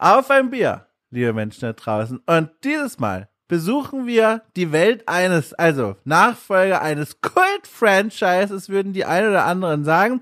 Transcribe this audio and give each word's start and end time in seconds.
Auf 0.00 0.30
ein 0.30 0.50
Bier, 0.50 0.86
liebe 1.10 1.32
Menschen 1.32 1.62
da 1.62 1.72
draußen. 1.72 2.20
Und 2.24 2.50
dieses 2.62 3.00
Mal 3.00 3.28
besuchen 3.48 4.06
wir 4.06 4.42
die 4.54 4.70
Welt 4.70 5.08
eines, 5.08 5.54
also 5.54 5.96
Nachfolger 6.04 6.80
eines 6.82 7.20
Kult-Franchises, 7.20 8.68
würden 8.68 8.92
die 8.92 9.04
ein 9.04 9.28
oder 9.28 9.44
anderen 9.44 9.84
sagen. 9.84 10.20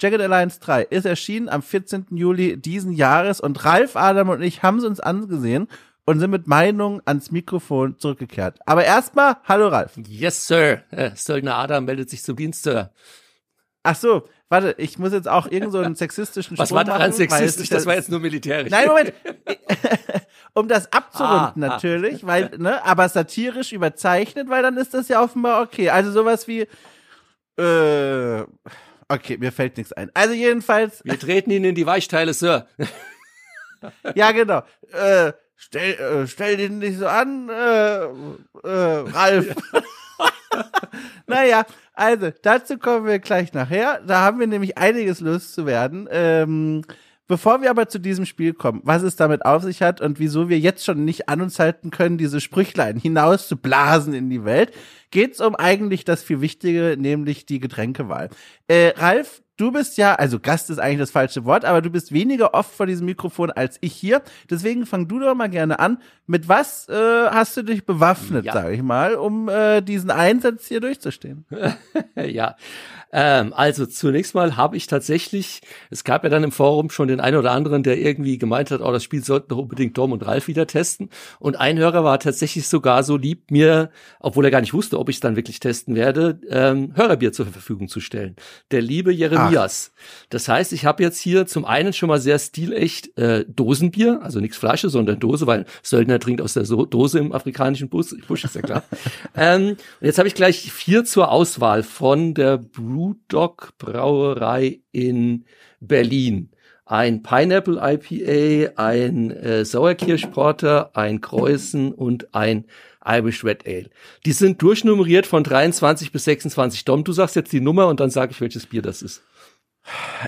Jagged 0.00 0.22
Alliance 0.22 0.60
3 0.60 0.84
ist 0.84 1.04
erschienen 1.04 1.50
am 1.50 1.60
14. 1.60 2.06
Juli 2.12 2.56
diesen 2.56 2.92
Jahres 2.92 3.38
und 3.38 3.62
Ralf, 3.66 3.96
Adam 3.96 4.30
und 4.30 4.40
ich 4.40 4.62
haben 4.62 4.78
es 4.78 4.84
uns 4.84 5.00
angesehen 5.00 5.68
und 6.06 6.20
sind 6.20 6.30
mit 6.30 6.46
Meinung 6.46 7.02
ans 7.04 7.30
Mikrofon 7.30 7.98
zurückgekehrt. 7.98 8.58
Aber 8.64 8.84
erstmal, 8.84 9.36
hallo 9.44 9.68
Ralf. 9.68 9.92
Yes, 10.08 10.46
Sir. 10.46 10.84
Äh, 10.90 11.10
Söldner 11.14 11.56
Adam 11.56 11.84
meldet 11.84 12.08
sich 12.08 12.22
zum 12.22 12.36
Dienst, 12.36 12.62
Sir. 12.62 12.92
Ach 13.82 13.94
so, 13.96 14.28
warte, 14.48 14.74
ich 14.78 14.98
muss 14.98 15.12
jetzt 15.12 15.28
auch 15.28 15.50
irgend 15.50 15.72
so 15.72 15.78
einen 15.78 15.94
sexistischen 15.96 16.58
Was 16.58 16.68
Sprung 16.68 16.78
war 16.78 16.84
daran 16.84 17.00
machen, 17.10 17.12
sexistisch? 17.12 17.70
weil 17.70 17.76
Das 17.78 17.86
war 17.86 17.94
jetzt 17.94 18.10
nur 18.10 18.20
militärisch. 18.20 18.70
Nein, 18.70 18.88
Moment. 18.88 19.12
um 20.54 20.68
das 20.68 20.92
abzurunden 20.92 21.62
Ah, 21.62 21.66
ah. 21.66 21.68
natürlich, 21.70 22.26
weil, 22.26 22.50
ne, 22.58 22.84
aber 22.84 23.08
satirisch 23.08 23.72
überzeichnet, 23.72 24.48
weil 24.48 24.62
dann 24.62 24.76
ist 24.76 24.94
das 24.94 25.08
ja 25.08 25.22
offenbar 25.22 25.62
okay. 25.62 25.90
Also 25.90 26.10
sowas 26.10 26.48
wie, 26.48 26.66
äh, 27.60 28.44
okay, 29.08 29.36
mir 29.38 29.52
fällt 29.52 29.76
nichts 29.76 29.92
ein. 29.92 30.10
Also 30.14 30.34
jedenfalls, 30.34 31.04
Wir 31.04 31.18
treten 31.18 31.50
ihn 31.50 31.64
in 31.64 31.74
die 31.74 31.86
Weichteile, 31.86 32.34
Sir. 32.34 32.66
ja 34.14 34.32
genau, 34.32 34.62
äh, 34.92 35.32
stell, 35.56 35.94
äh, 35.94 36.26
stell 36.26 36.56
den 36.56 36.78
nicht 36.78 36.98
so 36.98 37.06
an, 37.06 37.48
äh, 37.48 38.04
äh, 38.04 38.08
Ralf. 38.64 39.54
naja, 41.26 41.64
also, 41.94 42.30
dazu 42.42 42.78
kommen 42.78 43.06
wir 43.06 43.18
gleich 43.18 43.52
nachher. 43.52 44.00
Da 44.06 44.20
haben 44.20 44.40
wir 44.40 44.46
nämlich 44.46 44.78
einiges 44.78 45.20
loszuwerden. 45.20 46.08
Ähm, 46.10 46.82
bevor 47.26 47.60
wir 47.60 47.70
aber 47.70 47.88
zu 47.88 47.98
diesem 47.98 48.24
Spiel 48.26 48.54
kommen, 48.54 48.80
was 48.84 49.02
es 49.02 49.16
damit 49.16 49.44
auf 49.44 49.62
sich 49.62 49.82
hat 49.82 50.00
und 50.00 50.18
wieso 50.18 50.48
wir 50.48 50.58
jetzt 50.58 50.84
schon 50.84 51.04
nicht 51.04 51.28
an 51.28 51.40
uns 51.40 51.58
halten 51.58 51.90
können, 51.90 52.18
diese 52.18 52.40
Sprüchlein 52.40 52.96
hinaus 52.96 53.48
zu 53.48 53.56
blasen 53.56 54.14
in 54.14 54.30
die 54.30 54.44
Welt, 54.44 54.72
geht's 55.10 55.40
um 55.40 55.54
eigentlich 55.54 56.04
das 56.04 56.22
viel 56.22 56.40
Wichtige, 56.40 56.96
nämlich 56.98 57.46
die 57.46 57.60
Getränkewahl. 57.60 58.30
Äh, 58.66 58.94
Ralf, 58.96 59.42
du 59.58 59.70
bist 59.72 59.98
ja, 59.98 60.14
also 60.14 60.40
Gast 60.40 60.70
ist 60.70 60.78
eigentlich 60.78 61.00
das 61.00 61.10
falsche 61.10 61.44
Wort, 61.44 61.64
aber 61.66 61.82
du 61.82 61.90
bist 61.90 62.12
weniger 62.12 62.54
oft 62.54 62.72
vor 62.74 62.86
diesem 62.86 63.04
Mikrofon 63.04 63.50
als 63.50 63.76
ich 63.82 63.92
hier. 63.92 64.22
Deswegen 64.48 64.86
fang 64.86 65.06
du 65.08 65.18
doch 65.18 65.34
mal 65.34 65.48
gerne 65.48 65.78
an. 65.78 65.98
Mit 66.26 66.48
was 66.48 66.88
äh, 66.88 66.94
hast 67.30 67.56
du 67.56 67.62
dich 67.62 67.84
bewaffnet, 67.84 68.44
Ja. 68.44 68.52
sage 68.54 68.74
ich 68.74 68.82
mal, 68.82 69.14
um 69.16 69.48
äh, 69.48 69.80
diesen 69.82 70.10
Einsatz 70.10 70.66
hier 70.66 70.80
durchzustehen? 70.80 71.44
ja. 72.16 72.56
Ähm, 73.12 73.52
also 73.54 73.86
zunächst 73.86 74.34
mal 74.34 74.56
habe 74.56 74.76
ich 74.76 74.86
tatsächlich, 74.86 75.60
es 75.90 76.04
gab 76.04 76.24
ja 76.24 76.30
dann 76.30 76.44
im 76.44 76.52
Forum 76.52 76.90
schon 76.90 77.08
den 77.08 77.20
einen 77.20 77.36
oder 77.36 77.52
anderen, 77.52 77.82
der 77.82 77.98
irgendwie 77.98 78.38
gemeint 78.38 78.70
hat, 78.70 78.80
oh, 78.80 78.92
das 78.92 79.02
Spiel 79.02 79.24
sollten 79.24 79.48
doch 79.48 79.58
unbedingt 79.58 79.96
Dom 79.96 80.12
und 80.12 80.26
Ralf 80.26 80.48
wieder 80.48 80.66
testen. 80.66 81.08
Und 81.38 81.56
ein 81.56 81.78
Hörer 81.78 82.04
war 82.04 82.18
tatsächlich 82.20 82.68
sogar 82.68 83.02
so 83.02 83.16
lieb, 83.16 83.50
mir, 83.50 83.90
obwohl 84.20 84.44
er 84.44 84.50
gar 84.50 84.60
nicht 84.60 84.74
wusste, 84.74 84.98
ob 84.98 85.08
ich 85.08 85.16
es 85.16 85.20
dann 85.20 85.36
wirklich 85.36 85.60
testen 85.60 85.94
werde, 85.94 86.40
ähm, 86.50 86.92
Hörerbier 86.94 87.32
zur 87.32 87.46
Verfügung 87.46 87.88
zu 87.88 88.00
stellen. 88.00 88.36
Der 88.70 88.82
liebe 88.82 89.12
Jeremias. 89.12 89.92
Das 90.28 90.48
heißt, 90.48 90.72
ich 90.72 90.84
habe 90.84 91.02
jetzt 91.02 91.18
hier 91.18 91.46
zum 91.46 91.64
einen 91.64 91.92
schon 91.92 92.08
mal 92.08 92.20
sehr 92.20 92.38
stilecht 92.38 93.16
äh, 93.16 93.44
Dosenbier, 93.48 94.20
also 94.22 94.40
nichts 94.40 94.58
Flasche, 94.58 94.90
sondern 94.90 95.18
Dose, 95.18 95.46
weil 95.46 95.64
Söldner 95.82 96.18
trinkt 96.18 96.42
aus 96.42 96.54
der 96.54 96.64
so 96.64 96.84
Dose 96.84 97.18
im 97.18 97.32
afrikanischen 97.32 97.88
Busch, 97.88 98.14
Busch 98.26 98.44
ist 98.44 98.54
ja 98.54 98.62
klar. 98.62 98.84
ähm, 99.36 99.70
und 99.70 99.78
jetzt 100.00 100.18
habe 100.18 100.28
ich 100.28 100.34
gleich 100.34 100.70
vier 100.72 101.04
zur 101.04 101.30
Auswahl 101.30 101.82
von 101.82 102.34
der 102.34 102.58
Brewdog 102.98 103.74
Brauerei 103.78 104.80
in 104.90 105.44
Berlin. 105.80 106.50
Ein 106.84 107.22
Pineapple 107.22 107.78
IPA, 107.80 108.72
ein 108.76 109.30
äh, 109.30 109.64
Sauerkirschporter, 109.64 110.96
ein 110.96 111.20
Kreuzen 111.20 111.92
und 111.92 112.34
ein 112.34 112.64
Irish 113.04 113.44
Red 113.44 113.66
Ale. 113.66 113.90
Die 114.26 114.32
sind 114.32 114.60
durchnummeriert 114.62 115.26
von 115.26 115.44
23 115.44 116.10
bis 116.10 116.24
26 116.24 116.84
Dom. 116.86 117.04
Du 117.04 117.12
sagst 117.12 117.36
jetzt 117.36 117.52
die 117.52 117.60
Nummer 117.60 117.86
und 117.86 118.00
dann 118.00 118.10
sage 118.10 118.32
ich, 118.32 118.40
welches 118.40 118.66
Bier 118.66 118.82
das 118.82 119.02
ist. 119.02 119.22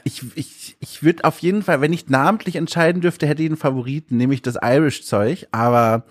Ich, 0.04 0.22
ich, 0.36 0.76
ich 0.78 1.02
würde 1.02 1.24
auf 1.24 1.40
jeden 1.40 1.62
Fall, 1.62 1.80
wenn 1.80 1.92
ich 1.92 2.08
namentlich 2.08 2.56
entscheiden 2.56 3.02
dürfte, 3.02 3.26
hätte 3.26 3.42
ich 3.42 3.48
einen 3.48 3.56
Favoriten, 3.56 4.16
nämlich 4.16 4.42
das 4.42 4.56
Irish-Zeug, 4.62 5.48
aber 5.50 6.04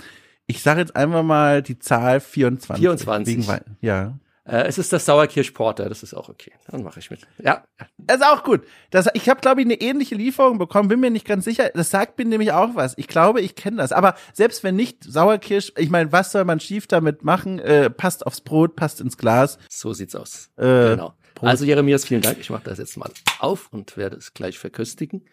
ich 0.45 0.61
sage 0.61 0.81
jetzt 0.81 0.95
einfach 0.95 1.23
mal 1.23 1.61
die 1.61 1.79
Zahl 1.79 2.19
24. 2.19 2.83
24. 2.83 3.37
Wegen, 3.37 3.77
ja. 3.81 4.19
Äh, 4.49 4.67
es 4.67 4.77
ist 4.77 4.91
das 4.91 5.05
Sauerkirschporter, 5.05 5.89
das 5.89 6.03
ist 6.03 6.13
auch 6.13 6.29
okay. 6.29 6.51
Dann 6.67 6.83
mache 6.83 6.99
ich 6.99 7.11
mit. 7.11 7.21
Ja, 7.43 7.63
Das 7.97 8.17
ist 8.17 8.25
auch 8.25 8.43
gut. 8.43 8.61
Das, 8.89 9.07
ich 9.13 9.29
habe, 9.29 9.41
glaube 9.41 9.61
ich, 9.61 9.67
eine 9.67 9.75
ähnliche 9.79 10.15
Lieferung 10.15 10.57
bekommen, 10.57 10.89
bin 10.89 10.99
mir 10.99 11.11
nicht 11.11 11.27
ganz 11.27 11.45
sicher. 11.45 11.69
Das 11.73 11.89
sagt 11.89 12.17
mir 12.17 12.25
nämlich 12.25 12.51
auch 12.51 12.75
was. 12.75 12.93
Ich 12.97 13.07
glaube, 13.07 13.41
ich 13.41 13.55
kenne 13.55 13.77
das. 13.77 13.91
Aber 13.91 14.15
selbst 14.33 14.63
wenn 14.63 14.75
nicht, 14.75 15.03
Sauerkirsch, 15.03 15.73
ich 15.77 15.89
meine, 15.89 16.11
was 16.11 16.31
soll 16.31 16.45
man 16.45 16.59
schief 16.59 16.87
damit 16.87 17.23
machen? 17.23 17.59
Äh, 17.59 17.89
passt 17.89 18.25
aufs 18.25 18.41
Brot, 18.41 18.75
passt 18.75 19.01
ins 19.01 19.17
Glas. 19.17 19.59
so 19.69 19.93
sieht's 19.93 20.15
aus. 20.15 20.49
Äh, 20.57 20.63
genau. 20.63 21.13
Also 21.41 21.65
Jeremias, 21.65 22.05
vielen 22.05 22.21
Dank. 22.21 22.37
Ich 22.39 22.49
mache 22.49 22.63
das 22.65 22.79
jetzt 22.79 22.97
mal 22.97 23.09
auf 23.39 23.69
und 23.71 23.95
werde 23.95 24.17
es 24.17 24.33
gleich 24.33 24.59
verköstigen. 24.59 25.25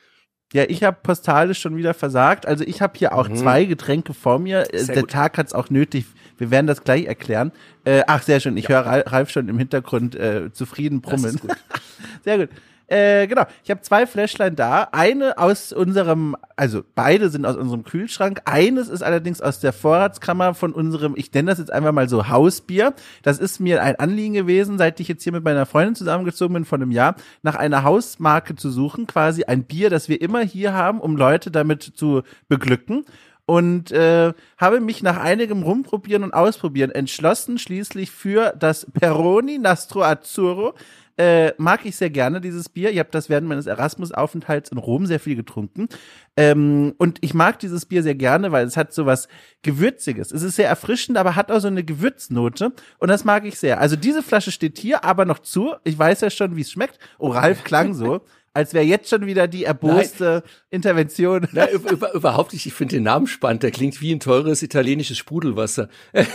Ja, 0.53 0.65
ich 0.69 0.85
habe 0.85 0.97
postalisch 1.03 1.59
schon 1.61 1.77
wieder 1.77 1.93
versagt. 1.93 2.47
Also 2.47 2.65
ich 2.65 2.81
habe 2.81 2.93
hier 2.97 3.15
auch 3.15 3.29
zwei 3.29 3.65
Getränke 3.65 4.15
vor 4.15 4.39
mir. 4.39 4.61
Äh, 4.73 4.77
Mhm. 4.77 4.85
Sehr 4.85 4.95
Der 4.95 5.03
gut. 5.03 5.11
Tag 5.11 5.39
hat's 5.39 5.53
auch 5.53 5.71
nötig. 5.71 6.07
Wir 6.39 6.51
werden 6.51 6.67
das 6.67 6.85
gleich 6.85 7.07
erklären. 7.07 7.51
Äh, 7.85 8.03
ach, 8.07 8.23
sehr 8.23 8.41
schön. 8.41 8.57
Ich 8.57 8.69
höre 8.69 8.81
Ra- 8.87 9.01
Ralf 9.07 9.31
schon 9.31 9.49
im 9.49 9.59
Hintergrund 9.59 10.15
äh, 10.15 10.53
zufrieden 10.53 11.03
ist 11.35 11.41
gut. 11.41 11.57
Sehr 12.25 12.39
gut. 12.39 12.49
Äh, 12.89 13.27
genau. 13.27 13.45
Ich 13.65 13.71
habe 13.71 13.81
zwei 13.81 14.07
Fläschlein 14.07 14.55
da. 14.55 14.89
Eine 14.93 15.39
aus 15.39 15.73
unserem, 15.73 16.37
also 16.55 16.83
beide 16.95 17.31
sind 17.31 17.45
aus 17.45 17.57
unserem 17.57 17.85
Kühlschrank. 17.85 18.43
Eines 18.45 18.89
ist 18.89 19.03
allerdings 19.03 19.41
aus 19.41 19.59
der 19.59 19.73
Vorratskammer 19.73 20.55
von 20.55 20.73
unserem, 20.73 21.15
ich 21.17 21.33
nenne 21.33 21.51
das 21.51 21.59
jetzt 21.59 21.73
einfach 21.73 21.93
mal 21.93 22.09
so 22.09 22.29
Hausbier. 22.29 22.95
Das 23.23 23.39
ist 23.39 23.59
mir 23.59 23.83
ein 23.83 23.97
Anliegen 23.97 24.35
gewesen, 24.35 24.79
seit 24.79 25.01
ich 25.01 25.09
jetzt 25.09 25.25
hier 25.25 25.33
mit 25.33 25.45
meiner 25.45 25.67
Freundin 25.67 25.97
zusammengezogen 25.97 26.55
bin 26.55 26.65
vor 26.65 26.79
einem 26.79 26.93
Jahr, 26.93 27.17
nach 27.43 27.57
einer 27.57 27.83
Hausmarke 27.83 28.55
zu 28.55 28.71
suchen. 28.71 29.07
Quasi 29.07 29.45
ein 29.45 29.65
Bier, 29.65 29.91
das 29.91 30.09
wir 30.09 30.21
immer 30.21 30.41
hier 30.41 30.73
haben, 30.73 31.01
um 31.01 31.17
Leute 31.17 31.51
damit 31.51 31.83
zu 31.83 32.23
beglücken 32.49 33.05
und 33.47 33.93
äh, 33.93 34.33
habe 34.59 34.81
mich 34.81 35.03
nach 35.03 35.19
einigem 35.19 35.63
Rumprobieren 35.63 36.25
und 36.25 36.35
Ausprobieren 36.35 36.91
entschlossen, 36.91 37.59
schließlich 37.59 38.11
für 38.11 38.53
das 38.59 38.87
Peroni 38.93 39.59
Nastro 39.59 40.03
Azzurro. 40.03 40.75
Äh, 41.19 41.53
mag 41.57 41.87
ich 41.87 41.97
sehr 41.97 42.11
gerne, 42.11 42.43
dieses 42.43 42.69
Bier. 42.69 42.91
Ich 42.91 42.99
habe 42.99 43.09
das 43.11 43.31
während 43.31 43.49
meines 43.49 43.67
Erasmus-Aufenthalts 43.67 44.71
in 44.71 44.77
Rom 44.77 45.07
sehr 45.07 45.19
viel 45.19 45.35
getrunken. 45.35 45.89
Ähm, 46.37 46.95
und 46.99 47.19
ich 47.23 47.33
mag 47.33 47.59
dieses 47.59 47.87
Bier 47.87 48.03
sehr 48.03 48.15
gerne, 48.15 48.53
weil 48.53 48.67
es 48.67 48.77
hat 48.77 48.93
so 48.93 49.07
was 49.07 49.29
Gewürziges. 49.63 50.31
Es 50.31 50.43
ist 50.43 50.57
sehr 50.57 50.69
erfrischend, 50.69 51.17
aber 51.17 51.35
hat 51.35 51.51
auch 51.51 51.61
so 51.61 51.69
eine 51.69 51.85
Gewürznote. 51.85 52.73
Und 52.99 53.09
das 53.09 53.25
mag 53.25 53.47
ich 53.47 53.59
sehr. 53.59 53.81
Also 53.81 53.97
diese 53.97 54.23
Flasche 54.23 54.53
steht 54.53 54.79
hier 54.79 55.05
aber 55.05 55.25
noch 55.25 55.39
zu. 55.39 55.75
Ich 55.85 55.99
weiß 55.99 56.21
ja 56.21 56.29
schon, 56.29 56.55
wie 56.55 56.61
es 56.61 56.71
schmeckt. 56.71 56.99
Oh, 57.19 57.29
Ralf 57.29 57.65
klang 57.65 57.95
so, 57.95 58.21
als 58.53 58.75
wäre 58.75 58.85
jetzt 58.85 59.09
schon 59.09 59.25
wieder 59.25 59.49
die 59.49 59.65
erboste 59.65 60.43
Intervention. 60.69 61.49
Na, 61.53 61.71
über, 61.71 61.93
über, 61.93 62.13
überhaupt 62.13 62.53
nicht. 62.53 62.67
Ich 62.67 62.75
finde 62.75 62.97
den 62.97 63.05
Namen 63.05 63.27
spannend. 63.27 63.63
Der 63.63 63.71
klingt 63.71 64.03
wie 64.03 64.13
ein 64.13 64.21
teures 64.21 64.63
italienisches 64.63 65.17
Sprudelwasser. 65.17 65.89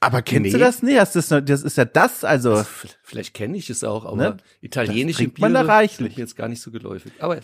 Aber 0.00 0.22
kennst 0.22 0.46
Nee. 0.46 0.50
du 0.52 0.58
das? 0.58 0.82
Nee, 0.82 0.94
das 0.94 1.14
ist, 1.14 1.30
das 1.30 1.62
ist 1.62 1.76
ja 1.76 1.84
das, 1.84 2.24
also. 2.24 2.56
V- 2.64 2.88
Vielleicht 3.02 3.34
kenne 3.34 3.56
ich 3.58 3.68
es 3.68 3.84
auch, 3.84 4.06
aber 4.06 4.16
Ne? 4.16 4.36
italienische 4.62 5.18
Das 5.18 5.24
trinkt 5.26 5.38
man 5.40 5.52
da 5.52 5.60
Biere 5.62 5.72
reichlich. 5.74 6.16
jetzt 6.16 6.36
gar 6.36 6.48
nicht 6.48 6.62
so 6.62 6.70
geläufig. 6.70 7.12
Aber 7.18 7.38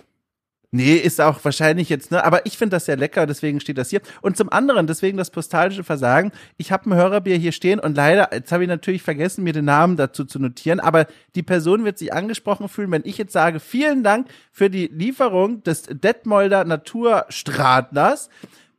Nee, 0.72 0.95
ist 0.97 1.21
auch 1.21 1.43
wahrscheinlich 1.45 1.89
jetzt, 1.89 2.11
ne? 2.11 2.25
Aber 2.25 2.45
ich 2.45 2.59
finde 2.59 2.77
das 2.77 2.87
sehr 2.87 2.97
lecker, 2.97 3.25
deswegen 3.27 3.61
steht 3.61 3.78
das 3.78 3.89
hier. 3.89 4.00
Und 4.21 4.37
zum 4.37 4.50
anderen, 4.53 4.87
deswegen 4.89 5.16
das 5.16 5.31
postalische 5.31 5.84
Versagen. 5.84 6.33
Ich 6.56 6.72
habe 6.72 6.91
ein 6.91 6.95
Hörerbier 6.95 7.37
hier 7.37 7.53
stehen 7.53 7.78
und 7.78 7.97
leider, 7.97 8.31
jetzt 8.34 8.50
habe 8.50 8.65
ich 8.65 8.69
natürlich 8.69 9.00
vergessen, 9.03 9.45
mir 9.45 9.53
den 9.53 9.65
Namen 9.65 9.97
dazu 9.97 10.25
zu 10.25 10.39
notieren, 10.41 10.81
aber 10.81 11.07
die 11.36 11.45
Person 11.45 11.84
wird 11.84 11.98
sich 11.98 12.13
angesprochen 12.13 12.69
fühlen, 12.69 12.91
wenn 12.91 13.03
ich 13.04 13.16
jetzt 13.16 13.33
sage, 13.33 13.60
vielen 13.60 14.03
Dank 14.03 14.27
für 14.51 14.69
die 14.69 14.89
Lieferung 14.89 15.63
des 15.63 15.84
Detmolder 15.84 16.65
Naturstradlers. 16.65 18.28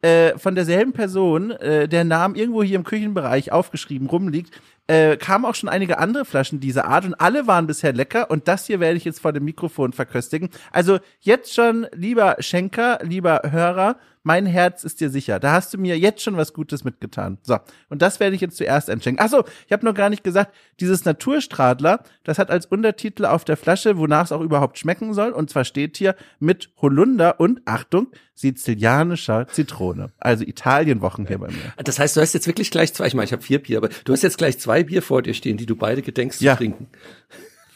Äh, 0.08 0.38
von 0.38 0.56
derselben 0.56 0.94
Person, 0.94 1.52
äh, 1.52 1.90
der 1.90 2.06
Name 2.06 2.38
irgendwo 2.38 2.64
hier 2.64 2.78
im 2.78 2.86
Küchenbereich 2.86 3.52
aufgeschrieben 3.52 4.08
rumliegt, 4.08 4.54
äh, 4.88 5.18
kamen 5.18 5.44
auch 5.44 5.56
schon 5.56 5.68
einige 5.68 5.98
andere 5.98 6.24
Flaschen 6.24 6.62
dieser 6.62 6.86
Art 6.86 7.04
und 7.04 7.16
alle 7.16 7.46
waren 7.46 7.68
bisher 7.68 7.92
lecker 7.92 8.32
und 8.32 8.48
das 8.48 8.68
hier 8.68 8.80
werde 8.80 8.96
ich 8.96 9.04
jetzt 9.04 9.20
vor 9.20 9.34
dem 9.34 9.44
Mikrofon 9.44 9.92
verköstigen. 9.92 10.50
Also 10.72 11.00
jetzt 11.20 11.54
schon, 11.54 11.88
lieber 11.94 12.38
Schenker, 12.40 13.00
lieber 13.02 13.42
Hörer, 13.52 13.98
mein 14.28 14.46
Herz 14.46 14.84
ist 14.84 15.00
dir 15.00 15.10
sicher. 15.10 15.40
Da 15.40 15.54
hast 15.54 15.74
du 15.74 15.78
mir 15.78 15.98
jetzt 15.98 16.22
schon 16.22 16.36
was 16.36 16.52
Gutes 16.52 16.84
mitgetan. 16.84 17.38
So, 17.44 17.58
und 17.90 18.02
das 18.02 18.20
werde 18.20 18.36
ich 18.36 18.42
jetzt 18.42 18.58
zuerst 18.58 18.90
einschenken. 18.90 19.24
Ach 19.26 19.30
so, 19.32 19.46
ich 19.66 19.72
habe 19.72 19.86
noch 19.86 19.94
gar 19.94 20.10
nicht 20.10 20.22
gesagt, 20.24 20.54
dieses 20.82 21.06
Naturstradler, 21.06 22.04
das 22.26 22.38
hat 22.38 22.52
als 22.52 22.66
Untertitel 22.66 23.26
auf 23.26 23.46
der 23.46 23.56
Flasche, 23.56 23.98
wonach 23.98 24.26
es 24.26 24.34
auch 24.34 24.42
überhaupt 24.42 24.78
schmecken 24.78 25.14
soll, 25.14 25.32
und 25.32 25.50
zwar 25.50 25.64
steht 25.64 25.96
hier 25.96 26.14
mit 26.40 26.70
Holunder 26.82 27.40
und 27.40 27.62
Achtung, 27.64 28.08
sizilianischer 28.36 29.48
Zitrone. 29.48 30.12
Also 30.20 30.44
Italienwochen 30.44 31.26
hier 31.26 31.40
bei 31.40 31.48
mir. 31.48 31.74
das 31.78 31.98
heißt, 31.98 32.18
du 32.18 32.22
hast 32.22 32.34
jetzt 32.34 32.48
wirklich 32.48 32.70
gleich 32.70 32.94
zwei, 32.94 33.08
ich 33.08 33.14
meine, 33.14 33.26
ich 33.26 33.32
habe 33.32 33.42
vier 33.42 33.64
Bier, 33.64 33.78
aber 33.78 33.88
du 34.04 34.12
hast 34.12 34.24
jetzt 34.24 34.38
gleich 34.38 34.60
zwei 34.60 34.84
Bier 34.84 35.02
vor 35.02 35.22
dir 35.22 35.34
stehen, 35.34 35.56
die 35.56 35.66
du 35.66 35.78
beide 35.78 36.02
gedenkst 36.02 36.42
Ja. 36.42 36.52
zu 36.54 36.58
trinken. 36.58 36.88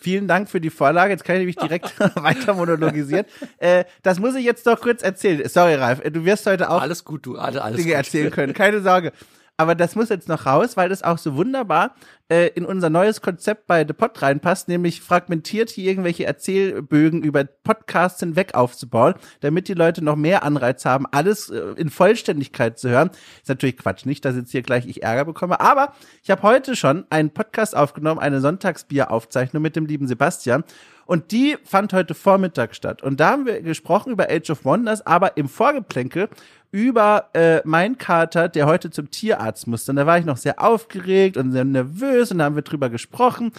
Vielen 0.01 0.27
Dank 0.27 0.50
für 0.50 0.59
die 0.59 0.71
Vorlage. 0.71 1.13
Jetzt 1.13 1.24
kann 1.24 1.36
ich 1.36 1.42
nämlich 1.42 1.56
direkt 1.56 1.94
weiter 2.15 2.56
monologisieren. 2.56 3.25
Äh, 3.59 3.86
das 4.01 4.19
muss 4.19 4.36
ich 4.36 4.44
jetzt 4.44 4.65
doch 4.65 4.81
kurz 4.81 5.03
erzählen. 5.03 5.48
Sorry, 5.48 5.75
Ralf, 5.75 6.01
du 6.01 6.25
wirst 6.25 6.48
heute 6.48 6.69
auch 6.69 6.81
alles 6.81 7.06
gut, 7.06 7.25
du, 7.25 7.38
alles, 7.38 7.62
alles 7.62 7.77
Dinge 7.77 7.89
gut. 7.89 7.98
erzählen 7.98 8.31
können. 8.31 8.53
Keine 8.53 8.81
Sorge. 8.81 9.12
Aber 9.57 9.75
das 9.75 9.95
muss 9.95 10.09
jetzt 10.09 10.27
noch 10.27 10.45
raus, 10.45 10.75
weil 10.75 10.89
das 10.89 11.03
auch 11.03 11.19
so 11.19 11.36
wunderbar 11.36 11.95
äh, 12.30 12.48
in 12.56 12.65
unser 12.65 12.89
neues 12.89 13.21
Konzept 13.21 13.68
bei 13.68 13.86
The 13.86 13.94
Pod 13.94 14.19
reinpasst, 14.21 14.68
nämlich 14.68 15.01
fragmentiert 15.01 15.69
hier 15.69 15.89
irgendwelche 15.89 16.25
Erzählbögen 16.25 17.21
über 17.21 17.44
Podcasts 17.44 18.19
hinweg 18.21 18.56
aufzubauen, 18.56 19.13
damit 19.42 19.68
die 19.68 19.74
Leute 19.74 20.03
noch 20.03 20.15
mehr 20.15 20.44
Anreiz 20.44 20.86
haben, 20.86 21.06
alles 21.12 21.50
äh, 21.50 21.59
in 21.77 21.89
Vollständigkeit 21.89 22.80
zu 22.80 22.89
hören. 22.89 23.12
Ist 23.42 23.50
natürlich 23.50 23.77
Quatsch, 23.77 24.06
nicht, 24.06 24.25
dass 24.25 24.36
jetzt 24.36 24.51
hier 24.51 24.63
gleich 24.63 24.88
ich 24.88 25.03
Ärger 25.03 25.25
bekomme. 25.25 25.59
Aber 25.59 25.94
ich 26.24 26.31
habe 26.31 26.42
heute 26.42 26.75
schon 26.75 27.06
einen 27.09 27.31
Podcast 27.31 27.75
aufgenommen, 27.75 28.19
eine 28.19 28.42
Sonntagsbier-Aufzeichnung 28.42 29.62
mit 29.62 29.75
dem 29.75 29.86
lieben 29.86 30.07
Sebastian. 30.07 30.63
Und 31.11 31.33
die 31.33 31.57
fand 31.65 31.91
heute 31.91 32.13
Vormittag 32.13 32.73
statt. 32.73 33.03
Und 33.03 33.19
da 33.19 33.31
haben 33.31 33.45
wir 33.45 33.61
gesprochen 33.61 34.13
über 34.13 34.29
Age 34.29 34.49
of 34.51 34.63
Wonders, 34.63 35.05
aber 35.05 35.35
im 35.35 35.49
Vorgeplänkel 35.49 36.29
über 36.71 37.31
äh, 37.33 37.59
mein 37.65 37.97
Kater, 37.97 38.47
der 38.47 38.65
heute 38.65 38.91
zum 38.91 39.11
Tierarzt 39.11 39.67
musste. 39.67 39.91
Und 39.91 39.97
da 39.97 40.05
war 40.05 40.19
ich 40.19 40.23
noch 40.23 40.37
sehr 40.37 40.63
aufgeregt 40.63 41.35
und 41.35 41.51
sehr 41.51 41.65
nervös 41.65 42.31
und 42.31 42.37
da 42.37 42.45
haben 42.45 42.55
wir 42.55 42.61
drüber 42.61 42.89
gesprochen. 42.89 43.51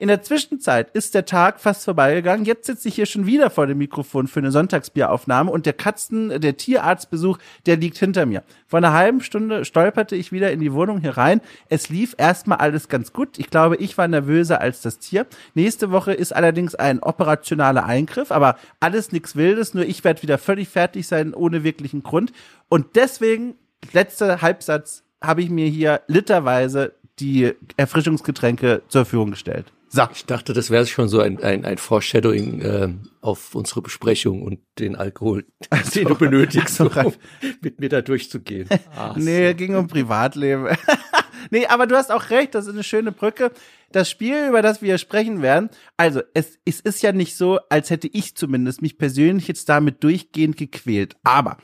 In 0.00 0.08
der 0.08 0.22
Zwischenzeit 0.22 0.92
ist 0.92 1.14
der 1.14 1.26
Tag 1.26 1.60
fast 1.60 1.84
vorbeigegangen. 1.84 2.46
Jetzt 2.46 2.64
sitze 2.64 2.88
ich 2.88 2.94
hier 2.94 3.04
schon 3.04 3.26
wieder 3.26 3.50
vor 3.50 3.66
dem 3.66 3.76
Mikrofon 3.76 4.28
für 4.28 4.40
eine 4.40 4.50
Sonntagsbieraufnahme 4.50 5.50
und 5.50 5.66
der 5.66 5.74
Katzen, 5.74 6.40
der 6.40 6.56
Tierarztbesuch, 6.56 7.36
der 7.66 7.76
liegt 7.76 7.98
hinter 7.98 8.24
mir. 8.24 8.42
Vor 8.66 8.78
einer 8.78 8.94
halben 8.94 9.20
Stunde 9.20 9.66
stolperte 9.66 10.16
ich 10.16 10.32
wieder 10.32 10.52
in 10.52 10.60
die 10.60 10.72
Wohnung 10.72 11.02
hier 11.02 11.18
rein. 11.18 11.42
Es 11.68 11.90
lief 11.90 12.14
erstmal 12.16 12.56
alles 12.56 12.88
ganz 12.88 13.12
gut. 13.12 13.38
Ich 13.38 13.50
glaube, 13.50 13.76
ich 13.76 13.98
war 13.98 14.08
nervöser 14.08 14.62
als 14.62 14.80
das 14.80 15.00
Tier. 15.00 15.26
Nächste 15.52 15.90
Woche 15.90 16.14
ist 16.14 16.34
allerdings 16.34 16.74
ein 16.74 17.02
operationaler 17.02 17.84
Eingriff, 17.84 18.32
aber 18.32 18.56
alles 18.80 19.12
nichts 19.12 19.36
Wildes. 19.36 19.74
Nur 19.74 19.84
ich 19.84 20.02
werde 20.02 20.22
wieder 20.22 20.38
völlig 20.38 20.70
fertig 20.70 21.06
sein, 21.08 21.34
ohne 21.34 21.62
wirklichen 21.62 22.02
Grund. 22.02 22.32
Und 22.70 22.96
deswegen, 22.96 23.54
letzter 23.92 24.40
Halbsatz, 24.40 25.02
habe 25.20 25.42
ich 25.42 25.50
mir 25.50 25.66
hier 25.66 26.00
literweise 26.06 26.94
die 27.18 27.52
Erfrischungsgetränke 27.76 28.80
zur 28.88 29.04
Verfügung 29.04 29.32
gestellt. 29.32 29.66
So. 29.92 30.06
Ich 30.14 30.24
dachte, 30.24 30.52
das 30.52 30.70
wäre 30.70 30.86
schon 30.86 31.08
so 31.08 31.20
ein, 31.20 31.42
ein, 31.42 31.64
ein 31.64 31.76
Foreshadowing 31.76 32.60
äh, 32.60 32.88
auf 33.20 33.56
unsere 33.56 33.82
Besprechung 33.82 34.42
und 34.42 34.60
den 34.78 34.94
Alkohol, 34.94 35.46
Also, 35.68 35.90
den 36.00 36.08
du 36.08 36.14
benötigst, 36.14 36.80
also, 36.80 37.08
um 37.08 37.14
mit 37.60 37.80
mir 37.80 37.88
da 37.88 38.00
durchzugehen. 38.00 38.68
Ah, 38.94 39.14
nee, 39.16 39.48
so. 39.48 39.54
ging 39.56 39.74
um 39.74 39.88
Privatleben. 39.88 40.68
nee, 41.50 41.66
aber 41.66 41.88
du 41.88 41.96
hast 41.96 42.12
auch 42.12 42.30
recht, 42.30 42.54
das 42.54 42.66
ist 42.66 42.74
eine 42.74 42.84
schöne 42.84 43.10
Brücke. 43.10 43.50
Das 43.90 44.08
Spiel, 44.08 44.46
über 44.48 44.62
das 44.62 44.80
wir 44.80 44.96
sprechen 44.96 45.42
werden, 45.42 45.70
also 45.96 46.22
es, 46.34 46.60
es 46.64 46.78
ist 46.78 47.02
ja 47.02 47.10
nicht 47.10 47.36
so, 47.36 47.58
als 47.68 47.90
hätte 47.90 48.08
ich 48.12 48.36
zumindest 48.36 48.82
mich 48.82 48.96
persönlich 48.96 49.48
jetzt 49.48 49.68
damit 49.68 50.04
durchgehend 50.04 50.56
gequält. 50.56 51.16
Aber 51.24 51.56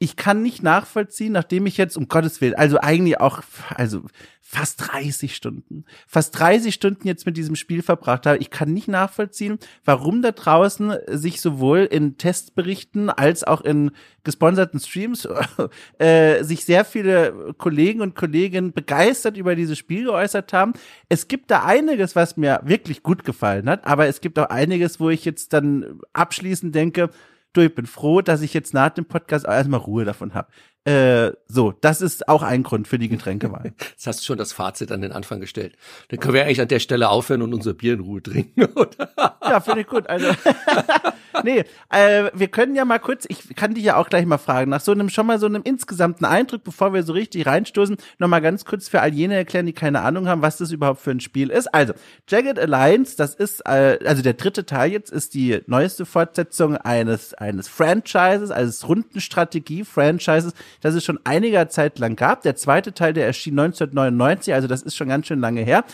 ich 0.00 0.14
kann 0.14 0.42
nicht 0.42 0.62
nachvollziehen, 0.62 1.32
nachdem 1.32 1.66
ich 1.66 1.76
jetzt, 1.76 1.96
um 1.96 2.06
Gottes 2.06 2.40
Willen, 2.40 2.54
also 2.54 2.78
eigentlich 2.78 3.20
auch, 3.20 3.42
also 3.74 4.02
fast 4.40 4.92
30 4.92 5.34
Stunden, 5.34 5.84
fast 6.06 6.38
30 6.38 6.72
Stunden 6.72 7.06
jetzt 7.08 7.26
mit 7.26 7.36
diesem 7.36 7.56
Spiel 7.56 7.82
verbracht 7.82 8.24
habe. 8.24 8.38
Ich 8.38 8.48
kann 8.48 8.72
nicht 8.72 8.86
nachvollziehen, 8.86 9.58
warum 9.84 10.22
da 10.22 10.30
draußen 10.30 10.94
sich 11.08 11.40
sowohl 11.40 11.80
in 11.80 12.16
Testberichten 12.16 13.10
als 13.10 13.42
auch 13.42 13.60
in 13.60 13.90
gesponserten 14.22 14.78
Streams 14.78 15.28
äh, 15.98 16.44
sich 16.44 16.64
sehr 16.64 16.84
viele 16.84 17.54
Kollegen 17.58 18.00
und 18.00 18.14
Kolleginnen 18.14 18.72
begeistert 18.72 19.36
über 19.36 19.56
dieses 19.56 19.76
Spiel 19.76 20.04
geäußert 20.04 20.52
haben. 20.52 20.74
Es 21.08 21.26
gibt 21.26 21.50
da 21.50 21.64
einiges, 21.64 22.14
was 22.14 22.36
mir 22.36 22.60
wirklich 22.64 23.02
gut 23.02 23.24
gefallen 23.24 23.68
hat, 23.68 23.84
aber 23.84 24.06
es 24.06 24.20
gibt 24.20 24.38
auch 24.38 24.48
einiges, 24.48 25.00
wo 25.00 25.10
ich 25.10 25.24
jetzt 25.24 25.52
dann 25.52 26.00
abschließend 26.12 26.74
denke, 26.74 27.10
du, 27.58 27.64
ich 27.64 27.74
bin 27.74 27.86
froh, 27.86 28.22
dass 28.22 28.42
ich 28.42 28.54
jetzt 28.54 28.74
nach 28.74 28.90
dem 28.90 29.04
Podcast 29.04 29.46
erstmal 29.46 29.80
Ruhe 29.80 30.04
davon 30.04 30.34
habe. 30.34 30.48
Äh, 30.84 31.32
so, 31.46 31.72
das 31.72 32.00
ist 32.00 32.28
auch 32.28 32.42
ein 32.42 32.62
Grund 32.62 32.88
für 32.88 32.98
die 32.98 33.10
Getränkewahl. 33.10 33.74
Jetzt 33.90 34.06
hast 34.06 34.20
du 34.20 34.24
schon 34.24 34.38
das 34.38 34.54
Fazit 34.54 34.90
an 34.90 35.02
den 35.02 35.12
Anfang 35.12 35.38
gestellt. 35.38 35.76
Dann 36.08 36.18
können 36.18 36.32
wir 36.32 36.44
eigentlich 36.44 36.62
an 36.62 36.68
der 36.68 36.78
Stelle 36.78 37.10
aufhören 37.10 37.42
und 37.42 37.52
unser 37.52 37.74
Bier 37.74 37.94
in 37.94 38.00
Ruhe 38.00 38.22
trinken, 38.22 38.64
oder? 38.74 39.12
Ja, 39.42 39.60
finde 39.60 39.82
ich 39.82 39.86
gut. 39.86 40.06
Also, 40.08 40.28
nee, 41.44 41.64
äh, 41.90 42.30
wir 42.34 42.48
können 42.48 42.74
ja 42.74 42.84
mal 42.84 42.98
kurz, 42.98 43.26
ich 43.28 43.54
kann 43.56 43.74
dich 43.74 43.84
ja 43.84 43.96
auch 43.96 44.08
gleich 44.08 44.26
mal 44.26 44.38
fragen, 44.38 44.70
nach 44.70 44.80
so 44.80 44.92
einem, 44.92 45.08
schon 45.08 45.26
mal 45.26 45.38
so 45.38 45.46
einem 45.46 45.62
insgesamten 45.62 46.24
Eindruck, 46.24 46.64
bevor 46.64 46.92
wir 46.92 47.02
so 47.02 47.12
richtig 47.12 47.46
reinstoßen, 47.46 47.96
noch 48.18 48.28
mal 48.28 48.40
ganz 48.40 48.64
kurz 48.64 48.88
für 48.88 49.00
all 49.00 49.12
jene 49.12 49.34
erklären, 49.34 49.66
die 49.66 49.72
keine 49.72 50.02
Ahnung 50.02 50.28
haben, 50.28 50.42
was 50.42 50.58
das 50.58 50.70
überhaupt 50.72 51.00
für 51.00 51.10
ein 51.10 51.20
Spiel 51.20 51.50
ist. 51.50 51.72
Also, 51.74 51.94
Jagged 52.28 52.58
Alliance, 52.58 53.16
das 53.16 53.34
ist, 53.34 53.60
äh, 53.66 53.98
also 54.04 54.22
der 54.22 54.34
dritte 54.34 54.66
Teil 54.66 54.92
jetzt, 54.92 55.10
ist 55.10 55.34
die 55.34 55.60
neueste 55.66 56.06
Fortsetzung 56.06 56.76
eines, 56.76 57.34
eines 57.34 57.68
Franchises, 57.68 58.50
also 58.50 58.86
Rundenstrategie-Franchises, 58.86 60.52
das 60.80 60.94
es 60.94 61.04
schon 61.04 61.20
einiger 61.24 61.68
Zeit 61.68 61.98
lang 61.98 62.16
gab. 62.16 62.42
Der 62.42 62.56
zweite 62.56 62.92
Teil, 62.92 63.12
der 63.12 63.26
erschien 63.26 63.58
1999, 63.58 64.54
also 64.54 64.68
das 64.68 64.82
ist 64.82 64.96
schon 64.96 65.08
ganz 65.08 65.26
schön 65.26 65.40
lange 65.40 65.62
her. 65.62 65.84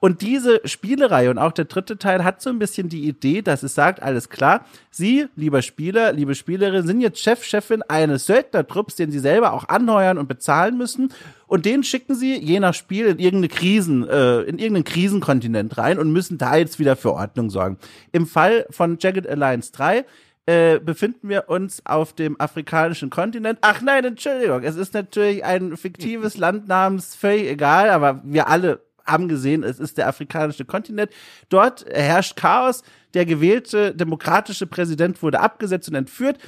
Und 0.00 0.22
diese 0.22 0.60
Spielereihe 0.64 1.30
und 1.30 1.38
auch 1.38 1.52
der 1.52 1.64
dritte 1.64 1.98
Teil 1.98 2.24
hat 2.24 2.40
so 2.40 2.50
ein 2.50 2.58
bisschen 2.58 2.88
die 2.88 3.08
Idee, 3.08 3.42
dass 3.42 3.62
es 3.62 3.74
sagt, 3.74 4.02
alles 4.02 4.28
klar, 4.28 4.64
Sie, 4.90 5.26
lieber 5.36 5.62
Spieler, 5.62 6.12
liebe 6.12 6.34
Spielerin, 6.34 6.86
sind 6.86 7.00
jetzt 7.00 7.20
Chef, 7.20 7.44
Chefin 7.44 7.82
eines 7.82 8.26
Söldnertrupps, 8.26 8.96
den 8.96 9.10
Sie 9.10 9.18
selber 9.18 9.52
auch 9.52 9.68
anheuern 9.68 10.18
und 10.18 10.28
bezahlen 10.28 10.76
müssen. 10.76 11.12
Und 11.46 11.64
den 11.64 11.82
schicken 11.82 12.14
Sie 12.14 12.36
je 12.36 12.60
nach 12.60 12.74
Spiel 12.74 13.06
in 13.06 13.18
irgendeine 13.18 13.48
Krisen, 13.48 14.06
äh, 14.08 14.40
in 14.42 14.58
irgendeinen 14.58 14.84
Krisenkontinent 14.84 15.78
rein 15.78 15.98
und 15.98 16.12
müssen 16.12 16.38
da 16.38 16.56
jetzt 16.56 16.78
wieder 16.78 16.96
für 16.96 17.12
Ordnung 17.12 17.50
sorgen. 17.50 17.78
Im 18.12 18.26
Fall 18.26 18.66
von 18.70 18.98
Jagged 19.00 19.26
Alliance 19.26 19.72
3 19.72 20.04
äh, 20.48 20.78
befinden 20.78 21.28
wir 21.28 21.48
uns 21.48 21.84
auf 21.84 22.14
dem 22.14 22.40
afrikanischen 22.40 23.10
Kontinent. 23.10 23.58
Ach 23.60 23.82
nein, 23.82 24.04
Entschuldigung, 24.04 24.62
es 24.62 24.76
ist 24.76 24.94
natürlich 24.94 25.44
ein 25.44 25.76
fiktives 25.76 26.38
Land 26.38 26.68
namens 26.68 27.14
völlig 27.14 27.48
egal, 27.48 27.90
aber 27.90 28.22
wir 28.24 28.48
alle 28.48 28.80
haben 29.08 29.28
gesehen, 29.28 29.62
es 29.62 29.78
ist 29.78 29.98
der 29.98 30.08
afrikanische 30.08 30.64
Kontinent. 30.64 31.10
Dort 31.48 31.84
herrscht 31.90 32.36
Chaos. 32.36 32.82
Der 33.14 33.24
gewählte 33.24 33.94
demokratische 33.94 34.66
Präsident 34.66 35.22
wurde 35.22 35.40
abgesetzt 35.40 35.88
und 35.88 35.94
entführt. 35.94 36.38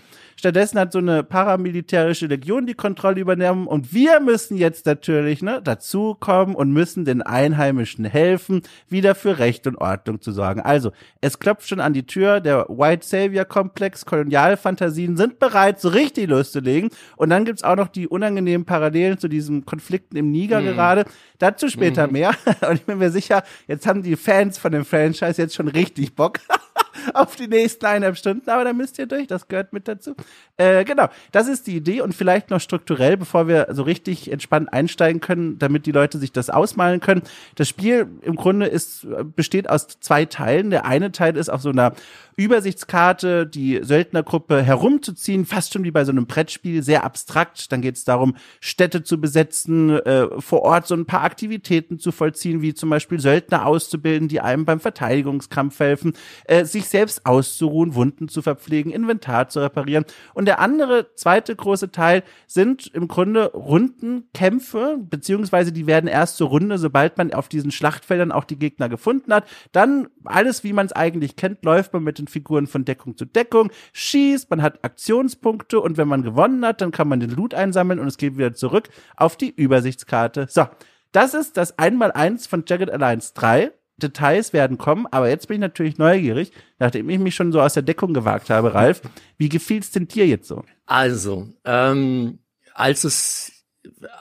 Stattdessen 0.40 0.78
hat 0.78 0.90
so 0.90 1.00
eine 1.00 1.22
paramilitärische 1.22 2.26
Legion 2.26 2.64
die 2.64 2.72
Kontrolle 2.72 3.20
übernommen 3.20 3.66
und 3.66 3.92
wir 3.92 4.20
müssen 4.20 4.56
jetzt 4.56 4.86
natürlich 4.86 5.42
ne, 5.42 5.60
dazukommen 5.62 6.54
und 6.54 6.72
müssen 6.72 7.04
den 7.04 7.20
Einheimischen 7.20 8.06
helfen, 8.06 8.62
wieder 8.88 9.14
für 9.14 9.38
Recht 9.38 9.66
und 9.66 9.76
Ordnung 9.76 10.22
zu 10.22 10.32
sorgen. 10.32 10.62
Also, 10.62 10.92
es 11.20 11.40
klopft 11.40 11.68
schon 11.68 11.78
an 11.78 11.92
die 11.92 12.06
Tür, 12.06 12.40
der 12.40 12.64
White 12.70 13.06
Savior 13.06 13.44
Komplex, 13.44 14.06
Kolonialfantasien 14.06 15.18
sind 15.18 15.40
bereit, 15.40 15.78
so 15.78 15.90
richtig 15.90 16.30
loszulegen. 16.30 16.88
Und 17.16 17.28
dann 17.28 17.44
gibt's 17.44 17.62
auch 17.62 17.76
noch 17.76 17.88
die 17.88 18.08
unangenehmen 18.08 18.64
Parallelen 18.64 19.18
zu 19.18 19.28
diesen 19.28 19.66
Konflikten 19.66 20.16
im 20.16 20.30
Niger 20.30 20.62
mhm. 20.62 20.68
gerade. 20.68 21.04
Dazu 21.38 21.68
später 21.68 22.06
mhm. 22.06 22.14
mehr. 22.14 22.30
Und 22.66 22.76
ich 22.76 22.86
bin 22.86 22.96
mir 22.96 23.10
sicher, 23.10 23.42
jetzt 23.68 23.86
haben 23.86 24.02
die 24.02 24.16
Fans 24.16 24.56
von 24.56 24.72
dem 24.72 24.86
Franchise 24.86 25.34
jetzt 25.36 25.54
schon 25.54 25.68
richtig 25.68 26.14
Bock 26.14 26.38
auf 27.14 27.36
die 27.36 27.48
nächsten 27.48 27.84
eineinhalb 27.86 28.16
Stunden, 28.16 28.48
aber 28.48 28.64
da 28.64 28.72
müsst 28.72 28.98
ihr 28.98 29.06
durch, 29.06 29.26
das 29.26 29.48
gehört 29.48 29.72
mit 29.72 29.88
dazu. 29.88 30.14
Äh, 30.60 30.84
genau, 30.84 31.08
das 31.32 31.48
ist 31.48 31.66
die 31.68 31.76
Idee 31.76 32.02
und 32.02 32.14
vielleicht 32.14 32.50
noch 32.50 32.60
strukturell, 32.60 33.16
bevor 33.16 33.48
wir 33.48 33.68
so 33.70 33.82
richtig 33.82 34.30
entspannt 34.30 34.70
einsteigen 34.70 35.22
können, 35.22 35.58
damit 35.58 35.86
die 35.86 35.90
Leute 35.90 36.18
sich 36.18 36.32
das 36.32 36.50
ausmalen 36.50 37.00
können. 37.00 37.22
Das 37.54 37.66
Spiel 37.66 38.06
im 38.20 38.36
Grunde 38.36 38.66
ist, 38.66 39.06
besteht 39.34 39.70
aus 39.70 39.86
zwei 40.00 40.26
Teilen. 40.26 40.68
Der 40.68 40.84
eine 40.84 41.12
Teil 41.12 41.38
ist 41.38 41.48
auf 41.48 41.62
so 41.62 41.70
einer 41.70 41.94
Übersichtskarte 42.36 43.46
die 43.46 43.80
Söldnergruppe 43.82 44.62
herumzuziehen, 44.62 45.46
fast 45.46 45.72
schon 45.72 45.84
wie 45.84 45.90
bei 45.90 46.04
so 46.04 46.12
einem 46.12 46.26
Brettspiel, 46.26 46.82
sehr 46.82 47.04
abstrakt. 47.04 47.72
Dann 47.72 47.80
geht 47.80 47.96
es 47.96 48.04
darum, 48.04 48.36
Städte 48.60 49.02
zu 49.02 49.20
besetzen, 49.20 49.90
äh, 49.90 50.26
vor 50.40 50.62
Ort 50.62 50.86
so 50.86 50.94
ein 50.94 51.06
paar 51.06 51.22
Aktivitäten 51.22 51.98
zu 51.98 52.12
vollziehen, 52.12 52.60
wie 52.60 52.74
zum 52.74 52.90
Beispiel 52.90 53.18
Söldner 53.18 53.66
auszubilden, 53.66 54.28
die 54.28 54.40
einem 54.40 54.66
beim 54.66 54.80
Verteidigungskampf 54.80 55.78
helfen, 55.80 56.12
äh, 56.44 56.66
sich 56.66 56.86
selbst 56.86 57.24
auszuruhen, 57.24 57.94
Wunden 57.94 58.28
zu 58.28 58.42
verpflegen, 58.42 58.92
Inventar 58.92 59.48
zu 59.48 59.60
reparieren. 59.60 60.04
Und 60.34 60.49
der 60.50 60.58
andere, 60.58 61.14
zweite 61.14 61.54
große 61.54 61.92
Teil 61.92 62.24
sind 62.48 62.88
im 62.92 63.06
Grunde 63.06 63.52
Rundenkämpfe, 63.52 64.98
beziehungsweise 64.98 65.70
die 65.70 65.86
werden 65.86 66.08
erst 66.08 66.38
zur 66.38 66.48
Runde, 66.48 66.76
sobald 66.76 67.16
man 67.18 67.32
auf 67.32 67.48
diesen 67.48 67.70
Schlachtfeldern 67.70 68.32
auch 68.32 68.42
die 68.42 68.58
Gegner 68.58 68.88
gefunden 68.88 69.32
hat. 69.32 69.44
Dann 69.70 70.08
alles, 70.24 70.64
wie 70.64 70.72
man 70.72 70.86
es 70.86 70.92
eigentlich 70.92 71.36
kennt, 71.36 71.64
läuft 71.64 71.92
man 71.92 72.02
mit 72.02 72.18
den 72.18 72.26
Figuren 72.26 72.66
von 72.66 72.84
Deckung 72.84 73.16
zu 73.16 73.26
Deckung, 73.26 73.70
schießt, 73.92 74.50
man 74.50 74.60
hat 74.60 74.82
Aktionspunkte 74.84 75.78
und 75.78 75.98
wenn 75.98 76.08
man 76.08 76.24
gewonnen 76.24 76.66
hat, 76.66 76.80
dann 76.80 76.90
kann 76.90 77.06
man 77.06 77.20
den 77.20 77.30
Loot 77.30 77.54
einsammeln 77.54 78.00
und 78.00 78.08
es 78.08 78.16
geht 78.16 78.36
wieder 78.36 78.52
zurück 78.52 78.88
auf 79.14 79.36
die 79.36 79.54
Übersichtskarte. 79.54 80.48
So, 80.50 80.66
das 81.12 81.34
ist 81.34 81.58
das 81.58 81.78
Einmaleins 81.78 82.48
von 82.48 82.64
Jagged 82.66 82.90
Alliance 82.90 83.34
3. 83.34 83.70
Details 84.02 84.52
werden 84.52 84.78
kommen, 84.78 85.06
aber 85.10 85.28
jetzt 85.28 85.48
bin 85.48 85.56
ich 85.56 85.60
natürlich 85.60 85.98
neugierig, 85.98 86.52
nachdem 86.78 87.08
ich 87.10 87.18
mich 87.18 87.34
schon 87.34 87.52
so 87.52 87.60
aus 87.60 87.74
der 87.74 87.82
Deckung 87.82 88.14
gewagt 88.14 88.50
habe, 88.50 88.74
Ralf. 88.74 89.02
Wie 89.38 89.48
gefiel's 89.48 89.90
denn 89.90 90.08
dir 90.08 90.26
jetzt 90.26 90.48
so? 90.48 90.64
Also, 90.86 91.48
ähm, 91.64 92.38
als 92.74 93.04
es 93.04 93.60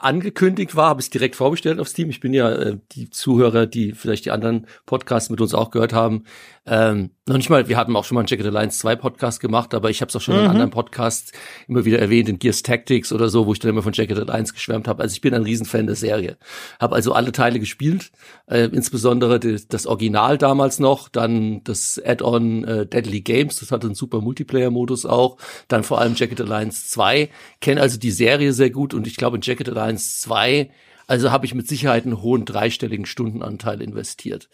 angekündigt 0.00 0.74
war, 0.74 0.88
habe 0.88 1.00
ich 1.00 1.10
direkt 1.10 1.36
vorbestellt 1.36 1.80
auf 1.80 1.88
Steam. 1.88 2.10
Ich 2.10 2.20
bin 2.20 2.32
ja 2.32 2.50
äh, 2.50 2.78
die 2.92 3.10
Zuhörer, 3.10 3.66
die 3.66 3.92
vielleicht 3.92 4.24
die 4.24 4.30
anderen 4.30 4.66
Podcasts 4.86 5.30
mit 5.30 5.40
uns 5.40 5.54
auch 5.54 5.70
gehört 5.70 5.92
haben, 5.92 6.24
ähm, 6.66 7.10
noch 7.26 7.36
nicht 7.36 7.48
mal, 7.48 7.68
wir 7.68 7.76
hatten 7.76 7.96
auch 7.96 8.04
schon 8.04 8.16
mal 8.16 8.20
einen 8.20 8.28
Jacket 8.28 8.46
Alliance 8.46 8.78
2 8.80 8.96
Podcast 8.96 9.40
gemacht, 9.40 9.72
aber 9.72 9.88
ich 9.88 10.02
habe 10.02 10.10
es 10.10 10.16
auch 10.16 10.20
schon 10.20 10.34
mhm. 10.36 10.44
in 10.44 10.50
anderen 10.50 10.70
Podcasts 10.70 11.32
immer 11.66 11.84
wieder 11.84 11.98
erwähnt, 11.98 12.28
in 12.28 12.38
Gears 12.38 12.62
Tactics 12.62 13.12
oder 13.12 13.28
so, 13.28 13.46
wo 13.46 13.52
ich 13.52 13.58
dann 13.58 13.70
immer 13.70 13.82
von 13.82 13.94
Jacket 13.94 14.18
Alliance 14.18 14.52
geschwärmt 14.52 14.86
habe. 14.86 15.02
Also 15.02 15.14
ich 15.14 15.22
bin 15.22 15.32
ein 15.32 15.42
Riesenfan 15.42 15.86
der 15.86 15.96
Serie. 15.96 16.36
Habe 16.78 16.94
also 16.94 17.12
alle 17.12 17.32
Teile 17.32 17.60
gespielt, 17.60 18.12
äh, 18.46 18.64
insbesondere 18.64 19.40
die, 19.40 19.56
das 19.68 19.86
Original 19.86 20.36
damals 20.36 20.78
noch, 20.78 21.08
dann 21.08 21.64
das 21.64 22.00
Add-on 22.04 22.64
äh, 22.64 22.86
Deadly 22.86 23.22
Games, 23.22 23.60
das 23.60 23.72
hatte 23.72 23.86
einen 23.86 23.94
super 23.94 24.20
Multiplayer-Modus 24.20 25.06
auch, 25.06 25.38
dann 25.68 25.82
vor 25.82 26.00
allem 26.00 26.14
Jacket 26.14 26.42
Alliance 26.42 26.88
2, 26.88 27.30
kenne 27.60 27.80
also 27.80 27.98
die 27.98 28.10
Serie 28.10 28.52
sehr 28.52 28.70
gut 28.70 28.92
und 28.92 29.06
ich 29.06 29.16
glaube 29.16 29.36
in 29.36 29.42
Jacket 29.42 29.68
Alliance 29.68 30.20
2 30.20 30.70
also 31.10 31.32
habe 31.32 31.44
ich 31.44 31.56
mit 31.56 31.66
Sicherheit 31.66 32.04
einen 32.04 32.22
hohen 32.22 32.44
dreistelligen 32.44 33.04
Stundenanteil 33.04 33.82
investiert. 33.82 34.48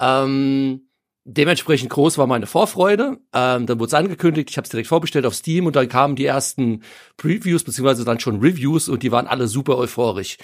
Ähm, 0.00 0.89
dementsprechend 1.24 1.90
groß 1.90 2.18
war 2.18 2.26
meine 2.26 2.46
Vorfreude. 2.46 3.18
Ähm, 3.32 3.66
dann 3.66 3.78
wurde 3.78 3.88
es 3.88 3.94
angekündigt, 3.94 4.50
ich 4.50 4.56
habe 4.56 4.64
es 4.64 4.70
direkt 4.70 4.88
vorbestellt 4.88 5.26
auf 5.26 5.34
Steam 5.34 5.66
und 5.66 5.76
dann 5.76 5.88
kamen 5.88 6.16
die 6.16 6.26
ersten 6.26 6.82
Previews 7.16 7.64
beziehungsweise 7.64 8.04
dann 8.04 8.20
schon 8.20 8.40
Reviews 8.40 8.88
und 8.88 9.02
die 9.02 9.12
waren 9.12 9.26
alle 9.26 9.48
super 9.48 9.76
euphorisch. 9.78 10.38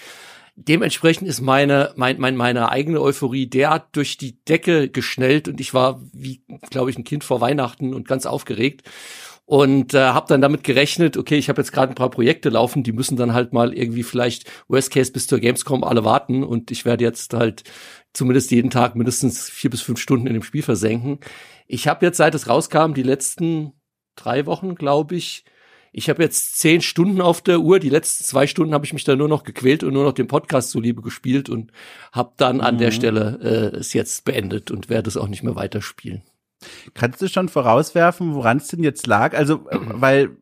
Dementsprechend 0.55 1.27
ist 1.27 1.41
meine 1.41 1.93
mein, 1.95 2.19
mein, 2.19 2.35
meine 2.35 2.69
eigene 2.71 2.99
Euphorie 2.99 3.47
derart 3.47 3.95
durch 3.95 4.17
die 4.17 4.43
Decke 4.45 4.89
geschnellt 4.89 5.47
und 5.47 5.59
ich 5.59 5.73
war 5.73 6.01
wie 6.13 6.41
glaube 6.71 6.89
ich 6.89 6.97
ein 6.97 7.03
Kind 7.03 7.23
vor 7.23 7.41
Weihnachten 7.41 7.93
und 7.93 8.07
ganz 8.07 8.25
aufgeregt 8.25 8.81
und 9.47 9.93
äh, 9.93 9.99
habe 9.99 10.27
dann 10.27 10.41
damit 10.41 10.65
gerechnet, 10.65 11.15
okay, 11.15 11.37
ich 11.37 11.47
habe 11.47 11.61
jetzt 11.61 11.71
gerade 11.71 11.93
ein 11.93 11.95
paar 11.95 12.09
Projekte 12.09 12.49
laufen, 12.49 12.83
die 12.83 12.91
müssen 12.91 13.15
dann 13.15 13.33
halt 13.33 13.53
mal 13.53 13.73
irgendwie 13.73 14.03
vielleicht 14.03 14.43
Worst 14.67 14.91
Case 14.91 15.09
bis 15.09 15.25
zur 15.25 15.39
Gamescom 15.39 15.85
alle 15.85 16.03
warten 16.03 16.43
und 16.43 16.69
ich 16.69 16.83
werde 16.83 17.05
jetzt 17.05 17.33
halt 17.33 17.63
zumindest 18.13 18.51
jeden 18.51 18.69
Tag 18.69 18.95
mindestens 18.95 19.49
vier 19.49 19.69
bis 19.69 19.81
fünf 19.81 19.99
Stunden 19.99 20.27
in 20.27 20.33
dem 20.33 20.43
Spiel 20.43 20.63
versenken. 20.63 21.19
Ich 21.67 21.87
habe 21.87 22.05
jetzt, 22.05 22.17
seit 22.17 22.35
es 22.35 22.47
rauskam, 22.47 22.93
die 22.93 23.03
letzten 23.03 23.73
drei 24.15 24.45
Wochen, 24.45 24.75
glaube 24.75 25.15
ich, 25.15 25.45
ich 25.91 26.09
habe 26.09 26.21
jetzt 26.21 26.59
zehn 26.59 26.81
Stunden 26.81 27.21
auf 27.21 27.41
der 27.41 27.59
Uhr. 27.59 27.79
Die 27.79 27.89
letzten 27.89 28.23
zwei 28.23 28.45
Stunden 28.45 28.73
habe 28.73 28.85
ich 28.85 28.93
mich 28.93 29.03
da 29.03 29.15
nur 29.15 29.27
noch 29.27 29.43
gequält 29.43 29.83
und 29.83 29.93
nur 29.93 30.03
noch 30.03 30.13
den 30.13 30.27
Podcast 30.27 30.69
zuliebe 30.69 31.01
gespielt 31.01 31.49
und 31.49 31.71
habe 32.11 32.33
dann 32.37 32.61
an 32.61 32.77
der 32.77 32.89
mhm. 32.89 32.93
Stelle 32.93 33.39
äh, 33.41 33.77
es 33.77 33.93
jetzt 33.93 34.23
beendet 34.25 34.69
und 34.69 34.89
werde 34.89 35.09
es 35.09 35.17
auch 35.17 35.27
nicht 35.27 35.43
mehr 35.43 35.55
weiterspielen. 35.55 36.21
Kannst 36.93 37.21
du 37.21 37.27
schon 37.27 37.49
vorauswerfen, 37.49 38.35
woran 38.35 38.57
es 38.57 38.67
denn 38.67 38.83
jetzt 38.83 39.07
lag? 39.07 39.35
Also, 39.35 39.67
äh, 39.69 39.79
weil 39.87 40.37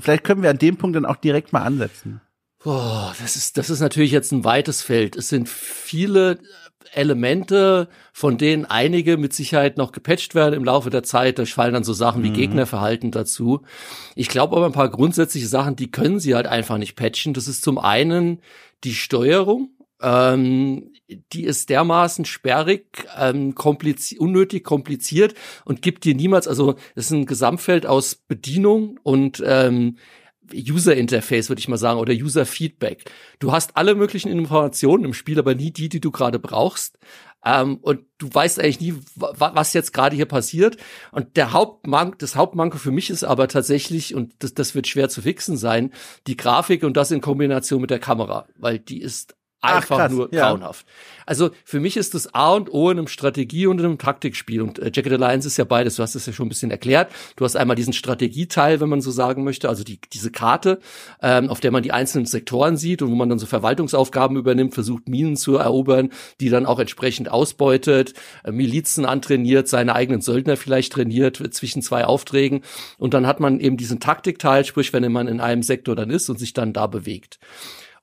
vielleicht 0.00 0.24
können 0.24 0.42
wir 0.42 0.50
an 0.50 0.58
dem 0.58 0.76
Punkt 0.76 0.96
dann 0.96 1.06
auch 1.06 1.16
direkt 1.16 1.52
mal 1.52 1.62
ansetzen. 1.62 2.20
Boah, 2.62 3.14
das 3.18 3.36
ist, 3.36 3.56
das 3.56 3.70
ist 3.70 3.80
natürlich 3.80 4.10
jetzt 4.10 4.32
ein 4.32 4.44
weites 4.44 4.82
Feld. 4.82 5.16
Es 5.16 5.28
sind 5.30 5.48
viele 5.48 6.38
Elemente, 6.92 7.88
von 8.12 8.36
denen 8.36 8.66
einige 8.66 9.16
mit 9.16 9.32
Sicherheit 9.32 9.78
noch 9.78 9.92
gepatcht 9.92 10.34
werden 10.34 10.54
im 10.54 10.64
Laufe 10.64 10.90
der 10.90 11.02
Zeit. 11.02 11.38
Da 11.38 11.46
fallen 11.46 11.72
dann 11.72 11.84
so 11.84 11.94
Sachen 11.94 12.22
wie 12.22 12.30
mhm. 12.30 12.34
Gegnerverhalten 12.34 13.12
dazu. 13.12 13.62
Ich 14.14 14.28
glaube 14.28 14.56
aber 14.56 14.66
ein 14.66 14.72
paar 14.72 14.90
grundsätzliche 14.90 15.46
Sachen, 15.46 15.76
die 15.76 15.90
können 15.90 16.20
sie 16.20 16.34
halt 16.34 16.46
einfach 16.46 16.76
nicht 16.76 16.96
patchen. 16.96 17.32
Das 17.32 17.48
ist 17.48 17.62
zum 17.62 17.78
einen 17.78 18.40
die 18.84 18.94
Steuerung. 18.94 19.70
Ähm, 20.02 20.92
die 21.32 21.44
ist 21.44 21.70
dermaßen 21.70 22.24
sperrig, 22.24 22.86
ähm, 23.18 23.54
komplizi 23.54 24.18
unnötig 24.18 24.64
kompliziert 24.64 25.34
und 25.64 25.82
gibt 25.82 26.04
dir 26.04 26.14
niemals, 26.14 26.46
also 26.48 26.76
es 26.94 27.06
ist 27.06 27.10
ein 27.10 27.26
Gesamtfeld 27.26 27.84
aus 27.84 28.14
Bedienung 28.14 28.98
und 29.02 29.42
ähm, 29.44 29.96
User 30.54 30.96
Interface, 30.96 31.48
würde 31.48 31.60
ich 31.60 31.68
mal 31.68 31.76
sagen, 31.76 32.00
oder 32.00 32.12
User 32.12 32.46
Feedback. 32.46 33.10
Du 33.38 33.52
hast 33.52 33.76
alle 33.76 33.94
möglichen 33.94 34.30
Informationen 34.30 35.04
im 35.04 35.14
Spiel, 35.14 35.38
aber 35.38 35.54
nie 35.54 35.70
die, 35.70 35.88
die 35.88 36.00
du 36.00 36.10
gerade 36.10 36.38
brauchst. 36.38 36.98
Ähm, 37.44 37.78
und 37.78 38.00
du 38.18 38.28
weißt 38.32 38.60
eigentlich 38.60 38.80
nie, 38.80 38.94
was 39.14 39.72
jetzt 39.72 39.92
gerade 39.92 40.14
hier 40.14 40.26
passiert. 40.26 40.76
Und 41.12 41.36
der 41.36 41.52
Hauptmank, 41.52 42.18
das 42.18 42.36
Hauptmanko 42.36 42.78
für 42.78 42.90
mich 42.90 43.10
ist 43.10 43.24
aber 43.24 43.48
tatsächlich, 43.48 44.14
und 44.14 44.34
das, 44.40 44.54
das 44.54 44.74
wird 44.74 44.86
schwer 44.86 45.08
zu 45.08 45.22
fixen 45.22 45.56
sein, 45.56 45.92
die 46.26 46.36
Grafik 46.36 46.82
und 46.82 46.96
das 46.96 47.10
in 47.10 47.20
Kombination 47.20 47.80
mit 47.80 47.90
der 47.90 47.98
Kamera, 47.98 48.46
weil 48.56 48.78
die 48.78 49.00
ist 49.00 49.36
einfach 49.60 49.98
Ach, 49.98 50.10
nur 50.10 50.32
ja. 50.32 50.48
grauenhaft. 50.48 50.86
Also 51.26 51.50
für 51.64 51.80
mich 51.80 51.96
ist 51.96 52.14
das 52.14 52.34
A 52.34 52.54
und 52.54 52.72
O 52.72 52.90
in 52.90 52.98
einem 52.98 53.06
Strategie- 53.06 53.66
und 53.66 53.78
in 53.78 53.86
einem 53.86 53.98
Taktikspiel. 53.98 54.62
Und 54.62 54.78
äh, 54.78 54.90
Jacket 54.92 55.12
Alliance 55.12 55.46
ist 55.46 55.58
ja 55.58 55.64
beides. 55.64 55.96
Du 55.96 56.02
hast 56.02 56.14
es 56.14 56.26
ja 56.26 56.32
schon 56.32 56.46
ein 56.46 56.48
bisschen 56.48 56.70
erklärt. 56.70 57.12
Du 57.36 57.44
hast 57.44 57.56
einmal 57.56 57.76
diesen 57.76 57.92
Strategieteil, 57.92 58.80
wenn 58.80 58.88
man 58.88 59.00
so 59.00 59.10
sagen 59.10 59.44
möchte, 59.44 59.68
also 59.68 59.84
die, 59.84 60.00
diese 60.12 60.30
Karte, 60.30 60.80
ähm, 61.22 61.48
auf 61.50 61.60
der 61.60 61.70
man 61.70 61.82
die 61.82 61.92
einzelnen 61.92 62.26
Sektoren 62.26 62.76
sieht 62.76 63.02
und 63.02 63.10
wo 63.10 63.14
man 63.14 63.28
dann 63.28 63.38
so 63.38 63.46
Verwaltungsaufgaben 63.46 64.36
übernimmt, 64.36 64.74
versucht 64.74 65.08
Minen 65.08 65.36
zu 65.36 65.56
erobern, 65.56 66.10
die 66.40 66.48
dann 66.48 66.66
auch 66.66 66.78
entsprechend 66.78 67.30
ausbeutet, 67.30 68.14
äh, 68.44 68.50
Milizen 68.50 69.04
antrainiert, 69.04 69.68
seine 69.68 69.94
eigenen 69.94 70.22
Söldner 70.22 70.56
vielleicht 70.56 70.92
trainiert 70.92 71.40
zwischen 71.54 71.82
zwei 71.82 72.06
Aufträgen. 72.06 72.62
Und 72.98 73.14
dann 73.14 73.26
hat 73.26 73.40
man 73.40 73.60
eben 73.60 73.76
diesen 73.76 74.00
Taktikteil, 74.00 74.64
sprich, 74.64 74.92
wenn 74.92 75.10
man 75.12 75.28
in 75.28 75.40
einem 75.40 75.62
Sektor 75.62 75.94
dann 75.94 76.10
ist 76.10 76.28
und 76.30 76.38
sich 76.38 76.54
dann 76.54 76.72
da 76.72 76.86
bewegt. 76.86 77.38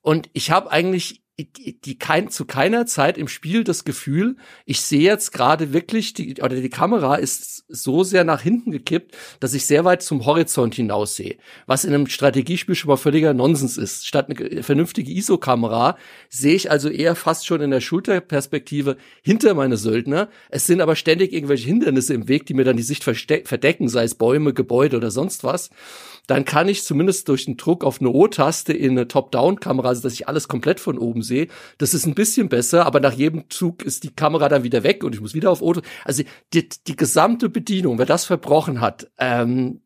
Und 0.00 0.30
ich 0.32 0.50
habe 0.50 0.70
eigentlich 0.70 1.22
die, 1.38 1.80
die 1.80 1.98
kein, 1.98 2.30
zu 2.30 2.46
keiner 2.46 2.86
Zeit 2.86 3.16
im 3.16 3.28
Spiel 3.28 3.62
das 3.62 3.84
Gefühl, 3.84 4.36
ich 4.64 4.80
sehe 4.80 5.02
jetzt 5.02 5.32
gerade 5.32 5.72
wirklich, 5.72 6.12
die, 6.12 6.42
oder 6.42 6.56
die 6.56 6.68
Kamera 6.68 7.14
ist 7.14 7.64
so 7.68 8.02
sehr 8.02 8.24
nach 8.24 8.40
hinten 8.40 8.72
gekippt, 8.72 9.16
dass 9.38 9.54
ich 9.54 9.64
sehr 9.64 9.84
weit 9.84 10.02
zum 10.02 10.26
Horizont 10.26 10.74
hinaus 10.74 11.14
sehe. 11.14 11.36
Was 11.66 11.84
in 11.84 11.94
einem 11.94 12.08
Strategiespiel 12.08 12.74
schon 12.74 12.88
mal 12.88 12.96
völliger 12.96 13.34
Nonsens 13.34 13.76
ist. 13.76 14.06
Statt 14.06 14.28
eine 14.28 14.62
vernünftige 14.64 15.12
ISO-Kamera 15.12 15.96
sehe 16.28 16.54
ich 16.54 16.72
also 16.72 16.88
eher 16.88 17.14
fast 17.14 17.46
schon 17.46 17.60
in 17.60 17.70
der 17.70 17.80
Schulterperspektive 17.80 18.96
hinter 19.22 19.54
meine 19.54 19.76
Söldner. 19.76 20.28
Es 20.50 20.66
sind 20.66 20.80
aber 20.80 20.96
ständig 20.96 21.32
irgendwelche 21.32 21.66
Hindernisse 21.66 22.14
im 22.14 22.26
Weg, 22.26 22.46
die 22.46 22.54
mir 22.54 22.64
dann 22.64 22.76
die 22.76 22.82
Sicht 22.82 23.04
verdecken, 23.04 23.88
sei 23.88 24.02
es 24.04 24.16
Bäume, 24.16 24.54
Gebäude 24.54 24.96
oder 24.96 25.12
sonst 25.12 25.44
was 25.44 25.70
dann 26.28 26.44
kann 26.44 26.68
ich 26.68 26.84
zumindest 26.84 27.26
durch 27.28 27.46
den 27.46 27.56
Druck 27.56 27.82
auf 27.82 28.00
eine 28.00 28.10
O-Taste 28.10 28.74
in 28.74 28.90
eine 28.92 29.08
Top-Down-Kamera, 29.08 29.88
also 29.88 30.02
dass 30.02 30.12
ich 30.12 30.28
alles 30.28 30.46
komplett 30.46 30.78
von 30.78 30.98
oben 30.98 31.22
sehe, 31.28 31.48
das 31.78 31.94
ist 31.94 32.06
ein 32.06 32.14
bisschen 32.14 32.48
besser, 32.48 32.86
aber 32.86 33.00
nach 33.00 33.12
jedem 33.12 33.48
Zug 33.50 33.82
ist 33.82 34.04
die 34.04 34.14
Kamera 34.14 34.48
dann 34.48 34.64
wieder 34.64 34.82
weg 34.82 35.04
und 35.04 35.14
ich 35.14 35.20
muss 35.20 35.34
wieder 35.34 35.50
auf 35.50 35.62
O. 35.62 35.74
Also 36.04 36.24
die, 36.52 36.68
die 36.68 36.96
gesamte 36.96 37.48
Bedienung, 37.48 37.98
wer 37.98 38.06
das 38.06 38.24
verbrochen 38.24 38.80
hat, 38.80 39.10
ähm, 39.18 39.82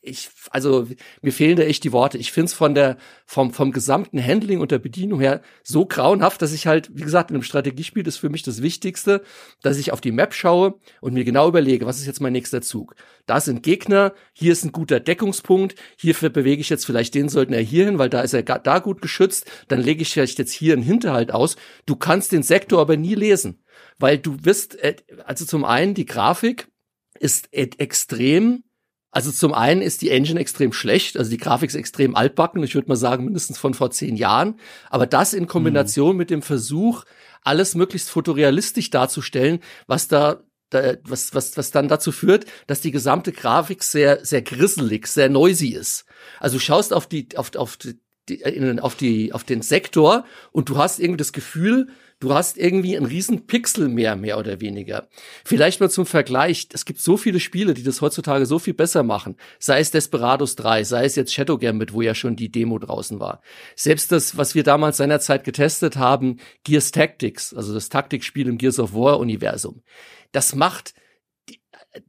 ich, 0.00 0.30
also 0.50 0.86
mir 1.22 1.32
fehlen 1.32 1.56
da 1.56 1.62
echt 1.62 1.84
die 1.84 1.92
Worte. 1.92 2.18
Ich 2.18 2.32
finde 2.32 2.46
es 2.46 2.54
von 2.54 2.74
der, 2.74 2.96
vom, 3.26 3.52
vom 3.52 3.72
gesamten 3.72 4.22
Handling 4.22 4.60
und 4.60 4.70
der 4.70 4.78
Bedienung 4.78 5.20
her 5.20 5.42
so 5.62 5.86
grauenhaft, 5.86 6.42
dass 6.42 6.52
ich 6.52 6.66
halt, 6.66 6.90
wie 6.94 7.02
gesagt, 7.02 7.30
in 7.30 7.36
einem 7.36 7.42
Strategiespiel 7.42 8.06
ist 8.06 8.18
für 8.18 8.28
mich 8.28 8.42
das 8.42 8.62
Wichtigste, 8.62 9.22
dass 9.62 9.78
ich 9.78 9.92
auf 9.92 10.00
die 10.00 10.12
Map 10.12 10.34
schaue 10.34 10.74
und 11.00 11.14
mir 11.14 11.24
genau 11.24 11.48
überlege, 11.48 11.86
was 11.86 11.98
ist 11.98 12.06
jetzt 12.06 12.20
mein 12.20 12.32
nächster 12.32 12.62
Zug. 12.62 12.94
Da 13.26 13.40
sind 13.40 13.62
Gegner, 13.62 14.14
hier 14.32 14.52
ist 14.52 14.64
ein 14.64 14.72
guter 14.72 15.00
Deckungspunkt, 15.00 15.74
hierfür 15.96 16.30
bewege 16.30 16.60
ich 16.60 16.70
jetzt 16.70 16.86
vielleicht 16.86 17.14
den 17.14 17.28
Söldner 17.28 17.58
hierhin, 17.58 17.98
weil 17.98 18.10
da 18.10 18.20
ist 18.22 18.34
er 18.34 18.42
da 18.42 18.78
gut 18.78 19.02
geschützt, 19.02 19.50
dann 19.68 19.80
lege 19.80 20.02
ich 20.02 20.12
vielleicht 20.12 20.38
jetzt 20.38 20.52
hier 20.52 20.72
einen 20.72 20.82
Hinterhalt 20.82 21.32
aus. 21.32 21.56
Du 21.86 21.96
kannst 21.96 22.32
den 22.32 22.42
Sektor 22.42 22.80
aber 22.80 22.96
nie 22.96 23.14
lesen, 23.14 23.62
weil 23.98 24.18
du 24.18 24.36
wirst, 24.42 24.76
äh, 24.82 24.96
also 25.24 25.44
zum 25.44 25.64
einen 25.64 25.94
die 25.94 26.06
Grafik 26.06 26.68
ist 27.18 27.52
extrem 27.52 28.64
also 29.10 29.32
zum 29.32 29.54
einen 29.54 29.80
ist 29.80 30.02
die 30.02 30.10
Engine 30.10 30.38
extrem 30.38 30.72
schlecht, 30.72 31.16
also 31.16 31.30
die 31.30 31.38
Grafik 31.38 31.70
ist 31.70 31.76
extrem 31.76 32.14
altbacken, 32.14 32.62
ich 32.62 32.74
würde 32.74 32.88
mal 32.88 32.96
sagen 32.96 33.24
mindestens 33.24 33.58
von 33.58 33.72
vor 33.72 33.90
zehn 33.90 34.16
Jahren. 34.16 34.60
Aber 34.90 35.06
das 35.06 35.32
in 35.32 35.46
Kombination 35.46 36.12
mhm. 36.12 36.18
mit 36.18 36.30
dem 36.30 36.42
Versuch, 36.42 37.04
alles 37.42 37.74
möglichst 37.74 38.10
fotorealistisch 38.10 38.90
darzustellen, 38.90 39.60
was 39.86 40.08
da, 40.08 40.42
da 40.70 40.96
was, 41.04 41.34
was, 41.34 41.56
was 41.56 41.70
dann 41.70 41.88
dazu 41.88 42.12
führt, 42.12 42.44
dass 42.66 42.82
die 42.82 42.90
gesamte 42.90 43.32
Grafik 43.32 43.82
sehr, 43.82 44.24
sehr 44.24 44.42
grisselig, 44.42 45.06
sehr 45.06 45.30
noisy 45.30 45.68
ist. 45.68 46.04
Also 46.38 46.56
du 46.56 46.60
schaust 46.60 46.92
auf 46.92 47.06
die, 47.06 47.28
auf, 47.36 47.54
auf 47.56 47.78
die, 47.78 47.98
auf 48.80 48.94
die, 48.94 49.32
auf 49.32 49.44
den 49.44 49.62
Sektor 49.62 50.26
und 50.52 50.68
du 50.68 50.76
hast 50.76 50.98
irgendwie 50.98 51.16
das 51.16 51.32
Gefühl, 51.32 51.88
du 52.20 52.34
hast 52.34 52.56
irgendwie 52.56 52.96
einen 52.96 53.06
riesen 53.06 53.46
Pixel 53.46 53.88
mehr, 53.88 54.16
mehr 54.16 54.38
oder 54.38 54.60
weniger. 54.60 55.08
Vielleicht 55.44 55.80
mal 55.80 55.90
zum 55.90 56.06
Vergleich, 56.06 56.68
es 56.72 56.84
gibt 56.84 57.00
so 57.00 57.16
viele 57.16 57.40
Spiele, 57.40 57.74
die 57.74 57.82
das 57.82 58.00
heutzutage 58.00 58.46
so 58.46 58.58
viel 58.58 58.74
besser 58.74 59.02
machen. 59.02 59.36
Sei 59.58 59.80
es 59.80 59.90
Desperados 59.90 60.56
3, 60.56 60.84
sei 60.84 61.04
es 61.04 61.16
jetzt 61.16 61.32
Shadow 61.32 61.58
Gambit, 61.58 61.92
wo 61.92 62.02
ja 62.02 62.14
schon 62.14 62.36
die 62.36 62.50
Demo 62.50 62.78
draußen 62.78 63.20
war. 63.20 63.40
Selbst 63.76 64.10
das, 64.12 64.36
was 64.36 64.54
wir 64.54 64.64
damals 64.64 64.96
seinerzeit 64.96 65.44
getestet 65.44 65.96
haben, 65.96 66.38
Gears 66.64 66.90
Tactics, 66.90 67.54
also 67.54 67.72
das 67.74 67.88
Taktikspiel 67.88 68.48
im 68.48 68.58
Gears 68.58 68.78
of 68.78 68.94
War 68.94 69.18
Universum. 69.18 69.82
Das 70.32 70.54
macht 70.54 70.94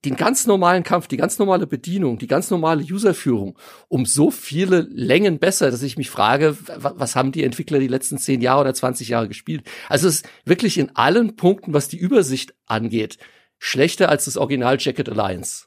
den 0.05 0.15
ganz 0.15 0.47
normalen 0.47 0.83
Kampf, 0.83 1.07
die 1.07 1.17
ganz 1.17 1.39
normale 1.39 1.67
Bedienung, 1.67 2.17
die 2.17 2.27
ganz 2.27 2.49
normale 2.49 2.83
Userführung 2.83 3.57
um 3.87 4.05
so 4.05 4.31
viele 4.31 4.81
Längen 4.91 5.39
besser, 5.39 5.71
dass 5.71 5.83
ich 5.83 5.97
mich 5.97 6.09
frage, 6.09 6.57
was 6.77 7.15
haben 7.15 7.31
die 7.31 7.43
Entwickler 7.43 7.79
die 7.79 7.87
letzten 7.87 8.17
zehn 8.17 8.41
Jahre 8.41 8.61
oder 8.61 8.73
20 8.73 9.09
Jahre 9.09 9.27
gespielt? 9.27 9.63
Also 9.87 10.07
es 10.07 10.15
ist 10.15 10.29
wirklich 10.45 10.77
in 10.77 10.95
allen 10.95 11.35
Punkten, 11.35 11.73
was 11.73 11.87
die 11.87 11.97
Übersicht 11.97 12.53
angeht, 12.65 13.17
schlechter 13.57 14.09
als 14.09 14.25
das 14.25 14.37
Original 14.37 14.77
Jacket 14.79 15.09
Alliance. 15.09 15.65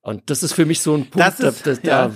Und 0.00 0.28
das 0.30 0.42
ist 0.42 0.52
für 0.52 0.66
mich 0.66 0.80
so 0.80 0.94
ein 0.94 1.08
Punkt, 1.08 1.40
ist, 1.40 1.66
da, 1.66 1.74
da, 1.74 1.80
ja. 1.82 2.12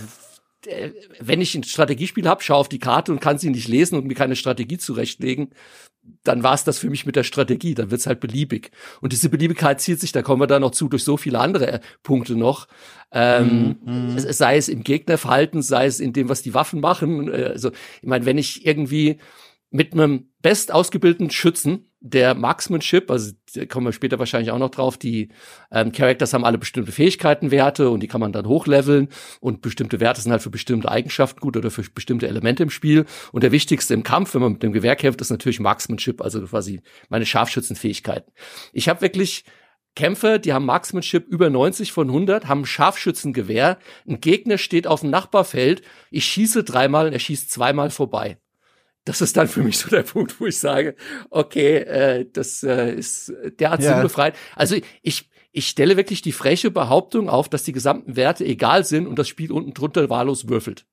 äh, 0.66 0.92
wenn 1.20 1.40
ich 1.40 1.54
ein 1.54 1.64
Strategiespiel 1.64 2.28
habe, 2.28 2.42
schaue 2.42 2.58
auf 2.58 2.68
die 2.68 2.78
Karte 2.78 3.12
und 3.12 3.20
kann 3.20 3.38
sie 3.38 3.50
nicht 3.50 3.68
lesen 3.68 3.96
und 3.96 4.06
mir 4.06 4.14
keine 4.14 4.36
Strategie 4.36 4.78
zurechtlegen, 4.78 5.50
dann 6.24 6.42
war 6.42 6.54
es 6.54 6.64
das 6.64 6.78
für 6.78 6.90
mich 6.90 7.06
mit 7.06 7.16
der 7.16 7.22
Strategie. 7.22 7.74
Dann 7.74 7.90
wird's 7.90 8.06
halt 8.06 8.20
beliebig. 8.20 8.70
Und 9.00 9.12
diese 9.12 9.28
Beliebigkeit 9.28 9.80
zieht 9.80 10.00
sich, 10.00 10.12
da 10.12 10.22
kommen 10.22 10.40
wir 10.40 10.46
dann 10.46 10.62
noch 10.62 10.72
zu, 10.72 10.88
durch 10.88 11.04
so 11.04 11.16
viele 11.16 11.40
andere 11.40 11.72
äh, 11.72 11.80
Punkte 12.02 12.36
noch. 12.36 12.68
Ähm, 13.10 13.76
mm, 13.82 14.14
mm. 14.14 14.18
sei 14.18 14.56
es 14.56 14.68
im 14.68 14.84
Gegnerverhalten, 14.84 15.62
sei 15.62 15.86
es 15.86 16.00
in 16.00 16.12
dem, 16.12 16.28
was 16.28 16.42
die 16.42 16.54
Waffen 16.54 16.80
machen. 16.80 17.32
Äh, 17.32 17.44
also, 17.44 17.70
ich 17.70 18.08
meine, 18.08 18.26
wenn 18.26 18.38
ich 18.38 18.66
irgendwie 18.66 19.18
mit 19.70 19.92
einem 19.92 20.30
best 20.42 20.72
ausgebildeten 20.72 21.30
Schützen, 21.30 21.87
der 22.00 22.34
Marksmanship, 22.34 23.10
also 23.10 23.32
da 23.54 23.66
kommen 23.66 23.86
wir 23.86 23.92
später 23.92 24.18
wahrscheinlich 24.18 24.52
auch 24.52 24.58
noch 24.58 24.70
drauf, 24.70 24.96
die 24.98 25.30
ähm, 25.72 25.90
Characters 25.90 26.32
haben 26.32 26.44
alle 26.44 26.58
bestimmte 26.58 26.92
Fähigkeitenwerte 26.92 27.90
und 27.90 28.00
die 28.00 28.06
kann 28.06 28.20
man 28.20 28.32
dann 28.32 28.46
hochleveln 28.46 29.08
und 29.40 29.62
bestimmte 29.62 29.98
Werte 29.98 30.20
sind 30.20 30.30
halt 30.30 30.42
für 30.42 30.50
bestimmte 30.50 30.90
Eigenschaften 30.90 31.40
gut 31.40 31.56
oder 31.56 31.70
für 31.70 31.82
bestimmte 31.82 32.28
Elemente 32.28 32.62
im 32.62 32.70
Spiel. 32.70 33.04
Und 33.32 33.42
der 33.42 33.52
wichtigste 33.52 33.94
im 33.94 34.04
Kampf, 34.04 34.34
wenn 34.34 34.42
man 34.42 34.52
mit 34.52 34.62
dem 34.62 34.72
Gewehr 34.72 34.94
kämpft, 34.94 35.20
ist 35.20 35.30
natürlich 35.30 35.60
Marksmanship, 35.60 36.20
also 36.20 36.40
quasi 36.42 36.82
meine 37.08 37.26
Scharfschützenfähigkeiten. 37.26 38.32
Ich 38.72 38.88
habe 38.88 39.00
wirklich 39.00 39.44
Kämpfer, 39.96 40.38
die 40.38 40.52
haben 40.52 40.66
Marksmanship 40.66 41.26
über 41.26 41.50
90 41.50 41.90
von 41.90 42.08
100, 42.08 42.46
haben 42.46 42.64
Scharfschützengewehr. 42.64 43.78
Ein 44.06 44.20
Gegner 44.20 44.56
steht 44.56 44.86
auf 44.86 45.00
dem 45.00 45.10
Nachbarfeld. 45.10 45.82
Ich 46.12 46.24
schieße 46.26 46.62
dreimal 46.62 47.06
und 47.06 47.12
er 47.12 47.18
schießt 47.18 47.50
zweimal 47.50 47.90
vorbei 47.90 48.38
das 49.08 49.22
ist 49.22 49.36
dann 49.38 49.48
für 49.48 49.62
mich 49.62 49.78
so 49.78 49.88
der 49.88 50.02
Punkt, 50.02 50.38
wo 50.38 50.46
ich 50.46 50.58
sage, 50.58 50.94
okay, 51.30 51.78
äh, 51.78 52.26
das 52.30 52.62
äh, 52.62 52.94
ist 52.94 53.32
derart 53.58 53.82
ja. 53.82 53.94
sinnbefreit. 53.94 54.36
Also 54.54 54.76
ich, 55.02 55.30
ich 55.50 55.68
stelle 55.68 55.96
wirklich 55.96 56.20
die 56.20 56.32
freche 56.32 56.70
Behauptung 56.70 57.30
auf, 57.30 57.48
dass 57.48 57.62
die 57.62 57.72
gesamten 57.72 58.16
Werte 58.16 58.44
egal 58.44 58.84
sind 58.84 59.06
und 59.06 59.18
das 59.18 59.26
Spiel 59.26 59.50
unten 59.50 59.72
drunter 59.72 60.10
wahllos 60.10 60.48
würfelt. 60.48 60.84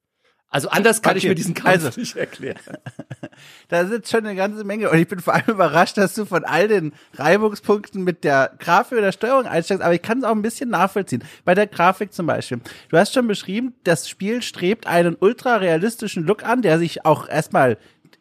Also 0.48 0.70
anders 0.70 1.02
kann 1.02 1.12
okay. 1.12 1.18
ich 1.18 1.24
mir 1.26 1.36
diesen 1.36 1.54
Kampf 1.54 1.84
also, 1.84 2.00
nicht 2.00 2.16
erklären. 2.16 2.78
da 3.68 3.86
sind 3.88 4.08
schon 4.08 4.26
eine 4.26 4.36
ganze 4.36 4.64
Menge 4.64 4.90
und 4.90 4.98
ich 4.98 5.08
bin 5.10 5.20
vor 5.20 5.34
allem 5.34 5.48
überrascht, 5.48 5.98
dass 5.98 6.14
du 6.16 6.24
von 6.24 6.46
all 6.46 6.70
den 6.70 6.94
Reibungspunkten 7.16 8.06
mit 8.06 8.24
der 8.24 8.54
Grafik 8.60 8.98
oder 8.98 9.12
Steuerung 9.12 9.48
einsteigst, 9.48 9.84
aber 9.84 9.94
ich 9.94 10.02
kann 10.02 10.20
es 10.20 10.24
auch 10.24 10.32
ein 10.32 10.42
bisschen 10.42 10.70
nachvollziehen. 10.70 11.26
Bei 11.44 11.56
der 11.56 11.68
Grafik 11.68 12.14
zum 12.14 12.28
Beispiel. 12.28 12.62
Du 12.88 12.98
hast 12.98 13.14
schon 13.14 13.28
beschrieben, 13.28 13.74
das 13.84 14.08
Spiel 14.08 14.42
strebt 14.42 14.88
einen 14.88 15.18
ultra 15.20 15.58
realistischen 15.58 16.24
Look 16.24 16.46
an, 16.46 16.62
der 16.62 16.80
sich 16.80 17.06
auch 17.06 17.28
erstmal 17.28 17.78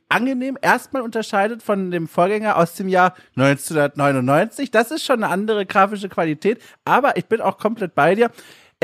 angenehm 0.09 0.59
erstmal 0.61 1.03
unterscheidet 1.03 1.63
von 1.63 1.91
dem 1.91 2.09
Vorgänger 2.09 2.57
aus 2.57 2.75
dem 2.75 2.89
Jahr 2.89 3.15
1999. 3.37 4.71
Das 4.71 4.91
ist 4.91 5.05
schon 5.05 5.23
eine 5.23 5.33
andere 5.33 5.67
grafische 5.67 6.09
Qualität, 6.09 6.61
aber 6.85 7.17
ich 7.17 7.27
bin 7.27 7.41
auch 7.41 7.59
komplett 7.59 7.95
bei 7.95 8.15
dir 8.15 8.31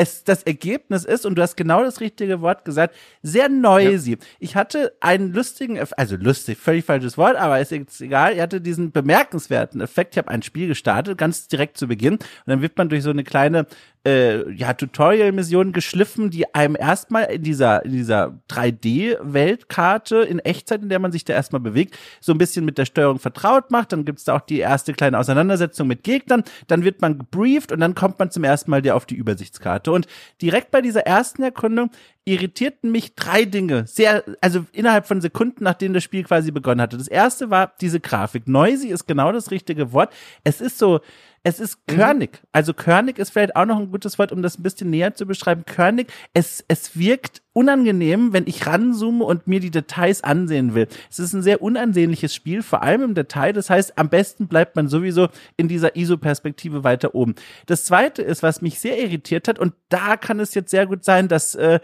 es 0.00 0.24
das 0.24 0.42
Ergebnis 0.44 1.04
ist, 1.04 1.26
und 1.26 1.34
du 1.36 1.42
hast 1.42 1.56
genau 1.56 1.82
das 1.82 2.00
richtige 2.00 2.40
Wort 2.40 2.64
gesagt, 2.64 2.94
sehr 3.22 3.48
noisy. 3.48 4.12
Ja. 4.12 4.16
Ich 4.38 4.56
hatte 4.56 4.92
einen 5.00 5.32
lustigen, 5.32 5.78
also 5.96 6.16
lustig, 6.16 6.58
völlig 6.58 6.86
falsches 6.86 7.18
Wort, 7.18 7.36
aber 7.36 7.60
ist 7.60 7.70
jetzt 7.70 8.00
egal. 8.00 8.34
Ich 8.34 8.40
hatte 8.40 8.60
diesen 8.60 8.92
bemerkenswerten 8.92 9.80
Effekt. 9.80 10.14
Ich 10.14 10.18
habe 10.18 10.28
ein 10.28 10.42
Spiel 10.42 10.68
gestartet, 10.68 11.18
ganz 11.18 11.48
direkt 11.48 11.76
zu 11.76 11.86
Beginn, 11.86 12.14
und 12.14 12.22
dann 12.46 12.62
wird 12.62 12.78
man 12.78 12.88
durch 12.88 13.02
so 13.02 13.10
eine 13.10 13.24
kleine 13.24 13.66
äh, 14.06 14.50
ja, 14.52 14.72
Tutorial-Mission 14.72 15.72
geschliffen, 15.72 16.30
die 16.30 16.54
einem 16.54 16.74
erstmal 16.78 17.24
in 17.24 17.42
dieser, 17.42 17.84
in 17.84 17.92
dieser 17.92 18.38
3D-Weltkarte 18.48 20.22
in 20.22 20.38
Echtzeit, 20.38 20.82
in 20.82 20.88
der 20.88 20.98
man 20.98 21.12
sich 21.12 21.24
da 21.24 21.34
erstmal 21.34 21.60
bewegt, 21.60 21.98
so 22.20 22.32
ein 22.32 22.38
bisschen 22.38 22.64
mit 22.64 22.78
der 22.78 22.86
Steuerung 22.86 23.18
vertraut 23.18 23.70
macht. 23.70 23.92
Dann 23.92 24.06
gibt's 24.06 24.24
da 24.24 24.36
auch 24.36 24.40
die 24.40 24.58
erste 24.58 24.94
kleine 24.94 25.18
Auseinandersetzung 25.18 25.86
mit 25.86 26.02
Gegnern. 26.02 26.44
Dann 26.66 26.84
wird 26.84 27.02
man 27.02 27.18
gebrieft 27.18 27.72
und 27.72 27.80
dann 27.80 27.94
kommt 27.94 28.18
man 28.18 28.30
zum 28.30 28.44
ersten 28.44 28.70
Mal 28.70 28.80
dir 28.80 28.96
auf 28.96 29.04
die 29.04 29.16
Übersichtskarte. 29.16 29.92
Und 29.92 30.06
direkt 30.40 30.70
bei 30.70 30.80
dieser 30.80 31.06
ersten 31.06 31.42
Erkundung 31.42 31.90
irritierten 32.24 32.90
mich 32.90 33.14
drei 33.14 33.44
Dinge. 33.44 33.86
Sehr, 33.86 34.24
also 34.40 34.64
innerhalb 34.72 35.06
von 35.06 35.20
Sekunden, 35.20 35.64
nachdem 35.64 35.92
das 35.92 36.04
Spiel 36.04 36.24
quasi 36.24 36.50
begonnen 36.52 36.80
hatte. 36.80 36.96
Das 36.96 37.08
erste 37.08 37.50
war 37.50 37.72
diese 37.80 38.00
Grafik. 38.00 38.48
Noisy 38.48 38.88
ist 38.88 39.06
genau 39.06 39.32
das 39.32 39.50
richtige 39.50 39.92
Wort. 39.92 40.12
Es 40.44 40.60
ist 40.60 40.78
so, 40.78 41.00
es 41.42 41.58
ist 41.58 41.78
mhm. 41.88 41.96
körnig. 41.96 42.32
Mhm. 42.32 42.48
Also 42.52 42.74
körnig 42.74 43.18
ist 43.18 43.30
vielleicht 43.30 43.56
auch 43.56 43.64
noch 43.64 43.78
ein 43.78 43.90
gutes 43.90 44.18
Wort, 44.18 44.32
um 44.32 44.42
das 44.42 44.58
ein 44.58 44.62
bisschen 44.62 44.90
näher 44.90 45.14
zu 45.14 45.26
beschreiben. 45.26 45.64
Körnig, 45.64 46.12
es, 46.34 46.64
es 46.68 46.98
wirkt 46.98 47.42
unangenehm, 47.52 48.32
wenn 48.32 48.46
ich 48.46 48.66
ranzoome 48.66 49.24
und 49.24 49.46
mir 49.46 49.60
die 49.60 49.70
Details 49.70 50.22
ansehen 50.22 50.74
will. 50.74 50.86
Es 51.10 51.18
ist 51.18 51.32
ein 51.32 51.42
sehr 51.42 51.62
unansehnliches 51.62 52.34
Spiel, 52.34 52.62
vor 52.62 52.82
allem 52.82 53.02
im 53.02 53.14
Detail. 53.14 53.52
Das 53.52 53.70
heißt, 53.70 53.98
am 53.98 54.08
besten 54.08 54.48
bleibt 54.48 54.76
man 54.76 54.88
sowieso 54.88 55.28
in 55.56 55.68
dieser 55.68 55.96
ISO-Perspektive 55.96 56.84
weiter 56.84 57.14
oben. 57.14 57.34
Das 57.66 57.84
zweite 57.84 58.22
ist, 58.22 58.42
was 58.42 58.62
mich 58.62 58.78
sehr 58.78 58.98
irritiert 59.00 59.48
hat, 59.48 59.58
und 59.58 59.74
da 59.88 60.16
kann 60.16 60.40
es 60.40 60.54
jetzt 60.54 60.70
sehr 60.70 60.86
gut 60.86 61.04
sein, 61.04 61.28
dass, 61.28 61.54
äh, 61.54 61.80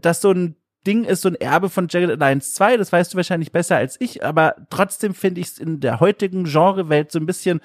dass 0.00 0.20
so 0.20 0.30
ein 0.30 0.56
Ding 0.86 1.04
ist 1.04 1.22
so 1.22 1.28
ein 1.28 1.36
Erbe 1.36 1.68
von 1.68 1.86
Jagged 1.88 2.10
Alliance 2.10 2.54
2, 2.54 2.76
das 2.76 2.90
weißt 2.90 3.12
du 3.12 3.16
wahrscheinlich 3.16 3.52
besser 3.52 3.76
als 3.76 4.00
ich, 4.00 4.24
aber 4.24 4.56
trotzdem 4.68 5.14
finde 5.14 5.40
ich 5.40 5.48
es 5.48 5.58
in 5.58 5.78
der 5.78 6.00
heutigen 6.00 6.42
Genrewelt 6.42 7.12
so 7.12 7.20
ein 7.20 7.26
bisschen 7.26 7.60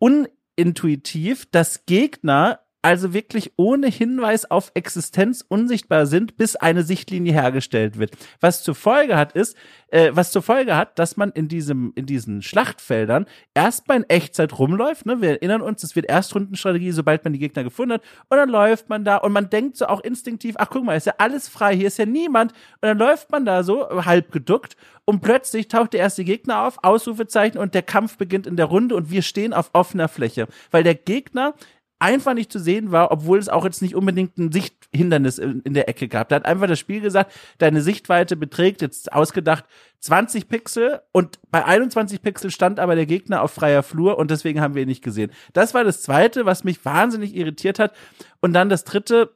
unintuitiv, 0.00 1.46
dass 1.50 1.86
Gegner 1.86 2.60
also 2.82 3.12
wirklich 3.12 3.52
ohne 3.56 3.88
Hinweis 3.88 4.50
auf 4.50 4.72
Existenz 4.74 5.44
unsichtbar 5.46 6.06
sind, 6.06 6.36
bis 6.36 6.56
eine 6.56 6.82
Sichtlinie 6.82 7.32
hergestellt 7.32 7.98
wird. 7.98 8.12
Was 8.40 8.62
zur 8.62 8.74
Folge 8.74 9.16
hat, 9.16 9.32
ist, 9.32 9.56
äh, 9.88 10.10
was 10.14 10.32
zur 10.32 10.42
Folge 10.42 10.76
hat, 10.76 10.98
dass 10.98 11.16
man 11.16 11.30
in 11.32 11.48
diesem, 11.48 11.92
in 11.94 12.06
diesen 12.06 12.42
Schlachtfeldern 12.42 13.26
erstmal 13.54 13.98
in 13.98 14.08
Echtzeit 14.08 14.58
rumläuft. 14.58 15.04
Ne? 15.04 15.20
Wir 15.20 15.30
erinnern 15.30 15.60
uns, 15.60 15.82
es 15.82 15.94
wird 15.94 16.06
Erstrundenstrategie, 16.06 16.92
sobald 16.92 17.22
man 17.24 17.32
die 17.32 17.38
Gegner 17.38 17.64
gefunden 17.64 17.94
hat. 17.94 18.02
Und 18.28 18.38
dann 18.38 18.48
läuft 18.48 18.88
man 18.88 19.04
da 19.04 19.16
und 19.18 19.32
man 19.32 19.50
denkt 19.50 19.76
so 19.76 19.86
auch 19.86 20.00
instinktiv, 20.00 20.54
ach 20.58 20.70
guck 20.70 20.84
mal, 20.84 20.96
ist 20.96 21.06
ja 21.06 21.14
alles 21.18 21.48
frei, 21.48 21.76
hier 21.76 21.88
ist 21.88 21.98
ja 21.98 22.06
niemand. 22.06 22.52
Und 22.52 22.88
dann 22.88 22.98
läuft 22.98 23.30
man 23.30 23.44
da 23.44 23.62
so 23.62 24.04
halb 24.06 24.32
geduckt 24.32 24.76
und 25.04 25.20
plötzlich 25.20 25.68
taucht 25.68 25.92
der 25.92 26.00
erste 26.00 26.24
Gegner 26.24 26.66
auf, 26.66 26.78
Ausrufezeichen 26.82 27.58
und 27.58 27.74
der 27.74 27.82
Kampf 27.82 28.16
beginnt 28.16 28.46
in 28.46 28.56
der 28.56 28.66
Runde 28.66 28.94
und 28.94 29.10
wir 29.10 29.22
stehen 29.22 29.52
auf 29.52 29.70
offener 29.72 30.08
Fläche, 30.08 30.46
weil 30.70 30.84
der 30.84 30.94
Gegner 30.94 31.54
einfach 32.00 32.34
nicht 32.34 32.50
zu 32.50 32.58
sehen 32.58 32.90
war, 32.92 33.12
obwohl 33.12 33.38
es 33.38 33.48
auch 33.48 33.64
jetzt 33.64 33.82
nicht 33.82 33.94
unbedingt 33.94 34.38
ein 34.38 34.50
Sichthindernis 34.50 35.38
in, 35.38 35.60
in 35.60 35.74
der 35.74 35.88
Ecke 35.88 36.08
gab. 36.08 36.30
Da 36.30 36.36
hat 36.36 36.46
einfach 36.46 36.66
das 36.66 36.78
Spiel 36.78 37.00
gesagt, 37.00 37.32
deine 37.58 37.82
Sichtweite 37.82 38.36
beträgt 38.36 38.80
jetzt 38.82 39.12
ausgedacht 39.12 39.64
20 40.00 40.48
Pixel 40.48 41.02
und 41.12 41.38
bei 41.50 41.64
21 41.64 42.22
Pixel 42.22 42.50
stand 42.50 42.80
aber 42.80 42.96
der 42.96 43.06
Gegner 43.06 43.42
auf 43.42 43.52
freier 43.52 43.82
Flur 43.82 44.18
und 44.18 44.30
deswegen 44.30 44.60
haben 44.62 44.74
wir 44.74 44.82
ihn 44.82 44.88
nicht 44.88 45.04
gesehen. 45.04 45.30
Das 45.52 45.74
war 45.74 45.84
das 45.84 46.02
zweite, 46.02 46.46
was 46.46 46.64
mich 46.64 46.84
wahnsinnig 46.84 47.36
irritiert 47.36 47.78
hat. 47.78 47.94
Und 48.40 48.54
dann 48.54 48.70
das 48.70 48.84
dritte, 48.84 49.34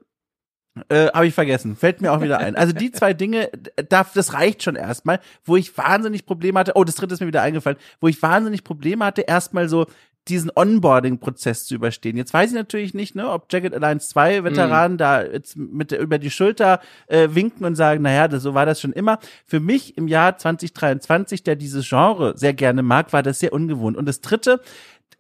äh, 0.88 1.09
habe 1.09 1.27
ich 1.27 1.35
vergessen. 1.35 1.77
Fällt 1.77 2.00
mir 2.00 2.12
auch 2.12 2.22
wieder 2.22 2.38
ein. 2.38 2.57
Also 2.57 2.72
die 2.72 2.90
zwei 2.90 3.12
Dinge, 3.12 3.50
darf, 3.90 4.14
das 4.14 4.33
reicht 4.33 4.62
schon 4.62 4.74
erstmal, 4.74 5.20
wo 5.44 5.57
ich 5.57 5.77
wahnsinnig 5.77 6.24
Probleme 6.24 6.59
hatte. 6.59 6.72
Oh, 6.77 6.85
das 6.85 6.94
dritte 6.94 7.12
ist 7.12 7.20
mir 7.20 7.27
wieder 7.27 7.42
eingefallen, 7.42 7.79
wo 8.00 8.09
ich 8.09 8.20
wahnsinnig 8.22 8.64
Probleme 8.64 9.05
hatte, 9.05 9.20
erstmal 9.20 9.68
so 9.68 9.87
diesen 10.29 10.51
Onboarding-Prozess 10.55 11.67
zu 11.67 11.75
überstehen. 11.75 12.17
Jetzt 12.17 12.33
weiß 12.33 12.51
ich 12.51 12.57
natürlich 12.57 12.95
nicht, 12.95 13.15
ne, 13.15 13.31
ob 13.31 13.53
Jagged 13.53 13.75
Alliance 13.75 14.09
2 14.09 14.45
Veteranen 14.45 14.97
mm. 14.97 14.99
da 14.99 15.23
jetzt 15.23 15.57
mit 15.57 15.91
der, 15.91 16.01
über 16.01 16.19
die 16.19 16.31
Schulter 16.31 16.81
äh, 17.09 17.29
winken 17.33 17.67
und 17.67 17.75
sagen, 17.75 18.03
naja, 18.03 18.29
das, 18.29 18.43
so 18.43 18.55
war 18.55 18.65
das 18.65 18.81
schon 18.81 18.93
immer. 18.93 19.19
Für 19.45 19.61
mich 19.61 19.99
im 19.99 20.09
Jahr 20.09 20.39
2023, 20.39 21.43
der 21.43 21.57
dieses 21.57 21.89
Genre 21.89 22.37
sehr 22.37 22.55
gerne 22.55 22.83
mag, 22.83 23.13
war 23.13 23.23
das 23.23 23.39
sehr 23.39 23.53
ungewohnt. 23.53 23.97
Und 23.97 24.07
das 24.07 24.21
dritte, 24.21 24.61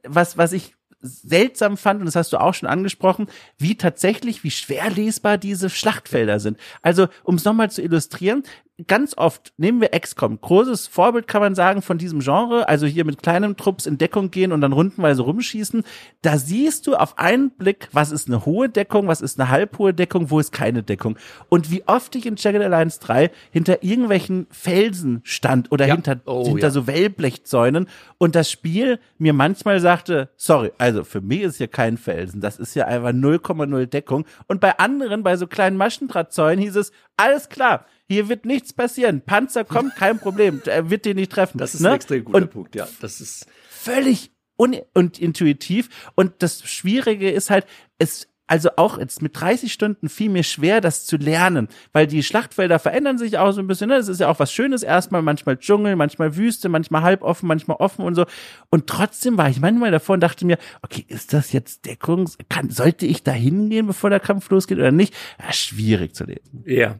was, 0.04 0.38
was 0.38 0.52
ich 0.52 0.74
seltsam 1.04 1.76
fand, 1.76 2.00
und 2.00 2.06
das 2.06 2.16
hast 2.16 2.32
du 2.32 2.38
auch 2.38 2.54
schon 2.54 2.68
angesprochen, 2.68 3.26
wie 3.58 3.76
tatsächlich, 3.76 4.42
wie 4.42 4.50
schwer 4.50 4.88
lesbar 4.90 5.36
diese 5.36 5.68
Schlachtfelder 5.68 6.40
sind. 6.40 6.58
Also, 6.80 7.08
um 7.24 7.34
es 7.34 7.44
nochmal 7.44 7.70
zu 7.70 7.82
illustrieren, 7.82 8.42
ganz 8.88 9.16
oft 9.16 9.52
nehmen 9.56 9.80
wir 9.80 9.90
XCOM. 9.90 10.40
Großes 10.40 10.88
Vorbild 10.88 11.28
kann 11.28 11.40
man 11.40 11.54
sagen 11.54 11.80
von 11.80 11.96
diesem 11.96 12.20
Genre. 12.20 12.68
Also 12.68 12.86
hier 12.86 13.04
mit 13.04 13.22
kleinen 13.22 13.56
Trupps 13.56 13.86
in 13.86 13.98
Deckung 13.98 14.32
gehen 14.32 14.50
und 14.50 14.60
dann 14.60 14.72
rundenweise 14.72 15.22
rumschießen. 15.22 15.84
Da 16.22 16.38
siehst 16.38 16.88
du 16.88 16.96
auf 16.96 17.18
einen 17.18 17.50
Blick, 17.50 17.88
was 17.92 18.10
ist 18.10 18.26
eine 18.26 18.44
hohe 18.44 18.68
Deckung, 18.68 19.06
was 19.06 19.20
ist 19.20 19.38
eine 19.38 19.48
halbhohe 19.48 19.94
Deckung, 19.94 20.30
wo 20.30 20.40
ist 20.40 20.50
keine 20.50 20.82
Deckung. 20.82 21.16
Und 21.48 21.70
wie 21.70 21.86
oft 21.86 22.16
ich 22.16 22.26
in 22.26 22.34
Jagged 22.36 22.62
Alliance 22.62 22.98
3 23.00 23.30
hinter 23.52 23.84
irgendwelchen 23.84 24.48
Felsen 24.50 25.20
stand 25.22 25.70
oder 25.70 25.86
ja. 25.86 25.94
hinter, 25.94 26.20
oh, 26.26 26.44
hinter 26.44 26.66
ja. 26.66 26.70
so 26.70 26.88
Wellblechzäunen 26.88 27.88
und 28.18 28.34
das 28.34 28.50
Spiel 28.50 28.98
mir 29.18 29.34
manchmal 29.34 29.78
sagte, 29.78 30.30
sorry, 30.36 30.72
also 30.78 31.04
für 31.04 31.20
mich 31.20 31.42
ist 31.42 31.58
hier 31.58 31.68
kein 31.68 31.96
Felsen. 31.96 32.40
Das 32.40 32.58
ist 32.58 32.74
ja 32.74 32.86
einfach 32.86 33.10
0,0 33.10 33.86
Deckung. 33.86 34.24
Und 34.48 34.60
bei 34.60 34.78
anderen, 34.78 35.22
bei 35.22 35.36
so 35.36 35.46
kleinen 35.46 35.76
Maschendrahtzäunen 35.76 36.58
hieß 36.58 36.74
es, 36.74 36.90
alles 37.16 37.48
klar, 37.48 37.86
hier 38.08 38.28
wird 38.28 38.44
nichts 38.44 38.72
passieren. 38.72 39.22
Panzer 39.22 39.64
kommt, 39.64 39.96
kein 39.96 40.18
Problem. 40.18 40.60
Er 40.66 40.90
wird 40.90 41.04
den 41.04 41.16
nicht 41.16 41.32
treffen. 41.32 41.58
Das 41.58 41.74
ist 41.74 41.80
ne? 41.80 41.90
ein 41.90 41.94
extrem 41.96 42.24
guter 42.24 42.38
und 42.38 42.50
Punkt, 42.50 42.74
ja. 42.74 42.86
Das 43.00 43.20
ist 43.20 43.46
völlig 43.68 44.32
un 44.56 44.76
und 44.92 45.18
intuitiv. 45.18 45.88
Und 46.14 46.34
das 46.40 46.62
Schwierige 46.62 47.30
ist 47.30 47.50
halt, 47.50 47.66
es 47.98 48.28
also 48.46 48.70
auch 48.76 48.98
jetzt 48.98 49.22
mit 49.22 49.40
30 49.40 49.72
Stunden 49.72 50.08
fiel 50.08 50.28
mir 50.28 50.42
schwer, 50.42 50.82
das 50.82 51.06
zu 51.06 51.16
lernen, 51.16 51.68
weil 51.92 52.06
die 52.06 52.22
Schlachtfelder 52.22 52.78
verändern 52.78 53.16
sich 53.16 53.38
auch 53.38 53.52
so 53.52 53.60
ein 53.60 53.66
bisschen. 53.66 53.88
Ne? 53.88 53.96
Das 53.96 54.08
ist 54.08 54.20
ja 54.20 54.28
auch 54.28 54.38
was 54.38 54.52
Schönes 54.52 54.82
erstmal, 54.82 55.22
manchmal 55.22 55.56
Dschungel, 55.56 55.96
manchmal 55.96 56.36
Wüste, 56.36 56.68
manchmal 56.68 57.02
halboffen, 57.02 57.48
manchmal 57.48 57.78
offen 57.78 58.04
und 58.04 58.14
so. 58.14 58.26
Und 58.68 58.86
trotzdem 58.86 59.38
war 59.38 59.48
ich 59.48 59.60
manchmal 59.60 59.90
davor 59.90 60.14
und 60.14 60.20
dachte 60.20 60.44
mir, 60.44 60.58
okay, 60.82 61.06
ist 61.08 61.32
das 61.32 61.52
jetzt 61.52 61.86
Deckung? 61.86 62.28
Kann, 62.50 62.68
sollte 62.68 63.06
ich 63.06 63.22
da 63.22 63.32
hingehen, 63.32 63.86
bevor 63.86 64.10
der 64.10 64.20
Kampf 64.20 64.50
losgeht 64.50 64.78
oder 64.78 64.92
nicht? 64.92 65.14
Ja, 65.42 65.52
schwierig 65.52 66.14
zu 66.14 66.24
lesen. 66.24 66.64
Ja, 66.66 66.96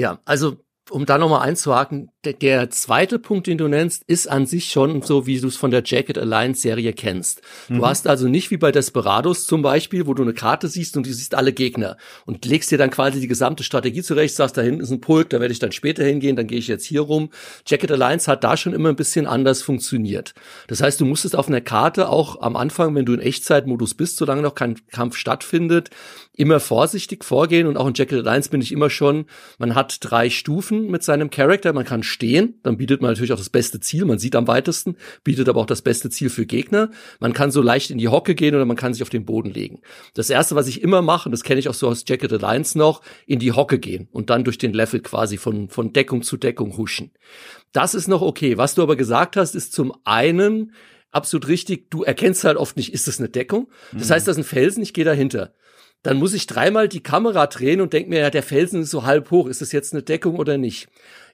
ja, 0.00 0.18
also 0.24 0.56
um 0.90 1.06
da 1.06 1.18
nochmal 1.18 1.42
einzuhaken, 1.42 2.10
der, 2.24 2.68
zweite 2.68 3.18
Punkt, 3.18 3.46
den 3.46 3.56
du 3.56 3.66
nennst, 3.66 4.04
ist 4.06 4.26
an 4.26 4.44
sich 4.44 4.70
schon 4.70 5.00
so, 5.00 5.26
wie 5.26 5.40
du 5.40 5.48
es 5.48 5.56
von 5.56 5.70
der 5.70 5.82
Jacket 5.84 6.18
Alliance 6.18 6.60
Serie 6.60 6.92
kennst. 6.92 7.40
Du 7.68 7.74
mhm. 7.74 7.86
hast 7.86 8.06
also 8.06 8.28
nicht 8.28 8.50
wie 8.50 8.58
bei 8.58 8.72
Desperados 8.72 9.46
zum 9.46 9.62
Beispiel, 9.62 10.06
wo 10.06 10.12
du 10.12 10.22
eine 10.22 10.34
Karte 10.34 10.68
siehst 10.68 10.98
und 10.98 11.06
du 11.06 11.12
siehst 11.12 11.34
alle 11.34 11.54
Gegner 11.54 11.96
und 12.26 12.44
legst 12.44 12.70
dir 12.70 12.78
dann 12.78 12.90
quasi 12.90 13.20
die 13.20 13.26
gesamte 13.26 13.64
Strategie 13.64 14.02
zurecht, 14.02 14.34
sagst, 14.34 14.58
da 14.58 14.60
hinten 14.60 14.82
ist 14.82 14.90
ein 14.90 15.00
Pulk, 15.00 15.30
da 15.30 15.40
werde 15.40 15.52
ich 15.52 15.60
dann 15.60 15.72
später 15.72 16.04
hingehen, 16.04 16.36
dann 16.36 16.46
gehe 16.46 16.58
ich 16.58 16.68
jetzt 16.68 16.84
hier 16.84 17.00
rum. 17.00 17.30
Jacket 17.66 17.90
Alliance 17.90 18.30
hat 18.30 18.44
da 18.44 18.56
schon 18.58 18.74
immer 18.74 18.90
ein 18.90 18.96
bisschen 18.96 19.26
anders 19.26 19.62
funktioniert. 19.62 20.34
Das 20.68 20.82
heißt, 20.82 21.00
du 21.00 21.06
musstest 21.06 21.34
auf 21.34 21.48
einer 21.48 21.62
Karte 21.62 22.10
auch 22.10 22.42
am 22.42 22.54
Anfang, 22.54 22.94
wenn 22.94 23.06
du 23.06 23.14
in 23.14 23.20
Echtzeitmodus 23.20 23.94
bist, 23.94 24.18
solange 24.18 24.42
noch 24.42 24.54
kein 24.54 24.76
Kampf 24.90 25.16
stattfindet, 25.16 25.88
immer 26.34 26.60
vorsichtig 26.60 27.24
vorgehen 27.24 27.66
und 27.66 27.78
auch 27.78 27.86
in 27.86 27.94
Jacket 27.94 28.18
Alliance 28.18 28.50
bin 28.50 28.60
ich 28.60 28.72
immer 28.72 28.90
schon, 28.90 29.24
man 29.58 29.74
hat 29.74 29.98
drei 30.00 30.28
Stufen 30.28 30.90
mit 30.90 31.02
seinem 31.02 31.30
Charakter, 31.30 31.72
man 31.72 31.84
kann 31.84 32.02
stehen, 32.10 32.60
dann 32.62 32.76
bietet 32.76 33.00
man 33.00 33.10
natürlich 33.10 33.32
auch 33.32 33.38
das 33.38 33.48
beste 33.48 33.80
Ziel, 33.80 34.04
man 34.04 34.18
sieht 34.18 34.36
am 34.36 34.46
weitesten, 34.46 34.96
bietet 35.24 35.48
aber 35.48 35.60
auch 35.60 35.66
das 35.66 35.82
beste 35.82 36.10
Ziel 36.10 36.28
für 36.28 36.44
Gegner. 36.44 36.90
Man 37.20 37.32
kann 37.32 37.50
so 37.50 37.62
leicht 37.62 37.90
in 37.90 37.98
die 37.98 38.08
Hocke 38.08 38.34
gehen 38.34 38.54
oder 38.54 38.64
man 38.64 38.76
kann 38.76 38.92
sich 38.92 39.02
auf 39.02 39.08
den 39.08 39.24
Boden 39.24 39.50
legen. 39.50 39.80
Das 40.14 40.28
erste, 40.28 40.54
was 40.56 40.68
ich 40.68 40.82
immer 40.82 41.00
mache, 41.02 41.28
und 41.28 41.32
das 41.32 41.42
kenne 41.42 41.60
ich 41.60 41.68
auch 41.68 41.74
so 41.74 41.88
aus 41.88 42.04
Jacket 42.06 42.32
Alliance 42.32 42.76
noch, 42.76 43.02
in 43.26 43.38
die 43.38 43.52
Hocke 43.52 43.78
gehen 43.78 44.08
und 44.12 44.28
dann 44.28 44.44
durch 44.44 44.58
den 44.58 44.72
Level 44.72 45.00
quasi 45.00 45.38
von, 45.38 45.70
von 45.70 45.92
Deckung 45.92 46.22
zu 46.22 46.36
Deckung 46.36 46.76
huschen. 46.76 47.12
Das 47.72 47.94
ist 47.94 48.08
noch 48.08 48.22
okay. 48.22 48.58
Was 48.58 48.74
du 48.74 48.82
aber 48.82 48.96
gesagt 48.96 49.36
hast, 49.36 49.54
ist 49.54 49.72
zum 49.72 49.94
einen, 50.04 50.72
absolut 51.10 51.48
richtig, 51.48 51.90
du 51.90 52.02
erkennst 52.02 52.44
halt 52.44 52.56
oft 52.56 52.76
nicht, 52.76 52.92
ist 52.92 53.08
das 53.08 53.18
eine 53.18 53.28
Deckung? 53.28 53.68
Das 53.92 54.08
mhm. 54.08 54.12
heißt, 54.14 54.28
das 54.28 54.36
ist 54.36 54.44
ein 54.44 54.48
Felsen, 54.48 54.82
ich 54.82 54.92
gehe 54.92 55.04
dahinter 55.04 55.54
dann 56.02 56.16
muss 56.16 56.32
ich 56.32 56.46
dreimal 56.46 56.88
die 56.88 57.02
Kamera 57.02 57.46
drehen 57.46 57.80
und 57.80 57.92
denke 57.92 58.10
mir, 58.10 58.20
ja, 58.20 58.30
der 58.30 58.42
Felsen 58.42 58.82
ist 58.82 58.90
so 58.90 59.04
halb 59.04 59.30
hoch, 59.30 59.46
ist 59.46 59.60
das 59.60 59.72
jetzt 59.72 59.92
eine 59.92 60.02
Deckung 60.02 60.36
oder 60.36 60.56
nicht? 60.56 60.88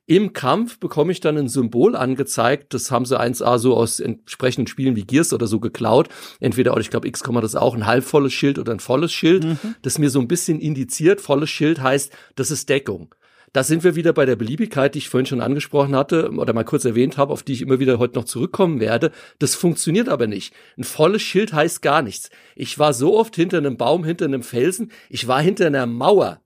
Im 0.09 0.33
Kampf 0.33 0.79
bekomme 0.79 1.11
ich 1.11 1.19
dann 1.19 1.37
ein 1.37 1.49
Symbol 1.49 1.97
angezeigt. 1.97 2.73
Das 2.75 2.93
haben 2.93 3.05
sie 3.07 3.21
1A 3.21 3.59
so 3.59 3.77
aus 3.77 3.99
entsprechenden 3.99 4.69
Spielen 4.69 4.95
wie 4.95 5.05
Gears 5.05 5.33
oder 5.33 5.49
so 5.49 5.59
geklaut. 5.59 6.09
Entweder, 6.39 6.73
oder 6.73 6.81
ich 6.81 6.91
glaube, 6.91 7.09
X 7.09 7.23
das 7.23 7.57
auch, 7.57 7.75
ein 7.75 7.87
halbvolles 7.87 8.33
Schild 8.33 8.61
oder 8.61 8.73
ein 8.73 8.79
volles 8.79 9.13
Schild. 9.13 9.45
Mhm. 9.45 9.59
Das 9.83 9.99
mir 9.99 10.09
so 10.09 10.21
ein 10.21 10.29
bisschen 10.29 10.61
indiziert. 10.61 11.21
Volles 11.21 11.51
Schild 11.51 11.83
heißt, 11.83 12.13
das 12.37 12.53
ist 12.53 12.69
Deckung. 12.69 13.15
Da 13.53 13.65
sind 13.65 13.83
wir 13.83 13.97
wieder 13.97 14.13
bei 14.13 14.27
der 14.27 14.37
Beliebigkeit, 14.37 14.95
die 14.95 14.99
ich 14.99 15.09
vorhin 15.09 15.27
schon 15.27 15.41
angesprochen 15.41 15.97
hatte 15.97 16.31
oder 16.31 16.53
mal 16.53 16.65
kurz 16.65 16.85
erwähnt 16.85 17.17
habe, 17.17 17.33
auf 17.33 17.43
die 17.43 17.55
ich 17.55 17.63
immer 17.63 17.81
wieder 17.81 17.99
heute 17.99 18.17
noch 18.19 18.27
zurückkommen 18.27 18.81
werde. 18.81 19.11
Das 19.39 19.55
funktioniert 19.55 20.09
aber 20.09 20.27
nicht. 20.27 20.55
Ein 20.77 20.85
volles 20.85 21.23
Schild 21.23 21.53
heißt 21.53 21.83
gar 21.83 22.03
nichts. 22.03 22.31
Ich 22.55 22.79
war 22.79 22.93
so 22.93 23.19
oft 23.19 23.35
hinter 23.35 23.59
einem 23.59 23.77
Baum, 23.77 24.05
hinter 24.05 24.27
einem 24.27 24.43
Felsen, 24.43 24.93
ich 25.09 25.27
war 25.27 25.41
hinter 25.41 25.67
einer 25.67 25.87
Mauer. 25.87 26.43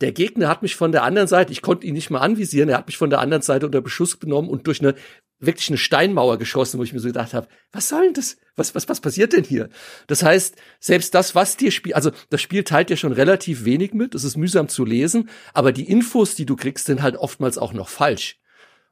Der 0.00 0.12
Gegner 0.12 0.48
hat 0.48 0.62
mich 0.62 0.74
von 0.74 0.92
der 0.92 1.04
anderen 1.04 1.28
Seite, 1.28 1.52
ich 1.52 1.62
konnte 1.62 1.86
ihn 1.86 1.94
nicht 1.94 2.10
mal 2.10 2.20
anvisieren, 2.20 2.68
er 2.68 2.78
hat 2.78 2.86
mich 2.86 2.98
von 2.98 3.10
der 3.10 3.20
anderen 3.20 3.42
Seite 3.42 3.66
unter 3.66 3.80
Beschuss 3.80 4.18
genommen 4.18 4.48
und 4.48 4.66
durch 4.66 4.80
eine 4.80 4.94
wirklich 5.40 5.68
eine 5.68 5.78
Steinmauer 5.78 6.38
geschossen, 6.38 6.78
wo 6.78 6.84
ich 6.84 6.92
mir 6.92 7.00
so 7.00 7.08
gedacht 7.08 7.34
habe, 7.34 7.48
was 7.72 7.88
soll 7.88 8.04
denn 8.04 8.14
das? 8.14 8.36
Was, 8.56 8.74
was, 8.74 8.88
was 8.88 9.00
passiert 9.00 9.32
denn 9.32 9.44
hier? 9.44 9.68
Das 10.06 10.22
heißt, 10.22 10.56
selbst 10.80 11.14
das, 11.14 11.34
was 11.34 11.56
dir 11.56 11.70
spielt, 11.70 11.96
also 11.96 12.12
das 12.30 12.40
Spiel 12.40 12.64
teilt 12.64 12.90
dir 12.90 12.96
schon 12.96 13.12
relativ 13.12 13.64
wenig 13.64 13.94
mit, 13.94 14.14
es 14.14 14.24
ist 14.24 14.36
mühsam 14.36 14.68
zu 14.68 14.84
lesen, 14.84 15.28
aber 15.52 15.72
die 15.72 15.88
Infos, 15.88 16.34
die 16.34 16.46
du 16.46 16.56
kriegst, 16.56 16.86
sind 16.86 17.02
halt 17.02 17.16
oftmals 17.16 17.58
auch 17.58 17.72
noch 17.72 17.88
falsch. 17.88 18.38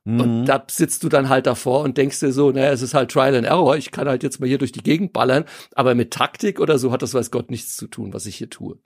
Und 0.05 0.41
mhm. 0.41 0.45
da 0.47 0.65
sitzt 0.69 1.05
du 1.05 1.09
dann 1.09 1.29
halt 1.29 1.47
davor 1.47 1.83
und 1.83 1.97
denkst 1.97 2.19
dir 2.19 2.33
so, 2.33 2.51
naja, 2.51 2.73
es 2.73 2.83
ist 2.83 2.93
halt 2.93 3.13
Trial 3.13 3.37
and 3.37 3.47
Error, 3.47 3.77
ich 3.77 3.93
kann 3.93 4.09
halt 4.09 4.25
jetzt 4.25 4.41
mal 4.41 4.49
hier 4.49 4.59
durch 4.59 4.73
die 4.73 4.83
Gegend 4.83 5.13
ballern, 5.13 5.45
aber 5.77 5.95
mit 5.95 6.13
Taktik 6.13 6.59
oder 6.59 6.77
so 6.79 6.91
hat 6.91 7.03
das 7.03 7.15
weiß 7.15 7.31
Gott 7.31 7.53
nichts 7.53 7.77
zu 7.77 7.87
tun, 7.87 8.13
was 8.13 8.27
ich 8.27 8.35
hier 8.35 8.51
tue. 8.51 8.79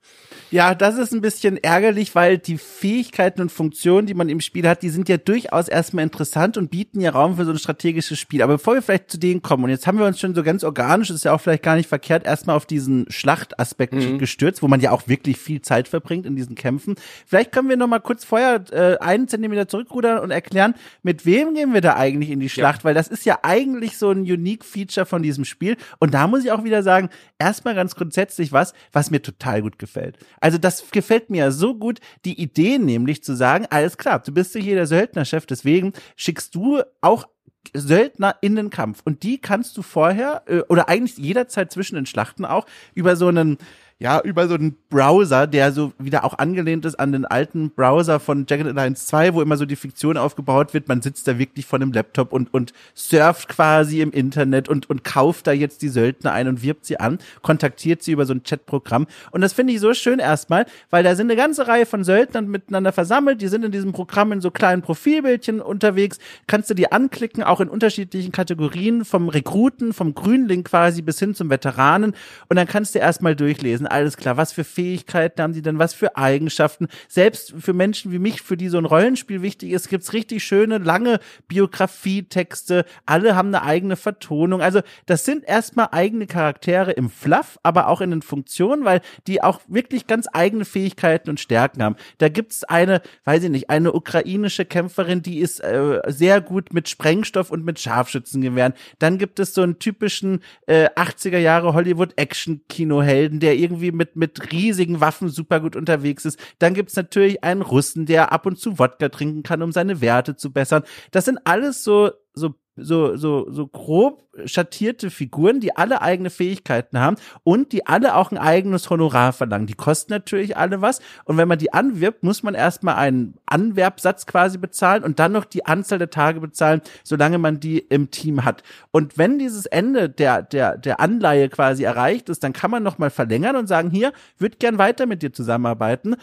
Ja, 0.50 0.74
das 0.74 0.98
ist 0.98 1.14
ein 1.14 1.22
bisschen 1.22 1.56
ärgerlich, 1.56 2.14
weil 2.14 2.36
die 2.36 2.58
Fähigkeiten 2.58 3.40
und 3.40 3.50
Funktionen, 3.50 4.06
die 4.06 4.12
man 4.12 4.28
im 4.28 4.42
Spiel 4.42 4.68
hat, 4.68 4.82
die 4.82 4.90
sind 4.90 5.08
ja 5.08 5.16
durchaus 5.16 5.68
erstmal 5.68 6.04
interessant 6.04 6.58
und 6.58 6.70
bieten 6.70 7.00
ja 7.00 7.10
Raum 7.12 7.36
für 7.36 7.46
so 7.46 7.50
ein 7.50 7.58
strategisches 7.58 8.18
Spiel. 8.18 8.42
Aber 8.42 8.54
bevor 8.54 8.74
wir 8.74 8.82
vielleicht 8.82 9.10
zu 9.10 9.18
denen 9.18 9.40
kommen, 9.40 9.64
und 9.64 9.70
jetzt 9.70 9.86
haben 9.86 9.98
wir 9.98 10.04
uns 10.04 10.20
schon 10.20 10.34
so 10.34 10.42
ganz 10.42 10.64
organisch, 10.64 11.08
ist 11.08 11.24
ja 11.24 11.32
auch 11.32 11.40
vielleicht 11.40 11.62
gar 11.62 11.76
nicht 11.76 11.88
verkehrt, 11.88 12.26
erstmal 12.26 12.56
auf 12.56 12.66
diesen 12.66 13.06
Schlachtaspekt 13.08 13.94
mhm. 13.94 14.18
gestürzt, 14.18 14.62
wo 14.62 14.68
man 14.68 14.80
ja 14.80 14.90
auch 14.90 15.08
wirklich 15.08 15.38
viel 15.38 15.62
Zeit 15.62 15.88
verbringt 15.88 16.26
in 16.26 16.36
diesen 16.36 16.56
Kämpfen. 16.56 16.96
Vielleicht 17.26 17.52
können 17.52 17.70
wir 17.70 17.78
noch 17.78 17.88
mal 17.88 18.00
kurz 18.00 18.24
vorher 18.26 18.62
äh, 18.70 18.98
einen 18.98 19.28
Zentimeter 19.28 19.66
zurückrudern 19.66 20.18
und 20.18 20.30
erklären, 20.30 20.74
mit 21.06 21.24
wem 21.24 21.54
gehen 21.54 21.72
wir 21.72 21.80
da 21.80 21.94
eigentlich 21.94 22.30
in 22.30 22.40
die 22.40 22.48
Schlacht? 22.48 22.80
Ja. 22.80 22.84
Weil 22.86 22.94
das 22.94 23.06
ist 23.06 23.24
ja 23.24 23.38
eigentlich 23.42 23.96
so 23.96 24.10
ein 24.10 24.22
unique 24.22 24.64
Feature 24.64 25.06
von 25.06 25.22
diesem 25.22 25.44
Spiel. 25.44 25.76
Und 26.00 26.14
da 26.14 26.26
muss 26.26 26.44
ich 26.44 26.50
auch 26.50 26.64
wieder 26.64 26.82
sagen, 26.82 27.10
erstmal 27.38 27.76
ganz 27.76 27.94
grundsätzlich 27.94 28.50
was, 28.50 28.74
was 28.90 29.12
mir 29.12 29.22
total 29.22 29.62
gut 29.62 29.78
gefällt. 29.78 30.18
Also 30.40 30.58
das 30.58 30.90
gefällt 30.90 31.30
mir 31.30 31.38
ja 31.38 31.50
so 31.52 31.76
gut, 31.76 32.00
die 32.24 32.42
Idee 32.42 32.78
nämlich 32.78 33.22
zu 33.22 33.36
sagen, 33.36 33.66
alles 33.70 33.98
klar, 33.98 34.18
du 34.18 34.32
bist 34.32 34.56
ja 34.56 34.60
hier 34.60 34.74
der 34.74 34.88
Söldnerchef, 34.88 35.46
deswegen 35.46 35.92
schickst 36.16 36.56
du 36.56 36.82
auch 37.00 37.28
Söldner 37.72 38.34
in 38.40 38.56
den 38.56 38.70
Kampf. 38.70 39.00
Und 39.04 39.22
die 39.22 39.38
kannst 39.38 39.76
du 39.76 39.82
vorher, 39.82 40.42
äh, 40.46 40.62
oder 40.68 40.88
eigentlich 40.88 41.18
jederzeit 41.18 41.70
zwischen 41.70 41.94
den 41.94 42.06
Schlachten 42.06 42.44
auch, 42.44 42.66
über 42.94 43.14
so 43.14 43.28
einen 43.28 43.58
ja, 43.98 44.20
über 44.20 44.46
so 44.46 44.54
einen 44.54 44.76
Browser, 44.90 45.46
der 45.46 45.72
so 45.72 45.94
wieder 45.98 46.24
auch 46.24 46.36
angelehnt 46.36 46.84
ist 46.84 46.96
an 46.96 47.12
den 47.12 47.24
alten 47.24 47.70
Browser 47.70 48.20
von 48.20 48.44
Jagged 48.46 48.66
Alliance 48.66 49.06
2, 49.06 49.32
wo 49.32 49.40
immer 49.40 49.56
so 49.56 49.64
die 49.64 49.74
Fiktion 49.74 50.18
aufgebaut 50.18 50.74
wird. 50.74 50.86
Man 50.86 51.00
sitzt 51.00 51.26
da 51.26 51.38
wirklich 51.38 51.64
vor 51.64 51.78
einem 51.78 51.92
Laptop 51.92 52.34
und, 52.34 52.52
und 52.52 52.74
surft 52.94 53.48
quasi 53.48 54.02
im 54.02 54.10
Internet 54.10 54.68
und, 54.68 54.90
und 54.90 55.02
kauft 55.02 55.46
da 55.46 55.52
jetzt 55.52 55.80
die 55.80 55.88
Söldner 55.88 56.32
ein 56.32 56.46
und 56.46 56.62
wirbt 56.62 56.84
sie 56.84 57.00
an, 57.00 57.18
kontaktiert 57.40 58.02
sie 58.02 58.12
über 58.12 58.26
so 58.26 58.34
ein 58.34 58.42
Chatprogramm. 58.42 59.06
Und 59.30 59.40
das 59.40 59.54
finde 59.54 59.72
ich 59.72 59.80
so 59.80 59.94
schön 59.94 60.18
erstmal, 60.18 60.66
weil 60.90 61.02
da 61.02 61.14
sind 61.14 61.30
eine 61.30 61.36
ganze 61.36 61.66
Reihe 61.66 61.86
von 61.86 62.04
Söldnern 62.04 62.48
miteinander 62.48 62.92
versammelt. 62.92 63.40
Die 63.40 63.48
sind 63.48 63.64
in 63.64 63.72
diesem 63.72 63.92
Programm 63.92 64.30
in 64.30 64.42
so 64.42 64.50
kleinen 64.50 64.82
Profilbildchen 64.82 65.62
unterwegs. 65.62 66.18
Kannst 66.46 66.68
du 66.68 66.74
die 66.74 66.92
anklicken, 66.92 67.42
auch 67.42 67.62
in 67.62 67.68
unterschiedlichen 67.68 68.30
Kategorien, 68.30 69.06
vom 69.06 69.30
Rekruten, 69.30 69.94
vom 69.94 70.14
Grünling 70.14 70.64
quasi 70.64 71.00
bis 71.00 71.18
hin 71.18 71.34
zum 71.34 71.48
Veteranen. 71.48 72.14
Und 72.50 72.56
dann 72.56 72.66
kannst 72.66 72.94
du 72.94 72.98
erstmal 72.98 73.34
durchlesen 73.34 73.85
gewesen, 73.86 73.92
alles 73.92 74.16
klar. 74.16 74.36
Was 74.36 74.52
für 74.52 74.64
Fähigkeiten 74.64 75.42
haben 75.42 75.52
die 75.52 75.62
denn? 75.62 75.78
Was 75.78 75.94
für 75.94 76.16
Eigenschaften? 76.16 76.88
Selbst 77.08 77.54
für 77.58 77.72
Menschen 77.72 78.12
wie 78.12 78.18
mich, 78.18 78.42
für 78.42 78.56
die 78.56 78.68
so 78.68 78.78
ein 78.78 78.84
Rollenspiel 78.84 79.42
wichtig 79.42 79.72
ist, 79.72 79.88
gibt's 79.88 80.12
richtig 80.12 80.44
schöne, 80.44 80.78
lange 80.78 81.20
Biografietexte. 81.48 82.84
Alle 83.06 83.36
haben 83.36 83.48
eine 83.48 83.62
eigene 83.62 83.96
Vertonung. 83.96 84.60
Also, 84.60 84.80
das 85.06 85.24
sind 85.24 85.44
erstmal 85.46 85.88
eigene 85.92 86.26
Charaktere 86.26 86.92
im 86.92 87.10
Fluff, 87.10 87.58
aber 87.62 87.88
auch 87.88 88.00
in 88.00 88.10
den 88.10 88.22
Funktionen, 88.22 88.84
weil 88.84 89.00
die 89.26 89.42
auch 89.42 89.60
wirklich 89.68 90.06
ganz 90.06 90.26
eigene 90.32 90.64
Fähigkeiten 90.64 91.30
und 91.30 91.40
Stärken 91.40 91.82
haben. 91.82 91.96
Da 92.18 92.28
gibt's 92.28 92.64
eine, 92.64 93.02
weiß 93.24 93.44
ich 93.44 93.50
nicht, 93.50 93.70
eine 93.70 93.92
ukrainische 93.92 94.64
Kämpferin, 94.64 95.22
die 95.22 95.38
ist 95.38 95.60
äh, 95.60 96.00
sehr 96.06 96.40
gut 96.40 96.72
mit 96.72 96.88
Sprengstoff 96.88 97.50
und 97.50 97.64
mit 97.64 97.78
Scharfschützengewehren. 97.78 98.74
Dann 98.98 99.18
gibt 99.18 99.38
es 99.38 99.54
so 99.54 99.62
einen 99.62 99.78
typischen 99.78 100.40
äh, 100.66 100.88
80er 100.90 101.38
Jahre 101.38 101.74
Hollywood 101.74 102.14
Action 102.16 102.60
Kinohelden, 102.68 103.40
der 103.40 103.56
irgendwie 103.56 103.75
irgendwie 103.76 103.92
mit, 103.92 104.16
mit 104.16 104.52
riesigen 104.52 105.00
Waffen 105.00 105.28
super 105.28 105.60
gut 105.60 105.76
unterwegs 105.76 106.24
ist. 106.24 106.38
Dann 106.58 106.74
gibt's 106.74 106.96
natürlich 106.96 107.44
einen 107.44 107.62
Russen, 107.62 108.06
der 108.06 108.32
ab 108.32 108.46
und 108.46 108.58
zu 108.58 108.78
Wodka 108.78 109.08
trinken 109.08 109.42
kann, 109.42 109.62
um 109.62 109.72
seine 109.72 110.00
Werte 110.00 110.36
zu 110.36 110.52
bessern. 110.52 110.82
Das 111.10 111.24
sind 111.24 111.38
alles 111.44 111.84
so, 111.84 112.10
so 112.34 112.54
so, 112.76 113.16
so, 113.16 113.50
so 113.50 113.66
grob 113.66 114.26
schattierte 114.44 115.10
Figuren, 115.10 115.60
die 115.60 115.76
alle 115.76 116.02
eigene 116.02 116.28
Fähigkeiten 116.30 117.00
haben 117.00 117.16
und 117.42 117.72
die 117.72 117.86
alle 117.86 118.14
auch 118.16 118.30
ein 118.30 118.38
eigenes 118.38 118.90
Honorar 118.90 119.32
verlangen. 119.32 119.66
Die 119.66 119.74
kosten 119.74 120.12
natürlich 120.12 120.56
alle 120.56 120.82
was. 120.82 121.00
Und 121.24 121.38
wenn 121.38 121.48
man 121.48 121.58
die 121.58 121.72
anwirbt, 121.72 122.22
muss 122.22 122.42
man 122.42 122.54
erstmal 122.54 122.96
einen 122.96 123.34
Anwerbsatz 123.46 124.26
quasi 124.26 124.58
bezahlen 124.58 125.04
und 125.04 125.18
dann 125.18 125.32
noch 125.32 125.46
die 125.46 125.64
Anzahl 125.64 125.98
der 125.98 126.10
Tage 126.10 126.40
bezahlen, 126.40 126.82
solange 127.02 127.38
man 127.38 127.60
die 127.60 127.78
im 127.78 128.10
Team 128.10 128.44
hat. 128.44 128.62
Und 128.90 129.16
wenn 129.16 129.38
dieses 129.38 129.66
Ende 129.66 130.10
der, 130.10 130.42
der, 130.42 130.76
der 130.76 131.00
Anleihe 131.00 131.48
quasi 131.48 131.84
erreicht 131.84 132.28
ist, 132.28 132.44
dann 132.44 132.52
kann 132.52 132.70
man 132.70 132.82
nochmal 132.82 133.10
verlängern 133.10 133.56
und 133.56 133.66
sagen, 133.66 133.90
hier, 133.90 134.12
würde 134.38 134.56
gern 134.58 134.78
weiter 134.78 135.06
mit 135.06 135.22
dir 135.22 135.32
zusammenarbeiten. 135.32 136.16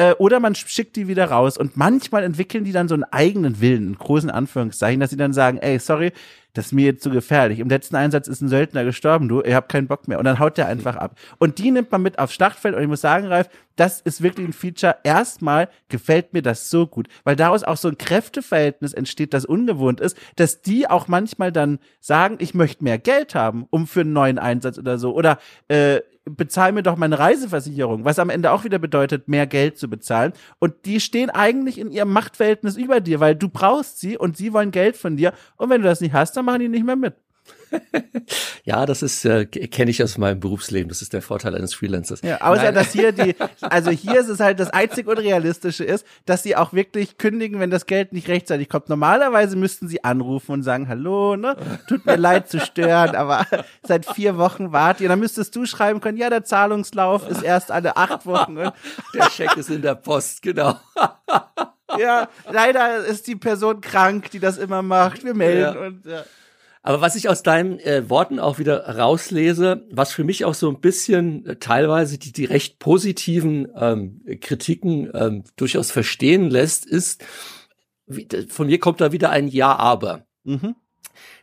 Äh, 0.00 0.14
oder 0.14 0.40
man 0.40 0.54
schickt 0.54 0.96
die 0.96 1.08
wieder 1.08 1.26
raus. 1.26 1.58
Und 1.58 1.76
manchmal 1.76 2.24
entwickeln 2.24 2.64
die 2.64 2.72
dann 2.72 2.88
so 2.88 2.94
einen 2.94 3.04
eigenen 3.04 3.60
Willen, 3.60 3.88
in 3.88 3.98
großen 3.98 4.30
Anführungszeichen, 4.30 4.98
dass 4.98 5.10
sie 5.10 5.18
dann 5.18 5.34
sagen, 5.34 5.58
ey, 5.58 5.78
sorry, 5.78 6.12
das 6.54 6.66
ist 6.66 6.72
mir 6.72 6.86
jetzt 6.86 7.02
zu 7.02 7.10
gefährlich. 7.10 7.58
Im 7.58 7.68
letzten 7.68 7.96
Einsatz 7.96 8.26
ist 8.26 8.40
ein 8.40 8.48
Söldner 8.48 8.84
gestorben, 8.84 9.28
du, 9.28 9.42
ihr 9.42 9.54
habt 9.54 9.70
keinen 9.70 9.88
Bock 9.88 10.08
mehr. 10.08 10.18
Und 10.18 10.24
dann 10.24 10.38
haut 10.38 10.56
der 10.56 10.68
einfach 10.68 10.96
ab. 10.96 11.18
Und 11.38 11.58
die 11.58 11.70
nimmt 11.70 11.92
man 11.92 12.00
mit 12.00 12.18
aufs 12.18 12.32
Schlachtfeld 12.32 12.74
und 12.74 12.80
ich 12.80 12.88
muss 12.88 13.02
sagen, 13.02 13.26
Ralf, 13.26 13.50
das 13.76 14.00
ist 14.00 14.22
wirklich 14.22 14.48
ein 14.48 14.54
Feature. 14.54 14.96
Erstmal 15.04 15.68
gefällt 15.90 16.32
mir 16.32 16.40
das 16.40 16.70
so 16.70 16.86
gut, 16.86 17.08
weil 17.24 17.36
daraus 17.36 17.62
auch 17.62 17.76
so 17.76 17.88
ein 17.88 17.98
Kräfteverhältnis 17.98 18.94
entsteht, 18.94 19.34
das 19.34 19.44
ungewohnt 19.44 20.00
ist, 20.00 20.16
dass 20.36 20.62
die 20.62 20.88
auch 20.88 21.08
manchmal 21.08 21.52
dann 21.52 21.78
sagen, 22.00 22.36
ich 22.40 22.54
möchte 22.54 22.84
mehr 22.84 22.98
Geld 22.98 23.34
haben, 23.34 23.66
um 23.68 23.86
für 23.86 24.00
einen 24.00 24.14
neuen 24.14 24.38
Einsatz 24.38 24.78
oder 24.78 24.96
so. 24.96 25.14
Oder 25.14 25.38
äh, 25.68 26.00
bezahl 26.24 26.72
mir 26.72 26.82
doch 26.82 26.96
meine 26.96 27.18
Reiseversicherung, 27.18 28.04
was 28.04 28.18
am 28.18 28.30
Ende 28.30 28.52
auch 28.52 28.64
wieder 28.64 28.78
bedeutet, 28.78 29.28
mehr 29.28 29.46
Geld 29.46 29.78
zu 29.78 29.88
bezahlen. 29.88 30.32
Und 30.58 30.84
die 30.84 31.00
stehen 31.00 31.30
eigentlich 31.30 31.78
in 31.78 31.90
ihrem 31.90 32.12
Machtverhältnis 32.12 32.76
über 32.76 33.00
dir, 33.00 33.20
weil 33.20 33.34
du 33.34 33.48
brauchst 33.48 34.00
sie 34.00 34.16
und 34.18 34.36
sie 34.36 34.52
wollen 34.52 34.70
Geld 34.70 34.96
von 34.96 35.16
dir. 35.16 35.32
Und 35.56 35.70
wenn 35.70 35.82
du 35.82 35.88
das 35.88 36.00
nicht 36.00 36.12
hast, 36.12 36.36
dann 36.36 36.44
machen 36.44 36.60
die 36.60 36.68
nicht 36.68 36.84
mehr 36.84 36.96
mit. 36.96 37.14
Ja, 38.64 38.86
das 38.86 39.02
ist, 39.02 39.24
äh, 39.24 39.46
kenne 39.46 39.90
ich 39.90 40.02
aus 40.02 40.18
meinem 40.18 40.40
Berufsleben. 40.40 40.88
Das 40.88 41.02
ist 41.02 41.12
der 41.12 41.22
Vorteil 41.22 41.54
eines 41.54 41.74
Freelancers. 41.74 42.20
Ja, 42.22 42.40
außer 42.40 42.64
Nein. 42.64 42.74
dass 42.74 42.92
hier 42.92 43.12
die, 43.12 43.34
also 43.60 43.90
hier 43.90 44.20
ist 44.20 44.28
es 44.28 44.40
halt 44.40 44.60
das 44.60 44.70
einzig 44.70 45.06
Unrealistische 45.06 45.84
ist, 45.84 46.06
dass 46.26 46.42
sie 46.42 46.56
auch 46.56 46.72
wirklich 46.72 47.18
kündigen, 47.18 47.60
wenn 47.60 47.70
das 47.70 47.86
Geld 47.86 48.12
nicht 48.12 48.28
rechtzeitig 48.28 48.68
kommt. 48.68 48.88
Normalerweise 48.88 49.56
müssten 49.56 49.88
sie 49.88 50.04
anrufen 50.04 50.52
und 50.52 50.62
sagen, 50.62 50.88
hallo, 50.88 51.36
ne, 51.36 51.56
tut 51.88 52.06
mir 52.06 52.16
leid 52.16 52.48
zu 52.48 52.60
stören, 52.60 53.16
aber 53.16 53.46
seit 53.82 54.06
vier 54.06 54.36
Wochen 54.38 54.72
wart 54.72 55.00
ihr. 55.00 55.08
Dann 55.08 55.20
müsstest 55.20 55.54
du 55.56 55.66
schreiben 55.66 56.00
können, 56.00 56.18
ja, 56.18 56.30
der 56.30 56.44
Zahlungslauf 56.44 57.28
ist 57.28 57.42
erst 57.42 57.70
alle 57.70 57.96
acht 57.96 58.26
Wochen. 58.26 58.56
Der 59.14 59.30
Scheck 59.30 59.56
ist 59.56 59.70
in 59.70 59.82
der 59.82 59.94
Post, 59.94 60.42
genau. 60.42 60.78
ja, 61.98 62.28
leider 62.50 63.04
ist 63.04 63.26
die 63.26 63.36
Person 63.36 63.80
krank, 63.80 64.30
die 64.30 64.38
das 64.38 64.58
immer 64.58 64.82
macht. 64.82 65.24
Wir 65.24 65.34
melden 65.34 65.74
ja. 65.74 65.80
und 65.80 66.06
ja. 66.06 66.24
Aber 66.82 67.00
was 67.02 67.14
ich 67.14 67.28
aus 67.28 67.42
deinen 67.42 67.78
äh, 67.80 68.08
Worten 68.08 68.38
auch 68.38 68.58
wieder 68.58 68.96
rauslese, 68.96 69.86
was 69.90 70.12
für 70.12 70.24
mich 70.24 70.44
auch 70.46 70.54
so 70.54 70.68
ein 70.70 70.80
bisschen 70.80 71.44
äh, 71.44 71.56
teilweise 71.56 72.18
die, 72.18 72.32
die 72.32 72.46
recht 72.46 72.78
positiven 72.78 73.68
ähm, 73.76 74.22
Kritiken 74.40 75.10
ähm, 75.12 75.44
durchaus 75.56 75.90
verstehen 75.90 76.48
lässt, 76.48 76.86
ist, 76.86 77.22
wie, 78.06 78.26
von 78.48 78.66
mir 78.66 78.78
kommt 78.78 79.00
da 79.00 79.12
wieder 79.12 79.30
ein 79.30 79.48
Ja, 79.48 79.76
aber. 79.76 80.24
Mhm. 80.44 80.74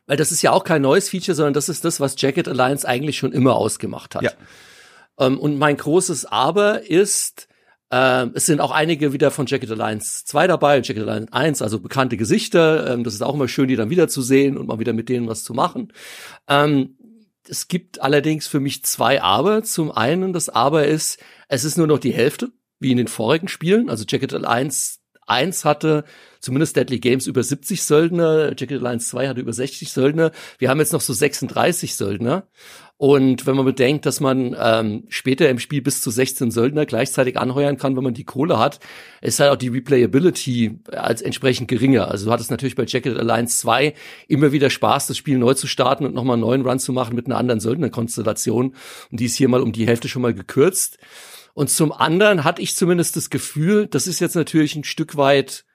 Weil 0.08 0.18
das 0.18 0.32
ist 0.32 0.42
ja 0.42 0.52
auch 0.52 0.64
kein 0.64 0.82
neues 0.82 1.10
Feature, 1.10 1.36
sondern 1.36 1.54
das 1.54 1.70
ist 1.70 1.86
das, 1.86 2.00
was 2.00 2.20
Jacket 2.20 2.48
Alliance 2.48 2.88
eigentlich 2.88 3.18
schon 3.18 3.32
immer 3.32 3.56
ausgemacht 3.56 4.16
hat. 4.16 4.24
Ja. 4.24 4.32
Ähm, 5.20 5.40
und 5.40 5.60
mein 5.60 5.78
großes 5.78 6.26
Aber 6.26 6.90
ist, 6.90 7.48
ähm, 7.90 8.32
es 8.34 8.46
sind 8.46 8.60
auch 8.60 8.72
einige 8.72 9.14
wieder 9.14 9.32
von 9.32 9.46
Jacket 9.46 9.72
Alliance 9.72 10.26
2 10.26 10.48
dabei 10.48 10.78
und 10.78 10.88
Jacket 10.88 11.08
Alliance 11.08 11.32
1, 11.32 11.62
also 11.62 11.80
bekannte 11.80 12.18
Gesichter. 12.18 12.94
Ähm, 12.94 13.04
das 13.04 13.14
ist 13.14 13.22
auch 13.22 13.36
immer 13.36 13.48
schön, 13.48 13.68
die 13.68 13.76
dann 13.76 13.90
wiederzusehen 13.90 14.58
und 14.58 14.68
mal 14.68 14.80
wieder 14.80 14.94
mit 14.94 15.08
denen 15.10 15.28
was 15.28 15.44
zu 15.44 15.54
machen. 15.54 15.94
Ähm, 16.48 16.98
es 17.50 17.70
gibt 17.70 18.02
allerdings 18.02 18.48
für 18.48 18.60
mich 18.60 18.84
zwei 18.84 19.22
Aber. 19.22 19.64
Zum 19.64 19.92
einen, 19.92 20.34
das 20.34 20.50
Aber 20.50 20.86
ist, 20.86 21.20
es 21.48 21.64
ist 21.64 21.78
nur 21.78 21.88
noch 21.88 22.00
die 22.00 22.14
Hälfte, 22.14 22.52
wie 22.80 22.92
in 22.92 22.98
den 22.98 23.08
vorigen 23.08 23.48
Spielen. 23.48 23.90
Also 23.90 24.04
Jacket 24.08 24.34
Alliance 24.34 25.00
1 25.28 25.66
hatte 25.66 26.04
zumindest 26.40 26.76
Deadly 26.76 27.00
Games 27.00 27.28
über 27.28 27.44
70 27.44 27.84
Söldner, 27.84 28.50
Jacket 28.58 28.80
Alliance 28.80 29.10
2 29.10 29.30
hatte 29.30 29.42
über 29.42 29.54
60 29.54 29.92
Söldner. 29.92 30.32
Wir 30.58 30.70
haben 30.70 30.80
jetzt 30.80 30.94
noch 30.94 31.02
so 31.02 31.14
36 31.14 31.96
Söldner. 31.96 32.48
Und 33.00 33.46
wenn 33.46 33.56
man 33.56 33.66
bedenkt, 33.66 34.08
dass 34.08 34.20
man 34.20 34.56
ähm, 34.60 35.04
später 35.10 35.48
im 35.50 35.60
Spiel 35.60 35.84
bis 35.84 36.02
zu 36.02 36.10
16 36.10 36.50
Söldner 36.50 36.88
gleichzeitig 36.88 37.38
anheuern 37.38 37.78
kann, 37.78 37.96
wenn 37.96 38.04
man 38.04 38.16
die 38.16 38.24
Kohle 38.24 38.58
hat, 38.58 38.80
ist 39.22 39.40
halt 39.40 39.52
auch 39.52 39.56
die 39.56 39.68
Replayability 39.68 40.80
als 40.92 41.22
entsprechend 41.22 41.68
geringer. 41.68 42.10
Also 42.10 42.26
du 42.26 42.32
hattest 42.32 42.50
natürlich 42.50 42.76
bei 42.76 42.86
Jacket 42.88 43.16
Alliance 43.16 43.60
2 43.60 43.94
immer 44.28 44.52
wieder 44.52 44.72
Spaß, 44.72 45.06
das 45.06 45.18
Spiel 45.18 45.38
neu 45.38 45.54
zu 45.54 45.68
starten 45.68 46.06
und 46.08 46.16
nochmal 46.16 46.34
einen 46.34 46.42
neuen 46.42 46.66
Run 46.66 46.80
zu 46.80 46.92
machen 46.92 47.16
mit 47.16 47.28
einer 47.28 47.38
anderen 47.38 47.60
Söldnerkonstellation. 47.60 48.74
Und 49.12 49.20
die 49.20 49.26
ist 49.26 49.36
hier 49.36 49.48
mal 49.48 49.62
um 49.62 49.74
die 49.74 49.86
Hälfte 49.86 50.10
schon 50.10 50.24
mal 50.24 50.34
gekürzt. 50.34 50.98
Und 51.54 51.70
zum 51.70 51.92
anderen 51.92 52.44
hatte 52.44 52.64
ich 52.64 52.76
zumindest 52.76 53.16
das 53.16 53.30
Gefühl, 53.30 53.86
das 53.86 54.08
ist 54.08 54.20
jetzt 54.20 54.36
natürlich 54.36 54.76
ein 54.76 54.84
Stück 54.84 55.18
weit 55.18 55.66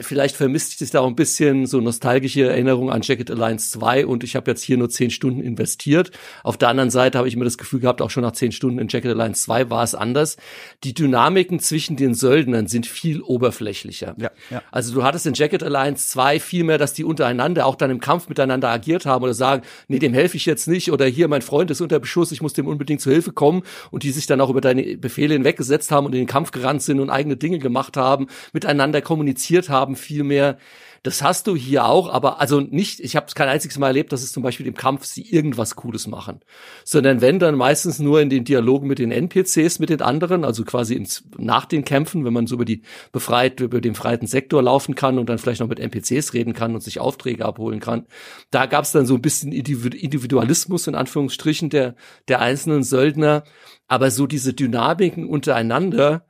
Vielleicht 0.00 0.36
vermisst 0.36 0.78
sich 0.78 0.90
da 0.90 1.00
auch 1.00 1.06
ein 1.06 1.16
bisschen 1.16 1.64
so 1.64 1.80
nostalgische 1.80 2.46
Erinnerung 2.46 2.90
an 2.90 3.00
Jacket 3.00 3.30
Alliance 3.30 3.70
2 3.70 4.04
und 4.04 4.22
ich 4.22 4.36
habe 4.36 4.50
jetzt 4.50 4.62
hier 4.62 4.76
nur 4.76 4.90
zehn 4.90 5.10
Stunden 5.10 5.40
investiert. 5.40 6.10
Auf 6.44 6.58
der 6.58 6.68
anderen 6.68 6.90
Seite 6.90 7.16
habe 7.16 7.26
ich 7.26 7.32
immer 7.32 7.46
das 7.46 7.56
Gefühl 7.56 7.80
gehabt, 7.80 8.02
auch 8.02 8.10
schon 8.10 8.22
nach 8.22 8.32
zehn 8.32 8.52
Stunden 8.52 8.78
in 8.78 8.88
Jacket 8.88 9.12
Alliance 9.12 9.42
2 9.44 9.70
war 9.70 9.82
es 9.82 9.94
anders. 9.94 10.36
Die 10.84 10.92
Dynamiken 10.92 11.58
zwischen 11.58 11.96
den 11.96 12.12
Söldnern 12.12 12.66
sind 12.66 12.86
viel 12.86 13.22
oberflächlicher. 13.22 14.14
Ja, 14.18 14.30
ja. 14.50 14.62
Also 14.70 14.92
du 14.92 15.04
hattest 15.04 15.26
in 15.26 15.32
Jacket 15.32 15.62
Alliance 15.62 16.08
2 16.08 16.38
viel 16.38 16.64
mehr, 16.64 16.76
dass 16.76 16.92
die 16.92 17.04
untereinander 17.04 17.64
auch 17.64 17.74
dann 17.74 17.90
im 17.90 18.00
Kampf 18.00 18.28
miteinander 18.28 18.68
agiert 18.68 19.06
haben 19.06 19.24
oder 19.24 19.32
sagen, 19.32 19.62
nee, 19.88 19.98
dem 19.98 20.12
helfe 20.12 20.36
ich 20.36 20.44
jetzt 20.44 20.68
nicht 20.68 20.92
oder 20.92 21.06
hier, 21.06 21.28
mein 21.28 21.42
Freund 21.42 21.70
ist 21.70 21.80
unter 21.80 21.98
Beschuss, 21.98 22.30
ich 22.30 22.42
muss 22.42 22.52
dem 22.52 22.66
unbedingt 22.66 23.00
zu 23.00 23.10
Hilfe 23.10 23.32
kommen 23.32 23.62
und 23.90 24.02
die 24.02 24.10
sich 24.10 24.26
dann 24.26 24.42
auch 24.42 24.50
über 24.50 24.60
deine 24.60 24.98
Befehle 24.98 25.32
hinweggesetzt 25.32 25.90
haben 25.90 26.04
und 26.04 26.12
in 26.12 26.20
den 26.20 26.28
Kampf 26.28 26.50
gerannt 26.50 26.82
sind 26.82 27.00
und 27.00 27.08
eigene 27.08 27.38
Dinge 27.38 27.58
gemacht 27.58 27.96
haben, 27.96 28.26
miteinander 28.52 29.00
kommuniziert 29.00 29.70
haben 29.70 29.77
haben, 29.78 29.96
viel 29.96 30.24
mehr. 30.24 30.58
Das 31.04 31.22
hast 31.22 31.46
du 31.46 31.54
hier 31.54 31.86
auch, 31.86 32.12
aber 32.12 32.40
also 32.40 32.60
nicht, 32.60 32.98
ich 33.00 33.14
habe 33.14 33.26
es 33.26 33.34
kein 33.34 33.48
einziges 33.48 33.78
Mal 33.78 33.88
erlebt, 33.88 34.12
dass 34.12 34.22
es 34.22 34.32
zum 34.32 34.42
Beispiel 34.42 34.66
im 34.66 34.74
Kampf 34.74 35.04
sie 35.04 35.22
irgendwas 35.22 35.76
Cooles 35.76 36.08
machen. 36.08 36.40
Sondern 36.84 37.20
wenn, 37.20 37.38
dann 37.38 37.54
meistens 37.54 38.00
nur 38.00 38.20
in 38.20 38.30
den 38.30 38.44
Dialogen 38.44 38.88
mit 38.88 38.98
den 38.98 39.12
NPCs, 39.12 39.78
mit 39.78 39.90
den 39.90 40.02
anderen, 40.02 40.44
also 40.44 40.64
quasi 40.64 40.94
ins, 40.94 41.24
nach 41.38 41.66
den 41.66 41.84
Kämpfen, 41.84 42.24
wenn 42.24 42.32
man 42.32 42.46
so 42.46 42.56
über 42.56 42.64
die 42.64 42.82
befreit, 43.12 43.60
über 43.60 43.80
den 43.80 43.94
freien 43.94 44.26
Sektor 44.26 44.62
laufen 44.62 44.96
kann 44.96 45.18
und 45.18 45.28
dann 45.28 45.38
vielleicht 45.38 45.60
noch 45.60 45.68
mit 45.68 45.78
NPCs 45.78 46.34
reden 46.34 46.52
kann 46.52 46.74
und 46.74 46.82
sich 46.82 46.98
Aufträge 46.98 47.44
abholen 47.44 47.80
kann. 47.80 48.06
Da 48.50 48.66
gab 48.66 48.84
es 48.84 48.92
dann 48.92 49.06
so 49.06 49.14
ein 49.14 49.22
bisschen 49.22 49.52
Individualismus 49.52 50.88
in 50.88 50.96
Anführungsstrichen 50.96 51.70
der, 51.70 51.94
der 52.26 52.40
einzelnen 52.40 52.82
Söldner. 52.82 53.44
Aber 53.86 54.10
so 54.10 54.26
diese 54.26 54.52
Dynamiken 54.52 55.26
untereinander, 55.26 56.27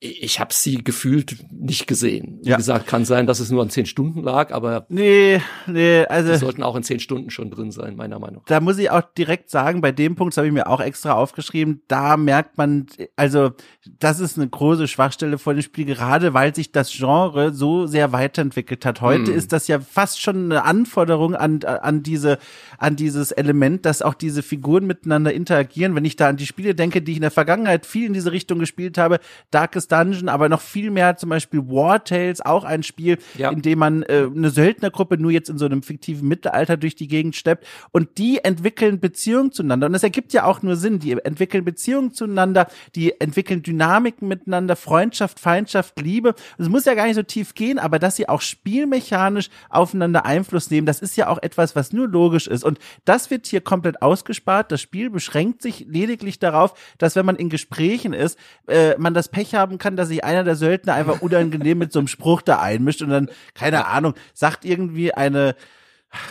ich 0.00 0.38
habe 0.38 0.54
sie 0.54 0.84
gefühlt 0.84 1.36
nicht 1.50 1.86
gesehen. 1.86 2.38
Wie 2.42 2.50
ja. 2.50 2.56
gesagt, 2.56 2.86
kann 2.86 3.04
sein, 3.04 3.26
dass 3.26 3.40
es 3.40 3.50
nur 3.50 3.62
an 3.62 3.70
zehn 3.70 3.86
Stunden 3.86 4.22
lag, 4.22 4.52
aber 4.52 4.86
nee, 4.88 5.40
nee, 5.66 6.04
also 6.06 6.32
die 6.32 6.38
sollten 6.38 6.62
auch 6.62 6.76
in 6.76 6.82
zehn 6.84 7.00
Stunden 7.00 7.30
schon 7.30 7.50
drin 7.50 7.72
sein, 7.72 7.96
meiner 7.96 8.18
Meinung. 8.18 8.42
nach. 8.42 8.46
Da 8.46 8.60
muss 8.60 8.78
ich 8.78 8.90
auch 8.90 9.02
direkt 9.02 9.50
sagen, 9.50 9.80
bei 9.80 9.90
dem 9.90 10.14
Punkt 10.14 10.36
habe 10.36 10.46
ich 10.46 10.52
mir 10.52 10.68
auch 10.68 10.80
extra 10.80 11.14
aufgeschrieben, 11.14 11.82
da 11.88 12.16
merkt 12.16 12.58
man, 12.58 12.86
also 13.16 13.50
das 13.98 14.20
ist 14.20 14.38
eine 14.38 14.48
große 14.48 14.86
Schwachstelle 14.86 15.36
vor 15.36 15.54
dem 15.54 15.62
Spiel, 15.62 15.84
gerade 15.84 16.32
weil 16.32 16.54
sich 16.54 16.70
das 16.70 16.92
Genre 16.92 17.52
so 17.52 17.86
sehr 17.86 18.12
weiterentwickelt 18.12 18.84
hat. 18.84 19.00
Heute 19.00 19.32
hm. 19.32 19.36
ist 19.36 19.52
das 19.52 19.66
ja 19.66 19.80
fast 19.80 20.20
schon 20.20 20.44
eine 20.44 20.64
Anforderung 20.64 21.34
an 21.34 21.64
an 21.64 22.02
diese 22.02 22.38
an 22.78 22.94
dieses 22.94 23.32
Element, 23.32 23.84
dass 23.84 24.02
auch 24.02 24.14
diese 24.14 24.42
Figuren 24.42 24.86
miteinander 24.86 25.32
interagieren. 25.32 25.96
Wenn 25.96 26.04
ich 26.04 26.16
da 26.16 26.28
an 26.28 26.36
die 26.36 26.46
Spiele 26.46 26.74
denke, 26.74 27.02
die 27.02 27.12
ich 27.12 27.18
in 27.18 27.22
der 27.22 27.30
Vergangenheit 27.30 27.84
viel 27.84 28.06
in 28.06 28.12
diese 28.12 28.30
Richtung 28.30 28.60
gespielt 28.60 28.96
habe, 28.96 29.18
Darkest 29.50 29.87
Dungeon, 29.88 30.28
aber 30.28 30.48
noch 30.48 30.60
viel 30.60 30.90
mehr 30.90 31.16
zum 31.16 31.30
Beispiel 31.30 31.60
War 31.68 32.04
Tales, 32.04 32.40
auch 32.40 32.64
ein 32.64 32.82
Spiel, 32.82 33.18
ja. 33.36 33.50
in 33.50 33.62
dem 33.62 33.78
man 33.78 34.02
äh, 34.04 34.28
eine 34.34 34.50
Söldnergruppe 34.50 35.18
nur 35.18 35.30
jetzt 35.30 35.48
in 35.48 35.58
so 35.58 35.66
einem 35.66 35.82
fiktiven 35.82 36.28
Mittelalter 36.28 36.76
durch 36.76 36.94
die 36.94 37.08
Gegend 37.08 37.36
steppt 37.36 37.66
und 37.90 38.18
die 38.18 38.44
entwickeln 38.44 39.00
Beziehungen 39.00 39.52
zueinander 39.52 39.86
und 39.86 39.92
das 39.92 40.02
ergibt 40.02 40.32
ja 40.32 40.44
auch 40.44 40.62
nur 40.62 40.76
Sinn, 40.76 40.98
die 40.98 41.12
entwickeln 41.12 41.64
Beziehungen 41.64 42.12
zueinander, 42.12 42.68
die 42.94 43.20
entwickeln 43.20 43.62
Dynamiken 43.62 44.28
miteinander, 44.28 44.76
Freundschaft, 44.76 45.40
Feindschaft, 45.40 46.00
Liebe. 46.00 46.34
Es 46.58 46.68
muss 46.68 46.84
ja 46.84 46.94
gar 46.94 47.06
nicht 47.06 47.16
so 47.16 47.22
tief 47.22 47.54
gehen, 47.54 47.78
aber 47.78 47.98
dass 47.98 48.16
sie 48.16 48.28
auch 48.28 48.40
spielmechanisch 48.40 49.48
aufeinander 49.70 50.24
Einfluss 50.24 50.70
nehmen, 50.70 50.86
das 50.86 51.00
ist 51.00 51.16
ja 51.16 51.28
auch 51.28 51.38
etwas, 51.42 51.74
was 51.74 51.92
nur 51.92 52.08
logisch 52.08 52.46
ist 52.46 52.64
und 52.64 52.78
das 53.04 53.30
wird 53.30 53.46
hier 53.46 53.60
komplett 53.60 54.02
ausgespart. 54.02 54.70
Das 54.72 54.80
Spiel 54.80 55.10
beschränkt 55.10 55.62
sich 55.62 55.86
lediglich 55.88 56.38
darauf, 56.38 56.74
dass 56.98 57.16
wenn 57.16 57.26
man 57.26 57.36
in 57.36 57.48
Gesprächen 57.48 58.12
ist, 58.12 58.38
äh, 58.66 58.96
man 58.98 59.14
das 59.14 59.28
Pech 59.28 59.54
haben 59.54 59.77
kann, 59.78 59.96
dass 59.96 60.08
sich 60.08 60.24
einer 60.24 60.44
der 60.44 60.56
Söldner 60.56 60.94
einfach 60.94 61.22
unangenehm 61.22 61.78
mit 61.78 61.92
so 61.92 61.98
einem 61.98 62.08
Spruch 62.08 62.42
da 62.42 62.60
einmischt 62.60 63.02
und 63.02 63.10
dann, 63.10 63.28
keine 63.54 63.86
Ahnung, 63.86 64.14
sagt 64.34 64.64
irgendwie 64.64 65.12
eine, 65.14 65.54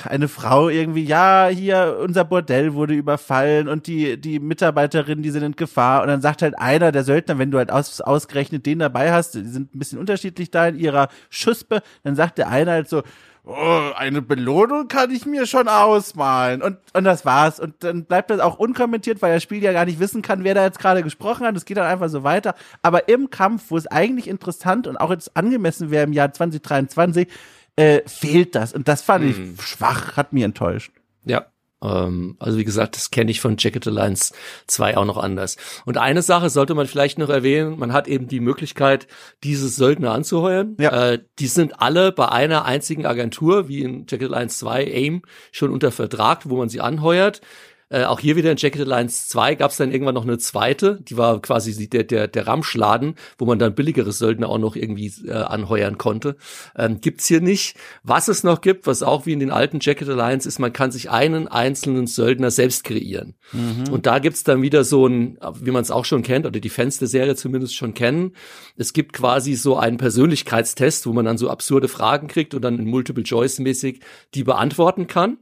eine 0.05 0.27
Frau 0.27 0.69
irgendwie, 0.69 1.03
ja, 1.03 1.49
hier, 1.51 1.99
unser 2.01 2.25
Bordell 2.25 2.73
wurde 2.73 2.95
überfallen 2.95 3.67
und 3.67 3.85
die, 3.85 4.19
die 4.19 4.39
Mitarbeiterin, 4.39 5.21
die 5.21 5.29
sind 5.29 5.43
in 5.43 5.55
Gefahr. 5.55 6.01
Und 6.01 6.07
dann 6.07 6.21
sagt 6.21 6.41
halt 6.41 6.57
einer 6.57 6.91
der 6.91 7.03
Söldner, 7.03 7.37
wenn 7.37 7.51
du 7.51 7.59
halt 7.59 7.71
aus, 7.71 8.01
ausgerechnet 8.01 8.65
den 8.65 8.79
dabei 8.79 9.11
hast, 9.11 9.35
die 9.35 9.45
sind 9.45 9.75
ein 9.75 9.79
bisschen 9.79 9.99
unterschiedlich 9.99 10.49
da 10.49 10.67
in 10.67 10.79
ihrer 10.79 11.09
Schuspe, 11.29 11.81
dann 12.03 12.15
sagt 12.15 12.39
der 12.39 12.49
eine 12.49 12.71
halt 12.71 12.89
so, 12.89 13.03
oh, 13.47 13.91
eine 13.95 14.21
Belohnung 14.21 14.87
kann 14.87 15.11
ich 15.11 15.25
mir 15.25 15.45
schon 15.45 15.67
ausmalen. 15.67 16.61
Und, 16.61 16.77
und 16.93 17.03
das 17.03 17.25
war's. 17.25 17.59
Und 17.59 17.83
dann 17.83 18.05
bleibt 18.05 18.29
das 18.29 18.39
auch 18.39 18.59
unkommentiert, 18.59 19.21
weil 19.21 19.33
das 19.33 19.43
Spiel 19.43 19.63
ja 19.63 19.71
gar 19.71 19.85
nicht 19.85 19.99
wissen 19.99 20.21
kann, 20.21 20.43
wer 20.43 20.53
da 20.53 20.63
jetzt 20.63 20.79
gerade 20.79 21.03
gesprochen 21.03 21.45
hat. 21.45 21.55
Es 21.55 21.65
geht 21.65 21.77
dann 21.77 21.85
einfach 21.85 22.09
so 22.09 22.23
weiter. 22.23 22.55
Aber 22.81 23.09
im 23.09 23.29
Kampf, 23.29 23.65
wo 23.69 23.77
es 23.77 23.87
eigentlich 23.87 24.27
interessant 24.27 24.87
und 24.87 24.97
auch 24.97 25.11
jetzt 25.11 25.35
angemessen 25.35 25.91
wäre 25.91 26.03
im 26.03 26.13
Jahr 26.13 26.31
2023, 26.31 27.27
äh, 27.75 28.01
fehlt 28.05 28.55
das. 28.55 28.73
Und 28.73 28.87
das 28.87 29.01
fand 29.01 29.25
mm. 29.25 29.29
ich 29.29 29.37
mhm. 29.37 29.57
schwach, 29.59 30.17
hat 30.17 30.33
mir 30.33 30.45
enttäuscht. 30.45 30.91
Ja, 31.23 31.45
also 31.79 32.57
wie 32.57 32.63
gesagt, 32.63 32.95
das 32.95 33.11
kenne 33.11 33.29
ich 33.29 33.39
von 33.39 33.55
Jacket 33.57 33.87
Alliance 33.87 34.33
2 34.65 34.97
auch 34.97 35.05
noch 35.05 35.17
anders. 35.17 35.57
Und 35.85 35.97
eine 35.97 36.23
Sache 36.23 36.49
sollte 36.49 36.73
man 36.73 36.87
vielleicht 36.87 37.19
noch 37.19 37.29
erwähnen, 37.29 37.77
man 37.77 37.93
hat 37.93 38.07
eben 38.07 38.27
die 38.27 38.39
Möglichkeit, 38.39 39.07
diese 39.43 39.67
Söldner 39.67 40.11
anzuheuern. 40.11 40.75
Ja. 40.79 41.11
Äh, 41.11 41.19
die 41.37 41.47
sind 41.47 41.79
alle 41.79 42.11
bei 42.11 42.29
einer 42.29 42.65
einzigen 42.65 43.05
Agentur, 43.05 43.67
wie 43.67 43.83
in 43.83 44.05
Jacket 44.09 44.31
Alliance 44.31 44.57
2 44.59 44.85
AIM, 44.85 45.21
schon 45.51 45.71
unter 45.71 45.91
Vertrag, 45.91 46.49
wo 46.49 46.57
man 46.57 46.69
sie 46.69 46.81
anheuert. 46.81 47.41
Äh, 47.89 48.03
auch 48.03 48.19
hier 48.19 48.35
wieder 48.35 48.51
in 48.51 48.57
Jacket 48.57 48.81
Alliance 48.81 49.29
2 49.29 49.55
gab 49.55 49.71
es 49.71 49.77
dann 49.77 49.91
irgendwann 49.91 50.15
noch 50.15 50.25
eine 50.25 50.37
zweite, 50.37 50.99
die 51.01 51.15
war 51.15 51.41
quasi 51.41 51.87
der, 51.87 52.03
der, 52.03 52.27
der 52.27 52.47
Ramschladen, 52.47 53.15
wo 53.37 53.45
man 53.45 53.59
dann 53.59 53.75
billigere 53.75 54.11
Söldner 54.11 54.49
auch 54.49 54.57
noch 54.57 54.75
irgendwie 54.75 55.13
äh, 55.25 55.31
anheuern 55.31 55.97
konnte. 55.97 56.35
Ähm, 56.75 56.99
gibt's 56.99 57.27
hier 57.27 57.39
nicht. 57.39 57.77
Was 58.03 58.27
es 58.27 58.43
noch 58.43 58.59
gibt, 58.59 58.87
was 58.87 59.03
auch 59.03 59.25
wie 59.25 59.33
in 59.33 59.39
den 59.39 59.51
alten 59.51 59.79
Jacket 59.81 60.09
Alliance 60.09 60.47
ist, 60.47 60.59
man 60.59 60.73
kann 60.73 60.91
sich 60.91 61.09
einen 61.09 61.47
einzelnen 61.47 62.07
Söldner 62.07 62.51
selbst 62.51 62.83
kreieren. 62.83 63.35
Mhm. 63.53 63.91
Und 63.91 64.05
da 64.05 64.19
gibt's 64.19 64.43
dann 64.43 64.61
wieder 64.61 64.83
so 64.83 65.07
ein, 65.07 65.37
wie 65.61 65.71
man 65.71 65.81
es 65.81 65.91
auch 65.91 66.05
schon 66.05 66.23
kennt, 66.23 66.45
oder 66.45 66.59
die 66.59 66.69
Fans 66.69 66.97
der 66.99 67.07
Serie 67.07 67.35
zumindest 67.35 67.75
schon 67.75 67.93
kennen, 67.93 68.33
es 68.75 68.91
gibt 68.91 69.13
quasi 69.13 69.55
so 69.55 69.77
einen 69.77 69.97
Persönlichkeitstest, 69.97 71.07
wo 71.07 71.13
man 71.13 71.25
dann 71.25 71.37
so 71.37 71.49
absurde 71.49 71.87
Fragen 71.87 72.27
kriegt 72.27 72.53
und 72.53 72.61
dann 72.61 72.83
Multiple-Choice-mäßig 72.83 74.01
die 74.33 74.43
beantworten 74.43 75.07
kann. 75.07 75.37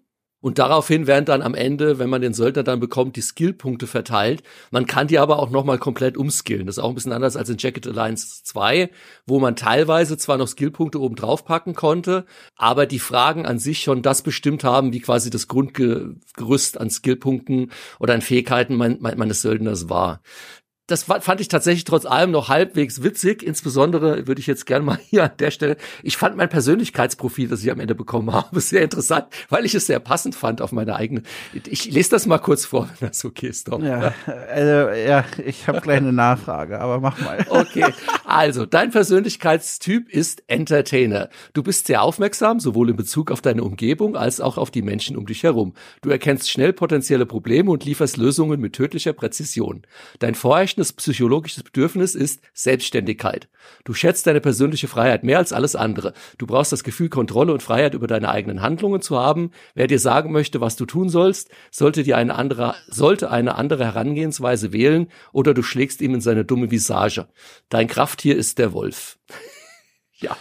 Und 0.46 0.60
daraufhin 0.60 1.08
werden 1.08 1.26
dann 1.26 1.42
am 1.42 1.56
Ende, 1.56 1.98
wenn 1.98 2.08
man 2.08 2.22
den 2.22 2.36
Söldner 2.36 2.62
dann 2.62 2.80
bekommt, 2.80 3.16
die 3.16 3.24
Skillpunkte 3.24 3.88
verteilt. 3.88 4.44
Man 4.70 4.86
kann 4.86 5.08
die 5.08 5.18
aber 5.18 5.40
auch 5.40 5.50
nochmal 5.50 5.80
komplett 5.80 6.18
umskillen. 6.18 6.68
Das 6.68 6.78
ist 6.78 6.84
auch 6.84 6.90
ein 6.90 6.94
bisschen 6.94 7.14
anders 7.14 7.36
als 7.36 7.50
in 7.50 7.58
Jacket 7.58 7.88
Alliance 7.88 8.44
2, 8.44 8.92
wo 9.26 9.40
man 9.40 9.56
teilweise 9.56 10.18
zwar 10.18 10.38
noch 10.38 10.48
Skillpunkte 10.48 11.02
oben 11.02 11.16
drauf 11.16 11.46
packen 11.46 11.74
konnte, 11.74 12.26
aber 12.56 12.86
die 12.86 13.00
Fragen 13.00 13.48
an 13.48 13.58
sich 13.58 13.82
schon 13.82 14.04
das 14.04 14.22
bestimmt 14.22 14.64
haben, 14.64 14.94
wie 14.94 15.00
quasi 15.00 15.32
das 15.32 15.48
Grundgerüst 15.48 16.80
an 16.80 16.92
Skillpunkten 16.92 17.72
oder 17.98 18.14
an 18.14 18.22
Fähigkeiten 18.22 18.76
meines 18.76 19.42
Söldners 19.42 19.90
war 19.90 20.22
das 20.88 21.04
fand 21.04 21.42
ich 21.42 21.48
tatsächlich 21.48 21.84
trotz 21.84 22.06
allem 22.06 22.30
noch 22.30 22.50
halbwegs 22.50 23.02
witzig. 23.02 23.42
Insbesondere 23.42 24.28
würde 24.28 24.40
ich 24.40 24.46
jetzt 24.46 24.68
gerne 24.68 24.86
mal 24.86 25.00
hier 25.10 25.24
an 25.24 25.32
der 25.40 25.50
Stelle, 25.50 25.78
ich 26.04 26.16
fand 26.16 26.38
mein 26.38 26.50
Persönlichkeitsprofil, 26.50 27.48
das 27.48 27.64
ich 27.64 27.72
am 27.72 27.80
Ende 27.80 27.96
bekommen 27.96 28.32
habe, 28.32 28.60
sehr 28.62 28.84
interessant, 28.84 29.26
weil 29.50 29.66
ich 29.66 29.74
es 29.74 29.88
sehr 29.88 30.00
passend 30.00 30.36
fand 30.36 30.62
auf 30.62 30.72
meine 30.72 30.96
eigene. 30.96 31.24
Ich 31.54 31.86
lese 31.92 32.12
das 32.12 32.28
mal 32.28 32.38
kurz 32.38 32.66
vor, 32.66 32.88
wenn 33.00 33.10
das 33.10 33.26
okay 33.26 33.48
ist, 33.48 33.68
doch. 33.68 33.82
Ja, 33.82 34.14
also, 34.28 34.92
ja 34.92 35.26
ich 35.44 35.68
habe 35.68 35.82
gleich 35.82 35.98
eine 35.98 36.14
Nachfrage, 36.14 36.80
aber 36.80 37.00
mach 37.00 37.20
mal. 37.20 37.46
Okay, 37.56 37.86
also 38.26 38.66
dein 38.66 38.92
Persönlichkeitstyp 38.92 40.10
ist 40.10 40.44
Entertainer. 40.48 41.30
Du 41.54 41.64
bist 41.64 41.88
sehr 41.88 42.02
aufmerksam, 42.02 42.60
sowohl 42.60 42.90
in 42.90 42.96
Bezug 42.96 43.32
auf 43.32 43.42
deine 43.42 43.64
Umgebung 43.64 44.18
als 44.18 44.42
auch 44.42 44.58
auf 44.58 44.72
die 44.72 44.82
Menschen 44.82 45.16
um 45.16 45.26
dich 45.26 45.44
herum. 45.44 45.74
Du 46.02 46.10
erkennst 46.10 46.50
schnell 46.50 46.74
potenzielle 46.74 47.26
Probleme 47.26 47.72
und 47.72 47.86
lieferst 47.86 48.18
Lösungen 48.18 48.60
mit 48.60 48.74
tödlicher 48.74 49.14
Präzision. 49.14 49.84
Dein 50.20 50.36
Vorherrschendes 50.36 50.75
vorherrschendes 50.76 50.94
psychologisches 50.94 51.64
Bedürfnis 51.64 52.16
ist 52.16 52.42
Selbstständigkeit. 52.54 53.48
Du 53.84 53.94
schätzt 53.94 54.28
deine 54.28 54.42
persönliche 54.42 54.88
Freiheit 54.88 55.24
mehr 55.24 55.38
als 55.38 55.54
alles 55.54 55.76
andere. 55.76 56.14
Du 56.38 56.46
brauchst 56.46 56.72
das 56.72 56.84
Gefühl, 56.84 57.10
Kontrolle 57.10 57.54
und 57.54 57.64
Freiheit 57.64 57.94
über 57.94 58.08
deine 58.08 58.30
eigenen 58.30 58.62
Handlungen 58.62 59.02
zu 59.02 59.18
haben. 59.18 59.52
Wer 59.74 59.88
dir 59.88 60.00
sagen 60.00 60.32
möchte, 60.32 60.62
was 60.62 60.76
du 60.76 60.86
tun 60.86 61.10
sollst, 61.10 61.50
sollte 61.72 62.04
dir 62.04 62.18
eine 62.18 62.36
andere, 62.36 62.76
sollte 62.88 63.32
eine 63.32 63.56
andere 63.56 63.86
Herangehensweise 63.86 64.74
wählen 64.74 65.08
oder 65.32 65.54
du 65.54 65.64
schlägst 65.64 66.02
ihm 66.02 66.14
in 66.14 66.22
seine 66.22 66.46
dumme 66.46 66.72
Visage. 66.72 67.28
Dein 67.70 67.88
Krafttier 67.88 68.36
ist 68.36 68.58
der 68.60 68.74
Wolf. 68.74 69.18
ja. 70.18 70.36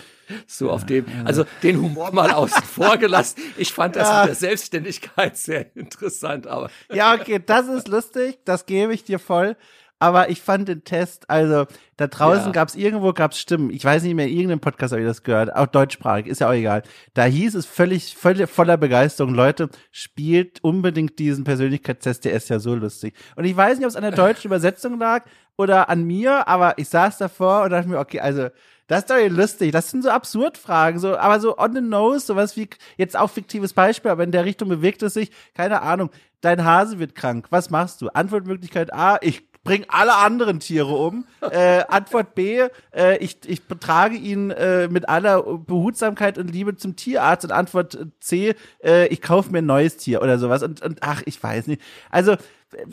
So 0.47 0.70
auf 0.70 0.87
dem, 0.87 1.05
also 1.27 1.44
den 1.62 1.83
Humor 1.83 2.11
mal 2.11 2.31
außen 2.31 2.62
vor 2.62 2.97
gelassen. 2.97 3.42
Ich 3.59 3.75
fand 3.75 3.94
das 3.94 4.09
ja. 4.09 4.20
mit 4.20 4.29
der 4.29 4.35
Selbstständigkeit 4.37 5.37
sehr 5.37 5.77
interessant, 5.77 6.47
aber. 6.47 6.70
Ja, 6.90 7.14
okay, 7.14 7.42
das 7.44 7.68
ist 7.68 7.88
lustig, 7.88 8.38
das 8.47 8.64
gebe 8.64 8.94
ich 8.94 9.05
dir 9.05 9.18
voll 9.18 9.55
aber 9.98 10.28
ich 10.28 10.42
fand 10.42 10.68
den 10.68 10.85
Test, 10.85 11.30
also 11.30 11.66
da 11.96 12.07
draußen 12.07 12.46
ja. 12.46 12.52
gab 12.52 12.68
es 12.68 12.74
irgendwo 12.74 13.12
gab's 13.12 13.38
Stimmen. 13.38 13.70
Ich 13.70 13.85
weiß 13.85 14.02
nicht 14.02 14.14
mehr, 14.14 14.26
in 14.26 14.35
irgendeinem 14.35 14.61
Podcast 14.61 14.92
habe 14.92 15.02
ich 15.02 15.09
das 15.09 15.22
gehört, 15.22 15.54
auch 15.54 15.66
deutschsprachig, 15.66 16.26
ist 16.26 16.40
ja 16.40 16.48
auch 16.48 16.54
egal. 16.54 16.83
Da 17.14 17.24
hieß 17.24 17.54
es 17.54 17.66
völlig, 17.66 18.14
völlig 18.16 18.50
voller 18.50 18.76
Begeisterung, 18.76 19.35
Leute, 19.35 19.68
spielt 19.92 20.62
unbedingt 20.62 21.18
diesen 21.18 21.44
Persönlichkeitstest, 21.44 22.24
der 22.24 22.33
ist 22.33 22.50
ja 22.50 22.59
so 22.59 22.74
lustig. 22.74 23.14
Und 23.37 23.44
ich 23.44 23.57
weiß 23.57 23.78
nicht, 23.78 23.87
ob 23.87 23.90
es 23.90 23.96
an 23.96 24.02
der 24.02 24.12
deutschen 24.12 24.48
Übersetzung 24.48 24.98
lag 24.98 25.24
oder 25.57 25.88
an 25.88 26.04
mir, 26.04 26.48
aber 26.48 26.78
ich 26.78 26.88
saß 26.88 27.18
davor 27.18 27.62
und 27.62 27.70
dachte 27.70 27.88
mir, 27.88 27.98
okay, 27.98 28.20
also 28.20 28.48
das 28.87 29.00
ist 29.00 29.11
doch 29.11 29.16
lustig. 29.28 29.72
Das 29.72 29.90
sind 29.90 30.02
so 30.02 30.11
Absurdfragen, 30.11 31.00
so, 31.00 31.16
aber 31.16 31.40
so 31.40 31.57
on 31.57 31.74
the 31.74 31.80
nose, 31.80 32.26
sowas 32.26 32.57
wie, 32.57 32.68
jetzt 32.96 33.16
auch 33.16 33.30
fiktives 33.30 33.72
Beispiel, 33.72 34.11
aber 34.11 34.24
in 34.24 34.33
der 34.33 34.44
Richtung 34.44 34.68
bewegt 34.68 35.02
es 35.02 35.14
sich, 35.14 35.30
keine 35.54 35.83
Ahnung. 35.83 36.11
Dein 36.42 36.64
Hase 36.64 36.98
wird 36.98 37.14
krank. 37.14 37.46
Was 37.48 37.70
machst 37.70 38.02
du? 38.02 38.09
Antwortmöglichkeit 38.09 38.92
A, 38.92 39.16
ich 39.22 39.42
bring 39.64 39.87
alle 39.88 40.14
anderen 40.14 40.61
Tiere 40.61 40.94
um. 40.94 41.27
Äh, 41.40 41.85
Antwort 41.88 42.35
B, 42.35 42.62
äh, 42.94 43.16
ich, 43.18 43.38
ich 43.46 43.64
betrage 43.64 44.16
ihn 44.16 44.50
äh, 44.50 44.88
mit 44.88 45.09
aller 45.09 45.42
Behutsamkeit 45.42 46.38
und 46.38 46.48
Liebe 46.48 46.77
zum 46.77 46.96
Tierarzt. 46.96 47.44
Und 47.44 47.53
Antwort 47.53 47.98
C, 48.20 48.55
äh, 48.85 49.09
ich 49.09 49.22
kaufe 49.22 49.50
mir 49.50 49.59
ein 49.59 49.66
neues 49.66 49.96
Tier 49.96 50.22
oder 50.22 50.38
sowas. 50.38 50.62
Und, 50.62 50.83
und 50.83 50.98
ach, 51.00 51.22
ich 51.24 51.42
weiß 51.42 51.66
nicht. 51.66 51.83
Also 52.11 52.37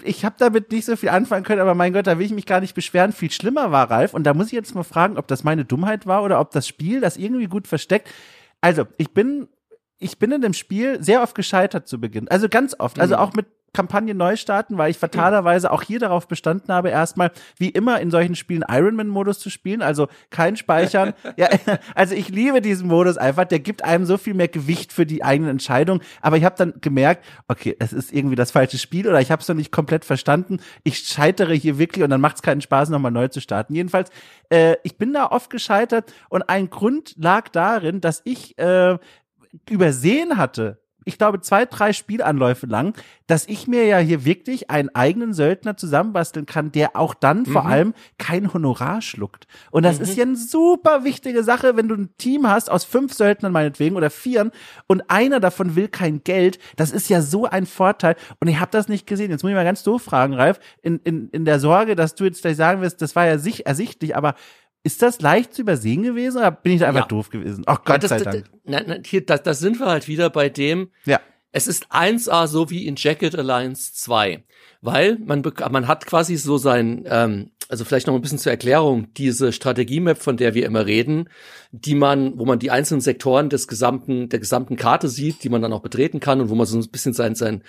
ich 0.04 0.26
habe 0.26 0.36
damit 0.38 0.72
nicht 0.72 0.86
so 0.86 0.96
viel 0.96 1.10
anfangen 1.10 1.44
können, 1.44 1.62
aber 1.62 1.76
mein 1.76 1.94
Gott, 1.94 2.08
da 2.08 2.18
will 2.18 2.26
ich 2.26 2.34
mich 2.34 2.46
gar 2.46 2.62
nicht 2.62 2.76
beschweren. 2.76 3.12
Viel 3.12 3.32
schlimmer 3.32 3.72
war 3.72 3.92
Ralf. 3.92 4.14
Und 4.14 4.24
da 4.24 4.34
muss 4.34 4.48
ich 4.48 4.54
jetzt 4.54 4.74
mal 4.74 4.84
fragen, 4.84 5.18
ob 5.18 5.28
das 5.28 5.44
meine 5.44 5.66
Dummheit 5.66 6.06
war 6.06 6.24
oder 6.24 6.40
ob 6.40 6.52
das 6.52 6.68
Spiel 6.68 7.02
das 7.02 7.18
irgendwie 7.18 7.48
gut 7.48 7.68
versteckt. 7.68 8.10
Also, 8.62 8.86
ich 8.98 9.12
bin 9.12 9.48
ich 10.02 10.18
bin 10.18 10.32
in 10.32 10.42
dem 10.42 10.54
Spiel 10.54 11.02
sehr 11.02 11.22
oft 11.22 11.36
gescheitert 11.36 11.88
zu 11.88 12.02
Beginn. 12.02 12.28
Also 12.28 12.50
ganz 12.50 12.76
oft. 12.80 13.00
Also 13.00 13.16
mhm. 13.16 13.22
auch 13.22 13.34
mit 13.34 13.46
Kampagne 13.74 14.14
neu 14.14 14.36
starten, 14.36 14.78
weil 14.78 14.92
ich 14.92 14.98
fatalerweise 14.98 15.72
auch 15.72 15.82
hier 15.82 16.00
darauf 16.00 16.28
bestanden 16.28 16.74
habe, 16.74 16.90
erstmal 16.90 17.32
wie 17.58 17.70
immer 17.70 18.02
in 18.02 18.12
solchen 18.12 18.36
Spielen 18.36 18.66
Ironman-Modus 18.68 19.40
zu 19.40 19.50
spielen, 19.50 19.82
also 19.82 20.08
kein 20.30 20.58
Speichern. 20.58 21.14
ja, 21.38 21.48
also 21.96 22.14
ich 22.14 22.28
liebe 22.30 22.62
diesen 22.62 22.88
Modus 22.88 23.18
einfach, 23.18 23.46
der 23.46 23.60
gibt 23.60 23.84
einem 23.86 24.06
so 24.06 24.18
viel 24.18 24.34
mehr 24.34 24.50
Gewicht 24.50 24.92
für 24.92 25.06
die 25.06 25.24
eigenen 25.24 25.52
Entscheidungen. 25.52 26.02
Aber 26.22 26.36
ich 26.36 26.44
habe 26.44 26.56
dann 26.58 26.74
gemerkt, 26.82 27.26
okay, 27.48 27.76
es 27.80 27.94
ist 27.94 28.12
irgendwie 28.12 28.36
das 28.36 28.52
falsche 28.52 28.78
Spiel 28.78 29.08
oder 29.08 29.22
ich 29.22 29.32
habe 29.32 29.42
es 29.42 29.48
noch 29.48 29.56
nicht 29.56 29.72
komplett 29.72 30.04
verstanden. 30.04 30.60
Ich 30.84 31.00
scheitere 31.00 31.54
hier 31.54 31.78
wirklich 31.78 32.04
und 32.04 32.10
dann 32.10 32.22
macht 32.22 32.36
es 32.36 32.42
keinen 32.42 32.62
Spaß, 32.62 32.90
nochmal 32.90 33.12
neu 33.12 33.30
zu 33.30 33.40
starten. 33.40 33.74
Jedenfalls, 33.74 34.10
äh, 34.50 34.76
ich 34.84 34.98
bin 34.98 35.14
da 35.14 35.28
oft 35.28 35.50
gescheitert 35.50 36.14
und 36.30 36.50
ein 36.50 36.70
Grund 36.70 37.16
lag 37.18 37.48
darin, 37.50 38.02
dass 38.02 38.22
ich 38.26 38.58
äh, 38.58 38.98
übersehen 39.70 40.38
hatte, 40.38 40.81
ich 41.06 41.18
glaube, 41.18 41.42
zwei, 41.42 41.66
drei 41.66 41.94
Spielanläufe 41.94 42.68
lang, 42.68 42.96
dass 43.28 43.48
ich 43.48 43.68
mir 43.68 43.86
ja 43.86 43.98
hier 43.98 44.26
wirklich 44.26 44.70
einen 44.70 44.90
eigenen 44.94 45.34
Söldner 45.34 45.78
zusammenbasteln 45.78 46.46
kann, 46.46 46.72
der 46.72 46.96
auch 46.96 47.14
dann 47.14 47.40
mhm. 47.40 47.46
vor 47.46 47.66
allem 47.66 47.94
kein 48.18 48.54
Honorar 48.54 49.02
schluckt. 49.02 49.48
Und 49.72 49.84
das 49.84 49.98
mhm. 49.98 50.04
ist 50.04 50.18
ja 50.18 50.24
eine 50.24 50.36
super 50.36 51.04
wichtige 51.04 51.44
Sache, 51.44 51.76
wenn 51.76 51.88
du 51.88 51.96
ein 51.96 52.10
Team 52.18 52.48
hast 52.48 52.70
aus 52.70 52.84
fünf 52.84 53.14
Söldnern 53.14 53.52
meinetwegen 53.52 53.96
oder 53.96 54.10
vieren 54.10 54.52
und 54.88 55.10
einer 55.10 55.40
davon 55.40 55.76
will 55.76 55.88
kein 55.88 56.24
Geld. 56.24 56.60
Das 56.76 56.92
ist 56.92 57.10
ja 57.10 57.22
so 57.22 57.46
ein 57.46 57.66
Vorteil. 57.66 58.16
Und 58.40 58.48
ich 58.48 58.60
habe 58.60 58.72
das 58.72 58.88
nicht 58.88 59.08
gesehen. 59.08 59.32
Jetzt 59.32 59.44
muss 59.44 59.50
ich 59.50 59.56
mal 59.56 59.64
ganz 59.64 59.84
doof 59.84 60.04
fragen, 60.04 60.34
Ralf, 60.34 60.60
in, 60.82 61.00
in, 61.04 61.30
in 61.30 61.46
der 61.46 61.60
Sorge, 61.60 61.96
dass 61.96 62.16
du 62.16 62.26
jetzt 62.26 62.42
gleich 62.42 62.58
sagen 62.58 62.82
wirst, 62.82 63.02
das 63.02 63.16
war 63.16 63.26
ja 63.26 63.38
sich 63.38 63.66
ersichtlich, 63.66 64.16
aber 64.16 64.36
ist 64.84 65.02
das 65.02 65.22
leicht 65.22 65.54
zu 65.54 65.62
übersehen 65.62 66.04
gewesen 66.04 66.38
oder 66.38 66.52
bin 66.52 66.74
ich 66.74 66.80
da 66.80 66.88
einfach 66.88 67.02
ja. 67.02 67.08
doof 67.08 67.30
gewesen? 67.30 67.63
Ach 67.67 67.84
Gott 67.84 67.89
ja, 67.89 67.98
das, 67.98 68.10
sei 68.10 68.20
Dank. 68.20 68.46
Das, 68.65 68.86
das, 68.86 68.98
hier, 69.06 69.26
das, 69.26 69.44
das 69.44 69.60
sind 69.60 69.80
wir 69.80 69.88
halt 69.88 70.08
wieder 70.08 70.30
bei 70.30 70.50
dem. 70.50 70.89
Ja. 71.06 71.20
Es 71.52 71.67
ist 71.67 71.91
1A 71.91 72.48
so 72.48 72.70
wie 72.70 72.88
in 72.88 72.96
Jacket 72.98 73.36
Alliance 73.36 73.94
2, 73.94 74.44
weil 74.82 75.17
man 75.20 75.44
man 75.70 75.88
hat 75.88 76.06
quasi 76.06 76.38
so 76.38 76.58
sein 76.58 77.04
ähm, 77.08 77.52
also 77.72 77.86
vielleicht 77.86 78.08
noch 78.08 78.15
ein 78.15 78.22
bisschen 78.22 78.38
zur 78.38 78.52
Erklärung, 78.52 79.13
diese 79.13 79.54
Strategiemap, 79.54 80.17
von 80.17 80.36
der 80.36 80.54
wir 80.54 80.65
immer 80.65 80.86
reden, 80.86 81.30
die 81.72 81.96
man, 81.96 82.38
wo 82.38 82.44
man 82.44 82.60
die 82.60 82.70
einzelnen 82.70 83.00
Sektoren 83.00 83.50
des 83.50 83.70
gesamten, 83.70 84.28
der 84.28 84.39
gesamten 84.39 84.76
Karte 84.76 85.08
sieht, 85.08 85.41
die 85.46 85.48
man 85.48 85.62
dann 85.62 85.72
auch 85.72 85.80
betreten 85.80 86.20
kann 86.20 86.41
und 86.41 86.50
wo 86.50 86.56
man 86.56 86.65
so 86.65 86.78
ein 86.78 86.91
bisschen 86.91 87.13
sein, 87.13 87.34
sein 87.34 87.63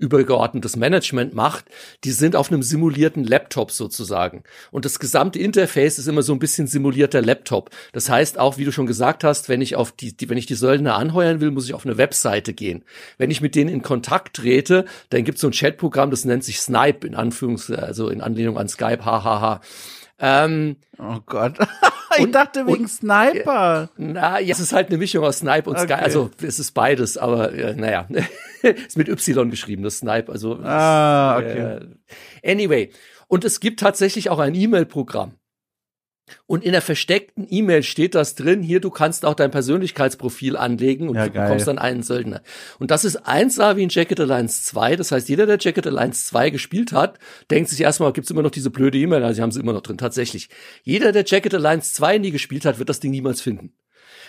übergeordnetes 0.00 0.76
Management 0.76 1.34
macht, 1.34 1.66
die 2.04 2.10
sind 2.10 2.34
auf 2.34 2.50
einem 2.50 2.62
simulierten 2.62 3.24
Laptop 3.24 3.70
sozusagen. 3.70 4.42
Und 4.70 4.84
das 4.84 4.98
gesamte 4.98 5.38
Interface 5.38 5.98
ist 5.98 6.08
immer 6.08 6.22
so 6.22 6.32
ein 6.32 6.38
bisschen 6.38 6.66
simulierter 6.66 7.22
Laptop. 7.22 7.70
Das 7.92 8.08
heißt 8.08 8.38
auch, 8.38 8.58
wie 8.58 8.64
du 8.64 8.72
schon 8.72 8.86
gesagt 8.86 9.22
hast, 9.22 9.48
wenn 9.48 9.60
ich 9.60 9.76
auf 9.76 9.92
die, 9.92 10.16
die 10.16 10.28
wenn 10.28 10.38
ich 10.38 10.46
die 10.46 10.54
Söldner 10.54 10.96
anheuern 10.96 11.40
will, 11.40 11.50
muss 11.50 11.66
ich 11.66 11.74
auf 11.74 11.86
eine 11.86 11.98
Webseite 11.98 12.54
gehen. 12.54 12.84
Wenn 13.18 13.30
ich 13.30 13.40
mit 13.40 13.54
denen 13.54 13.70
in 13.70 13.82
Kontakt 13.82 14.36
trete, 14.36 14.86
dann 15.10 15.24
gibt 15.24 15.36
es 15.36 15.42
so 15.42 15.48
ein 15.48 15.52
Chatprogramm, 15.52 16.10
das 16.10 16.24
nennt 16.24 16.44
sich 16.44 16.60
Snipe 16.60 17.06
in 17.06 17.14
Anführungs, 17.14 17.70
also 17.70 18.08
in 18.08 18.20
Anlehnung 18.20 18.58
an 18.58 18.68
Skype, 18.68 19.04
hahaha. 19.04 19.60
Ähm, 20.18 20.76
oh 20.98 21.18
Gott. 21.26 21.58
ich 22.16 22.24
und, 22.24 22.32
dachte 22.32 22.66
wegen 22.66 22.84
und, 22.84 22.88
Sniper. 22.88 23.90
Na, 23.96 24.40
ja, 24.40 24.52
es 24.52 24.60
ist 24.60 24.72
halt 24.72 24.88
eine 24.88 24.98
Mischung 24.98 25.24
aus 25.24 25.38
Snipe 25.38 25.68
und 25.68 25.76
okay. 25.76 25.94
Sky. 25.94 26.02
Also 26.02 26.30
es 26.42 26.58
ist 26.58 26.72
beides, 26.72 27.16
aber 27.16 27.52
äh, 27.52 27.74
naja. 27.74 28.06
ist 28.62 28.96
mit 28.96 29.08
Y 29.08 29.50
geschrieben, 29.50 29.82
das 29.82 29.98
Snipe. 29.98 30.30
Also 30.30 30.58
ah, 30.62 31.38
okay. 31.38 31.80
Äh, 32.42 32.50
anyway. 32.52 32.90
Und 33.28 33.44
es 33.44 33.60
gibt 33.60 33.80
tatsächlich 33.80 34.28
auch 34.28 34.40
ein 34.40 34.54
E-Mail-Programm. 34.54 35.34
Und 36.46 36.64
in 36.64 36.72
der 36.72 36.82
versteckten 36.82 37.46
E-Mail 37.48 37.82
steht 37.82 38.14
das 38.14 38.34
drin, 38.34 38.62
hier, 38.62 38.80
du 38.80 38.90
kannst 38.90 39.24
auch 39.24 39.34
dein 39.34 39.50
Persönlichkeitsprofil 39.50 40.56
anlegen 40.56 41.08
und 41.08 41.16
Ja, 41.16 41.26
du 41.26 41.32
geil. 41.32 41.44
bekommst 41.44 41.66
dann 41.68 41.78
einen 41.78 42.02
Söldner. 42.02 42.42
Und 42.78 42.90
das 42.90 43.04
ist 43.04 43.26
1A 43.26 43.76
wie 43.76 43.82
in 43.82 43.88
Jacket 43.88 44.20
Alliance 44.20 44.62
2. 44.64 44.96
Das 44.96 45.12
heißt, 45.12 45.28
jeder, 45.28 45.46
der 45.46 45.58
Jacket 45.60 45.86
Alliance 45.86 46.26
2 46.26 46.50
gespielt 46.50 46.92
hat, 46.92 47.18
denkt 47.50 47.70
sich 47.70 47.80
erstmal, 47.80 48.12
gibt's 48.12 48.30
immer 48.30 48.42
noch 48.42 48.50
diese 48.50 48.70
blöde 48.70 48.98
E-Mail? 48.98 49.22
Also, 49.22 49.36
sie 49.36 49.42
haben 49.42 49.52
sie 49.52 49.60
immer 49.60 49.72
noch 49.72 49.82
drin, 49.82 49.98
tatsächlich. 49.98 50.48
Jeder, 50.82 51.12
der 51.12 51.24
Jacket 51.26 51.54
Alliance 51.54 51.92
2 51.94 52.18
nie 52.18 52.30
gespielt 52.30 52.64
hat, 52.64 52.78
wird 52.78 52.88
das 52.88 53.00
Ding 53.00 53.10
niemals 53.10 53.40
finden. 53.40 53.72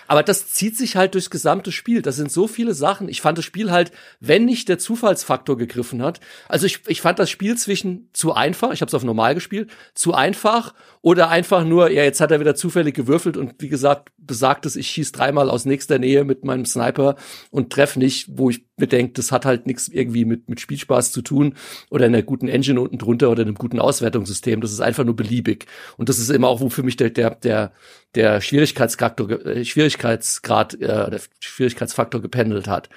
Aber 0.07 0.23
das 0.23 0.47
zieht 0.47 0.77
sich 0.77 0.95
halt 0.95 1.13
durchs 1.13 1.29
gesamte 1.29 1.71
Spiel. 1.71 2.01
Das 2.01 2.15
sind 2.15 2.31
so 2.31 2.47
viele 2.47 2.73
Sachen. 2.73 3.09
Ich 3.09 3.21
fand 3.21 3.37
das 3.37 3.45
Spiel 3.45 3.71
halt, 3.71 3.91
wenn 4.19 4.45
nicht 4.45 4.69
der 4.69 4.79
Zufallsfaktor 4.79 5.57
gegriffen 5.57 6.01
hat. 6.01 6.19
Also 6.47 6.65
ich, 6.65 6.81
ich 6.87 7.01
fand 7.01 7.19
das 7.19 7.29
Spiel 7.29 7.57
zwischen 7.57 8.09
zu 8.13 8.33
einfach, 8.33 8.71
ich 8.71 8.81
habe 8.81 8.87
es 8.87 8.93
auf 8.93 9.03
normal 9.03 9.35
gespielt, 9.35 9.71
zu 9.93 10.13
einfach 10.13 10.73
oder 11.01 11.29
einfach 11.29 11.63
nur, 11.63 11.89
ja, 11.89 12.03
jetzt 12.03 12.21
hat 12.21 12.31
er 12.31 12.39
wieder 12.39 12.55
zufällig 12.55 12.95
gewürfelt 12.95 13.37
und 13.37 13.55
wie 13.59 13.69
gesagt, 13.69 14.09
besagt 14.31 14.65
es, 14.65 14.77
ich 14.77 14.87
schieß 14.87 15.11
dreimal 15.11 15.49
aus 15.49 15.65
nächster 15.65 15.99
Nähe 15.99 16.23
mit 16.23 16.45
meinem 16.45 16.63
Sniper 16.63 17.17
und 17.49 17.69
treff 17.69 17.97
nicht, 17.97 18.29
wo 18.37 18.49
ich 18.49 18.65
mir 18.77 18.87
denke, 18.87 19.11
das 19.11 19.33
hat 19.33 19.43
halt 19.43 19.67
nichts 19.67 19.89
irgendwie 19.89 20.23
mit, 20.23 20.47
mit 20.47 20.61
Spielspaß 20.61 21.11
zu 21.11 21.21
tun 21.21 21.55
oder 21.89 22.05
einer 22.05 22.21
guten 22.21 22.47
Engine 22.47 22.79
unten 22.79 22.97
drunter 22.97 23.29
oder 23.29 23.41
einem 23.41 23.55
guten 23.55 23.77
Auswertungssystem. 23.77 24.61
Das 24.61 24.71
ist 24.71 24.79
einfach 24.79 25.03
nur 25.03 25.17
beliebig. 25.17 25.65
Und 25.97 26.07
das 26.07 26.17
ist 26.17 26.29
immer 26.29 26.47
auch, 26.47 26.61
wo 26.61 26.69
für 26.69 26.81
mich 26.81 26.95
der, 26.95 27.09
der, 27.09 27.31
der, 27.31 27.73
der 28.15 28.39
Schwierigkeitsfaktor, 28.39 29.45
äh, 29.45 29.65
Schwierigkeitsgrad, 29.65 30.75
äh, 30.75 31.09
der 31.09 31.19
Schwierigkeitsfaktor 31.41 32.21
gependelt 32.21 32.69
hat. 32.69 32.87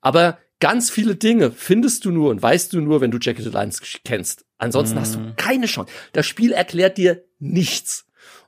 Aber 0.00 0.38
ganz 0.60 0.88
viele 0.88 1.16
Dinge 1.16 1.50
findest 1.50 2.04
du 2.04 2.12
nur 2.12 2.30
und 2.30 2.40
weißt 2.40 2.72
du 2.72 2.80
nur, 2.80 3.00
wenn 3.00 3.10
du 3.10 3.18
Jacket 3.20 3.46
Alliance 3.46 3.82
kennst. 4.04 4.44
Ansonsten 4.58 5.00
hast 5.00 5.16
du 5.16 5.32
keine 5.34 5.66
Chance. 5.66 5.92
Das 6.12 6.26
Spiel 6.26 6.52
erklärt 6.52 6.96
dir 6.96 7.24
nichts. 7.40 8.05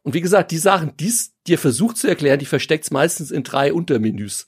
Und 0.08 0.14
wie 0.14 0.22
gesagt, 0.22 0.52
die 0.52 0.56
Sachen, 0.56 0.96
die 0.96 1.08
es 1.08 1.34
dir 1.46 1.58
versucht 1.58 1.98
zu 1.98 2.08
erklären, 2.08 2.38
die 2.38 2.46
versteckt's 2.46 2.90
meistens 2.90 3.30
in 3.30 3.42
drei 3.42 3.74
Untermenüs. 3.74 4.46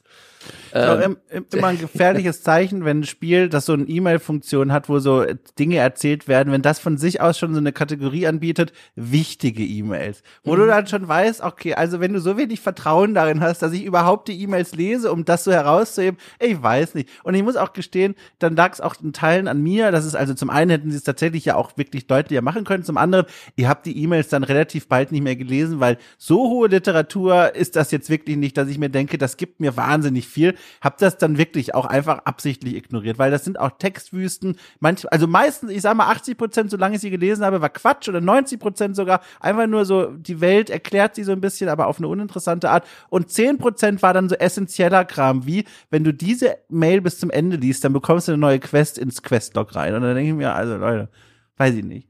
Ähm, 0.74 1.16
im- 1.30 1.38
im- 1.38 1.46
immer 1.58 1.68
ein 1.68 1.80
gefährliches 1.80 2.42
Zeichen, 2.42 2.84
wenn 2.84 3.00
ein 3.00 3.04
Spiel, 3.04 3.48
das 3.48 3.66
so 3.66 3.72
eine 3.72 3.84
E-Mail-Funktion 3.84 4.72
hat, 4.72 4.88
wo 4.88 4.98
so 4.98 5.24
Dinge 5.58 5.76
erzählt 5.76 6.28
werden, 6.28 6.52
wenn 6.52 6.62
das 6.62 6.78
von 6.78 6.96
sich 6.98 7.20
aus 7.20 7.38
schon 7.38 7.52
so 7.54 7.58
eine 7.58 7.72
Kategorie 7.72 8.26
anbietet, 8.26 8.72
wichtige 8.94 9.62
E-Mails. 9.62 10.22
Wo 10.44 10.56
du 10.56 10.66
dann 10.66 10.86
schon 10.86 11.06
weißt, 11.08 11.42
okay, 11.42 11.74
also 11.74 12.00
wenn 12.00 12.12
du 12.12 12.20
so 12.20 12.36
wenig 12.36 12.60
Vertrauen 12.60 13.14
darin 13.14 13.40
hast, 13.40 13.62
dass 13.62 13.72
ich 13.72 13.84
überhaupt 13.84 14.28
die 14.28 14.40
E-Mails 14.42 14.74
lese, 14.74 15.12
um 15.12 15.24
das 15.24 15.44
so 15.44 15.52
herauszuheben, 15.52 16.18
ich 16.38 16.62
weiß 16.62 16.94
nicht. 16.94 17.08
Und 17.24 17.34
ich 17.34 17.42
muss 17.42 17.56
auch 17.56 17.72
gestehen, 17.72 18.14
dann 18.38 18.56
lag 18.56 18.72
es 18.72 18.80
auch 18.80 18.94
in 19.02 19.12
Teilen 19.12 19.48
an 19.48 19.62
mir. 19.62 19.90
Das 19.90 20.04
ist 20.04 20.14
also 20.14 20.34
zum 20.34 20.50
einen 20.50 20.70
hätten 20.70 20.90
sie 20.90 20.96
es 20.96 21.04
tatsächlich 21.04 21.44
ja 21.44 21.56
auch 21.56 21.76
wirklich 21.76 22.06
deutlicher 22.06 22.42
machen 22.42 22.64
können. 22.64 22.84
Zum 22.84 22.96
anderen, 22.96 23.26
ihr 23.56 23.68
habt 23.68 23.86
die 23.86 23.96
E-Mails 24.02 24.28
dann 24.28 24.44
relativ 24.44 24.88
bald 24.88 25.12
nicht 25.12 25.22
mehr 25.22 25.36
gelesen, 25.36 25.80
weil 25.80 25.98
so 26.18 26.48
hohe 26.48 26.68
Literatur 26.68 27.54
ist 27.54 27.76
das 27.76 27.90
jetzt 27.90 28.10
wirklich 28.10 28.36
nicht, 28.36 28.56
dass 28.56 28.68
ich 28.68 28.78
mir 28.78 28.90
denke, 28.90 29.18
das 29.18 29.36
gibt 29.36 29.60
mir 29.60 29.76
wahnsinnig 29.76 30.28
viel. 30.28 30.54
Hab 30.80 30.98
das 30.98 31.18
dann 31.18 31.38
wirklich 31.38 31.74
auch 31.74 31.86
einfach 31.86 32.20
absichtlich 32.24 32.74
ignoriert, 32.76 33.18
weil 33.18 33.30
das 33.30 33.44
sind 33.44 33.58
auch 33.58 33.70
Textwüsten. 33.78 34.56
Manch, 34.80 35.10
also 35.12 35.26
meistens, 35.26 35.70
ich 35.70 35.82
sag 35.82 35.96
mal 35.96 36.08
80 36.10 36.36
Prozent, 36.36 36.70
solange 36.70 36.96
ich 36.96 37.00
sie 37.00 37.10
gelesen 37.10 37.44
habe, 37.44 37.60
war 37.60 37.68
Quatsch 37.68 38.08
oder 38.08 38.20
90 38.20 38.60
Prozent 38.60 38.96
sogar 38.96 39.20
einfach 39.40 39.66
nur 39.66 39.84
so, 39.84 40.06
die 40.06 40.40
Welt 40.40 40.70
erklärt 40.70 41.14
sie 41.14 41.24
so 41.24 41.32
ein 41.32 41.40
bisschen, 41.40 41.68
aber 41.68 41.86
auf 41.86 41.98
eine 41.98 42.08
uninteressante 42.08 42.70
Art. 42.70 42.86
Und 43.08 43.30
10 43.30 43.58
Prozent 43.58 44.02
war 44.02 44.14
dann 44.14 44.28
so 44.28 44.34
essentieller 44.36 45.04
Kram, 45.04 45.46
wie 45.46 45.64
wenn 45.90 46.04
du 46.04 46.12
diese 46.12 46.56
Mail 46.68 47.00
bis 47.00 47.18
zum 47.18 47.30
Ende 47.30 47.56
liest, 47.56 47.84
dann 47.84 47.92
bekommst 47.92 48.28
du 48.28 48.32
eine 48.32 48.40
neue 48.40 48.58
Quest 48.58 48.98
ins 48.98 49.22
Questlog 49.22 49.74
rein. 49.74 49.94
Und 49.94 50.02
dann 50.02 50.14
denke 50.14 50.30
ich 50.30 50.36
mir, 50.36 50.54
also 50.54 50.76
Leute, 50.76 51.08
weiß 51.56 51.74
ich 51.74 51.84
nicht. 51.84 52.08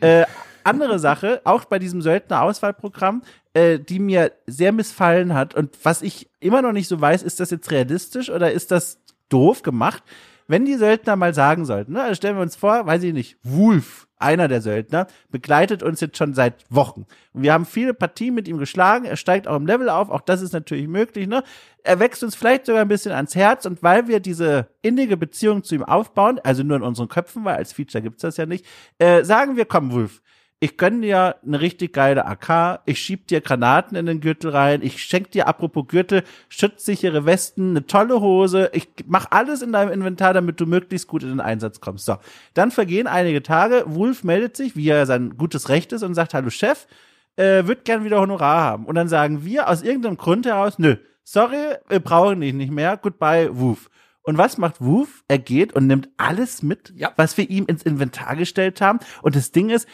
Äh, 0.00 0.24
andere 0.64 0.98
Sache, 0.98 1.40
auch 1.44 1.64
bei 1.64 1.78
diesem 1.78 2.02
Söldner-Auswahlprogramm, 2.02 3.22
äh, 3.54 3.78
die 3.78 3.98
mir 3.98 4.32
sehr 4.46 4.72
missfallen 4.72 5.34
hat 5.34 5.54
und 5.54 5.76
was 5.82 6.02
ich 6.02 6.28
immer 6.40 6.62
noch 6.62 6.72
nicht 6.72 6.88
so 6.88 7.00
weiß, 7.00 7.22
ist 7.22 7.40
das 7.40 7.50
jetzt 7.50 7.70
realistisch 7.70 8.30
oder 8.30 8.52
ist 8.52 8.70
das 8.70 8.98
doof 9.28 9.62
gemacht? 9.62 10.02
Wenn 10.48 10.64
die 10.64 10.76
Söldner 10.76 11.16
mal 11.16 11.34
sagen 11.34 11.64
sollten, 11.64 11.92
ne, 11.92 12.02
also 12.02 12.14
stellen 12.14 12.36
wir 12.36 12.42
uns 12.42 12.56
vor, 12.56 12.84
weiß 12.86 13.02
ich 13.04 13.12
nicht, 13.12 13.38
Wolf, 13.42 14.08
einer 14.18 14.48
der 14.48 14.60
Söldner, 14.60 15.06
begleitet 15.30 15.82
uns 15.82 16.00
jetzt 16.00 16.16
schon 16.16 16.34
seit 16.34 16.64
Wochen. 16.68 17.06
Und 17.32 17.42
wir 17.42 17.52
haben 17.52 17.64
viele 17.64 17.94
Partien 17.94 18.34
mit 18.34 18.48
ihm 18.48 18.58
geschlagen, 18.58 19.04
er 19.04 19.16
steigt 19.16 19.48
auch 19.48 19.56
im 19.56 19.66
Level 19.66 19.88
auf, 19.88 20.10
auch 20.10 20.20
das 20.20 20.42
ist 20.42 20.52
natürlich 20.52 20.88
möglich, 20.88 21.26
ne? 21.26 21.42
Er 21.84 21.98
wächst 22.00 22.22
uns 22.22 22.34
vielleicht 22.34 22.66
sogar 22.66 22.82
ein 22.82 22.88
bisschen 22.88 23.12
ans 23.12 23.34
Herz 23.34 23.66
und 23.66 23.82
weil 23.82 24.08
wir 24.08 24.20
diese 24.20 24.68
innige 24.82 25.16
Beziehung 25.16 25.64
zu 25.64 25.74
ihm 25.74 25.84
aufbauen, 25.84 26.40
also 26.44 26.62
nur 26.62 26.76
in 26.76 26.82
unseren 26.82 27.08
Köpfen, 27.08 27.44
weil 27.44 27.56
als 27.56 27.72
Feature 27.72 28.02
gibt's 28.02 28.22
das 28.22 28.36
ja 28.36 28.46
nicht, 28.46 28.64
äh, 28.98 29.24
sagen 29.24 29.56
wir, 29.56 29.64
komm, 29.64 29.92
Wolf, 29.92 30.22
ich 30.62 30.76
gönn 30.76 31.02
dir 31.02 31.34
eine 31.44 31.60
richtig 31.60 31.92
geile 31.92 32.24
AK, 32.24 32.82
ich 32.86 33.00
schieb 33.00 33.26
dir 33.26 33.40
Granaten 33.40 33.96
in 33.96 34.06
den 34.06 34.20
Gürtel 34.20 34.52
rein, 34.52 34.80
ich 34.80 35.02
schenk 35.02 35.32
dir 35.32 35.48
apropos 35.48 35.88
Gürtel, 35.88 36.22
schutzsichere 36.48 37.26
Westen, 37.26 37.70
eine 37.70 37.86
tolle 37.88 38.20
Hose, 38.20 38.70
ich 38.72 38.88
mach 39.06 39.26
alles 39.32 39.60
in 39.62 39.72
deinem 39.72 39.90
Inventar, 39.90 40.32
damit 40.34 40.60
du 40.60 40.66
möglichst 40.66 41.08
gut 41.08 41.24
in 41.24 41.30
den 41.30 41.40
Einsatz 41.40 41.80
kommst. 41.80 42.06
So, 42.06 42.18
dann 42.54 42.70
vergehen 42.70 43.08
einige 43.08 43.42
Tage, 43.42 43.82
Wolf 43.86 44.22
meldet 44.22 44.56
sich, 44.56 44.76
wie 44.76 44.88
er 44.88 45.04
sein 45.04 45.36
gutes 45.36 45.68
Recht 45.68 45.90
ist 45.92 46.04
und 46.04 46.14
sagt, 46.14 46.32
hallo 46.32 46.50
Chef, 46.50 46.86
äh, 47.34 47.66
wird 47.66 47.84
gern 47.84 48.04
wieder 48.04 48.20
Honorar 48.20 48.62
haben. 48.62 48.86
Und 48.86 48.94
dann 48.94 49.08
sagen 49.08 49.44
wir 49.44 49.68
aus 49.68 49.82
irgendeinem 49.82 50.16
Grund 50.16 50.46
heraus, 50.46 50.78
nö, 50.78 50.94
sorry, 51.24 51.74
wir 51.88 51.98
brauchen 51.98 52.40
dich 52.40 52.54
nicht 52.54 52.70
mehr, 52.70 52.96
goodbye, 52.96 53.48
Woof. 53.50 53.90
Und 54.24 54.38
was 54.38 54.56
macht 54.56 54.80
Woof? 54.80 55.24
Er 55.26 55.38
geht 55.38 55.72
und 55.72 55.88
nimmt 55.88 56.08
alles 56.16 56.62
mit, 56.62 56.92
Ja. 56.94 57.10
was 57.16 57.36
wir 57.36 57.50
ihm 57.50 57.64
ins 57.66 57.82
Inventar 57.82 58.36
gestellt 58.36 58.80
haben. 58.80 59.00
Und 59.22 59.34
das 59.34 59.50
Ding 59.50 59.68
ist, 59.68 59.88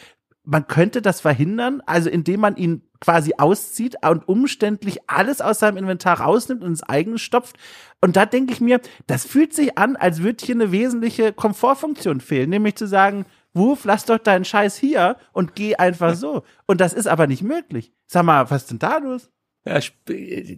man 0.49 0.67
könnte 0.67 1.01
das 1.01 1.21
verhindern, 1.21 1.81
also 1.85 2.09
indem 2.09 2.39
man 2.39 2.55
ihn 2.55 2.81
quasi 2.99 3.33
auszieht 3.37 3.97
und 4.03 4.27
umständlich 4.27 4.99
alles 5.07 5.41
aus 5.41 5.59
seinem 5.59 5.77
Inventar 5.77 6.21
rausnimmt 6.21 6.63
und 6.63 6.69
ins 6.69 6.83
eigene 6.83 7.19
stopft. 7.19 7.55
Und 8.01 8.15
da 8.15 8.25
denke 8.25 8.53
ich 8.53 8.59
mir, 8.59 8.81
das 9.07 9.25
fühlt 9.25 9.53
sich 9.53 9.77
an, 9.77 9.95
als 9.95 10.23
würde 10.23 10.43
hier 10.43 10.55
eine 10.55 10.71
wesentliche 10.71 11.33
Komfortfunktion 11.33 12.19
fehlen, 12.19 12.49
nämlich 12.49 12.75
zu 12.75 12.87
sagen, 12.87 13.25
Wuf, 13.53 13.83
lass 13.83 14.05
doch 14.05 14.19
deinen 14.19 14.45
Scheiß 14.45 14.77
hier 14.77 15.17
und 15.33 15.55
geh 15.55 15.75
einfach 15.75 16.13
so. 16.13 16.43
Und 16.67 16.81
das 16.81 16.93
ist 16.93 17.07
aber 17.07 17.25
nicht 17.25 17.41
möglich. 17.41 17.91
Sag 18.05 18.23
mal, 18.23 18.49
was 18.51 18.63
ist 18.63 18.71
denn 18.71 18.79
da 18.79 18.97
los? 18.97 19.31
Ja, 19.65 19.77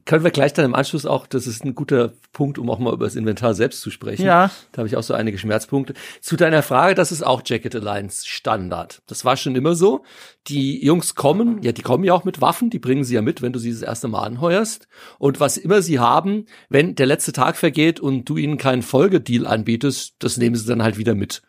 können 0.06 0.24
wir 0.24 0.30
gleich 0.30 0.54
dann 0.54 0.66
im 0.66 0.76
Anschluss 0.76 1.08
auch, 1.08 1.26
das 1.26 1.48
ist 1.48 1.66
ein 1.66 1.74
guter 1.74 2.14
Punkt, 2.34 2.60
um 2.60 2.70
auch 2.70 2.78
mal 2.78 2.94
über 2.94 3.06
das 3.06 3.16
Inventar 3.16 3.56
selbst 3.56 3.82
zu 3.82 3.90
sprechen. 3.90 4.24
Ja. 4.24 4.52
Da 4.72 4.78
habe 4.78 4.88
ich 4.88 4.96
auch 4.96 5.02
so 5.04 5.16
einige 5.16 5.40
Schmerzpunkte. 5.40 5.96
Zu 6.22 6.38
deiner 6.38 6.62
Frage, 6.62 6.94
das 6.94 7.12
ist 7.12 7.24
auch 7.24 7.42
Jacket 7.44 7.76
Alliance 7.76 8.28
Standard. 8.28 9.02
Das 9.08 9.26
war 9.26 9.38
schon 9.38 9.56
immer 9.56 9.74
so. 9.74 10.04
Die 10.48 10.86
Jungs 10.86 11.16
kommen, 11.16 11.64
ja, 11.64 11.72
die 11.72 11.82
kommen 11.82 12.04
ja 12.04 12.14
auch 12.14 12.26
mit 12.26 12.42
Waffen, 12.42 12.70
die 12.70 12.80
bringen 12.80 13.04
sie 13.04 13.16
ja 13.16 13.24
mit, 13.24 13.42
wenn 13.42 13.54
du 13.54 13.60
sie 13.60 13.72
das 13.72 13.82
erste 13.82 14.08
Mal 14.08 14.22
anheuerst. 14.22 14.88
Und 15.18 15.40
was 15.40 15.58
immer 15.58 15.82
sie 15.82 15.98
haben, 15.98 16.46
wenn 16.70 16.94
der 16.94 17.08
letzte 17.08 17.34
Tag 17.34 17.58
vergeht 17.58 18.00
und 18.00 18.26
du 18.26 18.38
ihnen 18.38 18.58
keinen 18.58 18.84
Folgedeal 18.84 19.48
anbietest, 19.48 20.14
das 20.20 20.38
nehmen 20.38 20.56
sie 20.56 20.68
dann 20.68 20.84
halt 20.84 21.00
wieder 21.00 21.16
mit. 21.16 21.42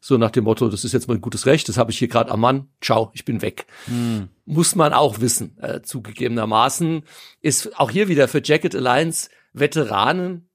So 0.00 0.16
nach 0.16 0.30
dem 0.30 0.44
Motto, 0.44 0.68
das 0.68 0.84
ist 0.84 0.92
jetzt 0.92 1.08
mein 1.08 1.20
gutes 1.20 1.46
Recht, 1.46 1.68
das 1.68 1.76
habe 1.76 1.90
ich 1.90 1.98
hier 1.98 2.08
gerade 2.08 2.30
am 2.30 2.40
Mann, 2.40 2.68
ciao, 2.80 3.10
ich 3.14 3.24
bin 3.24 3.42
weg 3.42 3.66
muss 4.48 4.74
man 4.74 4.94
auch 4.94 5.20
wissen, 5.20 5.56
äh, 5.60 5.82
zugegebenermaßen. 5.82 7.02
Ist 7.42 7.78
auch 7.78 7.90
hier 7.90 8.08
wieder 8.08 8.28
für 8.28 8.40
Jacket 8.42 8.74
Alliance 8.74 9.28
Veteranen 9.52 10.48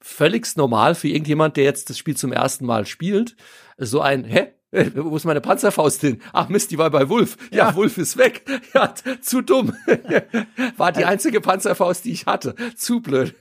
völligst 0.00 0.56
normal 0.56 0.94
für 0.94 1.08
irgendjemand, 1.08 1.56
der 1.56 1.64
jetzt 1.64 1.90
das 1.90 1.98
Spiel 1.98 2.16
zum 2.16 2.32
ersten 2.32 2.64
Mal 2.64 2.86
spielt. 2.86 3.36
So 3.76 4.00
ein, 4.00 4.24
hä? 4.24 4.52
Äh, 4.70 4.90
Wo 4.94 5.16
ist 5.16 5.24
meine 5.24 5.40
Panzerfaust 5.40 6.00
hin? 6.00 6.22
Ach 6.32 6.48
Mist, 6.48 6.70
die 6.70 6.78
war 6.78 6.90
bei 6.90 7.08
Wolf. 7.08 7.36
Ja, 7.50 7.70
Ja. 7.70 7.74
Wolf 7.74 7.98
ist 7.98 8.16
weg. 8.16 8.44
Ja, 8.72 8.94
zu 9.20 9.42
dumm. 9.42 9.74
War 10.76 10.92
die 10.92 11.04
einzige 11.04 11.40
Panzerfaust, 11.40 12.04
die 12.04 12.12
ich 12.12 12.26
hatte. 12.26 12.54
Zu 12.76 13.00
blöd. 13.00 13.34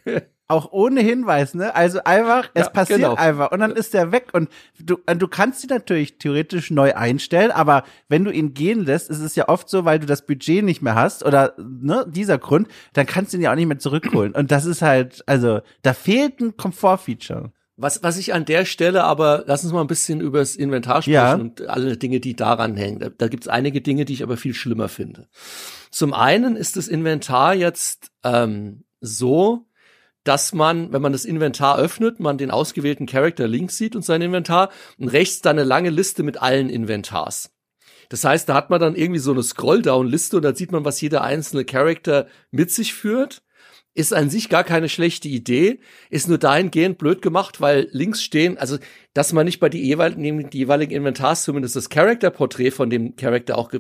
Auch 0.51 0.71
ohne 0.71 1.01
Hinweis, 1.01 1.53
ne? 1.53 1.75
Also 1.75 1.99
einfach, 2.03 2.49
es 2.55 2.65
Ja, 2.65 2.69
passiert 2.71 2.99
genau. 3.01 3.13
einfach 3.13 3.51
und 3.51 3.59
dann 3.59 3.71
ist 3.71 3.93
der 3.93 4.11
weg 4.11 4.29
und 4.33 4.49
du, 4.79 4.97
du 5.05 5.27
kannst 5.27 5.63
ihn 5.63 5.69
natürlich 5.69 6.17
theoretisch 6.17 6.71
neu 6.71 6.93
einstellen, 6.95 7.51
aber 7.51 7.83
wenn 8.07 8.23
du 8.25 8.31
ihn 8.31 8.55
gehen 8.55 8.83
lässt, 8.83 9.09
ist 9.11 9.19
es 9.19 9.35
ja 9.35 9.47
oft 9.47 9.69
so, 9.69 9.85
weil 9.85 9.99
du 9.99 10.07
das 10.07 10.25
Budget 10.25 10.65
nicht 10.65 10.81
mehr 10.81 10.95
hast 10.95 11.23
oder 11.23 11.53
ne, 11.59 12.03
dieser 12.09 12.39
Grund, 12.39 12.67
dann 12.93 13.05
kannst 13.05 13.31
du 13.31 13.37
ihn 13.37 13.43
ja 13.43 13.51
auch 13.51 13.55
nicht 13.55 13.67
mehr 13.67 13.77
zurückholen 13.79 14.33
und 14.33 14.49
das 14.51 14.65
ist 14.65 14.81
halt, 14.81 15.23
also 15.27 15.61
da 15.83 15.93
fehlt 15.93 16.39
ein 16.41 16.57
Komfortfeature. 16.57 17.51
Was, 17.81 18.03
was 18.03 18.17
ich 18.17 18.33
an 18.33 18.43
der 18.43 18.65
Stelle 18.65 19.03
aber, 19.05 19.43
lass 19.45 19.63
uns 19.63 19.71
mal 19.71 19.81
ein 19.81 19.87
bisschen 19.87 20.19
über 20.19 20.39
das 20.39 20.55
Inventar 20.57 21.01
sprechen 21.03 21.13
Ja. 21.13 21.33
und 21.35 21.61
alle 21.69 21.95
Dinge, 21.95 22.19
die 22.19 22.35
daran 22.35 22.75
hängen. 22.75 22.99
Da, 22.99 23.07
da 23.09 23.27
gibt 23.29 23.43
es 23.45 23.47
einige 23.47 23.79
Dinge, 23.79 24.03
die 24.03 24.11
ich 24.13 24.23
aber 24.23 24.35
viel 24.35 24.53
schlimmer 24.53 24.89
finde. 24.89 25.29
Zum 25.89 26.13
einen 26.13 26.57
ist 26.57 26.75
das 26.75 26.89
Inventar 26.89 27.53
jetzt 27.55 28.11
ähm, 28.25 28.83
so, 28.99 29.65
dass 30.23 30.53
man, 30.53 30.91
wenn 30.91 31.01
man 31.01 31.13
das 31.13 31.25
Inventar 31.25 31.79
öffnet, 31.79 32.19
man 32.19 32.37
den 32.37 32.51
ausgewählten 32.51 33.05
Charakter 33.05 33.47
links 33.47 33.77
sieht 33.77 33.95
und 33.95 34.03
sein 34.03 34.21
Inventar 34.21 34.69
und 34.97 35.07
rechts 35.07 35.41
dann 35.41 35.57
eine 35.57 35.67
lange 35.67 35.89
Liste 35.89 36.23
mit 36.23 36.41
allen 36.41 36.69
Inventars. 36.69 37.51
Das 38.09 38.23
heißt, 38.23 38.49
da 38.49 38.55
hat 38.55 38.69
man 38.69 38.81
dann 38.81 38.95
irgendwie 38.95 39.19
so 39.19 39.31
eine 39.31 39.43
Scrolldown-Liste 39.43 40.37
und 40.37 40.43
da 40.43 40.55
sieht 40.55 40.71
man, 40.71 40.83
was 40.83 40.99
jeder 40.99 41.21
einzelne 41.23 41.63
Charakter 41.63 42.27
mit 42.51 42.71
sich 42.71 42.93
führt. 42.93 43.43
Ist 43.93 44.13
an 44.13 44.29
sich 44.29 44.49
gar 44.49 44.63
keine 44.63 44.87
schlechte 44.87 45.27
Idee, 45.27 45.79
ist 46.09 46.27
nur 46.27 46.37
dahingehend 46.37 46.99
blöd 46.99 47.21
gemacht, 47.21 47.59
weil 47.59 47.89
links 47.91 48.23
stehen, 48.23 48.57
also 48.57 48.77
dass 49.13 49.33
man 49.33 49.45
nicht 49.45 49.59
bei 49.59 49.67
die 49.67 49.83
jeweiligen, 49.83 50.49
jeweiligen 50.51 50.93
Inventars 50.93 51.43
zumindest 51.43 51.75
das 51.75 51.89
Charakterporträt 51.89 52.71
von 52.71 52.89
dem 52.89 53.15
Charakter 53.15 53.57
auch 53.57 53.71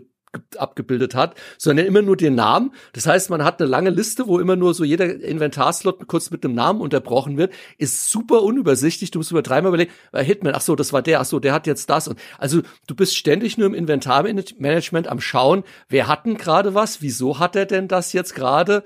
abgebildet 0.57 1.15
hat, 1.15 1.35
sondern 1.57 1.85
immer 1.85 2.01
nur 2.01 2.15
den 2.15 2.35
Namen. 2.35 2.73
Das 2.93 3.07
heißt, 3.07 3.29
man 3.29 3.43
hat 3.43 3.59
eine 3.59 3.69
lange 3.69 3.89
Liste, 3.89 4.27
wo 4.27 4.39
immer 4.39 4.55
nur 4.55 4.73
so 4.73 4.83
jeder 4.83 5.21
Inventarslot 5.21 6.07
kurz 6.07 6.29
mit 6.29 6.45
einem 6.45 6.53
Namen 6.53 6.81
unterbrochen 6.81 7.37
wird. 7.37 7.53
Ist 7.77 8.09
super 8.09 8.43
unübersichtlich. 8.43 9.11
Du 9.11 9.19
musst 9.19 9.31
über 9.31 9.41
dreimal 9.41 9.69
überlegen, 9.69 9.91
äh, 10.11 10.23
Hitman, 10.23 10.53
ach 10.55 10.61
so, 10.61 10.75
das 10.75 10.93
war 10.93 11.01
der, 11.01 11.19
ach 11.21 11.25
so, 11.25 11.39
der 11.39 11.53
hat 11.53 11.65
jetzt 11.65 11.89
das. 11.89 12.07
Und 12.07 12.19
also 12.37 12.61
du 12.87 12.95
bist 12.95 13.17
ständig 13.17 13.57
nur 13.57 13.67
im 13.67 13.73
Inventarmanagement 13.73 15.07
am 15.07 15.19
Schauen, 15.19 15.63
wer 15.87 16.07
hat 16.07 16.25
denn 16.25 16.37
gerade 16.37 16.75
was, 16.75 17.01
wieso 17.01 17.39
hat 17.39 17.55
er 17.55 17.65
denn 17.65 17.87
das 17.87 18.13
jetzt 18.13 18.35
gerade? 18.35 18.83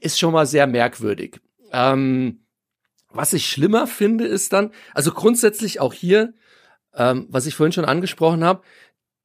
Ist 0.00 0.18
schon 0.18 0.32
mal 0.32 0.46
sehr 0.46 0.66
merkwürdig. 0.66 1.40
Ähm, 1.72 2.44
was 3.12 3.32
ich 3.32 3.46
schlimmer 3.46 3.86
finde, 3.86 4.24
ist 4.24 4.52
dann, 4.52 4.70
also 4.94 5.10
grundsätzlich 5.10 5.80
auch 5.80 5.92
hier, 5.92 6.34
ähm, 6.94 7.26
was 7.28 7.46
ich 7.46 7.56
vorhin 7.56 7.72
schon 7.72 7.84
angesprochen 7.84 8.44
habe, 8.44 8.62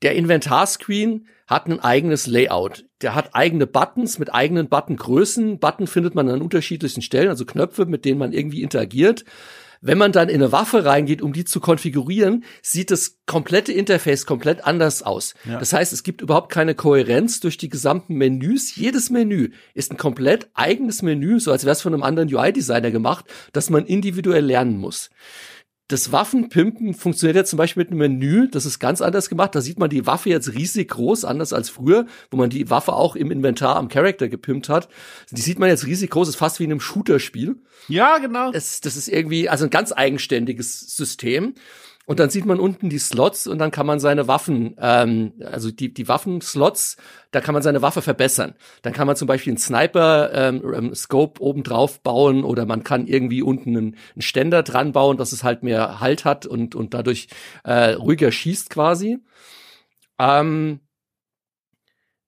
der 0.01 0.15
Inventarscreen 0.15 1.27
hat 1.47 1.67
ein 1.67 1.79
eigenes 1.79 2.27
Layout. 2.27 2.85
Der 3.01 3.13
hat 3.13 3.35
eigene 3.35 3.67
Buttons 3.67 4.17
mit 4.17 4.33
eigenen 4.33 4.67
Buttongrößen. 4.67 5.59
Button 5.59 5.87
findet 5.87 6.15
man 6.15 6.29
an 6.29 6.41
unterschiedlichen 6.41 7.01
Stellen, 7.01 7.29
also 7.29 7.45
Knöpfe, 7.45 7.85
mit 7.85 8.05
denen 8.05 8.19
man 8.19 8.33
irgendwie 8.33 8.63
interagiert. 8.63 9.25
Wenn 9.81 9.99
man 9.99 10.11
dann 10.11 10.29
in 10.29 10.41
eine 10.41 10.51
Waffe 10.51 10.85
reingeht, 10.85 11.21
um 11.21 11.33
die 11.33 11.45
zu 11.45 11.59
konfigurieren, 11.59 12.43
sieht 12.63 12.89
das 12.89 13.19
komplette 13.27 13.71
Interface 13.71 14.25
komplett 14.25 14.65
anders 14.65 15.03
aus. 15.03 15.35
Ja. 15.47 15.59
Das 15.59 15.73
heißt, 15.73 15.93
es 15.93 16.01
gibt 16.01 16.21
überhaupt 16.21 16.51
keine 16.51 16.73
Kohärenz 16.73 17.39
durch 17.39 17.57
die 17.57 17.69
gesamten 17.69 18.15
Menüs. 18.15 18.75
Jedes 18.75 19.11
Menü 19.11 19.51
ist 19.75 19.91
ein 19.91 19.97
komplett 19.97 20.49
eigenes 20.55 21.03
Menü, 21.03 21.39
so 21.39 21.51
als 21.51 21.65
wäre 21.65 21.73
es 21.73 21.83
von 21.83 21.93
einem 21.93 22.01
anderen 22.01 22.33
UI-Designer 22.33 22.89
gemacht, 22.89 23.25
das 23.53 23.69
man 23.69 23.85
individuell 23.85 24.45
lernen 24.45 24.77
muss 24.77 25.11
das 25.87 26.11
Waffenpimpen 26.11 26.95
funktioniert 26.95 27.35
ja 27.35 27.45
zum 27.45 27.57
Beispiel 27.57 27.83
mit 27.83 27.91
einem 27.91 27.99
Menü, 27.99 28.47
das 28.49 28.65
ist 28.65 28.79
ganz 28.79 29.01
anders 29.01 29.29
gemacht. 29.29 29.53
Da 29.53 29.61
sieht 29.61 29.77
man 29.77 29.89
die 29.89 30.07
Waffe 30.07 30.29
jetzt 30.29 30.53
riesig 30.53 30.89
groß, 30.89 31.25
anders 31.25 31.53
als 31.53 31.69
früher, 31.69 32.07
wo 32.31 32.37
man 32.37 32.49
die 32.49 32.69
Waffe 32.71 32.93
auch 32.93 33.15
im 33.15 33.29
Inventar 33.29 33.75
am 33.75 33.87
Charakter 33.87 34.27
gepimpt 34.27 34.67
hat. 34.67 34.89
Die 35.29 35.41
sieht 35.41 35.59
man 35.59 35.69
jetzt 35.69 35.85
riesig 35.85 36.09
groß, 36.09 36.29
ist 36.29 36.37
fast 36.37 36.59
wie 36.59 36.63
in 36.63 36.71
einem 36.71 36.79
Shooter-Spiel. 36.79 37.57
Ja, 37.87 38.17
genau. 38.17 38.51
Das, 38.51 38.81
das 38.81 38.95
ist 38.95 39.07
irgendwie, 39.07 39.47
also 39.47 39.65
ein 39.65 39.69
ganz 39.69 39.91
eigenständiges 39.91 40.79
System. 40.95 41.53
Und 42.05 42.19
dann 42.19 42.29
sieht 42.29 42.45
man 42.45 42.59
unten 42.59 42.89
die 42.89 42.99
Slots 42.99 43.47
und 43.47 43.57
dann 43.57 43.71
kann 43.71 43.87
man 43.87 43.99
seine 43.99 44.27
Waffen, 44.27 44.75
ähm, 44.79 45.33
also 45.43 45.71
die, 45.71 45.91
die 45.93 46.07
Waffenslots, 46.07 46.97
da 47.31 47.41
kann 47.41 47.53
man 47.53 47.63
seine 47.63 47.81
Waffe 47.81 48.03
verbessern. 48.03 48.53
Dann 48.83 48.93
kann 48.93 49.07
man 49.07 49.15
zum 49.15 49.27
Beispiel 49.27 49.51
einen 49.51 49.57
Sniper-Scope 49.57 51.39
ähm, 51.39 51.45
oben 51.45 51.63
drauf 51.63 52.01
bauen 52.01 52.43
oder 52.43 52.65
man 52.65 52.83
kann 52.83 53.07
irgendwie 53.07 53.41
unten 53.41 53.75
einen, 53.75 53.95
einen, 54.13 54.21
Ständer 54.21 54.61
dran 54.61 54.91
bauen, 54.91 55.17
dass 55.17 55.31
es 55.31 55.43
halt 55.43 55.63
mehr 55.63 55.99
Halt 55.99 56.25
hat 56.25 56.45
und, 56.45 56.75
und 56.75 56.93
dadurch 56.93 57.27
äh, 57.63 57.93
ruhiger 57.93 58.31
schießt 58.31 58.69
quasi. 58.69 59.19
Ähm, 60.19 60.79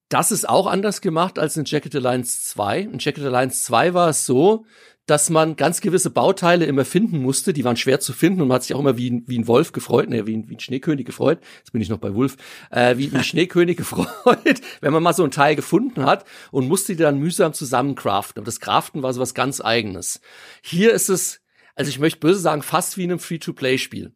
das 0.08 0.32
ist 0.32 0.48
auch 0.48 0.66
anders 0.66 1.00
gemacht 1.00 1.38
als 1.38 1.56
in 1.56 1.64
Jacket 1.64 1.94
Alliance 1.96 2.42
2. 2.44 2.80
In 2.80 2.98
Jacket 2.98 3.24
Alliance 3.24 3.62
2 3.64 3.94
war 3.94 4.08
es 4.08 4.24
so, 4.24 4.64
dass 5.08 5.30
man 5.30 5.56
ganz 5.56 5.80
gewisse 5.80 6.10
Bauteile 6.10 6.66
immer 6.66 6.84
finden 6.84 7.22
musste, 7.22 7.54
die 7.54 7.64
waren 7.64 7.76
schwer 7.76 7.98
zu 7.98 8.12
finden 8.12 8.42
und 8.42 8.48
man 8.48 8.56
hat 8.56 8.64
sich 8.64 8.74
auch 8.74 8.80
immer 8.80 8.98
wie 8.98 9.10
ein, 9.10 9.24
wie 9.26 9.38
ein 9.38 9.48
Wolf 9.48 9.72
gefreut, 9.72 10.08
ne, 10.10 10.26
wie 10.26 10.36
ein, 10.36 10.48
wie 10.50 10.56
ein 10.56 10.60
Schneekönig 10.60 11.06
gefreut, 11.06 11.38
jetzt 11.58 11.72
bin 11.72 11.80
ich 11.80 11.88
noch 11.88 11.98
bei 11.98 12.14
Wolf, 12.14 12.36
äh, 12.70 12.98
wie, 12.98 13.10
ein 13.10 13.24
Schneekönig 13.24 13.78
gefreut, 13.78 14.06
wenn 14.80 14.92
man 14.92 15.02
mal 15.02 15.14
so 15.14 15.24
ein 15.24 15.30
Teil 15.30 15.56
gefunden 15.56 16.04
hat 16.04 16.26
und 16.50 16.68
musste 16.68 16.94
die 16.94 17.02
dann 17.02 17.18
mühsam 17.18 17.54
zusammencraften. 17.54 18.40
Aber 18.40 18.46
das 18.46 18.60
Craften 18.60 19.02
war 19.02 19.12
so 19.14 19.20
was 19.20 19.32
ganz 19.32 19.62
eigenes. 19.62 20.20
Hier 20.62 20.92
ist 20.92 21.08
es, 21.08 21.40
also 21.74 21.88
ich 21.88 21.98
möchte 21.98 22.20
böse 22.20 22.40
sagen, 22.40 22.62
fast 22.62 22.98
wie 22.98 23.04
in 23.04 23.10
einem 23.10 23.20
Free-to-Play-Spiel. 23.20 24.12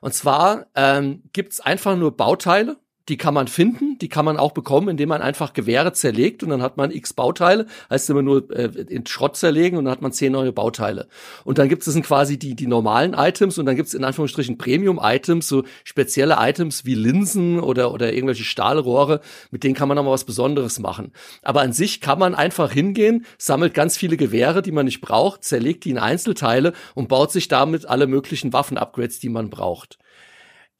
Und 0.00 0.14
zwar 0.14 0.66
ähm, 0.76 1.24
gibt's 1.32 1.60
einfach 1.60 1.96
nur 1.96 2.16
Bauteile, 2.16 2.76
die 3.08 3.16
kann 3.16 3.34
man 3.34 3.48
finden, 3.48 3.98
die 3.98 4.08
kann 4.08 4.24
man 4.24 4.36
auch 4.36 4.52
bekommen, 4.52 4.88
indem 4.88 5.08
man 5.08 5.22
einfach 5.22 5.52
Gewehre 5.54 5.92
zerlegt 5.92 6.42
und 6.42 6.50
dann 6.50 6.62
hat 6.62 6.76
man 6.76 6.90
x 6.90 7.14
Bauteile, 7.14 7.66
heißt 7.90 8.10
immer 8.10 8.22
nur 8.22 8.50
äh, 8.50 8.66
in 8.88 9.06
Schrott 9.06 9.36
zerlegen 9.36 9.78
und 9.78 9.86
dann 9.86 9.92
hat 9.92 10.02
man 10.02 10.12
zehn 10.12 10.32
neue 10.32 10.52
Bauteile. 10.52 11.08
Und 11.44 11.58
dann 11.58 11.68
gibt 11.68 11.86
es 11.86 11.98
quasi 12.02 12.38
die, 12.38 12.54
die 12.54 12.66
normalen 12.66 13.14
Items 13.14 13.58
und 13.58 13.66
dann 13.66 13.76
gibt 13.76 13.88
es 13.88 13.94
in 13.94 14.04
Anführungsstrichen 14.04 14.58
Premium-Items, 14.58 15.48
so 15.48 15.64
spezielle 15.84 16.36
Items 16.38 16.84
wie 16.84 16.94
Linsen 16.94 17.60
oder, 17.60 17.92
oder 17.92 18.12
irgendwelche 18.12 18.44
Stahlrohre, 18.44 19.20
mit 19.50 19.64
denen 19.64 19.74
kann 19.74 19.88
man 19.88 19.96
nochmal 19.96 20.12
was 20.12 20.24
Besonderes 20.24 20.78
machen. 20.78 21.12
Aber 21.42 21.62
an 21.62 21.72
sich 21.72 22.00
kann 22.00 22.18
man 22.18 22.34
einfach 22.34 22.70
hingehen, 22.72 23.24
sammelt 23.38 23.74
ganz 23.74 23.96
viele 23.96 24.16
Gewehre, 24.16 24.60
die 24.62 24.72
man 24.72 24.84
nicht 24.84 25.00
braucht, 25.00 25.44
zerlegt 25.44 25.84
die 25.84 25.90
in 25.90 25.98
Einzelteile 25.98 26.74
und 26.94 27.08
baut 27.08 27.32
sich 27.32 27.48
damit 27.48 27.86
alle 27.86 28.06
möglichen 28.06 28.52
Waffen-Upgrades, 28.52 29.18
die 29.18 29.30
man 29.30 29.50
braucht. 29.50 29.98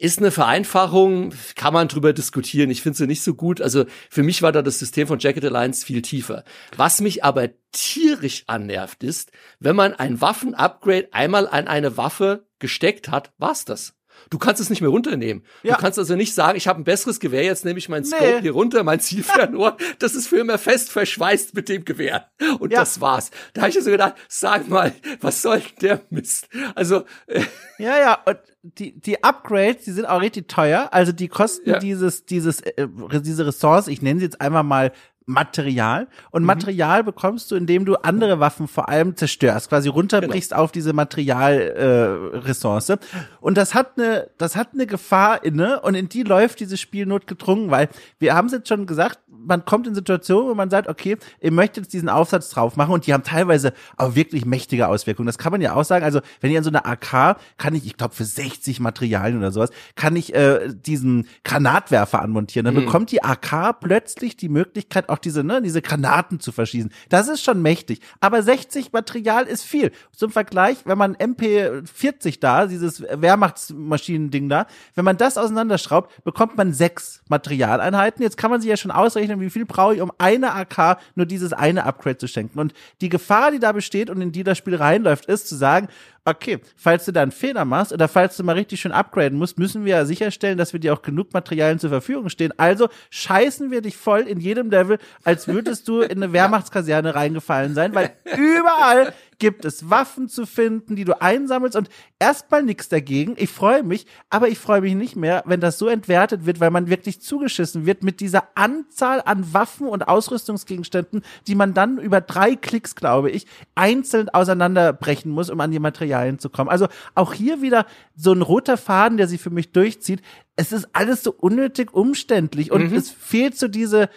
Ist 0.01 0.21
eine 0.21 0.31
Vereinfachung, 0.31 1.35
kann 1.57 1.75
man 1.75 1.89
drüber 1.89 2.13
diskutieren. 2.13 2.71
Ich 2.71 2.83
finde 2.83 2.97
sie 2.97 3.09
nicht 3.09 3.23
so 3.23 3.35
gut. 3.35 3.61
Also 3.61 3.85
für 4.09 4.23
mich 4.23 4.43
war 4.43 4.53
da 4.53 4.63
das 4.63 4.79
System 4.79 5.09
von 5.09 5.19
Jacket 5.19 5.45
Alliance 5.45 5.85
viel 5.85 6.03
tiefer. 6.03 6.45
Was 6.77 7.01
mich 7.01 7.25
aber 7.25 7.49
tierisch 7.73 8.45
annervt 8.47 9.03
ist, 9.03 9.33
wenn 9.59 9.75
man 9.75 9.95
ein 9.95 10.21
Waffen-Upgrade 10.21 11.09
einmal 11.11 11.49
an 11.49 11.67
eine 11.67 11.97
Waffe 11.97 12.47
gesteckt 12.61 13.09
hat, 13.09 13.33
war's 13.39 13.65
das. 13.65 13.98
Du 14.31 14.39
kannst 14.39 14.61
es 14.61 14.71
nicht 14.71 14.81
mehr 14.81 14.91
runternehmen. 14.91 15.45
Ja. 15.63 15.75
Du 15.75 15.81
kannst 15.81 15.99
also 15.99 16.15
nicht 16.17 16.35
sagen, 16.35 16.57
ich 16.57 16.69
habe 16.69 16.81
ein 16.81 16.85
besseres 16.85 17.21
Gewehr, 17.21 17.45
jetzt 17.45 17.65
nehme 17.65 17.79
ich 17.79 17.89
meinen 17.89 18.05
Scope 18.05 18.25
nee. 18.25 18.41
hier 18.43 18.53
runter, 18.53 18.83
mein 18.85 19.01
Ziel 19.01 19.23
verloren. 19.25 19.75
das 19.99 20.15
ist 20.15 20.29
für 20.29 20.39
immer 20.39 20.59
fest 20.59 20.91
verschweißt 20.91 21.55
mit 21.55 21.69
dem 21.69 21.85
Gewehr. 21.85 22.29
Und 22.59 22.73
ja. 22.73 22.81
das 22.81 23.01
war's. 23.01 23.31
Da 23.55 23.63
habe 23.63 23.71
ich 23.71 23.83
so 23.83 23.91
gedacht, 23.91 24.15
sag 24.29 24.69
mal, 24.69 24.93
was 25.21 25.43
soll 25.43 25.63
der 25.81 26.03
Mist? 26.11 26.49
Also 26.75 27.05
äh, 27.27 27.43
Ja, 27.79 27.99
ja, 27.99 28.19
und 28.25 28.39
die 28.63 28.99
die 28.99 29.23
Upgrades, 29.23 29.85
die 29.85 29.93
sind 29.93 30.07
auch 30.07 30.21
richtig 30.21 30.49
teuer. 30.49 30.89
Also 30.93 31.13
die 31.13 31.29
kosten 31.29 31.71
ja. 31.71 31.79
dieses 31.79 32.25
dieses 32.25 32.61
äh, 32.61 32.89
diese 33.23 33.47
Ressource, 33.47 33.89
ich 33.89 34.03
nenne 34.03 34.21
sie 34.21 34.27
jetzt 34.27 34.41
einfach 34.41 34.63
mal 34.63 34.93
Material. 35.29 36.09
Und 36.31 36.43
mhm. 36.43 36.47
Material 36.47 37.05
bekommst 37.05 37.51
du, 37.51 37.57
indem 37.57 37.85
du 37.85 37.97
andere 37.97 38.41
Waffen 38.41 38.67
vor 38.67 38.89
allem 38.89 39.15
zerstörst, 39.15 39.69
quasi 39.69 39.89
runterbrichst 39.89 40.51
genau. 40.51 40.63
auf 40.63 40.73
diese 40.73 40.93
Materialressource. 40.95 42.89
Äh, 42.91 42.97
und 43.41 43.59
das 43.59 43.75
hat 43.75 43.99
eine, 43.99 44.31
das 44.39 44.57
hat 44.57 44.71
eine 44.73 44.87
Gefahr 44.87 45.45
inne 45.45 45.81
und 45.81 45.95
in 45.95 46.09
die 46.09 46.23
läuft 46.23 46.61
dieses 46.61 46.81
Spiel 46.81 47.05
notgedrungen, 47.07 47.71
weil 47.71 47.89
wir 48.19 48.35
haben 48.35 48.47
es 48.47 48.53
jetzt 48.53 48.69
schon 48.69 48.87
gesagt, 48.87 49.21
man 49.27 49.65
kommt 49.65 49.87
in 49.87 49.95
Situationen, 49.95 50.51
wo 50.51 50.55
man 50.55 50.71
sagt, 50.71 50.89
okay, 50.89 51.17
ihr 51.41 51.53
möchtet 51.53 51.85
jetzt 51.85 51.93
diesen 51.93 52.09
Aufsatz 52.09 52.51
drauf 52.51 52.77
machen 52.77 52.93
und 52.93 53.07
die 53.07 53.13
haben 53.13 53.23
teilweise 53.23 53.73
auch 53.97 54.15
wirklich 54.15 54.45
mächtige 54.45 54.89
Auswirkungen. 54.89 55.27
Das 55.27 55.39
kann 55.39 55.53
man 55.53 55.61
ja 55.61 55.75
auch 55.75 55.85
sagen. 55.85 56.05
Also 56.05 56.21
wenn 56.41 56.51
ihr 56.51 56.59
an 56.59 56.65
so 56.65 56.71
einer 56.71 56.87
AK 56.87 57.39
kann 57.57 57.75
ich, 57.75 57.87
ich 57.87 57.97
glaube 57.97 58.15
für 58.15 58.25
60 58.25 58.81
Materialien 58.81 59.39
oder 59.39 59.53
sowas, 59.53 59.71
kann 59.95 60.17
ich 60.17 60.35
äh, 60.35 60.69
diesen 60.73 61.29
Granatwerfer 61.45 62.21
anmontieren. 62.21 62.65
Dann 62.65 62.75
mhm. 62.75 62.87
bekommt 62.87 63.13
die 63.13 63.23
AK 63.23 63.81
plötzlich 63.81 64.37
die 64.37 64.49
Möglichkeit, 64.49 65.09
auch 65.09 65.18
diese, 65.19 65.45
ne, 65.45 65.63
diese 65.63 65.83
Granaten 65.83 66.41
zu 66.41 66.53
verschießen. 66.53 66.93
Das 67.09 67.29
ist 67.29 67.43
schon 67.43 67.63
mächtig. 67.63 68.01
Aber 68.21 68.43
60 68.43 68.93
Material 68.93 69.45
ist 69.45 69.65
viel. 69.65 69.93
Zum 70.15 70.31
Vergleich, 70.31 70.79
wenn 70.85 70.99
man 70.99 71.17
MP40 71.17 72.41
da, 72.41 72.67
dieses 72.67 73.03
Wehrmachtsmaschinen-Ding 73.03 74.49
da, 74.49 74.67
wenn 74.95 75.05
man 75.05 75.17
das 75.17 75.39
auseinanderschraubt, 75.39 76.25
bekommt 76.25 76.57
man 76.57 76.73
sechs 76.73 77.23
Materialeinheiten. 77.29 78.23
Jetzt 78.23 78.37
kann 78.37 78.51
man 78.51 78.61
sich 78.61 78.71
ja 78.71 78.77
schon 78.77 78.91
ausrechnen, 78.91 79.41
wie 79.41 79.51
viel 79.51 79.67
brauche 79.67 79.95
ich, 79.95 80.01
um 80.01 80.13
eine 80.19 80.55
AK 80.55 80.99
nur 81.15 81.27
dieses 81.27 81.53
eine 81.53 81.85
Upgrade 81.85 82.19
zu 82.19 82.29
schenken. 82.29 82.59
Und 82.59 82.73
die 83.01 83.09
Gefahr, 83.09 83.51
die 83.51 83.59
da 83.59 83.73
besteht 83.73 84.11
und 84.11 84.21
in 84.21 84.33
die 84.33 84.45
das 84.45 84.59
Spiel 84.59 84.77
reinläuft, 84.77 85.27
ist 85.27 85.49
zu 85.49 85.57
sagen, 85.57 85.89
okay, 86.29 86.59
falls 86.77 87.05
du 87.05 87.13
da 87.13 87.23
einen 87.23 87.33
Fehler 87.33 87.65
machst 87.65 87.93
oder 87.93 88.09
falls 88.09 88.37
du 88.37 88.45
mal 88.45 88.53
richtig 88.53 88.81
schön 88.81 88.93
upgraden 88.93 89.39
musst, 89.39 89.59
müssen 89.59 89.85
wir 89.85 89.97
ja 89.97 90.05
sicherstellen, 90.05 90.59
dass 90.59 90.73
wir 90.73 90.81
dir 90.81 90.93
auch 90.93 91.03
genug 91.03 91.33
Materialien 91.33 91.79
zur 91.79 91.91
Verfügung 91.91 92.29
stehen. 92.29 92.53
Also 92.57 92.89
scheißen 93.11 93.71
wir 93.71 93.81
dich 93.81 93.97
voll 93.97 94.21
in 94.21 94.41
jedem 94.41 94.71
Level, 94.71 94.99
als 95.25 95.49
würdest 95.49 95.89
du 95.89 96.01
in 96.01 96.23
eine 96.23 96.33
Wehrmachtskaserne 96.39 97.15
reingefallen 97.15 97.75
sein, 97.75 97.95
weil 97.95 98.13
überall 98.37 99.13
gibt 99.39 99.65
es 99.65 99.89
Waffen 99.89 100.29
zu 100.29 100.47
finden, 100.47 100.97
die 100.97 101.05
du 101.05 101.21
einsammelst 101.21 101.77
und 101.77 101.89
erstmal 102.19 102.63
nichts 102.63 102.89
dagegen. 102.89 103.35
Ich 103.37 103.51
freue 103.51 103.83
mich, 103.83 104.07
aber 104.31 104.49
ich 104.49 104.59
freue 104.59 104.81
mich 104.81 104.95
nicht 104.95 105.17
mehr, 105.17 105.43
wenn 105.47 105.61
das 105.61 105.79
so 105.79 105.89
entwertet 105.89 106.45
wird, 106.45 106.61
weil 106.61 106.71
man 106.71 106.89
wirklich 106.89 107.21
zugeschissen 107.21 107.87
wird 107.87 108.03
mit 108.03 108.21
dieser 108.21 108.49
Anzahl 108.57 109.23
an 109.25 109.53
Waffen 109.55 109.89
und 109.89 110.09
Ausrüstungsgegenständen, 110.09 111.23
die 111.47 111.55
man 111.55 111.75
dann 111.75 111.99
über 111.99 112.21
drei 112.21 112.57
Klicks, 112.57 112.95
glaube 112.95 113.31
ich, 113.31 113.47
einzeln 113.75 114.29
auseinanderbrechen 114.29 115.31
muss, 115.31 115.51
um 115.51 115.61
an 115.61 115.71
die 115.71 115.79
Materialien 115.79 116.39
zu 116.39 116.51
kommen. 116.51 116.71
Also 116.71 116.89
auch 117.15 117.33
hier 117.33 117.63
wieder 117.63 117.87
so 118.17 118.33
ein 118.33 118.43
roter 118.43 118.77
Faden, 118.77 119.19
der 119.19 119.29
sich 119.29 119.41
für 119.41 119.51
mich 119.51 119.73
durchzieht. 119.73 120.23
Es 120.57 120.73
ist 120.73 120.89
alles 120.93 121.23
so 121.23 121.33
unnötig 121.33 121.95
umständlich 121.95 122.73
und 122.73 122.91
mhm. 122.91 122.97
es 122.97 123.11
fehlt 123.11 123.57
so 123.57 123.69
diese 123.69 124.09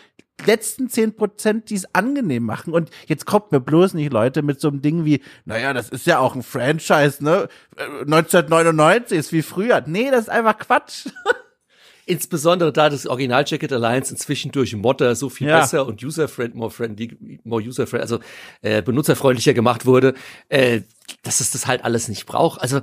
letzten 0.46 0.90
zehn 0.90 1.16
Prozent, 1.16 1.70
die 1.70 1.76
es 1.76 1.94
angenehm 1.94 2.44
machen. 2.44 2.74
Und 2.74 2.90
jetzt 3.08 3.26
kommt 3.26 3.52
mir 3.52 3.60
bloß 3.60 3.94
nicht 3.94 4.12
Leute 4.12 4.42
mit 4.42 4.60
so 4.60 4.68
einem 4.68 4.82
Ding 4.82 5.06
wie, 5.06 5.22
naja, 5.46 5.74
das 5.74 5.90
ist 5.90 6.06
ja 6.06 6.20
auch 6.20 6.36
ein 6.36 6.44
Franchise, 6.44 7.24
ne? 7.24 7.48
1999 7.78 9.18
ist 9.18 9.32
wie 9.32 9.42
früher. 9.42 9.84
Nee, 9.86 10.12
das 10.12 10.22
ist 10.22 10.30
einfach 10.30 10.58
Quatsch. 10.58 11.08
Insbesondere 12.06 12.74
da 12.74 12.90
das 12.90 13.06
Original 13.06 13.44
Jacket 13.48 13.72
Alliance 13.72 14.12
inzwischen 14.12 14.52
durch 14.52 14.76
Modder 14.76 15.16
so 15.16 15.30
viel 15.30 15.48
ja. 15.48 15.60
besser 15.60 15.86
und 15.86 16.04
user-friendly, 16.04 16.58
more 16.58 16.72
friendly, 16.72 17.40
more 17.44 17.62
user-friendly, 17.62 18.02
also 18.02 18.20
äh, 18.62 18.82
benutzerfreundlicher 18.82 19.54
gemacht 19.54 19.86
wurde, 19.86 20.16
äh, 20.50 20.82
dass 21.24 21.40
es 21.40 21.52
das 21.52 21.68
halt 21.68 21.86
alles 21.86 22.08
nicht 22.10 22.26
braucht. 22.26 22.60
Also 22.62 22.82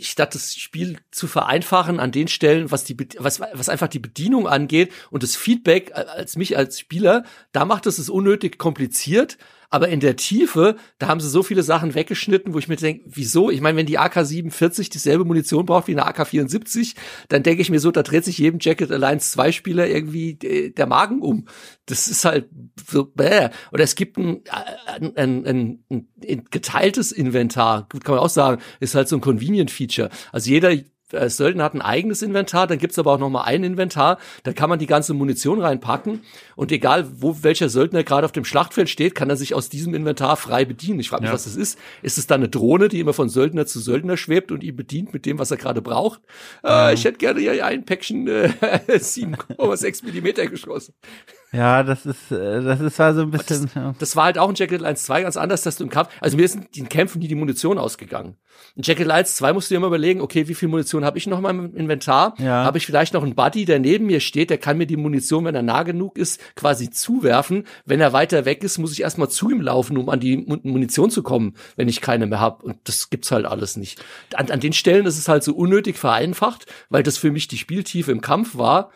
statt 0.00 0.34
das 0.34 0.54
Spiel 0.54 0.98
zu 1.10 1.26
vereinfachen 1.26 2.00
an 2.00 2.12
den 2.12 2.28
Stellen, 2.28 2.70
was 2.70 2.84
die 2.84 2.96
was 3.18 3.40
was 3.40 3.68
einfach 3.68 3.88
die 3.88 3.98
Bedienung 3.98 4.48
angeht 4.48 4.92
und 5.10 5.22
das 5.22 5.36
Feedback 5.36 5.92
als 5.94 6.36
mich 6.36 6.56
als 6.56 6.80
Spieler, 6.80 7.24
da 7.52 7.64
macht 7.64 7.86
es 7.86 7.98
es 7.98 8.08
unnötig 8.08 8.58
kompliziert, 8.58 9.36
aber 9.74 9.88
in 9.88 9.98
der 9.98 10.14
Tiefe, 10.14 10.76
da 10.98 11.08
haben 11.08 11.18
sie 11.18 11.28
so 11.28 11.42
viele 11.42 11.64
Sachen 11.64 11.96
weggeschnitten, 11.96 12.54
wo 12.54 12.60
ich 12.60 12.68
mir 12.68 12.76
denke, 12.76 13.02
wieso? 13.06 13.50
Ich 13.50 13.60
meine, 13.60 13.76
wenn 13.76 13.86
die 13.86 13.98
AK-47 13.98 14.88
dieselbe 14.88 15.24
Munition 15.24 15.66
braucht 15.66 15.88
wie 15.88 15.98
eine 15.98 16.06
AK-74, 16.06 16.94
dann 17.28 17.42
denke 17.42 17.60
ich 17.60 17.70
mir 17.70 17.80
so, 17.80 17.90
da 17.90 18.04
dreht 18.04 18.24
sich 18.24 18.38
jedem 18.38 18.60
Jacket 18.62 18.92
Alliance 18.92 19.32
2 19.32 19.50
Spieler 19.50 19.88
irgendwie 19.88 20.38
äh, 20.44 20.70
der 20.70 20.86
Magen 20.86 21.20
um. 21.22 21.48
Das 21.86 22.06
ist 22.06 22.24
halt 22.24 22.48
so, 22.88 23.04
bäh. 23.04 23.48
Oder 23.72 23.82
es 23.82 23.96
gibt 23.96 24.16
ein, 24.16 24.42
ein, 24.86 25.16
ein, 25.16 25.44
ein, 25.44 25.84
ein 25.90 26.44
geteiltes 26.52 27.10
Inventar, 27.10 27.88
kann 27.88 28.14
man 28.14 28.22
auch 28.22 28.28
sagen, 28.28 28.62
ist 28.78 28.94
halt 28.94 29.08
so 29.08 29.16
ein 29.16 29.22
Convenient-Feature. 29.22 30.08
Also 30.30 30.50
jeder 30.50 30.72
äh, 31.14 31.30
Söldner 31.30 31.64
hat 31.64 31.74
ein 31.74 31.82
eigenes 31.82 32.22
Inventar, 32.22 32.66
dann 32.66 32.78
gibt's 32.78 32.98
aber 32.98 33.12
auch 33.12 33.18
noch 33.18 33.30
mal 33.30 33.42
ein 33.44 33.64
Inventar, 33.64 34.18
da 34.42 34.52
kann 34.52 34.68
man 34.68 34.78
die 34.78 34.86
ganze 34.86 35.14
Munition 35.14 35.60
reinpacken 35.60 36.20
und 36.56 36.72
egal, 36.72 37.06
wo 37.18 37.42
welcher 37.42 37.68
Söldner 37.68 38.04
gerade 38.04 38.24
auf 38.24 38.32
dem 38.32 38.44
Schlachtfeld 38.44 38.88
steht, 38.88 39.14
kann 39.14 39.30
er 39.30 39.36
sich 39.36 39.54
aus 39.54 39.68
diesem 39.68 39.94
Inventar 39.94 40.36
frei 40.36 40.64
bedienen. 40.64 41.00
Ich 41.00 41.08
frage 41.08 41.22
mich, 41.22 41.28
ja. 41.28 41.34
was 41.34 41.44
das 41.44 41.56
ist. 41.56 41.78
Ist 42.02 42.18
es 42.18 42.26
dann 42.26 42.40
eine 42.40 42.48
Drohne, 42.48 42.88
die 42.88 43.00
immer 43.00 43.12
von 43.12 43.28
Söldner 43.28 43.66
zu 43.66 43.80
Söldner 43.80 44.16
schwebt 44.16 44.52
und 44.52 44.62
ihn 44.62 44.76
bedient 44.76 45.12
mit 45.12 45.26
dem, 45.26 45.38
was 45.38 45.50
er 45.50 45.56
gerade 45.56 45.82
braucht? 45.82 46.20
Äh, 46.64 46.94
ich 46.94 47.04
hätte 47.04 47.18
gerne 47.18 47.40
hier 47.40 47.64
ein 47.64 47.84
Päckchen 47.84 48.28
äh, 48.28 48.50
7,6 48.88 50.04
Millimeter 50.04 50.46
geschossen. 50.46 50.94
Ja, 51.54 51.82
das 51.82 52.04
ist, 52.04 52.32
äh, 52.32 52.62
das 52.62 52.80
ist 52.80 52.98
war 52.98 53.14
so 53.14 53.22
ein 53.22 53.30
bisschen. 53.30 53.62
Das, 53.62 53.74
ja. 53.74 53.94
das, 53.98 54.16
war 54.16 54.24
halt 54.24 54.38
auch 54.38 54.48
in 54.48 54.56
Jacket 54.56 54.80
Lines 54.80 55.04
2 55.04 55.22
ganz 55.22 55.36
anders, 55.36 55.62
dass 55.62 55.76
du 55.76 55.84
im 55.84 55.90
Kampf, 55.90 56.08
also 56.20 56.36
mir 56.36 56.48
sind 56.48 56.76
den 56.76 56.88
Kämpfen 56.88 57.20
nie 57.20 57.28
die 57.28 57.34
Munition 57.34 57.78
ausgegangen. 57.78 58.36
In 58.76 58.82
Jacket 58.82 59.06
Lines 59.06 59.36
2 59.36 59.52
musst 59.52 59.70
du 59.70 59.74
dir 59.74 59.76
immer 59.76 59.86
überlegen, 59.86 60.20
okay, 60.20 60.48
wie 60.48 60.54
viel 60.54 60.68
Munition 60.68 61.04
habe 61.04 61.18
ich 61.18 61.26
noch 61.26 61.38
in 61.38 61.42
meinem 61.42 61.76
Inventar? 61.76 62.34
Ja. 62.38 62.64
Habe 62.64 62.78
ich 62.78 62.86
vielleicht 62.86 63.14
noch 63.14 63.22
einen 63.22 63.34
Buddy, 63.34 63.64
der 63.64 63.78
neben 63.78 64.06
mir 64.06 64.20
steht, 64.20 64.50
der 64.50 64.58
kann 64.58 64.78
mir 64.78 64.86
die 64.86 64.96
Munition, 64.96 65.44
wenn 65.44 65.54
er 65.54 65.62
nah 65.62 65.84
genug 65.84 66.18
ist, 66.18 66.40
quasi 66.56 66.90
zuwerfen. 66.90 67.64
Wenn 67.84 68.00
er 68.00 68.12
weiter 68.12 68.44
weg 68.44 68.64
ist, 68.64 68.78
muss 68.78 68.92
ich 68.92 69.02
erstmal 69.02 69.30
zu 69.30 69.50
ihm 69.50 69.60
laufen, 69.60 69.96
um 69.96 70.08
an 70.08 70.20
die 70.20 70.36
Munition 70.62 71.10
zu 71.10 71.22
kommen, 71.22 71.54
wenn 71.76 71.88
ich 71.88 72.00
keine 72.00 72.26
mehr 72.26 72.40
habe. 72.40 72.64
Und 72.64 72.78
das 72.84 73.10
gibt's 73.10 73.30
halt 73.30 73.46
alles 73.46 73.76
nicht. 73.76 74.02
An, 74.34 74.50
an 74.50 74.60
den 74.60 74.72
Stellen 74.72 75.06
ist 75.06 75.18
es 75.18 75.28
halt 75.28 75.44
so 75.44 75.54
unnötig 75.54 75.98
vereinfacht, 75.98 76.66
weil 76.88 77.02
das 77.02 77.16
für 77.16 77.30
mich 77.30 77.48
die 77.48 77.58
Spieltiefe 77.58 78.12
im 78.12 78.20
Kampf 78.20 78.56
war. 78.56 78.90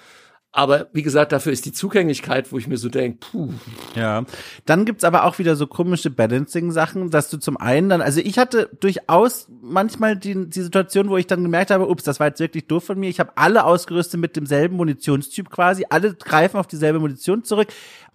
Aber 0.59 0.88
wie 0.92 1.02
gesagt, 1.02 1.30
dafür 1.30 1.52
ist 1.52 1.66
die 1.66 1.72
Zugänglichkeit, 1.72 2.50
wo 2.50 2.59
ich 2.59 2.66
mir 2.66 2.78
so 2.78 2.88
denke, 2.88 3.18
puh. 3.20 3.50
Ja. 3.94 4.24
Dann 4.66 4.86
gibt's 4.86 5.04
aber 5.04 5.22
auch 5.22 5.38
wieder 5.38 5.54
so 5.54 5.68
komische 5.68 6.11
Balancing-Sachen, 6.11 7.12
dass 7.12 7.30
du 7.30 7.36
zum 7.36 7.56
einen 7.56 7.88
dann, 7.88 8.00
also 8.02 8.20
ich 8.20 8.40
hatte 8.40 8.68
durchaus 8.80 9.46
manchmal 9.62 10.16
die, 10.16 10.50
die 10.50 10.62
Situation, 10.62 11.11
wo 11.11 11.16
ich 11.16 11.28
dann 11.28 11.44
gemerkt 11.44 11.70
habe, 11.70 11.88
ups, 11.88 12.02
das 12.02 12.18
war 12.18 12.26
jetzt 12.26 12.40
wirklich 12.40 12.66
doof 12.66 12.82
von 12.82 12.98
mir. 12.98 13.09
Ich 13.09 13.20
habe 13.20 13.30
alle 13.36 13.62
ausgerüstet 13.62 14.18
mit 14.18 14.34
demselben 14.34 14.76
Munitionstyp 14.76 15.48
quasi. 15.48 15.86
Alle 15.90 16.14
greifen 16.14 16.56
auf 16.56 16.66
dieselbe 16.66 16.98
Munition 16.98 17.44
zurück. 17.44 17.68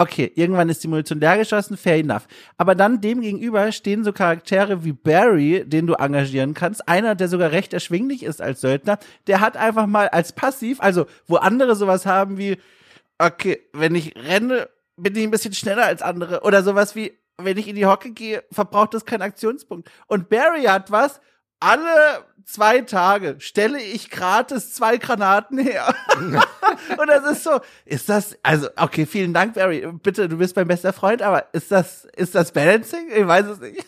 Okay, 0.03 0.29
irgendwann 0.35 0.67
ist 0.67 0.83
die 0.83 0.89
Munition 0.89 1.21
leer 1.21 1.37
geschossen, 1.37 1.77
fair 1.77 1.95
enough. 1.95 2.27
Aber 2.57 2.75
dann 2.75 2.99
dem 2.99 3.21
gegenüber 3.21 3.71
stehen 3.71 4.03
so 4.03 4.11
Charaktere 4.11 4.83
wie 4.83 4.91
Barry, 4.91 5.63
den 5.65 5.87
du 5.87 5.93
engagieren 5.93 6.53
kannst. 6.53 6.89
Einer, 6.89 7.15
der 7.15 7.29
sogar 7.29 7.53
recht 7.53 7.71
erschwinglich 7.71 8.23
ist 8.23 8.41
als 8.41 8.59
Söldner. 8.59 8.99
Der 9.27 9.39
hat 9.39 9.55
einfach 9.55 9.85
mal 9.87 10.09
als 10.09 10.33
Passiv, 10.33 10.81
also 10.81 11.05
wo 11.25 11.37
andere 11.37 11.77
sowas 11.77 12.05
haben, 12.05 12.37
wie, 12.37 12.57
okay, 13.17 13.61
wenn 13.71 13.95
ich 13.95 14.13
renne, 14.17 14.67
bin 14.97 15.15
ich 15.15 15.23
ein 15.23 15.31
bisschen 15.31 15.53
schneller 15.53 15.85
als 15.85 16.01
andere. 16.01 16.41
Oder 16.41 16.63
sowas 16.63 16.97
wie, 16.97 17.17
wenn 17.37 17.57
ich 17.57 17.69
in 17.69 17.77
die 17.77 17.85
Hocke 17.85 18.11
gehe, 18.11 18.43
verbraucht 18.51 18.93
das 18.95 19.05
keinen 19.05 19.21
Aktionspunkt. 19.21 19.89
Und 20.07 20.27
Barry 20.27 20.63
hat 20.63 20.91
was, 20.91 21.21
alle 21.63 22.25
zwei 22.45 22.81
Tage 22.81 23.35
stelle 23.39 23.81
ich 23.81 24.09
gratis 24.09 24.73
zwei 24.73 24.97
Granaten 24.97 25.57
her. 25.57 25.95
und 26.19 27.07
das 27.07 27.31
ist 27.31 27.43
so, 27.43 27.61
ist 27.85 28.09
das, 28.09 28.37
also, 28.43 28.67
okay, 28.75 29.05
vielen 29.05 29.33
Dank, 29.33 29.53
Barry. 29.53 29.87
Bitte, 30.03 30.27
du 30.27 30.37
bist 30.37 30.55
mein 30.55 30.67
bester 30.67 30.93
Freund, 30.93 31.21
aber 31.21 31.45
ist 31.53 31.71
das, 31.71 32.05
ist 32.15 32.35
das 32.35 32.51
Balancing? 32.51 33.07
Ich 33.15 33.25
weiß 33.25 33.45
es 33.47 33.59
nicht. 33.59 33.85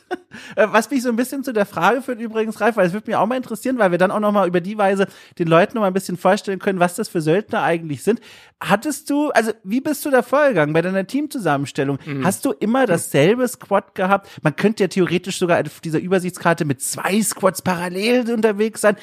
Was 0.55 0.89
mich 0.89 1.01
so 1.03 1.09
ein 1.09 1.15
bisschen 1.15 1.43
zu 1.43 1.53
der 1.53 1.65
Frage 1.65 2.01
führt 2.01 2.19
übrigens, 2.19 2.59
Ralf, 2.59 2.77
weil 2.77 2.87
es 2.87 2.93
würde 2.93 3.09
mich 3.09 3.15
auch 3.15 3.25
mal 3.25 3.37
interessieren, 3.37 3.77
weil 3.77 3.91
wir 3.91 3.97
dann 3.97 4.11
auch 4.11 4.19
noch 4.19 4.31
mal 4.31 4.47
über 4.47 4.61
die 4.61 4.77
Weise 4.77 5.07
den 5.37 5.47
Leuten 5.47 5.75
noch 5.75 5.81
mal 5.81 5.87
ein 5.87 5.93
bisschen 5.93 6.17
vorstellen 6.17 6.59
können, 6.59 6.79
was 6.79 6.95
das 6.95 7.09
für 7.09 7.21
Söldner 7.21 7.61
eigentlich 7.61 8.03
sind. 8.03 8.19
Hattest 8.61 9.09
du, 9.09 9.29
also, 9.31 9.51
wie 9.63 9.81
bist 9.81 10.05
du 10.05 10.09
da 10.09 10.21
vorgegangen 10.23 10.73
bei 10.73 10.81
deiner 10.81 11.05
Teamzusammenstellung? 11.05 11.99
Mhm. 12.05 12.25
Hast 12.25 12.45
du 12.45 12.51
immer 12.51 12.85
dasselbe 12.85 13.47
Squad 13.47 13.95
gehabt? 13.95 14.29
Man 14.41 14.55
könnte 14.55 14.83
ja 14.83 14.87
theoretisch 14.87 15.39
sogar 15.39 15.59
auf 15.61 15.81
dieser 15.81 15.99
Übersichtskarte 15.99 16.65
mit 16.65 16.81
zwei 16.81 17.21
Squads 17.21 17.61
parallel 17.65 18.31
unterwegs 18.31 18.79
sein. 18.79 18.95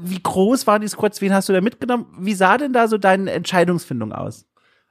Wie 0.00 0.22
groß 0.22 0.66
waren 0.66 0.82
die 0.82 0.88
Squads? 0.88 1.22
Wen 1.22 1.32
hast 1.32 1.48
du 1.48 1.54
da 1.54 1.62
mitgenommen? 1.62 2.06
Wie 2.18 2.34
sah 2.34 2.58
denn 2.58 2.74
da 2.74 2.86
so 2.86 2.98
deine 2.98 3.30
Entscheidungsfindung 3.30 4.12
aus? 4.12 4.44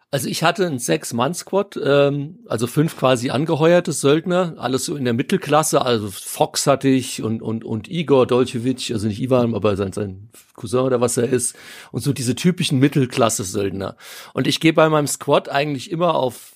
Also 0.09 0.29
ich 0.29 0.41
hatte 0.41 0.65
einen 0.65 0.79
Sechs-Mann-Squad, 0.79 1.77
ähm, 1.83 2.39
also 2.47 2.65
fünf 2.65 2.97
quasi 2.97 3.29
angeheuerte 3.29 3.91
Söldner, 3.91 4.55
alles 4.57 4.85
so 4.85 4.95
in 4.95 5.03
der 5.03 5.13
Mittelklasse, 5.13 5.81
also 5.81 6.09
Fox 6.09 6.65
hatte 6.65 6.87
ich 6.87 7.21
und, 7.21 7.41
und, 7.41 7.65
und 7.65 7.89
Igor 7.89 8.25
Dolchevich, 8.25 8.93
also 8.93 9.07
nicht 9.07 9.21
Ivan, 9.21 9.53
aber 9.53 9.75
sein, 9.75 9.91
sein 9.91 10.29
Cousin 10.55 10.79
oder 10.79 11.01
was 11.01 11.17
er 11.17 11.27
ist, 11.27 11.57
und 11.91 12.03
so 12.03 12.13
diese 12.13 12.35
typischen 12.35 12.79
Mittelklasse-Söldner. 12.79 13.97
Und 14.33 14.47
ich 14.47 14.61
gehe 14.61 14.71
bei 14.71 14.87
meinem 14.87 15.07
Squad 15.07 15.49
eigentlich 15.49 15.91
immer 15.91 16.15
auf, 16.15 16.55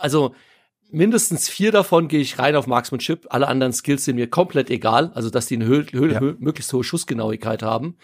also 0.00 0.34
mindestens 0.90 1.48
vier 1.48 1.72
davon 1.72 2.08
gehe 2.08 2.20
ich 2.20 2.38
rein 2.38 2.56
auf 2.56 2.66
Marksmanship. 2.66 3.26
Alle 3.30 3.48
anderen 3.48 3.72
Skills 3.72 4.04
sind 4.04 4.16
mir 4.16 4.28
komplett 4.28 4.70
egal. 4.70 5.10
Also, 5.14 5.30
dass 5.30 5.46
die 5.46 5.56
eine 5.56 5.66
Höhe, 5.66 5.86
ja. 5.92 6.20
möglichst 6.38 6.72
hohe 6.72 6.84
Schussgenauigkeit 6.84 7.62
haben. 7.62 7.96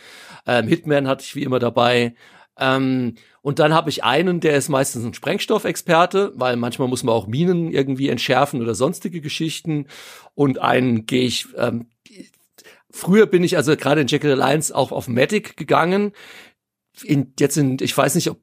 Ähm, 0.47 0.68
Hitman 0.68 1.09
hatte 1.09 1.24
ich 1.24 1.35
wie 1.35 1.43
immer 1.43 1.59
dabei. 1.59 2.14
Ähm, 2.59 3.14
und 3.41 3.59
dann 3.59 3.72
habe 3.74 3.91
ich 3.91 4.05
einen, 4.05 4.41
der 4.41 4.57
ist 4.57 4.68
meistens 4.68 5.05
ein 5.05 5.14
Sprengstoffexperte, 5.14 6.33
weil 6.37 6.57
manchmal 6.57 6.89
muss 6.89 7.03
man 7.03 7.14
auch 7.14 7.26
Minen 7.26 7.70
irgendwie 7.70 8.09
entschärfen 8.09 8.61
oder 8.61 8.74
sonstige 8.74 9.20
Geschichten. 9.20 9.87
Und 10.35 10.59
einen 10.59 11.07
gehe 11.07 11.24
ich, 11.24 11.47
ähm, 11.57 11.87
früher 12.91 13.26
bin 13.26 13.43
ich 13.43 13.57
also 13.57 13.76
gerade 13.76 14.03
in 14.03 14.07
Jekyll 14.07 14.33
Alliance 14.33 14.74
auch 14.74 14.93
auf 14.93 15.09
Medic 15.09 15.57
gegangen 15.57 16.12
in, 17.05 17.32
jetzt 17.38 17.57
in, 17.57 17.78
ich 17.80 17.97
weiß 17.97 18.14
nicht, 18.14 18.30
ob, 18.30 18.38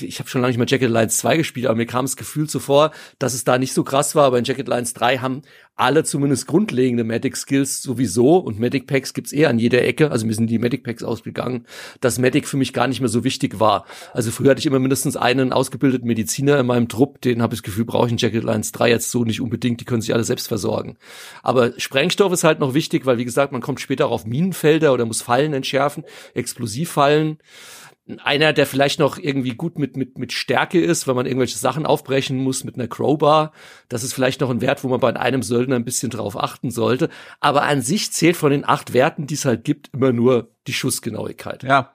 ich 0.00 0.18
habe 0.18 0.28
schon 0.28 0.40
lange 0.40 0.50
nicht 0.50 0.58
mehr 0.58 0.66
Jacket 0.66 0.90
Lines 0.90 1.18
2 1.18 1.36
gespielt, 1.36 1.66
aber 1.66 1.76
mir 1.76 1.86
kam 1.86 2.06
das 2.06 2.16
Gefühl 2.16 2.48
zuvor, 2.48 2.90
dass 3.18 3.34
es 3.34 3.44
da 3.44 3.58
nicht 3.58 3.74
so 3.74 3.84
krass 3.84 4.14
war, 4.14 4.24
aber 4.24 4.38
in 4.38 4.44
Jacket 4.44 4.66
Lines 4.66 4.94
3 4.94 5.18
haben 5.18 5.42
alle 5.74 6.02
zumindest 6.04 6.46
grundlegende 6.46 7.04
Medic 7.04 7.36
Skills 7.36 7.82
sowieso 7.82 8.36
und 8.36 8.58
Medic 8.58 8.86
Packs 8.86 9.14
gibt's 9.14 9.32
eher 9.32 9.50
an 9.50 9.58
jeder 9.58 9.82
Ecke, 9.82 10.10
also 10.10 10.26
mir 10.26 10.34
sind 10.34 10.48
die 10.48 10.58
Medic 10.58 10.84
Packs 10.84 11.02
ausgegangen, 11.02 11.66
dass 12.00 12.18
Medic 12.18 12.48
für 12.48 12.56
mich 12.56 12.72
gar 12.72 12.86
nicht 12.88 13.00
mehr 13.00 13.08
so 13.08 13.24
wichtig 13.24 13.60
war. 13.60 13.84
Also 14.12 14.30
früher 14.30 14.50
hatte 14.50 14.60
ich 14.60 14.66
immer 14.66 14.78
mindestens 14.78 15.16
einen 15.16 15.52
ausgebildeten 15.52 16.06
Mediziner 16.06 16.58
in 16.58 16.66
meinem 16.66 16.88
Trupp, 16.88 17.20
den 17.20 17.42
habe 17.42 17.54
ich 17.54 17.60
das 17.60 17.64
Gefühl, 17.64 17.84
brauche 17.84 18.06
ich 18.06 18.12
in 18.12 18.18
Jacket 18.18 18.44
Lines 18.44 18.72
3 18.72 18.90
jetzt 18.90 19.10
so 19.10 19.24
nicht 19.24 19.40
unbedingt, 19.40 19.80
die 19.80 19.84
können 19.84 20.02
sich 20.02 20.14
alle 20.14 20.24
selbst 20.24 20.48
versorgen. 20.48 20.96
Aber 21.42 21.78
Sprengstoff 21.78 22.32
ist 22.32 22.44
halt 22.44 22.58
noch 22.58 22.74
wichtig, 22.74 23.04
weil 23.04 23.18
wie 23.18 23.24
gesagt, 23.24 23.52
man 23.52 23.60
kommt 23.60 23.80
später 23.80 24.06
auch 24.06 24.12
auf 24.12 24.26
Minenfelder 24.26 24.92
oder 24.92 25.04
muss 25.04 25.22
Fallen 25.22 25.52
entschärfen, 25.52 26.04
Explosivfallen 26.34 27.38
einer, 28.20 28.52
der 28.52 28.66
vielleicht 28.66 28.98
noch 28.98 29.18
irgendwie 29.18 29.54
gut 29.54 29.78
mit, 29.78 29.96
mit, 29.96 30.18
mit 30.18 30.32
Stärke 30.32 30.80
ist, 30.80 31.06
wenn 31.06 31.16
man 31.16 31.26
irgendwelche 31.26 31.58
Sachen 31.58 31.86
aufbrechen 31.86 32.38
muss 32.38 32.64
mit 32.64 32.74
einer 32.74 32.88
Crowbar. 32.88 33.52
Das 33.88 34.02
ist 34.02 34.12
vielleicht 34.12 34.40
noch 34.40 34.50
ein 34.50 34.60
Wert, 34.60 34.84
wo 34.84 34.88
man 34.88 35.00
bei 35.00 35.14
einem 35.14 35.42
Söldner 35.42 35.76
ein 35.76 35.84
bisschen 35.84 36.10
drauf 36.10 36.36
achten 36.36 36.70
sollte. 36.70 37.08
Aber 37.40 37.62
an 37.62 37.82
sich 37.82 38.12
zählt 38.12 38.36
von 38.36 38.50
den 38.50 38.64
acht 38.64 38.92
Werten, 38.92 39.26
die 39.26 39.34
es 39.34 39.44
halt 39.44 39.64
gibt, 39.64 39.90
immer 39.92 40.12
nur 40.12 40.52
die 40.66 40.72
Schussgenauigkeit. 40.72 41.62
Ja, 41.62 41.94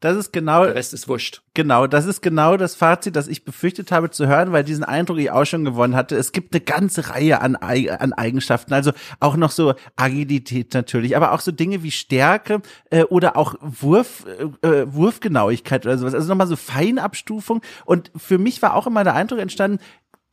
das 0.00 0.16
ist 0.16 0.32
genau. 0.32 0.64
Der 0.64 0.74
Rest 0.74 0.94
ist 0.94 1.08
wurscht. 1.08 1.42
Genau, 1.54 1.86
das 1.86 2.06
ist 2.06 2.20
genau 2.20 2.56
das 2.56 2.74
Fazit, 2.74 3.16
das 3.16 3.28
ich 3.28 3.44
befürchtet 3.44 3.92
habe 3.92 4.10
zu 4.10 4.26
hören, 4.26 4.52
weil 4.52 4.64
diesen 4.64 4.84
Eindruck 4.84 5.18
ich 5.18 5.30
auch 5.30 5.44
schon 5.44 5.64
gewonnen 5.64 5.94
hatte. 5.94 6.16
Es 6.16 6.32
gibt 6.32 6.52
eine 6.52 6.60
ganze 6.60 7.10
Reihe 7.10 7.40
an, 7.40 7.56
an 7.56 8.12
Eigenschaften, 8.12 8.74
also 8.74 8.92
auch 9.20 9.36
noch 9.36 9.50
so 9.50 9.74
Agilität 9.96 10.74
natürlich, 10.74 11.16
aber 11.16 11.32
auch 11.32 11.40
so 11.40 11.52
Dinge 11.52 11.82
wie 11.82 11.90
Stärke 11.90 12.60
äh, 12.90 13.04
oder 13.04 13.36
auch 13.36 13.54
Wurf, 13.60 14.26
äh, 14.62 14.66
äh 14.66 14.92
Wurfgenauigkeit 14.92 15.86
oder 15.86 15.96
sowas. 15.96 16.14
Also 16.14 16.28
nochmal 16.28 16.48
so 16.48 16.56
Feinabstufung. 16.56 17.62
Und 17.84 18.10
für 18.16 18.38
mich 18.38 18.62
war 18.62 18.74
auch 18.74 18.86
immer 18.86 19.04
der 19.04 19.14
Eindruck 19.14 19.38
entstanden, 19.38 19.78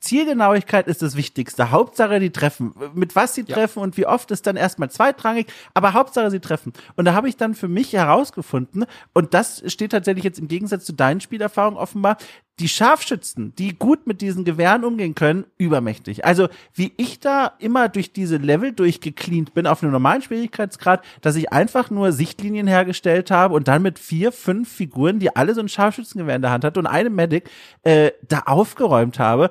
Zielgenauigkeit 0.01 0.87
ist 0.87 1.03
das 1.03 1.15
Wichtigste. 1.15 1.71
Hauptsache, 1.71 2.19
die 2.19 2.31
treffen. 2.31 2.73
Mit 2.95 3.15
was 3.15 3.35
sie 3.35 3.45
ja. 3.47 3.55
treffen 3.55 3.79
und 3.79 3.97
wie 3.97 4.07
oft 4.07 4.31
ist 4.31 4.47
dann 4.47 4.57
erstmal 4.57 4.89
zweitrangig, 4.89 5.47
aber 5.75 5.93
Hauptsache, 5.93 6.31
sie 6.31 6.39
treffen. 6.39 6.73
Und 6.95 7.05
da 7.05 7.13
habe 7.13 7.29
ich 7.29 7.37
dann 7.37 7.53
für 7.53 7.67
mich 7.67 7.93
herausgefunden, 7.93 8.85
und 9.13 9.33
das 9.33 9.63
steht 9.71 9.91
tatsächlich 9.91 10.23
jetzt 10.23 10.39
im 10.39 10.47
Gegensatz 10.47 10.85
zu 10.85 10.93
deinen 10.93 11.21
Spielerfahrungen 11.21 11.79
offenbar, 11.79 12.17
die 12.59 12.69
Scharfschützen, 12.69 13.55
die 13.55 13.77
gut 13.77 14.05
mit 14.05 14.21
diesen 14.21 14.45
Gewehren 14.45 14.83
umgehen 14.83 15.15
können, 15.15 15.45
übermächtig. 15.57 16.25
Also 16.25 16.47
wie 16.73 16.93
ich 16.97 17.19
da 17.19 17.53
immer 17.59 17.89
durch 17.89 18.13
diese 18.13 18.37
Level 18.37 18.71
durchgecleant 18.71 19.53
bin 19.53 19.65
auf 19.65 19.81
einem 19.81 19.91
normalen 19.91 20.21
Schwierigkeitsgrad, 20.21 21.03
dass 21.21 21.35
ich 21.35 21.51
einfach 21.51 21.89
nur 21.89 22.11
Sichtlinien 22.11 22.67
hergestellt 22.67 23.31
habe 23.31 23.55
und 23.55 23.67
dann 23.67 23.81
mit 23.81 23.97
vier, 23.97 24.31
fünf 24.31 24.71
Figuren, 24.71 25.19
die 25.19 25.35
alle 25.35 25.55
so 25.55 25.61
ein 25.61 25.69
Scharfschützengewehr 25.69 26.35
in 26.35 26.41
der 26.41 26.51
Hand 26.51 26.63
hatten 26.63 26.79
und 26.79 26.87
eine 26.87 27.09
Medic, 27.09 27.49
äh, 27.83 28.11
da 28.27 28.39
aufgeräumt 28.45 29.17
habe. 29.17 29.49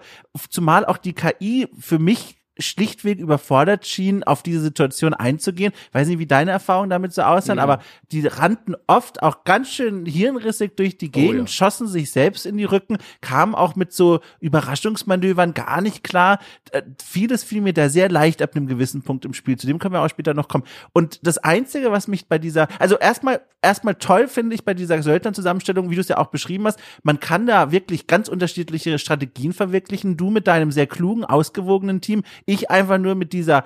Zumal 0.49 0.85
auch 0.85 0.99
die 0.99 1.15
KI 1.15 1.69
für 1.79 1.99
mich 1.99 2.40
schlichtweg 2.61 3.19
überfordert 3.19 3.87
schienen, 3.87 4.23
auf 4.23 4.43
diese 4.43 4.61
Situation 4.61 5.15
einzugehen. 5.15 5.73
Weiß 5.93 6.09
nicht, 6.09 6.19
wie 6.19 6.27
deine 6.27 6.51
Erfahrungen 6.51 6.91
damit 6.91 7.13
so 7.13 7.23
aussahen, 7.23 7.57
mhm. 7.57 7.63
aber 7.63 7.81
die 8.13 8.27
rannten 8.27 8.75
oft 8.87 9.23
auch 9.23 9.45
ganz 9.45 9.71
schön 9.71 10.07
hirnrissig 10.07 10.77
durch 10.77 10.99
die 10.99 11.11
Gegend, 11.11 11.41
oh, 11.41 11.43
ja. 11.43 11.47
schossen 11.47 11.87
sich 11.87 12.11
selbst 12.11 12.47
in 12.47 12.57
die 12.57 12.65
Rücken, 12.65 12.99
kamen 13.21 13.55
auch 13.55 13.77
mit 13.77 13.93
so 13.93 14.21
Überraschungsmanövern 14.41 15.55
gar 15.55 15.81
nicht 15.81 16.05
klar. 16.05 16.39
Äh, 16.73 16.83
vieles 17.05 17.45
fiel 17.45 17.61
mir 17.61 17.73
da 17.73 17.89
sehr 17.89 18.09
leicht 18.09 18.43
ab 18.43 18.55
einem 18.55 18.67
gewissen 18.67 19.03
Punkt 19.03 19.25
im 19.25 19.35
Spiel. 19.35 19.57
Zu 19.57 19.67
dem 19.67 19.79
können 19.79 19.95
wir 19.95 20.03
auch 20.03 20.09
später 20.09 20.35
noch 20.35 20.49
kommen. 20.49 20.65
Und 20.93 21.27
das 21.27 21.39
Einzige, 21.39 21.93
was 21.93 22.09
mich 22.09 22.27
bei 22.27 22.39
dieser, 22.39 22.69
also 22.79 22.97
erstmal, 22.97 23.41
erstmal 23.63 23.95
toll 23.95 24.29
finde 24.29 24.55
ich 24.55 24.65
bei 24.65 24.75
dieser 24.75 25.03
Söldner-Zusammenstellung, 25.03 25.91
wie 25.91 25.95
du 25.95 26.01
es 26.01 26.09
ja 26.09 26.19
auch 26.19 26.29
beschrieben 26.29 26.67
hast, 26.67 26.79
man 27.03 27.21
kann 27.21 27.47
da 27.47 27.73
wirklich 27.73 28.07
ganz 28.07 28.29
unterschiedliche 28.29 28.99
Strategien 28.99 29.53
verwirklichen. 29.53 30.17
Du 30.17 30.31
mit 30.31 30.47
deinem 30.47 30.73
sehr 30.73 30.87
klugen, 30.87 31.25
ausgewogenen 31.25 32.01
Team, 32.01 32.23
ich 32.51 32.71
einfach 32.71 32.99
nur 32.99 33.15
mit 33.15 33.33
dieser 33.33 33.65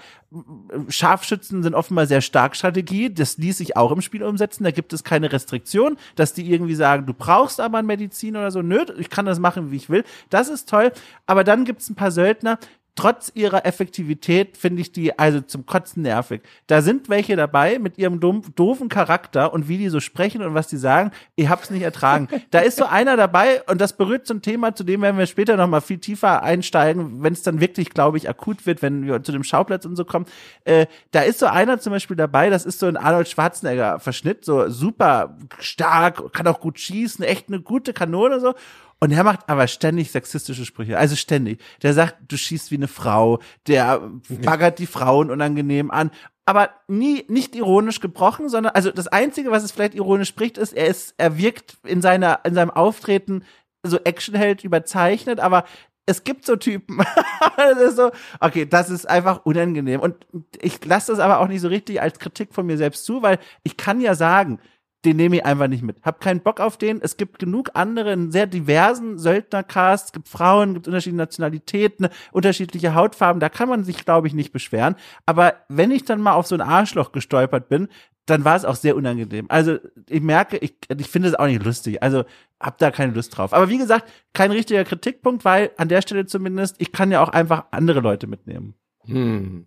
Scharfschützen 0.88 1.62
sind 1.62 1.74
offenbar 1.74 2.06
sehr 2.06 2.20
stark 2.20 2.54
Strategie. 2.54 3.12
Das 3.12 3.38
ließ 3.38 3.58
sich 3.58 3.76
auch 3.76 3.92
im 3.92 4.02
Spiel 4.02 4.22
umsetzen. 4.22 4.64
Da 4.64 4.72
gibt 4.72 4.92
es 4.92 5.04
keine 5.04 5.32
Restriktion, 5.32 5.96
dass 6.16 6.34
die 6.34 6.50
irgendwie 6.50 6.74
sagen, 6.74 7.06
du 7.06 7.14
brauchst 7.14 7.60
aber 7.60 7.78
ein 7.78 7.86
Medizin 7.86 8.36
oder 8.36 8.50
so. 8.50 8.60
Nö, 8.60 8.84
ich 8.98 9.08
kann 9.08 9.24
das 9.24 9.38
machen, 9.38 9.70
wie 9.70 9.76
ich 9.76 9.88
will. 9.88 10.04
Das 10.28 10.48
ist 10.48 10.68
toll. 10.68 10.92
Aber 11.26 11.44
dann 11.44 11.64
gibt 11.64 11.80
es 11.80 11.88
ein 11.88 11.94
paar 11.94 12.10
Söldner, 12.10 12.58
trotz 12.96 13.32
ihrer 13.34 13.66
Effektivität 13.66 14.56
finde 14.56 14.80
ich 14.80 14.92
die 14.92 15.18
also 15.18 15.40
zum 15.40 15.66
Kotzen 15.66 16.02
nervig. 16.02 16.42
Da 16.68 16.80
sind 16.80 17.08
welche 17.08 17.34
dabei 17.34 17.78
mit 17.78 17.98
ihrem 17.98 18.20
doofen 18.20 18.88
Charakter 18.88 19.52
und 19.52 19.68
wie 19.68 19.78
die 19.78 19.88
so 19.88 20.00
sprechen 20.00 20.42
und 20.42 20.54
was 20.54 20.68
die 20.68 20.76
sagen, 20.76 21.10
ich 21.34 21.48
hab's 21.48 21.70
nicht 21.70 21.82
ertragen. 21.82 22.28
da 22.50 22.60
ist 22.60 22.76
so 22.76 22.84
einer 22.84 23.16
dabei 23.16 23.62
und 23.64 23.80
das 23.80 23.96
berührt 23.96 24.26
so 24.26 24.34
ein 24.34 24.42
Thema, 24.42 24.74
zu 24.74 24.84
dem 24.84 25.02
werden 25.02 25.18
wir 25.18 25.26
später 25.26 25.56
noch 25.56 25.66
mal 25.66 25.80
viel 25.80 25.98
tiefer 25.98 26.42
einsteigen, 26.42 27.22
wenn 27.22 27.32
es 27.32 27.42
dann 27.42 27.60
wirklich, 27.60 27.90
glaube 27.90 28.16
ich, 28.16 28.28
akut 28.28 28.64
wird, 28.64 28.80
wenn 28.82 29.06
wir 29.06 29.22
zu 29.22 29.32
dem 29.32 29.42
Schauplatz 29.42 29.84
und 29.84 29.96
so 29.96 30.04
kommen. 30.04 30.26
Äh, 30.64 30.86
da 31.10 31.22
ist 31.22 31.40
so 31.40 31.46
einer 31.46 31.80
zum 31.80 31.92
Beispiel 31.92 32.16
dabei, 32.16 32.48
das 32.48 32.64
ist 32.64 32.78
so 32.78 32.86
ein 32.86 32.96
Arnold 32.96 33.28
Schwarzenegger 33.28 33.98
Verschnitt, 33.98 34.44
so 34.44 34.68
super 34.68 35.36
stark, 35.58 36.32
kann 36.32 36.46
auch 36.46 36.60
gut 36.60 36.78
schießen, 36.78 37.24
echt 37.24 37.48
eine 37.48 37.60
gute 37.60 37.92
Kanone 37.92 38.38
so 38.38 38.54
und 39.00 39.10
er 39.10 39.24
macht 39.24 39.48
aber 39.48 39.66
ständig 39.66 40.10
sexistische 40.10 40.64
Sprüche. 40.64 40.98
Also 40.98 41.16
ständig. 41.16 41.60
Der 41.82 41.94
sagt, 41.94 42.16
du 42.28 42.36
schießt 42.36 42.70
wie 42.70 42.76
eine 42.76 42.88
Frau. 42.88 43.40
Der 43.66 44.10
baggert 44.42 44.78
die 44.78 44.86
Frauen 44.86 45.30
unangenehm 45.30 45.90
an. 45.90 46.10
Aber 46.46 46.70
nie, 46.88 47.24
nicht 47.28 47.54
ironisch 47.54 48.00
gebrochen, 48.00 48.48
sondern, 48.48 48.74
also 48.74 48.90
das 48.90 49.08
Einzige, 49.08 49.50
was 49.50 49.64
es 49.64 49.72
vielleicht 49.72 49.94
ironisch 49.94 50.28
spricht, 50.28 50.58
ist, 50.58 50.74
er 50.74 50.86
ist, 50.86 51.14
er 51.16 51.38
wirkt 51.38 51.76
in 51.84 52.02
seiner, 52.02 52.40
in 52.44 52.54
seinem 52.54 52.70
Auftreten 52.70 53.44
so 53.82 53.98
Actionheld 53.98 54.64
überzeichnet, 54.64 55.40
aber 55.40 55.64
es 56.06 56.24
gibt 56.24 56.44
so 56.44 56.56
Typen. 56.56 56.98
das 57.56 57.78
ist 57.78 57.96
so, 57.96 58.10
okay, 58.40 58.66
das 58.66 58.90
ist 58.90 59.08
einfach 59.08 59.44
unangenehm. 59.44 60.00
Und 60.00 60.26
ich 60.60 60.84
lasse 60.84 61.12
das 61.12 61.18
aber 61.18 61.40
auch 61.40 61.48
nicht 61.48 61.60
so 61.60 61.68
richtig 61.68 62.02
als 62.02 62.18
Kritik 62.18 62.54
von 62.54 62.66
mir 62.66 62.76
selbst 62.76 63.04
zu, 63.04 63.22
weil 63.22 63.38
ich 63.62 63.76
kann 63.76 64.00
ja 64.00 64.14
sagen, 64.14 64.60
den 65.04 65.16
nehme 65.16 65.36
ich 65.36 65.44
einfach 65.44 65.68
nicht 65.68 65.82
mit. 65.82 65.96
Hab 66.02 66.20
keinen 66.20 66.40
Bock 66.40 66.60
auf 66.60 66.76
den. 66.76 67.00
Es 67.00 67.16
gibt 67.16 67.38
genug 67.38 67.70
andere, 67.74 68.12
einen 68.12 68.32
sehr 68.32 68.46
diversen 68.46 69.18
Söldnercast. 69.18 70.06
Es 70.06 70.12
gibt 70.12 70.28
Frauen, 70.28 70.74
gibt 70.74 70.86
unterschiedliche 70.86 71.18
Nationalitäten, 71.18 72.08
unterschiedliche 72.32 72.94
Hautfarben. 72.94 73.40
Da 73.40 73.48
kann 73.48 73.68
man 73.68 73.84
sich, 73.84 74.04
glaube 74.04 74.26
ich, 74.26 74.34
nicht 74.34 74.52
beschweren. 74.52 74.96
Aber 75.26 75.54
wenn 75.68 75.90
ich 75.90 76.04
dann 76.04 76.20
mal 76.20 76.34
auf 76.34 76.46
so 76.46 76.54
ein 76.54 76.60
Arschloch 76.60 77.12
gestolpert 77.12 77.68
bin, 77.68 77.88
dann 78.26 78.44
war 78.44 78.56
es 78.56 78.64
auch 78.64 78.76
sehr 78.76 78.96
unangenehm. 78.96 79.46
Also 79.48 79.78
ich 80.08 80.22
merke, 80.22 80.56
ich, 80.56 80.76
ich 80.96 81.08
finde 81.08 81.28
es 81.28 81.34
auch 81.34 81.46
nicht 81.46 81.62
lustig. 81.62 82.02
Also 82.02 82.24
hab 82.58 82.78
da 82.78 82.90
keine 82.90 83.12
Lust 83.12 83.36
drauf. 83.36 83.52
Aber 83.52 83.68
wie 83.68 83.78
gesagt, 83.78 84.10
kein 84.32 84.50
richtiger 84.50 84.84
Kritikpunkt, 84.84 85.44
weil 85.44 85.72
an 85.76 85.88
der 85.88 86.00
Stelle 86.00 86.24
zumindest, 86.24 86.76
ich 86.78 86.92
kann 86.92 87.10
ja 87.10 87.22
auch 87.22 87.28
einfach 87.28 87.66
andere 87.70 88.00
Leute 88.00 88.26
mitnehmen. 88.26 88.74
Hm. 89.04 89.66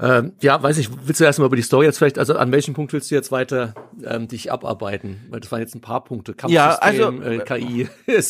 Ähm, 0.00 0.34
ja, 0.40 0.62
weiß 0.62 0.78
ich, 0.78 0.90
willst 1.06 1.20
du 1.20 1.24
erstmal 1.24 1.46
über 1.46 1.56
die 1.56 1.62
Story 1.62 1.86
jetzt 1.86 1.98
vielleicht, 1.98 2.18
also 2.18 2.36
an 2.36 2.52
welchem 2.52 2.74
Punkt 2.74 2.92
willst 2.92 3.10
du 3.10 3.16
jetzt 3.16 3.32
weiter 3.32 3.74
ähm, 4.04 4.28
dich 4.28 4.52
abarbeiten? 4.52 5.26
Weil 5.28 5.40
das 5.40 5.50
waren 5.50 5.60
jetzt 5.60 5.74
ein 5.74 5.80
paar 5.80 6.04
Punkte. 6.04 6.34
Kampfsystem, 6.34 6.54
ja, 6.54 6.76
also, 6.76 7.22
äh, 7.22 7.38
KI, 7.40 7.88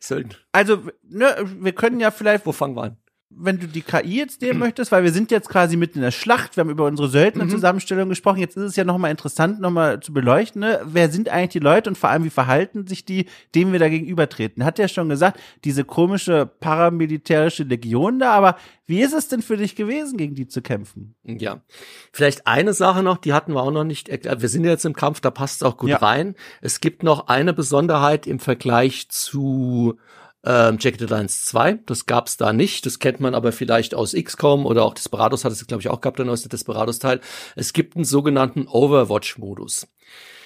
Söldner. 0.00 0.34
Also, 0.50 0.78
ne, 1.08 1.36
wir 1.60 1.72
können 1.72 2.00
ja 2.00 2.10
vielleicht. 2.10 2.44
Wo 2.44 2.52
fangen 2.52 2.76
wir 2.76 2.82
an? 2.82 2.96
Wenn 3.28 3.58
du 3.58 3.66
die 3.66 3.82
KI 3.82 4.18
jetzt 4.18 4.40
nehmen 4.40 4.60
möchtest, 4.60 4.92
weil 4.92 5.02
wir 5.02 5.10
sind 5.10 5.30
jetzt 5.32 5.48
quasi 5.48 5.76
mitten 5.76 5.98
in 5.98 6.02
der 6.02 6.10
Schlacht, 6.12 6.56
wir 6.56 6.62
haben 6.62 6.70
über 6.70 6.86
unsere 6.86 7.08
Söldnerzusammenstellung 7.08 8.04
mhm. 8.04 8.10
gesprochen, 8.10 8.38
jetzt 8.38 8.56
ist 8.56 8.62
es 8.62 8.76
ja 8.76 8.84
nochmal 8.84 9.10
interessant, 9.10 9.60
nochmal 9.60 10.00
zu 10.00 10.12
beleuchten, 10.12 10.60
ne? 10.60 10.80
wer 10.84 11.10
sind 11.10 11.28
eigentlich 11.28 11.50
die 11.50 11.58
Leute 11.58 11.90
und 11.90 11.98
vor 11.98 12.10
allem, 12.10 12.24
wie 12.24 12.30
verhalten 12.30 12.86
sich 12.86 13.04
die, 13.04 13.26
denen 13.54 13.72
wir 13.72 13.80
da 13.80 13.88
gegenübertreten. 13.88 14.64
Hat 14.64 14.78
ja 14.78 14.86
schon 14.86 15.08
gesagt, 15.08 15.40
diese 15.64 15.84
komische 15.84 16.46
paramilitärische 16.46 17.64
Legion 17.64 18.20
da, 18.20 18.32
aber 18.32 18.56
wie 18.86 19.02
ist 19.02 19.12
es 19.12 19.26
denn 19.26 19.42
für 19.42 19.56
dich 19.56 19.74
gewesen, 19.74 20.16
gegen 20.16 20.36
die 20.36 20.46
zu 20.46 20.62
kämpfen? 20.62 21.16
Ja, 21.24 21.62
vielleicht 22.12 22.46
eine 22.46 22.74
Sache 22.74 23.02
noch, 23.02 23.18
die 23.18 23.32
hatten 23.32 23.52
wir 23.54 23.62
auch 23.62 23.72
noch 23.72 23.84
nicht 23.84 24.08
erklärt. 24.08 24.40
Wir 24.40 24.48
sind 24.48 24.64
jetzt 24.64 24.84
im 24.84 24.94
Kampf, 24.94 25.20
da 25.20 25.30
passt 25.30 25.56
es 25.56 25.62
auch 25.64 25.76
gut 25.76 25.90
ja. 25.90 25.96
rein. 25.96 26.36
Es 26.60 26.80
gibt 26.80 27.02
noch 27.02 27.26
eine 27.26 27.52
Besonderheit 27.52 28.28
im 28.28 28.38
Vergleich 28.38 29.08
zu 29.08 29.98
ähm, 30.46 30.78
Jagged 30.80 31.02
Alliance 31.02 31.44
2. 31.46 31.80
Das 31.86 32.06
gab's 32.06 32.36
da 32.36 32.52
nicht. 32.52 32.86
Das 32.86 33.00
kennt 33.00 33.20
man 33.20 33.34
aber 33.34 33.52
vielleicht 33.52 33.94
aus 33.94 34.14
XCOM 34.14 34.64
oder 34.64 34.84
auch 34.84 34.94
Desperados 34.94 35.44
hat 35.44 35.52
es, 35.52 35.66
glaube 35.66 35.82
ich, 35.82 35.88
auch 35.88 36.00
gehabt, 36.00 36.18
der 36.18 36.26
neueste 36.26 36.48
Desperados-Teil. 36.48 37.20
Es 37.56 37.72
gibt 37.72 37.96
einen 37.96 38.04
sogenannten 38.04 38.68
Overwatch-Modus. 38.68 39.88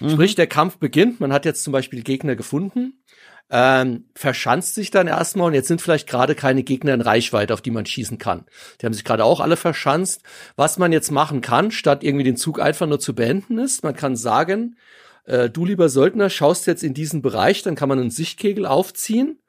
Mhm. 0.00 0.10
Sprich, 0.10 0.34
der 0.34 0.46
Kampf 0.46 0.78
beginnt, 0.78 1.20
man 1.20 1.32
hat 1.32 1.44
jetzt 1.44 1.62
zum 1.62 1.72
Beispiel 1.72 2.02
Gegner 2.02 2.34
gefunden, 2.34 3.02
ähm, 3.50 4.04
verschanzt 4.14 4.74
sich 4.74 4.90
dann 4.90 5.06
erstmal 5.06 5.48
und 5.48 5.54
jetzt 5.54 5.68
sind 5.68 5.82
vielleicht 5.82 6.08
gerade 6.08 6.34
keine 6.34 6.62
Gegner 6.62 6.94
in 6.94 7.00
Reichweite, 7.00 7.52
auf 7.52 7.60
die 7.60 7.72
man 7.72 7.84
schießen 7.84 8.16
kann. 8.16 8.46
Die 8.80 8.86
haben 8.86 8.94
sich 8.94 9.04
gerade 9.04 9.24
auch 9.24 9.40
alle 9.40 9.56
verschanzt. 9.56 10.22
Was 10.56 10.78
man 10.78 10.92
jetzt 10.92 11.10
machen 11.10 11.40
kann, 11.42 11.72
statt 11.72 12.02
irgendwie 12.04 12.24
den 12.24 12.36
Zug 12.36 12.60
einfach 12.60 12.86
nur 12.86 13.00
zu 13.00 13.14
beenden 13.14 13.58
ist, 13.58 13.84
man 13.84 13.96
kann 13.96 14.16
sagen, 14.16 14.76
äh, 15.24 15.50
du 15.50 15.66
lieber 15.66 15.90
Söldner 15.90 16.30
schaust 16.30 16.66
jetzt 16.66 16.84
in 16.84 16.94
diesen 16.94 17.20
Bereich, 17.20 17.62
dann 17.62 17.74
kann 17.74 17.88
man 17.88 17.98
einen 17.98 18.10
Sichtkegel 18.10 18.64
aufziehen 18.64 19.40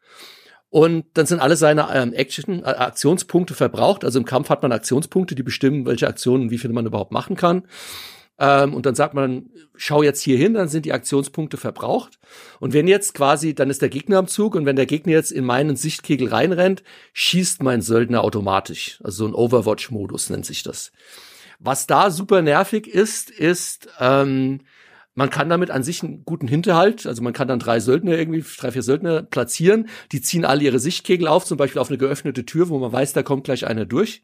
und 0.71 1.05
dann 1.15 1.25
sind 1.25 1.41
alle 1.41 1.57
seine 1.57 1.89
ähm, 1.93 2.13
Action, 2.13 2.63
äh, 2.63 2.67
Aktionspunkte 2.67 3.53
verbraucht. 3.53 4.05
Also 4.05 4.17
im 4.17 4.25
Kampf 4.25 4.49
hat 4.49 4.63
man 4.63 4.71
Aktionspunkte, 4.71 5.35
die 5.35 5.43
bestimmen, 5.43 5.85
welche 5.85 6.07
Aktionen, 6.07 6.49
wie 6.49 6.57
viele 6.57 6.73
man 6.73 6.85
überhaupt 6.85 7.11
machen 7.11 7.35
kann. 7.35 7.63
Ähm, 8.39 8.73
und 8.73 8.85
dann 8.85 8.95
sagt 8.95 9.13
man, 9.13 9.49
schau 9.75 10.01
jetzt 10.01 10.21
hier 10.21 10.37
hin, 10.37 10.53
dann 10.53 10.69
sind 10.69 10.85
die 10.85 10.93
Aktionspunkte 10.93 11.57
verbraucht. 11.57 12.19
Und 12.61 12.71
wenn 12.71 12.87
jetzt 12.87 13.13
quasi, 13.13 13.53
dann 13.53 13.69
ist 13.69 13.81
der 13.81 13.89
Gegner 13.89 14.17
am 14.17 14.27
Zug 14.27 14.55
und 14.55 14.65
wenn 14.65 14.77
der 14.77 14.85
Gegner 14.85 15.11
jetzt 15.11 15.33
in 15.33 15.43
meinen 15.43 15.75
Sichtkegel 15.75 16.29
reinrennt, 16.29 16.83
schießt 17.11 17.61
mein 17.61 17.81
Söldner 17.81 18.23
automatisch. 18.23 18.97
Also 19.03 19.25
so 19.25 19.27
ein 19.27 19.35
Overwatch-Modus 19.35 20.29
nennt 20.29 20.45
sich 20.45 20.63
das. 20.63 20.93
Was 21.59 21.85
da 21.85 22.09
super 22.09 22.41
nervig 22.41 22.87
ist, 22.87 23.29
ist, 23.29 23.89
ähm, 23.99 24.61
man 25.13 25.29
kann 25.29 25.49
damit 25.49 25.71
an 25.71 25.83
sich 25.83 26.03
einen 26.03 26.23
guten 26.23 26.47
Hinterhalt, 26.47 27.05
also 27.05 27.21
man 27.21 27.33
kann 27.33 27.47
dann 27.47 27.59
drei 27.59 27.79
Söldner 27.79 28.17
irgendwie, 28.17 28.43
drei, 28.57 28.71
vier 28.71 28.83
Söldner 28.83 29.23
platzieren, 29.23 29.89
die 30.11 30.21
ziehen 30.21 30.45
alle 30.45 30.63
ihre 30.63 30.79
Sichtkegel 30.79 31.27
auf, 31.27 31.45
zum 31.45 31.57
Beispiel 31.57 31.81
auf 31.81 31.89
eine 31.89 31.97
geöffnete 31.97 32.45
Tür, 32.45 32.69
wo 32.69 32.79
man 32.79 32.91
weiß, 32.91 33.13
da 33.13 33.23
kommt 33.23 33.43
gleich 33.43 33.67
einer 33.67 33.85
durch. 33.85 34.23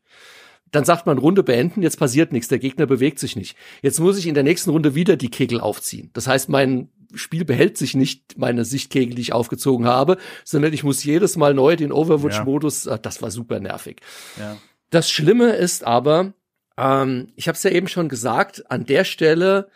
Dann 0.71 0.85
sagt 0.85 1.05
man 1.05 1.17
Runde 1.17 1.43
beenden, 1.43 1.81
jetzt 1.81 1.97
passiert 1.97 2.33
nichts, 2.33 2.49
der 2.49 2.59
Gegner 2.59 2.85
bewegt 2.85 3.19
sich 3.19 3.35
nicht. 3.35 3.55
Jetzt 3.81 3.99
muss 3.99 4.17
ich 4.17 4.27
in 4.27 4.33
der 4.33 4.43
nächsten 4.43 4.69
Runde 4.69 4.95
wieder 4.95 5.15
die 5.15 5.29
Kegel 5.29 5.61
aufziehen. 5.61 6.09
Das 6.13 6.27
heißt, 6.27 6.49
mein 6.49 6.89
Spiel 7.13 7.45
behält 7.45 7.77
sich 7.77 7.95
nicht 7.95 8.38
meine 8.38 8.65
Sichtkegel, 8.65 9.15
die 9.15 9.21
ich 9.21 9.33
aufgezogen 9.33 9.88
habe, 9.88 10.17
sondern 10.43 10.73
ich 10.73 10.83
muss 10.83 11.03
jedes 11.03 11.38
Mal 11.38 11.53
neu 11.53 11.77
den 11.77 11.93
Overwatch-Modus, 11.93 12.85
ja. 12.85 12.97
das 12.97 13.21
war 13.21 13.31
super 13.31 13.59
nervig. 13.61 14.01
Ja. 14.38 14.57
Das 14.89 15.09
Schlimme 15.09 15.51
ist 15.51 15.85
aber, 15.85 16.33
ähm, 16.77 17.29
ich 17.35 17.47
habe 17.47 17.55
es 17.55 17.63
ja 17.63 17.71
eben 17.71 17.88
schon 17.88 18.09
gesagt, 18.09 18.69
an 18.69 18.85
der 18.85 19.05
Stelle 19.05 19.69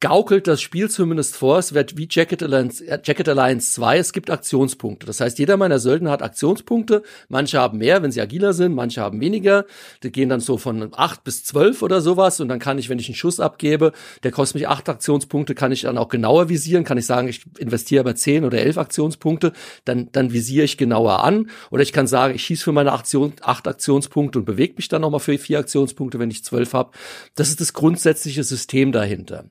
gaukelt 0.00 0.46
das 0.46 0.60
Spiel 0.60 0.88
zumindest 0.88 1.36
vor, 1.36 1.58
es 1.58 1.74
wird 1.74 1.96
wie 1.96 2.06
Jacket 2.08 2.42
Alliance, 2.42 2.86
äh, 2.86 3.00
Jacket 3.02 3.28
Alliance 3.28 3.72
2, 3.72 3.98
es 3.98 4.12
gibt 4.12 4.30
Aktionspunkte. 4.30 5.06
Das 5.06 5.20
heißt, 5.20 5.38
jeder 5.38 5.56
meiner 5.56 5.80
Söldner 5.80 6.12
hat 6.12 6.22
Aktionspunkte. 6.22 7.02
Manche 7.28 7.58
haben 7.58 7.78
mehr, 7.78 8.02
wenn 8.02 8.12
sie 8.12 8.20
agiler 8.20 8.52
sind, 8.52 8.74
manche 8.74 9.00
haben 9.00 9.20
weniger. 9.20 9.64
Die 10.04 10.12
gehen 10.12 10.28
dann 10.28 10.38
so 10.38 10.56
von 10.56 10.90
acht 10.92 11.24
bis 11.24 11.44
zwölf 11.44 11.82
oder 11.82 12.00
sowas 12.00 12.40
und 12.40 12.48
dann 12.48 12.60
kann 12.60 12.78
ich, 12.78 12.88
wenn 12.88 13.00
ich 13.00 13.08
einen 13.08 13.16
Schuss 13.16 13.40
abgebe, 13.40 13.92
der 14.22 14.30
kostet 14.30 14.56
mich 14.56 14.68
acht 14.68 14.88
Aktionspunkte, 14.88 15.56
kann 15.56 15.72
ich 15.72 15.82
dann 15.82 15.98
auch 15.98 16.08
genauer 16.08 16.48
visieren, 16.48 16.84
kann 16.84 16.98
ich 16.98 17.06
sagen, 17.06 17.26
ich 17.26 17.42
investiere 17.58 18.00
aber 18.00 18.14
zehn 18.14 18.44
oder 18.44 18.58
elf 18.58 18.78
Aktionspunkte, 18.78 19.52
dann, 19.84 20.10
dann 20.12 20.32
visiere 20.32 20.64
ich 20.64 20.76
genauer 20.76 21.24
an. 21.24 21.50
Oder 21.70 21.82
ich 21.82 21.92
kann 21.92 22.06
sagen, 22.06 22.36
ich 22.36 22.44
schieße 22.44 22.62
für 22.62 22.72
meine 22.72 22.92
Aktion 22.92 23.32
acht 23.42 23.66
Aktionspunkte 23.66 24.38
und 24.38 24.44
bewege 24.44 24.74
mich 24.76 24.88
dann 24.88 25.02
nochmal 25.02 25.20
für 25.20 25.36
vier 25.38 25.58
Aktionspunkte, 25.58 26.20
wenn 26.20 26.30
ich 26.30 26.44
zwölf 26.44 26.72
habe. 26.72 26.92
Das 27.34 27.48
ist 27.48 27.60
das 27.60 27.72
grundsätzliche 27.72 28.44
System 28.44 28.92
dahinter. 28.92 29.46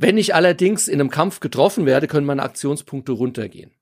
Wenn 0.00 0.16
ich 0.16 0.32
allerdings 0.32 0.86
in 0.86 1.00
einem 1.00 1.10
Kampf 1.10 1.40
getroffen 1.40 1.84
werde, 1.84 2.06
können 2.06 2.24
meine 2.24 2.44
Aktionspunkte 2.44 3.10
runtergehen. 3.10 3.72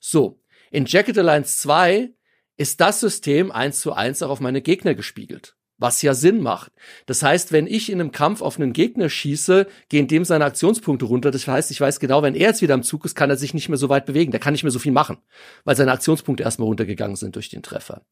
So, 0.00 0.42
in 0.72 0.86
Jacket 0.86 1.16
Alliance 1.16 1.56
2 1.58 2.10
ist 2.56 2.80
das 2.80 2.98
System 2.98 3.52
eins 3.52 3.80
zu 3.80 3.92
eins 3.92 4.24
auch 4.24 4.30
auf 4.30 4.40
meine 4.40 4.60
Gegner 4.60 4.96
gespiegelt. 4.96 5.56
was 5.78 6.00
ja 6.02 6.14
Sinn 6.14 6.40
macht. 6.40 6.72
Das 7.06 7.22
heißt, 7.22 7.52
wenn 7.52 7.66
ich 7.66 7.90
in 7.90 8.00
einem 8.00 8.12
Kampf 8.12 8.40
auf 8.40 8.58
einen 8.58 8.72
Gegner 8.72 9.08
schieße, 9.10 9.66
gehen 9.88 10.08
dem 10.08 10.24
seine 10.24 10.44
Aktionspunkte 10.44 11.04
runter. 11.04 11.30
Das 11.30 11.46
heißt, 11.46 11.70
ich 11.70 11.80
weiß 11.80 12.00
genau, 12.00 12.22
wenn 12.22 12.34
er 12.34 12.48
jetzt 12.48 12.62
wieder 12.62 12.74
am 12.74 12.82
Zug 12.82 13.04
ist, 13.04 13.14
kann 13.14 13.30
er 13.30 13.36
sich 13.36 13.52
nicht 13.52 13.68
mehr 13.68 13.78
so 13.78 13.88
weit 13.88 14.06
bewegen. 14.06 14.30
Der 14.30 14.40
kann 14.40 14.52
nicht 14.52 14.62
mehr 14.62 14.70
so 14.70 14.78
viel 14.78 14.92
machen, 14.92 15.18
weil 15.64 15.76
seine 15.76 15.92
Aktionspunkte 15.92 16.44
erstmal 16.44 16.66
runtergegangen 16.66 17.16
sind 17.16 17.36
durch 17.36 17.50
den 17.50 17.62
Treffer. 17.62 18.06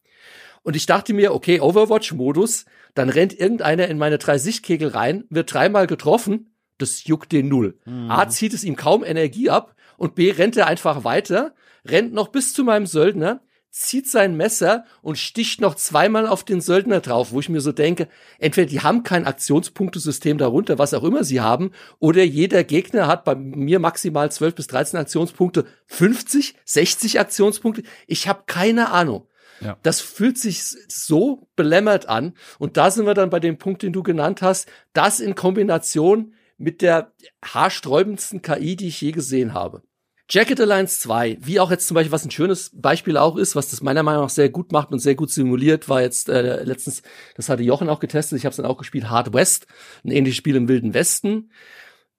Und 0.62 0.76
ich 0.76 0.86
dachte 0.86 1.14
mir, 1.14 1.34
okay, 1.34 1.60
Overwatch-Modus, 1.60 2.66
dann 2.94 3.08
rennt 3.08 3.38
irgendeiner 3.38 3.88
in 3.88 3.98
meine 3.98 4.18
drei 4.18 4.38
Sichtkegel 4.38 4.88
rein, 4.88 5.24
wird 5.30 5.52
dreimal 5.52 5.86
getroffen, 5.86 6.53
das 6.78 7.04
juckt 7.04 7.32
den 7.32 7.48
null. 7.48 7.78
Mhm. 7.84 8.10
A, 8.10 8.28
zieht 8.28 8.54
es 8.54 8.64
ihm 8.64 8.76
kaum 8.76 9.04
Energie 9.04 9.50
ab 9.50 9.74
und 9.96 10.14
B, 10.14 10.30
rennt 10.30 10.56
er 10.56 10.66
einfach 10.66 11.04
weiter, 11.04 11.54
rennt 11.84 12.12
noch 12.12 12.28
bis 12.28 12.52
zu 12.52 12.64
meinem 12.64 12.86
Söldner, 12.86 13.40
zieht 13.70 14.08
sein 14.08 14.36
Messer 14.36 14.84
und 15.02 15.18
sticht 15.18 15.60
noch 15.60 15.74
zweimal 15.74 16.28
auf 16.28 16.44
den 16.44 16.60
Söldner 16.60 17.00
drauf, 17.00 17.32
wo 17.32 17.40
ich 17.40 17.48
mir 17.48 17.60
so 17.60 17.72
denke, 17.72 18.08
entweder 18.38 18.68
die 18.68 18.80
haben 18.80 19.02
kein 19.02 19.26
Aktionspunktesystem 19.26 20.38
darunter, 20.38 20.78
was 20.78 20.94
auch 20.94 21.02
immer 21.02 21.24
sie 21.24 21.40
haben, 21.40 21.72
oder 21.98 22.22
jeder 22.22 22.62
Gegner 22.62 23.08
hat 23.08 23.24
bei 23.24 23.34
mir 23.34 23.80
maximal 23.80 24.30
12 24.30 24.54
bis 24.54 24.66
13 24.68 25.00
Aktionspunkte, 25.00 25.64
50, 25.86 26.54
60 26.64 27.18
Aktionspunkte. 27.18 27.82
Ich 28.06 28.28
habe 28.28 28.44
keine 28.46 28.92
Ahnung. 28.92 29.26
Ja. 29.60 29.76
Das 29.82 30.00
fühlt 30.00 30.38
sich 30.38 30.62
so 30.62 31.48
belämmert 31.56 32.08
an. 32.08 32.34
Und 32.58 32.76
da 32.76 32.90
sind 32.90 33.06
wir 33.06 33.14
dann 33.14 33.30
bei 33.30 33.40
dem 33.40 33.58
Punkt, 33.58 33.82
den 33.82 33.92
du 33.92 34.02
genannt 34.02 34.42
hast. 34.42 34.68
Das 34.92 35.20
in 35.20 35.34
Kombination 35.34 36.34
mit 36.56 36.82
der 36.82 37.12
haarsträubendsten 37.44 38.42
KI, 38.42 38.76
die 38.76 38.88
ich 38.88 39.00
je 39.00 39.12
gesehen 39.12 39.54
habe. 39.54 39.82
Jacket 40.30 40.58
Alliance 40.58 41.00
2, 41.00 41.38
wie 41.40 41.60
auch 41.60 41.70
jetzt 41.70 41.86
zum 41.86 41.96
Beispiel, 41.96 42.12
was 42.12 42.24
ein 42.24 42.30
schönes 42.30 42.70
Beispiel 42.72 43.18
auch 43.18 43.36
ist, 43.36 43.56
was 43.56 43.68
das 43.68 43.82
meiner 43.82 44.02
Meinung 44.02 44.22
nach 44.22 44.30
sehr 44.30 44.48
gut 44.48 44.72
macht 44.72 44.90
und 44.90 44.98
sehr 44.98 45.14
gut 45.14 45.30
simuliert, 45.30 45.88
war 45.90 46.00
jetzt 46.00 46.30
äh, 46.30 46.62
letztens, 46.64 47.02
das 47.36 47.50
hatte 47.50 47.62
Jochen 47.62 47.90
auch 47.90 48.00
getestet, 48.00 48.38
ich 48.38 48.46
habe 48.46 48.52
es 48.52 48.56
dann 48.56 48.64
auch 48.64 48.78
gespielt, 48.78 49.10
Hard 49.10 49.34
West, 49.34 49.66
ein 50.02 50.10
ähnliches 50.10 50.38
Spiel 50.38 50.56
im 50.56 50.66
Wilden 50.66 50.94
Westen. 50.94 51.50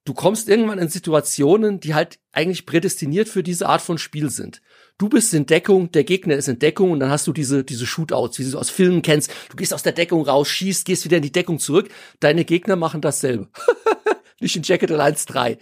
Du 0.05 0.13
kommst 0.13 0.49
irgendwann 0.49 0.77
in 0.77 0.87
Situationen, 0.87 1.79
die 1.79 1.95
halt 1.95 2.19
eigentlich 2.31 2.67
prädestiniert 2.67 3.27
für 3.27 3.41
diese 3.41 3.67
Art 3.67 3.81
von 3.81 3.97
Spiel 3.97 4.29
sind. 4.29 4.61
Du 4.99 5.09
bist 5.09 5.33
in 5.33 5.47
Deckung, 5.47 5.91
der 5.91 6.03
Gegner 6.03 6.35
ist 6.35 6.47
in 6.47 6.59
Deckung 6.59 6.91
und 6.91 6.99
dann 6.99 7.09
hast 7.09 7.25
du 7.25 7.33
diese, 7.33 7.63
diese 7.63 7.87
Shootouts, 7.87 8.37
wie 8.37 8.49
du 8.49 8.57
aus 8.59 8.69
Filmen 8.69 9.01
kennst. 9.01 9.31
Du 9.49 9.57
gehst 9.57 9.73
aus 9.73 9.81
der 9.81 9.93
Deckung 9.93 10.23
raus, 10.23 10.47
schießt, 10.47 10.85
gehst 10.85 11.05
wieder 11.05 11.17
in 11.17 11.23
die 11.23 11.31
Deckung 11.31 11.57
zurück. 11.57 11.89
Deine 12.19 12.45
Gegner 12.45 12.75
machen 12.75 13.01
dasselbe. 13.01 13.49
Nicht 14.39 14.55
in 14.55 14.63
Jacket 14.63 14.91
Alliance 14.91 15.25
3. 15.27 15.57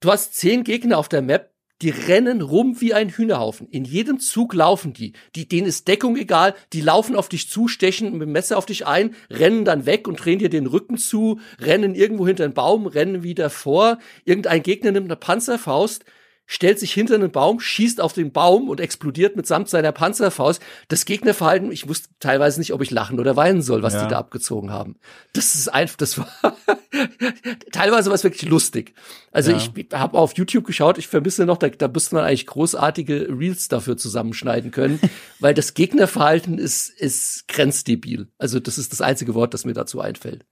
Du 0.00 0.10
hast 0.10 0.36
zehn 0.36 0.64
Gegner 0.64 0.98
auf 0.98 1.08
der 1.08 1.22
Map, 1.22 1.52
die 1.80 1.90
rennen 1.90 2.42
rum 2.42 2.80
wie 2.80 2.94
ein 2.94 3.08
Hühnerhaufen. 3.08 3.66
In 3.68 3.84
jedem 3.84 4.20
Zug 4.20 4.54
laufen 4.54 4.92
die. 4.92 5.14
die. 5.34 5.48
Denen 5.48 5.66
ist 5.66 5.88
Deckung 5.88 6.16
egal. 6.16 6.54
Die 6.72 6.80
laufen 6.80 7.16
auf 7.16 7.28
dich 7.28 7.48
zu, 7.48 7.66
stechen 7.66 8.12
mit 8.12 8.22
dem 8.22 8.32
Messer 8.32 8.56
auf 8.56 8.66
dich 8.66 8.86
ein, 8.86 9.16
rennen 9.30 9.64
dann 9.64 9.84
weg 9.84 10.06
und 10.06 10.24
drehen 10.24 10.38
dir 10.38 10.48
den 10.48 10.66
Rücken 10.66 10.96
zu, 10.96 11.40
rennen 11.58 11.94
irgendwo 11.94 12.26
hinter 12.26 12.44
einen 12.44 12.54
Baum, 12.54 12.86
rennen 12.86 13.24
wieder 13.24 13.50
vor. 13.50 13.98
Irgendein 14.24 14.62
Gegner 14.62 14.92
nimmt 14.92 15.06
eine 15.06 15.16
Panzerfaust, 15.16 16.04
stellt 16.52 16.78
sich 16.78 16.92
hinter 16.92 17.14
einen 17.14 17.30
Baum, 17.30 17.60
schießt 17.60 17.98
auf 17.98 18.12
den 18.12 18.30
Baum 18.30 18.68
und 18.68 18.78
explodiert 18.78 19.36
mitsamt 19.36 19.70
seiner 19.70 19.90
Panzerfaust. 19.90 20.60
Das 20.88 21.06
Gegnerverhalten, 21.06 21.72
ich 21.72 21.88
wusste 21.88 22.10
teilweise 22.20 22.60
nicht, 22.60 22.74
ob 22.74 22.82
ich 22.82 22.90
lachen 22.90 23.18
oder 23.18 23.36
weinen 23.36 23.62
soll, 23.62 23.82
was 23.82 23.94
ja. 23.94 24.02
die 24.02 24.10
da 24.10 24.18
abgezogen 24.18 24.70
haben. 24.70 24.96
Das 25.32 25.54
ist 25.54 25.68
einfach, 25.68 25.96
das 25.96 26.18
war 26.18 26.28
teilweise 27.72 28.10
war 28.10 28.16
es 28.16 28.22
wirklich 28.22 28.50
lustig. 28.50 28.92
Also 29.30 29.50
ja. 29.50 29.56
ich 29.56 29.86
habe 29.94 30.18
auf 30.18 30.34
YouTube 30.36 30.66
geschaut, 30.66 30.98
ich 30.98 31.08
vermisse 31.08 31.46
noch, 31.46 31.56
da, 31.56 31.70
da 31.70 31.88
müsste 31.88 32.16
man 32.16 32.24
eigentlich 32.24 32.46
großartige 32.46 33.28
Reels 33.30 33.68
dafür 33.68 33.96
zusammenschneiden 33.96 34.72
können, 34.72 35.00
weil 35.40 35.54
das 35.54 35.72
Gegnerverhalten 35.72 36.58
ist, 36.58 36.90
ist 36.90 37.48
grenzdebil. 37.48 38.28
Also 38.36 38.60
das 38.60 38.76
ist 38.76 38.92
das 38.92 39.00
einzige 39.00 39.34
Wort, 39.34 39.54
das 39.54 39.64
mir 39.64 39.72
dazu 39.72 40.02
einfällt. 40.02 40.44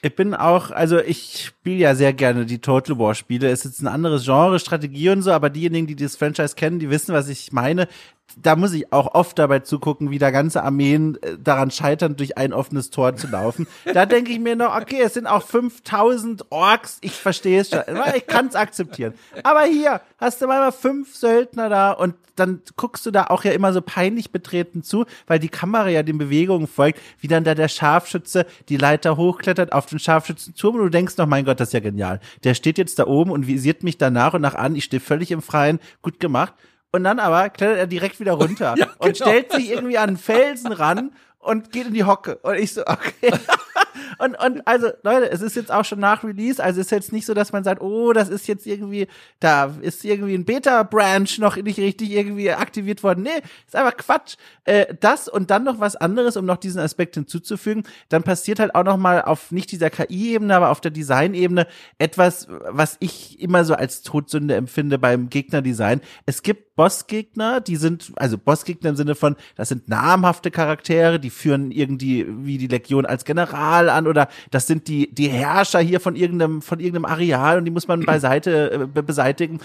Ich 0.00 0.14
bin 0.14 0.34
auch, 0.34 0.70
also 0.70 1.00
ich 1.00 1.46
spiele 1.46 1.78
ja 1.78 1.94
sehr 1.94 2.12
gerne 2.12 2.46
die 2.46 2.60
Total 2.60 2.98
War 2.98 3.14
Spiele. 3.14 3.48
Es 3.50 3.64
ist 3.64 3.80
ein 3.80 3.88
anderes 3.88 4.24
Genre, 4.24 4.60
Strategie 4.60 5.10
und 5.10 5.22
so, 5.22 5.32
aber 5.32 5.50
diejenigen, 5.50 5.88
die 5.88 5.96
das 5.96 6.14
Franchise 6.14 6.54
kennen, 6.54 6.78
die 6.78 6.88
wissen, 6.88 7.12
was 7.12 7.28
ich 7.28 7.52
meine 7.52 7.88
da 8.36 8.56
muss 8.56 8.72
ich 8.72 8.92
auch 8.92 9.14
oft 9.14 9.38
dabei 9.38 9.60
zugucken, 9.60 10.10
wie 10.10 10.18
da 10.18 10.30
ganze 10.30 10.62
Armeen 10.62 11.18
äh, 11.22 11.36
daran 11.38 11.70
scheitern, 11.70 12.16
durch 12.16 12.36
ein 12.36 12.52
offenes 12.52 12.90
Tor 12.90 13.16
zu 13.16 13.28
laufen. 13.28 13.66
Da 13.94 14.06
denke 14.06 14.32
ich 14.32 14.38
mir 14.38 14.54
noch, 14.54 14.76
okay, 14.76 15.00
es 15.02 15.14
sind 15.14 15.26
auch 15.26 15.42
5000 15.42 16.52
Orks, 16.52 16.98
ich 17.00 17.12
verstehe 17.12 17.60
es 17.60 17.70
schon, 17.70 17.82
ich 18.16 18.26
kann 18.26 18.46
es 18.46 18.54
akzeptieren. 18.54 19.14
Aber 19.42 19.62
hier 19.62 20.00
hast 20.18 20.40
du 20.42 20.46
mal 20.46 20.70
fünf 20.72 21.16
Söldner 21.16 21.68
da 21.68 21.92
und 21.92 22.14
dann 22.36 22.60
guckst 22.76 23.04
du 23.06 23.10
da 23.10 23.24
auch 23.24 23.44
ja 23.44 23.52
immer 23.52 23.72
so 23.72 23.80
peinlich 23.80 24.30
betreten 24.30 24.82
zu, 24.82 25.06
weil 25.26 25.38
die 25.38 25.48
Kamera 25.48 25.88
ja 25.88 26.02
den 26.02 26.18
Bewegungen 26.18 26.66
folgt, 26.66 27.00
wie 27.20 27.28
dann 27.28 27.44
da 27.44 27.54
der 27.54 27.68
Scharfschütze 27.68 28.46
die 28.68 28.76
Leiter 28.76 29.16
hochklettert 29.16 29.72
auf 29.72 29.86
den 29.86 29.98
Scharfschützenturm 29.98 30.76
und 30.76 30.82
du 30.82 30.88
denkst 30.90 31.16
noch, 31.16 31.26
mein 31.26 31.44
Gott, 31.44 31.60
das 31.60 31.70
ist 31.70 31.74
ja 31.74 31.80
genial. 31.80 32.20
Der 32.44 32.54
steht 32.54 32.78
jetzt 32.78 32.98
da 32.98 33.06
oben 33.06 33.30
und 33.30 33.46
visiert 33.46 33.82
mich 33.82 33.98
da 33.98 34.10
nach 34.10 34.34
und 34.34 34.42
nach 34.42 34.54
an, 34.54 34.76
ich 34.76 34.84
stehe 34.84 35.00
völlig 35.00 35.30
im 35.30 35.42
Freien, 35.42 35.80
gut 36.02 36.20
gemacht. 36.20 36.54
Und 36.90 37.04
dann 37.04 37.18
aber 37.18 37.50
klettert 37.50 37.78
er 37.78 37.86
direkt 37.86 38.18
wieder 38.18 38.32
runter 38.32 38.74
ja, 38.78 38.86
und 38.98 39.18
genau. 39.18 39.30
stellt 39.30 39.52
sich 39.52 39.70
irgendwie 39.70 39.98
an 39.98 40.08
einen 40.08 40.16
Felsen 40.16 40.72
ran 40.72 41.12
und 41.38 41.70
geht 41.72 41.86
in 41.86 41.94
die 41.94 42.04
Hocke. 42.04 42.36
Und 42.42 42.56
ich 42.56 42.74
so, 42.74 42.82
okay. 42.82 43.30
und, 44.18 44.38
und 44.42 44.66
also, 44.66 44.88
Leute, 45.02 45.30
es 45.30 45.40
ist 45.40 45.56
jetzt 45.56 45.70
auch 45.70 45.84
schon 45.84 46.00
nach 46.00 46.24
Release, 46.24 46.62
also 46.62 46.80
ist 46.80 46.90
jetzt 46.90 47.12
nicht 47.12 47.26
so, 47.26 47.34
dass 47.34 47.52
man 47.52 47.64
sagt, 47.64 47.80
oh, 47.80 48.12
das 48.12 48.28
ist 48.28 48.48
jetzt 48.48 48.66
irgendwie, 48.66 49.06
da 49.40 49.74
ist 49.80 50.04
irgendwie 50.04 50.34
ein 50.34 50.44
Beta-Branch 50.44 51.38
noch 51.38 51.56
nicht 51.56 51.78
richtig 51.78 52.10
irgendwie 52.10 52.50
aktiviert 52.50 53.02
worden. 53.02 53.22
Nee, 53.22 53.42
ist 53.66 53.76
einfach 53.76 53.96
Quatsch. 53.96 54.36
Äh, 54.64 54.94
das 54.98 55.28
und 55.28 55.50
dann 55.50 55.64
noch 55.64 55.80
was 55.80 55.96
anderes, 55.96 56.36
um 56.36 56.44
noch 56.44 56.56
diesen 56.56 56.80
Aspekt 56.80 57.14
hinzuzufügen, 57.14 57.84
dann 58.08 58.22
passiert 58.22 58.58
halt 58.58 58.74
auch 58.74 58.84
noch 58.84 58.96
mal 58.96 59.22
auf 59.22 59.52
nicht 59.52 59.70
dieser 59.70 59.90
KI-Ebene, 59.90 60.54
aber 60.54 60.70
auf 60.70 60.80
der 60.80 60.90
Design-Ebene 60.90 61.66
etwas, 61.98 62.48
was 62.48 62.96
ich 63.00 63.40
immer 63.40 63.64
so 63.64 63.74
als 63.74 64.02
Todsünde 64.02 64.54
empfinde 64.56 64.98
beim 64.98 65.30
Gegnerdesign. 65.30 66.00
Es 66.26 66.42
gibt 66.42 66.67
Bossgegner, 66.78 67.60
die 67.60 67.74
sind, 67.74 68.12
also 68.14 68.38
Bossgegner 68.38 68.90
im 68.90 68.94
Sinne 68.94 69.16
von, 69.16 69.34
das 69.56 69.68
sind 69.68 69.88
namhafte 69.88 70.52
Charaktere, 70.52 71.18
die 71.18 71.30
führen 71.30 71.72
irgendwie 71.72 72.24
wie 72.28 72.56
die 72.56 72.68
Legion 72.68 73.04
als 73.04 73.24
General 73.24 73.88
an 73.88 74.06
oder 74.06 74.28
das 74.52 74.68
sind 74.68 74.86
die, 74.86 75.12
die 75.12 75.26
Herrscher 75.26 75.80
hier 75.80 75.98
von 75.98 76.14
irgendeinem, 76.14 76.62
von 76.62 76.78
irgendeinem 76.78 77.06
Areal 77.06 77.58
und 77.58 77.64
die 77.64 77.72
muss 77.72 77.88
man 77.88 78.04
beiseite 78.06 78.88
äh, 78.94 79.02
beseitigen. 79.02 79.58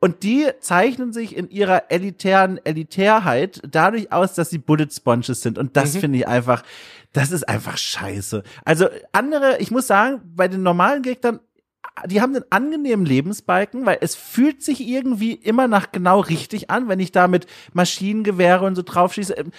Und 0.00 0.22
die 0.22 0.46
zeichnen 0.60 1.12
sich 1.12 1.36
in 1.36 1.50
ihrer 1.50 1.90
elitären 1.90 2.58
Elitärheit 2.64 3.60
dadurch 3.70 4.10
aus, 4.10 4.32
dass 4.32 4.48
sie 4.48 4.56
Bullet 4.56 4.88
Sponges 4.90 5.42
sind. 5.42 5.58
Und 5.58 5.76
das 5.76 5.92
mhm. 5.92 5.98
finde 5.98 6.18
ich 6.20 6.28
einfach, 6.28 6.62
das 7.12 7.30
ist 7.30 7.46
einfach 7.46 7.76
scheiße. 7.76 8.42
Also 8.64 8.88
andere, 9.12 9.58
ich 9.58 9.70
muss 9.70 9.86
sagen, 9.86 10.22
bei 10.34 10.48
den 10.48 10.62
normalen 10.62 11.02
Gegnern 11.02 11.40
die 12.06 12.20
haben 12.20 12.34
einen 12.34 12.44
angenehmen 12.50 13.06
Lebensbalken, 13.06 13.86
weil 13.86 13.98
es 14.00 14.14
fühlt 14.14 14.62
sich 14.62 14.80
irgendwie 14.86 15.32
immer 15.32 15.68
nach 15.68 15.92
genau 15.92 16.20
richtig 16.20 16.70
an, 16.70 16.88
wenn 16.88 17.00
ich 17.00 17.12
da 17.12 17.28
mit 17.28 17.46
Maschinengewehre 17.72 18.64
und 18.64 18.74
so 18.74 18.82
drauf 18.82 19.14
schieße. 19.14 19.34
Ähm, 19.34 19.52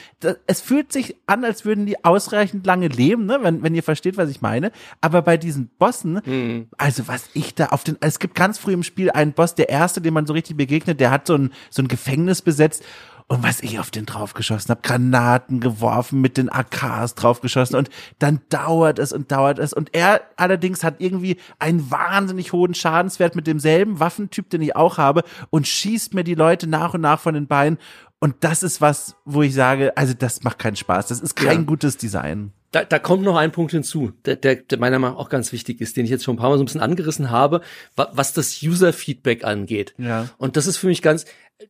es 0.45 0.61
fühlt 0.61 0.91
sich 0.91 1.15
an, 1.27 1.45
als 1.45 1.65
würden 1.65 1.85
die 1.85 2.03
ausreichend 2.03 2.65
lange 2.65 2.87
leben, 2.87 3.25
ne? 3.25 3.39
wenn, 3.41 3.63
wenn 3.63 3.73
ihr 3.73 3.83
versteht, 3.83 4.17
was 4.17 4.29
ich 4.29 4.41
meine. 4.41 4.71
Aber 5.01 5.21
bei 5.21 5.37
diesen 5.37 5.69
Bossen, 5.79 6.21
mhm. 6.25 6.67
also 6.77 7.07
was 7.07 7.29
ich 7.33 7.55
da 7.55 7.67
auf 7.67 7.83
den, 7.83 7.97
es 8.01 8.19
gibt 8.19 8.35
ganz 8.35 8.57
früh 8.57 8.73
im 8.73 8.83
Spiel 8.83 9.11
einen 9.11 9.33
Boss, 9.33 9.55
der 9.55 9.69
erste, 9.69 10.01
dem 10.01 10.13
man 10.13 10.25
so 10.25 10.33
richtig 10.33 10.57
begegnet, 10.57 10.99
der 10.99 11.11
hat 11.11 11.27
so 11.27 11.35
ein, 11.35 11.53
so 11.69 11.81
ein 11.81 11.87
Gefängnis 11.87 12.41
besetzt 12.41 12.83
und 13.27 13.43
was 13.43 13.61
ich 13.61 13.79
auf 13.79 13.89
den 13.89 14.05
draufgeschossen 14.05 14.69
habe, 14.69 14.81
Granaten 14.83 15.59
geworfen, 15.59 16.21
mit 16.21 16.37
den 16.37 16.49
AKs 16.49 17.15
draufgeschossen 17.15 17.75
und 17.75 17.89
dann 18.19 18.41
dauert 18.49 18.99
es 18.99 19.11
und 19.13 19.31
dauert 19.31 19.57
es. 19.57 19.73
Und 19.73 19.95
er 19.95 20.21
allerdings 20.35 20.83
hat 20.83 20.95
irgendwie 20.99 21.37
einen 21.57 21.89
wahnsinnig 21.89 22.53
hohen 22.53 22.75
Schadenswert 22.75 23.35
mit 23.35 23.47
demselben 23.47 23.99
Waffentyp, 23.99 24.51
den 24.51 24.61
ich 24.61 24.75
auch 24.75 24.99
habe, 24.99 25.23
und 25.49 25.67
schießt 25.67 26.13
mir 26.13 26.23
die 26.23 26.35
Leute 26.35 26.67
nach 26.67 26.93
und 26.93 27.01
nach 27.01 27.19
von 27.19 27.33
den 27.33 27.47
Beinen. 27.47 27.79
Und 28.19 28.35
das 28.41 28.61
ist 28.61 28.79
was, 28.79 29.15
wo 29.25 29.41
ich 29.41 29.55
sage, 29.55 29.97
also 29.97 30.13
das 30.13 30.43
macht 30.43 30.59
keinen 30.59 30.75
Spaß. 30.75 31.07
Das 31.07 31.19
ist 31.19 31.35
kein 31.35 31.59
ja. 31.59 31.65
gutes 31.65 31.97
Design. 31.97 32.51
Da, 32.71 32.83
da 32.83 32.99
kommt 32.99 33.23
noch 33.23 33.37
ein 33.37 33.51
Punkt 33.51 33.71
hinzu, 33.71 34.11
der, 34.25 34.35
der, 34.35 34.55
der 34.55 34.77
meiner 34.77 34.99
Meinung 34.99 35.17
nach 35.17 35.23
auch 35.23 35.29
ganz 35.29 35.51
wichtig 35.51 35.79
ist, 35.79 35.95
den 35.95 36.05
ich 36.05 36.11
jetzt 36.11 36.23
schon 36.23 36.35
ein 36.35 36.37
paar 36.37 36.49
Mal 36.49 36.57
so 36.57 36.63
ein 36.63 36.65
bisschen 36.65 36.81
angerissen 36.81 37.29
habe, 37.29 37.61
was 37.95 38.33
das 38.33 38.61
User-Feedback 38.61 39.43
angeht. 39.45 39.93
Ja. 39.97 40.29
Und 40.37 40.57
das 40.57 40.67
ist 40.67 40.77
für 40.77 40.87
mich 40.87 41.01
ganz, 41.01 41.25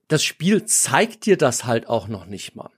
das 0.08 0.24
Spiel 0.24 0.66
zeigt 0.66 1.26
dir 1.26 1.38
das 1.38 1.66
halt 1.66 1.88
auch 1.88 2.08
noch 2.08 2.26
nicht 2.26 2.56
mal. 2.56 2.72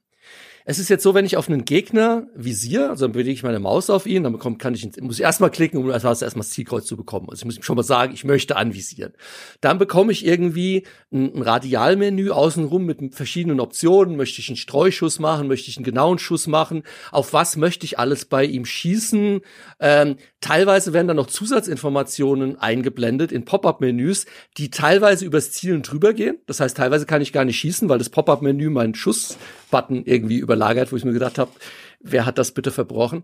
Es 0.69 0.79
ist 0.79 0.89
jetzt 0.89 1.01
so, 1.01 1.13
wenn 1.13 1.23
ich 1.23 1.37
auf 1.37 1.47
einen 1.47 1.63
Gegner 1.63 2.27
visiere, 2.35 2.89
also 2.89 3.05
dann 3.05 3.13
bewege 3.13 3.31
ich 3.31 3.41
meine 3.41 3.61
Maus 3.61 3.89
auf 3.89 4.05
ihn, 4.05 4.23
dann 4.23 4.33
bekomme, 4.33 4.57
kann 4.57 4.73
ich, 4.73 4.85
muss 4.99 5.17
ich 5.17 5.23
erstmal 5.23 5.49
klicken, 5.49 5.79
um 5.79 5.89
erstmal 5.89 6.13
das 6.13 6.49
Zielkreuz 6.49 6.85
zu 6.85 6.97
bekommen. 6.97 7.27
Also 7.29 7.39
ich 7.39 7.45
muss 7.45 7.65
schon 7.65 7.77
mal 7.77 7.83
sagen, 7.83 8.13
ich 8.13 8.25
möchte 8.25 8.57
anvisieren. 8.57 9.13
Dann 9.61 9.77
bekomme 9.77 10.11
ich 10.11 10.25
irgendwie 10.25 10.85
ein, 11.09 11.33
ein 11.33 11.41
Radialmenü 11.41 12.31
außenrum 12.31 12.83
mit 12.83 13.15
verschiedenen 13.15 13.61
Optionen. 13.61 14.17
Möchte 14.17 14.41
ich 14.41 14.49
einen 14.49 14.57
Streuschuss 14.57 15.19
machen? 15.19 15.47
Möchte 15.47 15.69
ich 15.69 15.77
einen 15.77 15.85
genauen 15.85 16.19
Schuss 16.19 16.47
machen? 16.47 16.83
Auf 17.11 17.31
was 17.31 17.55
möchte 17.55 17.85
ich 17.85 17.97
alles 17.97 18.25
bei 18.25 18.43
ihm 18.43 18.65
schießen? 18.65 19.39
Ähm, 19.79 20.17
Teilweise 20.39 20.93
werden 20.93 21.07
dann 21.07 21.17
noch 21.17 21.27
Zusatzinformationen 21.27 22.59
eingeblendet 22.59 23.31
in 23.31 23.43
Pop-up-Menüs, 23.43 24.27
die 24.57 24.69
teilweise 24.69 25.25
übers 25.25 25.51
Zielen 25.51 25.81
drüber 25.81 26.13
gehen. 26.13 26.37
Das 26.45 26.59
heißt, 26.59 26.77
teilweise 26.77 27.07
kann 27.07 27.23
ich 27.23 27.33
gar 27.33 27.43
nicht 27.43 27.57
schießen, 27.57 27.89
weil 27.89 27.97
das 27.97 28.09
Pop-up-Menü 28.09 28.69
meinen 28.69 28.93
Schussbutton 28.93 30.03
irgendwie 30.05 30.37
überlagert, 30.37 30.91
wo 30.91 30.95
ich 30.95 31.05
mir 31.05 31.13
gedacht 31.13 31.39
habe, 31.39 31.51
wer 31.99 32.27
hat 32.27 32.37
das 32.37 32.51
bitte 32.51 32.69
verbrochen? 32.69 33.23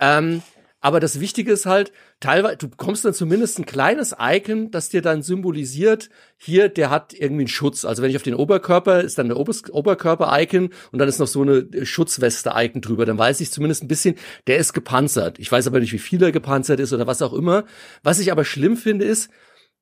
Ähm, 0.00 0.42
aber 0.88 1.00
das 1.00 1.20
Wichtige 1.20 1.52
ist 1.52 1.66
halt, 1.66 1.92
teilweise, 2.18 2.56
du 2.56 2.68
bekommst 2.70 3.04
dann 3.04 3.12
zumindest 3.12 3.58
ein 3.58 3.66
kleines 3.66 4.16
Icon, 4.18 4.70
das 4.70 4.88
dir 4.88 5.02
dann 5.02 5.20
symbolisiert, 5.20 6.08
hier, 6.38 6.70
der 6.70 6.88
hat 6.88 7.12
irgendwie 7.12 7.42
einen 7.42 7.48
Schutz. 7.48 7.84
Also 7.84 8.02
wenn 8.02 8.08
ich 8.08 8.16
auf 8.16 8.22
den 8.22 8.34
Oberkörper, 8.34 9.02
ist 9.02 9.18
dann 9.18 9.28
der 9.28 9.36
Oberkörper-Icon 9.36 10.70
und 10.90 10.98
dann 10.98 11.06
ist 11.06 11.18
noch 11.18 11.26
so 11.26 11.42
eine 11.42 11.68
Schutzweste-Icon 11.84 12.80
drüber. 12.80 13.04
Dann 13.04 13.18
weiß 13.18 13.42
ich 13.42 13.52
zumindest 13.52 13.82
ein 13.82 13.88
bisschen, 13.88 14.14
der 14.46 14.56
ist 14.56 14.72
gepanzert. 14.72 15.38
Ich 15.38 15.52
weiß 15.52 15.66
aber 15.66 15.78
nicht, 15.78 15.92
wie 15.92 15.98
viel 15.98 16.22
er 16.22 16.32
gepanzert 16.32 16.80
ist 16.80 16.94
oder 16.94 17.06
was 17.06 17.20
auch 17.20 17.34
immer. 17.34 17.66
Was 18.02 18.18
ich 18.18 18.32
aber 18.32 18.46
schlimm 18.46 18.78
finde, 18.78 19.04
ist, 19.04 19.28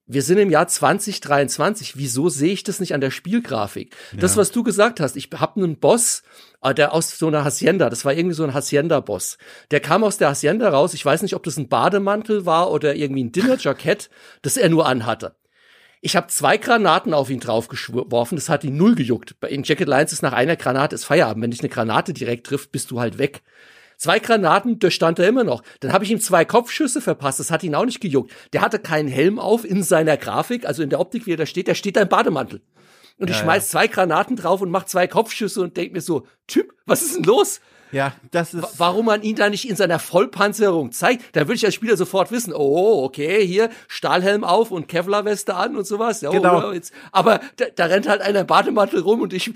wir 0.07 0.23
sind 0.23 0.39
im 0.39 0.51
Jahr 0.51 0.69
2023. 0.69 1.97
Wieso 1.97 2.29
sehe 2.29 2.53
ich 2.53 2.63
das 2.63 2.79
nicht 2.79 2.95
an 2.95 3.01
der 3.01 3.11
Spielgrafik? 3.11 3.97
Ja. 4.13 4.19
Das, 4.19 4.37
was 4.37 4.53
du 4.53 4.63
gesagt 4.63 5.01
hast, 5.01 5.17
ich 5.17 5.31
habe 5.35 5.61
einen 5.61 5.79
Boss, 5.79 6.23
äh, 6.63 6.75
der 6.75 6.93
aus 6.93 7.19
so 7.19 7.27
einer 7.27 7.45
Hacienda, 7.45 7.91
das 7.91 8.05
war 8.05 8.13
irgendwie 8.15 8.37
so 8.37 8.45
ein 8.45 8.55
Hacienda-Boss. 8.55 9.39
Der 9.73 9.81
kam 9.81 10.05
aus 10.05 10.17
der 10.17 10.29
Hacienda 10.29 10.69
raus. 10.69 10.95
Ich 10.95 11.05
weiß 11.05 11.23
nicht, 11.23 11.35
ob 11.35 11.43
das 11.43 11.57
ein 11.57 11.69
Bademantel 11.69 12.47
war 12.47 12.71
oder 12.71 12.95
irgendwie 12.95 13.25
ein 13.25 13.33
Dinnerjackett, 13.33 14.09
das 14.43 14.57
er 14.57 14.69
nur 14.69 14.87
anhatte. 14.87 15.35
Ich 16.03 16.15
habe 16.15 16.29
zwei 16.29 16.57
Granaten 16.57 17.13
auf 17.13 17.31
ihn 17.31 17.41
draufgeworfen, 17.41 18.37
das 18.37 18.49
hat 18.49 18.63
ihn 18.63 18.77
null 18.77 18.95
gejuckt. 18.95 19.35
In 19.49 19.65
Jacket 19.65 19.89
Lines 19.89 20.13
ist 20.13 20.23
nach 20.23 20.35
einer 20.35 20.55
Granate 20.55 20.95
ist 20.95 21.05
Feierabend. 21.05 21.43
Wenn 21.43 21.51
dich 21.51 21.61
eine 21.61 21.69
Granate 21.69 22.13
direkt 22.13 22.47
trifft, 22.47 22.71
bist 22.71 22.93
du 22.93 23.01
halt 23.01 23.19
weg. 23.19 23.43
Zwei 23.97 24.19
Granaten, 24.19 24.79
da 24.79 24.91
stand 24.91 25.19
er 25.19 25.29
immer 25.29 25.45
noch. 25.45 25.63
Dann 25.81 25.93
habe 25.93 26.05
ich 26.05 26.11
ihm 26.11 26.21
zwei 26.21 26.45
Kopfschüsse 26.45 27.01
verpasst, 27.01 27.41
das 27.41 27.51
hat 27.51 27.63
ihn 27.63 27.75
auch 27.75 27.87
nicht 27.87 28.01
gejuckt. 28.01 28.33
Der 28.53 28.61
hatte 28.61 28.79
keinen 28.79 29.09
Helm 29.09 29.39
auf 29.39 29.65
in 29.65 29.83
seiner 29.83 30.17
Grafik, 30.17 30.67
also 30.67 30.83
in 30.83 30.91
der 30.91 31.01
Optik, 31.01 31.27
wie 31.27 31.33
er 31.33 31.39
da 31.39 31.47
steht, 31.47 31.69
der 31.69 31.75
steht 31.75 31.97
da 31.97 32.03
im 32.03 32.09
Bademantel. 32.09 32.61
Und 33.19 33.31
ja, 33.31 33.35
ich 33.35 33.41
schmeiß 33.41 33.65
ja. 33.65 33.71
zwei 33.71 33.87
Granaten 33.89 34.37
drauf 34.37 34.61
und 34.61 34.71
mach 34.71 34.85
zwei 34.85 35.07
Kopfschüsse 35.07 35.63
und 35.63 35.77
denk 35.77 35.93
mir 35.93 36.03
so, 36.03 36.27
Typ, 36.47 36.75
was 36.85 37.03
ist 37.03 37.17
denn 37.17 37.25
los? 37.25 37.61
Ja, 37.93 38.13
das 38.31 38.55
ist. 38.55 38.79
Warum 38.79 39.07
man 39.07 39.23
ihn 39.23 39.37
da 39.37 39.49
nicht 39.49 39.69
in 39.69 39.77
seiner 39.77 39.99
Vollpanzerung 39.99 40.93
zeigt, 40.93 41.37
da 41.37 41.43
würde 41.43 41.55
ich 41.55 41.65
als 41.65 41.75
Spieler 41.75 41.97
sofort 41.97 42.31
wissen, 42.33 42.53
oh, 42.53 43.05
okay, 43.05 43.47
hier 43.47 43.71
Stahlhelm 43.89 44.45
auf 44.45 44.71
und 44.71 44.89
Kevlarweste 44.89 45.55
an 45.55 45.77
und 45.77 45.87
sowas. 45.87 46.21
Ja, 46.21 46.31
genau. 46.31 46.69
Oh, 46.69 46.73
jetzt, 46.73 46.93
aber 47.13 47.41
da, 47.57 47.67
da 47.75 47.87
rennt 47.87 48.09
halt 48.09 48.23
einer 48.23 48.45
Bademantel 48.45 49.01
rum 49.01 49.21
und 49.21 49.33
ich 49.33 49.53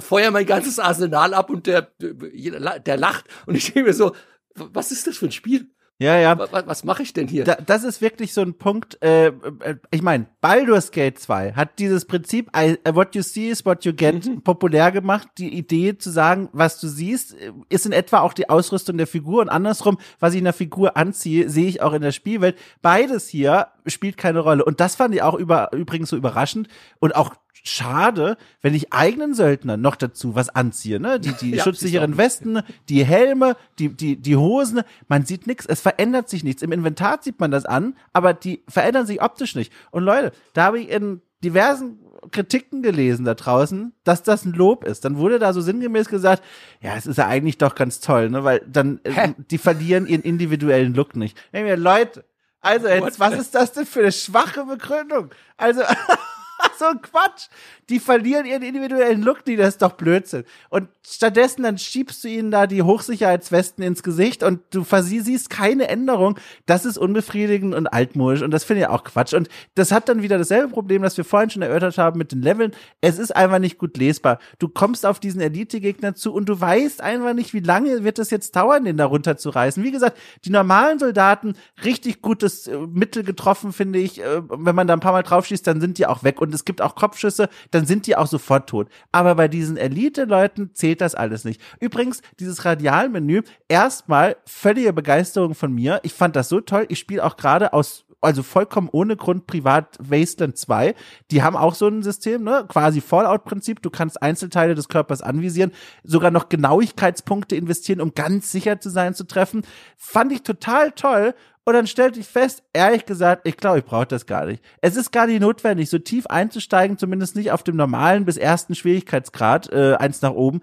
feuer 0.00 0.30
mein 0.30 0.46
ganzes 0.46 0.78
Arsenal 0.78 1.34
ab 1.34 1.50
und 1.50 1.66
der, 1.66 1.92
der 2.00 2.96
lacht 2.96 3.26
und 3.46 3.54
ich 3.54 3.72
denke 3.72 3.88
mir 3.88 3.94
so, 3.94 4.12
was 4.54 4.92
ist 4.92 5.06
das 5.06 5.16
für 5.16 5.26
ein 5.26 5.32
Spiel? 5.32 5.68
Ja, 5.98 6.18
ja. 6.18 6.36
Was, 6.36 6.66
was 6.66 6.84
mache 6.84 7.04
ich 7.04 7.12
denn 7.12 7.28
hier? 7.28 7.44
Da, 7.44 7.54
das 7.54 7.84
ist 7.84 8.00
wirklich 8.00 8.34
so 8.34 8.42
ein 8.42 8.54
Punkt, 8.54 9.00
äh, 9.02 9.28
äh 9.28 9.76
ich 9.92 10.02
meine, 10.02 10.26
Baldur's 10.40 10.90
Gate 10.90 11.18
2 11.18 11.52
hat 11.52 11.78
dieses 11.78 12.04
Prinzip, 12.04 12.50
I, 12.56 12.76
what 12.92 13.14
you 13.14 13.22
see 13.22 13.48
is 13.48 13.64
what 13.64 13.84
you 13.84 13.92
get, 13.92 14.26
mhm. 14.26 14.42
populär 14.42 14.90
gemacht. 14.90 15.28
Die 15.38 15.56
Idee 15.56 15.96
zu 15.96 16.10
sagen, 16.10 16.48
was 16.52 16.80
du 16.80 16.88
siehst, 16.88 17.36
ist 17.68 17.86
in 17.86 17.92
etwa 17.92 18.20
auch 18.20 18.32
die 18.32 18.50
Ausrüstung 18.50 18.98
der 18.98 19.06
Figur 19.06 19.42
und 19.42 19.48
andersrum, 19.48 19.98
was 20.18 20.32
ich 20.32 20.38
in 20.38 20.44
der 20.44 20.52
Figur 20.52 20.96
anziehe, 20.96 21.48
sehe 21.48 21.68
ich 21.68 21.80
auch 21.80 21.92
in 21.92 22.02
der 22.02 22.12
Spielwelt. 22.12 22.58
Beides 22.82 23.28
hier 23.28 23.68
spielt 23.86 24.16
keine 24.16 24.40
Rolle. 24.40 24.64
Und 24.64 24.80
das 24.80 24.96
fand 24.96 25.14
ich 25.14 25.22
auch 25.22 25.34
über, 25.34 25.72
übrigens 25.72 26.10
so 26.10 26.16
überraschend 26.16 26.68
und 26.98 27.14
auch 27.14 27.36
schade, 27.64 28.36
wenn 28.60 28.74
ich 28.74 28.92
eigenen 28.92 29.34
Söldner 29.34 29.76
noch 29.76 29.96
dazu 29.96 30.34
was 30.34 30.50
anziehe, 30.50 31.00
ne? 31.00 31.18
Die, 31.18 31.32
die 31.32 31.50
ja, 31.56 31.64
schutzsicheren 31.64 32.16
Westen, 32.16 32.60
die 32.88 33.04
Helme, 33.04 33.56
die, 33.78 33.88
die, 33.88 34.16
die 34.16 34.36
Hosen, 34.36 34.82
man 35.08 35.24
sieht 35.24 35.46
nichts, 35.46 35.66
es 35.66 35.80
verändert 35.80 36.28
sich 36.28 36.44
nichts. 36.44 36.62
Im 36.62 36.72
Inventar 36.72 37.18
sieht 37.22 37.40
man 37.40 37.50
das 37.50 37.64
an, 37.64 37.96
aber 38.12 38.34
die 38.34 38.62
verändern 38.68 39.06
sich 39.06 39.22
optisch 39.22 39.54
nicht. 39.54 39.72
Und 39.90 40.04
Leute, 40.04 40.32
da 40.52 40.64
habe 40.64 40.80
ich 40.80 40.90
in 40.90 41.22
diversen 41.42 41.98
Kritiken 42.30 42.82
gelesen 42.82 43.24
da 43.24 43.34
draußen, 43.34 43.92
dass 44.04 44.22
das 44.22 44.44
ein 44.44 44.52
Lob 44.52 44.84
ist. 44.84 45.04
Dann 45.04 45.16
wurde 45.16 45.38
da 45.38 45.52
so 45.52 45.60
sinngemäß 45.60 46.08
gesagt, 46.08 46.42
ja, 46.80 46.94
es 46.96 47.06
ist 47.06 47.18
ja 47.18 47.26
eigentlich 47.26 47.58
doch 47.58 47.74
ganz 47.74 48.00
toll, 48.00 48.30
ne? 48.30 48.44
Weil 48.44 48.62
dann, 48.66 49.00
äh, 49.04 49.32
die 49.50 49.58
verlieren 49.58 50.06
ihren 50.06 50.22
individuellen 50.22 50.94
Look 50.94 51.16
nicht. 51.16 51.38
Leute, 51.52 52.24
also 52.60 52.88
jetzt, 52.88 53.20
was 53.20 53.34
ist 53.34 53.54
das 53.54 53.72
denn 53.72 53.84
für 53.84 54.00
eine 54.00 54.12
schwache 54.12 54.64
Begründung? 54.64 55.30
Also, 55.56 55.82
so 56.78 56.86
ein 56.86 57.02
Quatsch. 57.02 57.48
Die 57.90 58.00
verlieren 58.00 58.46
ihren 58.46 58.62
individuellen 58.62 59.22
Look, 59.22 59.44
die 59.44 59.56
das 59.56 59.70
ist 59.70 59.82
doch 59.82 59.92
Blödsinn. 59.92 60.44
Und 60.70 60.88
stattdessen 61.06 61.62
dann 61.62 61.76
schiebst 61.76 62.24
du 62.24 62.28
ihnen 62.28 62.50
da 62.50 62.66
die 62.66 62.82
Hochsicherheitswesten 62.82 63.84
ins 63.84 64.02
Gesicht 64.02 64.42
und 64.42 64.60
du 64.70 64.84
siehst 64.84 65.50
keine 65.50 65.88
Änderung. 65.88 66.38
Das 66.66 66.84
ist 66.86 66.96
unbefriedigend 66.96 67.74
und 67.74 67.86
altmodisch 67.86 68.42
und 68.42 68.50
das 68.50 68.64
finde 68.64 68.82
ich 68.82 68.88
auch 68.88 69.04
Quatsch. 69.04 69.34
Und 69.34 69.48
das 69.74 69.92
hat 69.92 70.08
dann 70.08 70.22
wieder 70.22 70.38
dasselbe 70.38 70.68
Problem, 70.68 71.02
das 71.02 71.16
wir 71.16 71.24
vorhin 71.24 71.50
schon 71.50 71.62
erörtert 71.62 71.98
haben 71.98 72.18
mit 72.18 72.32
den 72.32 72.40
Leveln. 72.40 72.72
Es 73.00 73.18
ist 73.18 73.36
einfach 73.36 73.58
nicht 73.58 73.78
gut 73.78 73.96
lesbar. 73.98 74.38
Du 74.58 74.68
kommst 74.68 75.04
auf 75.04 75.20
diesen 75.20 75.42
Elite-Gegner 75.42 76.14
zu 76.14 76.32
und 76.32 76.48
du 76.48 76.58
weißt 76.58 77.02
einfach 77.02 77.34
nicht, 77.34 77.52
wie 77.52 77.60
lange 77.60 78.02
wird 78.02 78.18
es 78.18 78.30
jetzt 78.30 78.56
dauern, 78.56 78.84
den 78.84 78.96
da 78.96 79.04
runterzureißen. 79.04 79.82
Wie 79.82 79.90
gesagt, 79.90 80.16
die 80.44 80.50
normalen 80.50 80.98
Soldaten, 80.98 81.54
richtig 81.84 82.22
gutes 82.22 82.66
äh, 82.66 82.78
Mittel 82.78 83.24
getroffen, 83.24 83.72
finde 83.72 83.98
ich. 83.98 84.22
Äh, 84.22 84.42
wenn 84.48 84.74
man 84.74 84.86
da 84.86 84.94
ein 84.94 85.00
paar 85.00 85.12
Mal 85.12 85.22
draufschießt, 85.22 85.66
dann 85.66 85.80
sind 85.80 85.98
die 85.98 86.06
auch 86.06 86.24
weg. 86.24 86.40
Und 86.40 86.53
es 86.54 86.64
gibt 86.64 86.80
auch 86.80 86.94
Kopfschüsse, 86.94 87.48
dann 87.70 87.86
sind 87.86 88.06
die 88.06 88.16
auch 88.16 88.26
sofort 88.26 88.68
tot. 88.68 88.88
Aber 89.12 89.34
bei 89.34 89.48
diesen 89.48 89.76
Elite-Leuten 89.76 90.70
zählt 90.74 91.00
das 91.00 91.14
alles 91.14 91.44
nicht. 91.44 91.60
Übrigens, 91.80 92.22
dieses 92.40 92.64
Radialmenü, 92.64 93.42
erstmal 93.68 94.36
völlige 94.46 94.92
Begeisterung 94.92 95.54
von 95.54 95.72
mir. 95.72 96.00
Ich 96.02 96.14
fand 96.14 96.36
das 96.36 96.48
so 96.48 96.60
toll. 96.60 96.86
Ich 96.88 96.98
spiele 96.98 97.24
auch 97.24 97.36
gerade 97.36 97.72
aus 97.72 98.04
also 98.24 98.42
vollkommen 98.42 98.88
ohne 98.90 99.16
Grund 99.16 99.46
privat 99.46 99.96
Wasteland 100.00 100.56
2. 100.56 100.94
Die 101.30 101.42
haben 101.42 101.56
auch 101.56 101.74
so 101.74 101.86
ein 101.86 102.02
System, 102.02 102.42
ne? 102.42 102.64
Quasi 102.66 103.00
Fallout-Prinzip. 103.00 103.82
Du 103.82 103.90
kannst 103.90 104.22
Einzelteile 104.22 104.74
des 104.74 104.88
Körpers 104.88 105.22
anvisieren, 105.22 105.72
sogar 106.02 106.30
noch 106.30 106.48
Genauigkeitspunkte 106.48 107.54
investieren, 107.54 108.00
um 108.00 108.14
ganz 108.14 108.50
sicher 108.50 108.80
zu 108.80 108.90
sein 108.90 109.14
zu 109.14 109.24
treffen. 109.24 109.62
Fand 109.96 110.32
ich 110.32 110.42
total 110.42 110.92
toll 110.92 111.34
und 111.66 111.72
dann 111.72 111.86
stellte 111.86 112.20
ich 112.20 112.26
fest, 112.26 112.62
ehrlich 112.74 113.06
gesagt, 113.06 113.48
ich 113.48 113.56
glaube, 113.56 113.78
ich 113.78 113.84
brauche 113.84 114.06
das 114.06 114.26
gar 114.26 114.44
nicht. 114.44 114.62
Es 114.82 114.96
ist 114.96 115.12
gar 115.12 115.26
nicht 115.26 115.40
notwendig, 115.40 115.88
so 115.88 115.98
tief 115.98 116.26
einzusteigen, 116.26 116.98
zumindest 116.98 117.36
nicht 117.36 117.52
auf 117.52 117.62
dem 117.62 117.76
normalen 117.76 118.26
bis 118.26 118.36
ersten 118.36 118.74
Schwierigkeitsgrad, 118.74 119.72
äh, 119.72 119.94
eins 119.94 120.20
nach 120.20 120.32
oben, 120.32 120.60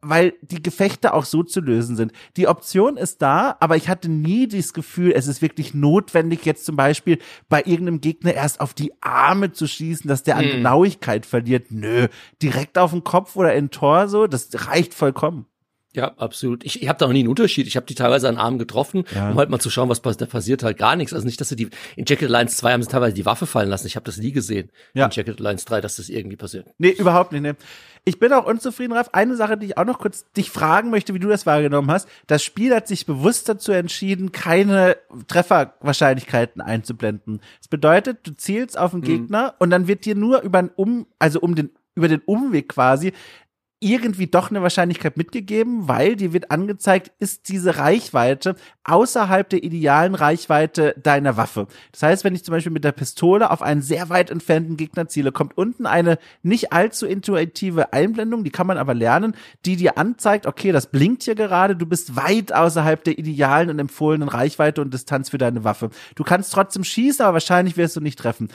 weil 0.00 0.34
die 0.42 0.62
Gefechte 0.62 1.12
auch 1.12 1.24
so 1.24 1.42
zu 1.42 1.60
lösen 1.60 1.96
sind. 1.96 2.12
Die 2.36 2.46
Option 2.46 2.96
ist 2.96 3.20
da, 3.20 3.56
aber 3.58 3.76
ich 3.76 3.88
hatte 3.88 4.08
nie 4.08 4.46
das 4.46 4.72
Gefühl, 4.72 5.12
es 5.12 5.26
ist 5.26 5.42
wirklich 5.42 5.74
notwendig, 5.74 6.44
jetzt 6.44 6.64
zum 6.64 6.76
Beispiel 6.76 7.18
bei 7.48 7.62
irgendeinem 7.64 8.00
Gegner 8.00 8.34
erst 8.34 8.60
auf 8.60 8.74
die 8.74 8.92
Arme 9.00 9.50
zu 9.50 9.66
schießen, 9.66 10.06
dass 10.06 10.22
der 10.22 10.36
an 10.36 10.44
hm. 10.44 10.50
Genauigkeit 10.52 11.26
verliert. 11.26 11.72
Nö, 11.72 12.06
direkt 12.40 12.78
auf 12.78 12.92
den 12.92 13.02
Kopf 13.02 13.34
oder 13.34 13.54
in 13.54 13.70
Tor 13.70 14.06
so, 14.06 14.28
das 14.28 14.50
reicht 14.68 14.94
vollkommen. 14.94 15.46
Ja, 15.94 16.12
absolut. 16.16 16.64
Ich, 16.64 16.82
ich 16.82 16.88
habe 16.88 16.98
da 16.98 17.06
noch 17.06 17.12
nie 17.12 17.20
einen 17.20 17.28
Unterschied. 17.28 17.68
Ich 17.68 17.76
habe 17.76 17.86
die 17.86 17.94
teilweise 17.94 18.28
an 18.28 18.36
Armen 18.36 18.58
getroffen, 18.58 19.04
ja. 19.14 19.30
um 19.30 19.38
halt 19.38 19.48
mal 19.48 19.60
zu 19.60 19.70
schauen, 19.70 19.88
was 19.88 20.00
passiert. 20.00 20.22
Da 20.22 20.26
passiert 20.26 20.62
halt 20.64 20.76
gar 20.76 20.96
nichts. 20.96 21.12
Also 21.12 21.24
nicht, 21.24 21.40
dass 21.40 21.48
sie 21.48 21.56
die 21.56 21.68
in 21.94 22.04
Jacket 22.06 22.28
Lines 22.28 22.56
2 22.56 22.72
haben 22.72 22.82
sie 22.82 22.88
teilweise 22.88 23.14
die 23.14 23.24
Waffe 23.24 23.46
fallen 23.46 23.68
lassen. 23.68 23.86
Ich 23.86 23.94
habe 23.94 24.04
das 24.04 24.18
nie 24.18 24.32
gesehen 24.32 24.70
ja. 24.94 25.06
in 25.06 25.10
Jacket 25.12 25.38
Lines 25.38 25.64
3, 25.64 25.80
dass 25.80 25.96
das 25.96 26.08
irgendwie 26.08 26.36
passiert. 26.36 26.66
Nee, 26.78 26.90
überhaupt 26.90 27.30
nicht. 27.30 27.42
Nee. 27.42 27.54
Ich 28.04 28.18
bin 28.18 28.32
auch 28.32 28.44
unzufrieden, 28.44 28.92
Ralf. 28.92 29.10
Eine 29.12 29.36
Sache, 29.36 29.56
die 29.56 29.66
ich 29.66 29.78
auch 29.78 29.84
noch 29.84 29.98
kurz 29.98 30.30
dich 30.32 30.50
fragen 30.50 30.90
möchte, 30.90 31.14
wie 31.14 31.20
du 31.20 31.28
das 31.28 31.46
wahrgenommen 31.46 31.90
hast. 31.90 32.08
Das 32.26 32.42
Spiel 32.42 32.74
hat 32.74 32.88
sich 32.88 33.06
bewusst 33.06 33.48
dazu 33.48 33.72
entschieden, 33.72 34.32
keine 34.32 34.96
Trefferwahrscheinlichkeiten 35.28 36.60
einzublenden. 36.60 37.40
Das 37.60 37.68
bedeutet, 37.68 38.18
du 38.24 38.36
zielst 38.36 38.76
auf 38.76 38.90
den 38.90 39.00
mhm. 39.00 39.04
Gegner 39.04 39.54
und 39.58 39.70
dann 39.70 39.86
wird 39.86 40.04
dir 40.04 40.16
nur 40.16 40.42
über 40.42 40.64
Um, 40.76 41.06
also 41.18 41.40
um 41.40 41.54
den 41.54 41.70
über 41.94 42.08
den 42.08 42.20
Umweg 42.20 42.68
quasi 42.70 43.12
irgendwie 43.84 44.26
doch 44.26 44.50
eine 44.50 44.62
Wahrscheinlichkeit 44.62 45.16
mitgegeben, 45.16 45.88
weil 45.88 46.16
dir 46.16 46.32
wird 46.32 46.50
angezeigt, 46.50 47.12
ist 47.18 47.50
diese 47.50 47.76
Reichweite 47.76 48.56
außerhalb 48.84 49.48
der 49.48 49.62
idealen 49.62 50.14
Reichweite 50.14 50.94
deiner 51.02 51.36
Waffe. 51.36 51.66
Das 51.92 52.02
heißt, 52.02 52.24
wenn 52.24 52.34
ich 52.34 52.44
zum 52.44 52.52
Beispiel 52.52 52.72
mit 52.72 52.84
der 52.84 52.92
Pistole 52.92 53.50
auf 53.50 53.60
einen 53.60 53.82
sehr 53.82 54.08
weit 54.08 54.30
entfernten 54.30 54.76
Gegner 54.76 55.08
ziele, 55.08 55.32
kommt 55.32 55.58
unten 55.58 55.84
eine 55.84 56.18
nicht 56.42 56.72
allzu 56.72 57.06
intuitive 57.06 57.92
Einblendung, 57.92 58.42
die 58.42 58.50
kann 58.50 58.66
man 58.66 58.78
aber 58.78 58.94
lernen, 58.94 59.34
die 59.66 59.76
dir 59.76 59.98
anzeigt, 59.98 60.46
okay, 60.46 60.72
das 60.72 60.86
blinkt 60.86 61.24
hier 61.24 61.34
gerade, 61.34 61.76
du 61.76 61.84
bist 61.84 62.16
weit 62.16 62.52
außerhalb 62.52 63.04
der 63.04 63.18
idealen 63.18 63.68
und 63.68 63.78
empfohlenen 63.78 64.28
Reichweite 64.28 64.80
und 64.80 64.94
Distanz 64.94 65.28
für 65.28 65.38
deine 65.38 65.64
Waffe. 65.64 65.90
Du 66.14 66.24
kannst 66.24 66.52
trotzdem 66.52 66.84
schießen, 66.84 67.24
aber 67.24 67.34
wahrscheinlich 67.34 67.76
wirst 67.76 67.96
du 67.96 68.00
nicht 68.00 68.18
treffen. 68.18 68.48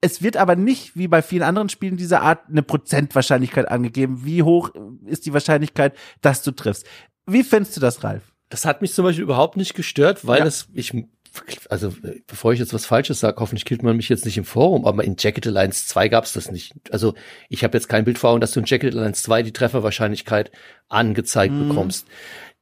Es 0.00 0.22
wird 0.22 0.36
aber 0.36 0.56
nicht, 0.56 0.96
wie 0.96 1.08
bei 1.08 1.20
vielen 1.20 1.42
anderen 1.42 1.68
Spielen 1.68 1.96
dieser 1.96 2.22
Art, 2.22 2.48
eine 2.48 2.62
Prozentwahrscheinlichkeit 2.62 3.68
angegeben. 3.68 4.24
Wie 4.24 4.42
hoch 4.42 4.70
ist 5.04 5.26
die 5.26 5.34
Wahrscheinlichkeit, 5.34 5.94
dass 6.22 6.42
du 6.42 6.52
triffst? 6.52 6.86
Wie 7.26 7.44
findest 7.44 7.76
du 7.76 7.80
das, 7.80 8.02
Ralf? 8.02 8.32
Das 8.48 8.64
hat 8.64 8.80
mich 8.80 8.94
zum 8.94 9.04
Beispiel 9.04 9.22
überhaupt 9.22 9.56
nicht 9.56 9.74
gestört, 9.74 10.26
weil 10.26 10.40
ja. 10.40 10.46
es, 10.46 10.68
ich, 10.72 10.92
also 11.68 11.92
bevor 12.26 12.52
ich 12.52 12.58
jetzt 12.58 12.72
was 12.72 12.86
Falsches 12.86 13.20
sage, 13.20 13.36
hoffentlich 13.40 13.64
killt 13.64 13.82
man 13.82 13.96
mich 13.96 14.08
jetzt 14.08 14.24
nicht 14.24 14.38
im 14.38 14.44
Forum, 14.44 14.86
aber 14.86 15.04
in 15.04 15.16
Jacket 15.18 15.46
Alliance 15.46 15.86
2 15.86 16.08
gab's 16.08 16.32
das 16.32 16.50
nicht. 16.50 16.72
Also 16.90 17.14
ich 17.48 17.62
habe 17.62 17.76
jetzt 17.76 17.88
kein 17.88 18.04
Bild 18.04 18.18
vor 18.18 18.30
Augen, 18.30 18.40
dass 18.40 18.52
du 18.52 18.60
in 18.60 18.66
Jacket 18.66 18.94
Alliance 18.94 19.22
2 19.22 19.42
die 19.42 19.52
Trefferwahrscheinlichkeit 19.52 20.50
angezeigt 20.88 21.54
mhm. 21.54 21.68
bekommst. 21.68 22.06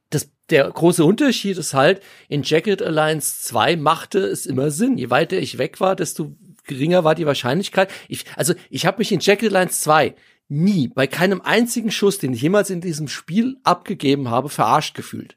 Das 0.09 0.29
der 0.49 0.69
große 0.69 1.05
Unterschied 1.05 1.57
ist 1.57 1.73
halt, 1.73 2.01
in 2.27 2.43
Jacket 2.43 2.81
Alliance 2.81 3.43
2 3.43 3.77
machte 3.77 4.19
es 4.19 4.45
immer 4.45 4.71
Sinn. 4.71 4.97
Je 4.97 5.09
weiter 5.09 5.37
ich 5.37 5.57
weg 5.57 5.79
war, 5.79 5.95
desto 5.95 6.35
geringer 6.69 7.03
war 7.03 7.15
die 7.15 7.25
Wahrscheinlichkeit. 7.25 7.91
Ich, 8.07 8.23
also 8.37 8.53
ich 8.69 8.85
habe 8.85 8.99
mich 8.99 9.11
in 9.11 9.19
Jacket 9.19 9.49
Alliance 9.49 9.81
2 9.81 10.15
nie 10.47 10.87
bei 10.87 11.05
keinem 11.05 11.41
einzigen 11.41 11.91
Schuss, 11.91 12.17
den 12.17 12.33
ich 12.33 12.41
jemals 12.41 12.69
in 12.69 12.81
diesem 12.81 13.07
Spiel 13.07 13.57
abgegeben 13.63 14.29
habe, 14.29 14.49
verarscht 14.49 14.95
gefühlt. 14.95 15.35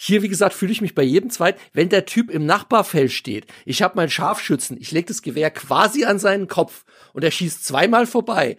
Hier, 0.00 0.22
wie 0.22 0.28
gesagt, 0.28 0.54
fühle 0.54 0.70
ich 0.70 0.80
mich 0.80 0.94
bei 0.94 1.02
jedem 1.02 1.28
zweiten, 1.28 1.60
wenn 1.72 1.88
der 1.88 2.06
Typ 2.06 2.30
im 2.30 2.46
Nachbarfeld 2.46 3.10
steht. 3.10 3.46
Ich 3.64 3.82
habe 3.82 3.96
meinen 3.96 4.10
Scharfschützen, 4.10 4.76
ich 4.80 4.92
lege 4.92 5.08
das 5.08 5.22
Gewehr 5.22 5.50
quasi 5.50 6.04
an 6.04 6.20
seinen 6.20 6.46
Kopf 6.46 6.84
und 7.12 7.24
er 7.24 7.32
schießt 7.32 7.64
zweimal 7.64 8.06
vorbei. 8.06 8.56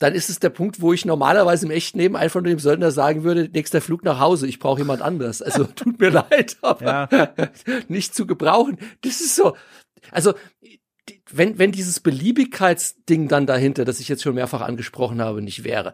Dann 0.00 0.14
ist 0.14 0.28
es 0.28 0.40
der 0.40 0.50
Punkt, 0.50 0.80
wo 0.80 0.92
ich 0.92 1.04
normalerweise 1.04 1.66
im 1.66 1.70
echten 1.70 2.00
Leben 2.00 2.16
einfach 2.16 2.40
nur 2.40 2.50
dem 2.50 2.58
Söldner 2.58 2.90
sagen 2.90 3.22
würde, 3.22 3.48
nächster 3.52 3.80
Flug 3.80 4.02
nach 4.02 4.18
Hause, 4.18 4.48
ich 4.48 4.58
brauche 4.58 4.80
jemand 4.80 5.00
anders. 5.00 5.40
Also 5.40 5.64
tut 5.64 6.00
mir 6.00 6.10
leid, 6.30 6.56
aber 6.60 7.08
ja. 7.12 7.48
nicht 7.88 8.12
zu 8.12 8.26
gebrauchen. 8.26 8.78
Das 9.02 9.20
ist 9.20 9.36
so, 9.36 9.56
also 10.10 10.34
wenn, 11.36 11.58
wenn 11.58 11.72
dieses 11.72 12.00
Beliebigkeitsding 12.00 13.28
dann 13.28 13.46
dahinter, 13.46 13.84
das 13.84 14.00
ich 14.00 14.08
jetzt 14.08 14.22
schon 14.22 14.34
mehrfach 14.34 14.60
angesprochen 14.60 15.20
habe, 15.20 15.42
nicht 15.42 15.64
wäre, 15.64 15.92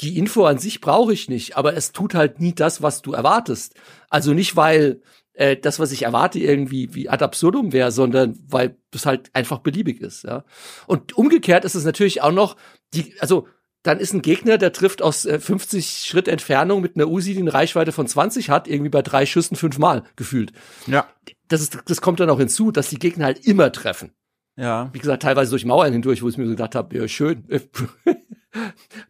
die 0.00 0.18
Info 0.18 0.44
an 0.44 0.58
sich 0.58 0.80
brauche 0.80 1.12
ich 1.12 1.28
nicht, 1.28 1.56
aber 1.56 1.74
es 1.74 1.92
tut 1.92 2.14
halt 2.14 2.40
nie 2.40 2.54
das, 2.54 2.82
was 2.82 3.02
du 3.02 3.12
erwartest. 3.12 3.74
Also 4.08 4.32
nicht, 4.32 4.56
weil 4.56 5.02
äh, 5.34 5.56
das, 5.56 5.78
was 5.78 5.92
ich 5.92 6.02
erwarte, 6.02 6.38
irgendwie 6.38 6.94
wie 6.94 7.08
ad 7.08 7.24
absurdum 7.24 7.72
wäre, 7.72 7.92
sondern 7.92 8.38
weil 8.48 8.76
es 8.92 9.06
halt 9.06 9.30
einfach 9.34 9.58
beliebig 9.58 10.00
ist. 10.00 10.24
Ja. 10.24 10.44
Und 10.86 11.16
umgekehrt 11.16 11.64
ist 11.64 11.74
es 11.74 11.84
natürlich 11.84 12.22
auch 12.22 12.32
noch 12.32 12.56
die, 12.94 13.14
also 13.20 13.46
dann 13.82 14.00
ist 14.00 14.12
ein 14.12 14.22
Gegner, 14.22 14.58
der 14.58 14.72
trifft 14.72 15.02
aus 15.02 15.24
äh, 15.24 15.38
50 15.38 16.04
Schritt 16.04 16.28
Entfernung 16.28 16.80
mit 16.80 16.96
einer 16.96 17.08
Uzi, 17.08 17.34
die 17.34 17.40
eine 17.40 17.54
Reichweite 17.54 17.92
von 17.92 18.06
20 18.06 18.50
hat, 18.50 18.68
irgendwie 18.68 18.90
bei 18.90 19.02
drei 19.02 19.24
Schüssen 19.26 19.56
fünfmal 19.56 20.02
gefühlt. 20.16 20.52
Ja. 20.86 21.06
Das, 21.48 21.60
ist, 21.60 21.78
das 21.86 22.00
kommt 22.00 22.20
dann 22.20 22.30
auch 22.30 22.38
hinzu, 22.38 22.70
dass 22.70 22.90
die 22.90 22.98
Gegner 22.98 23.26
halt 23.26 23.46
immer 23.46 23.72
treffen. 23.72 24.12
Ja. 24.58 24.90
Wie 24.92 24.98
gesagt, 24.98 25.22
teilweise 25.22 25.50
durch 25.50 25.64
Mauern 25.64 25.92
hindurch, 25.92 26.22
wo 26.22 26.28
ich 26.28 26.36
mir 26.36 26.44
so 26.44 26.50
gedacht 26.50 26.74
habe, 26.74 26.96
ja, 26.96 27.08
schön. 27.08 27.44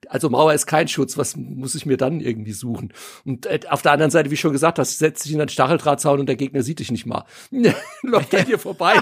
Also 0.08 0.28
Mauer 0.28 0.52
ist 0.52 0.66
kein 0.66 0.88
Schutz, 0.88 1.16
was 1.16 1.36
muss 1.36 1.76
ich 1.76 1.86
mir 1.86 1.96
dann 1.96 2.20
irgendwie 2.20 2.52
suchen? 2.52 2.92
Und 3.24 3.46
äh, 3.46 3.60
auf 3.70 3.82
der 3.82 3.92
anderen 3.92 4.10
Seite, 4.10 4.30
wie 4.32 4.36
schon 4.36 4.52
gesagt 4.52 4.78
hast, 4.80 4.98
setzt 4.98 5.24
dich 5.24 5.32
in 5.32 5.40
einen 5.40 5.48
Stacheldrahtzaun 5.48 6.20
und 6.20 6.26
der 6.26 6.36
Gegner 6.36 6.62
sieht 6.62 6.80
dich 6.80 6.90
nicht 6.90 7.06
mal. 7.06 7.24
Läuft 8.02 8.34
an 8.34 8.44
dir 8.46 8.58
vorbei. 8.58 8.94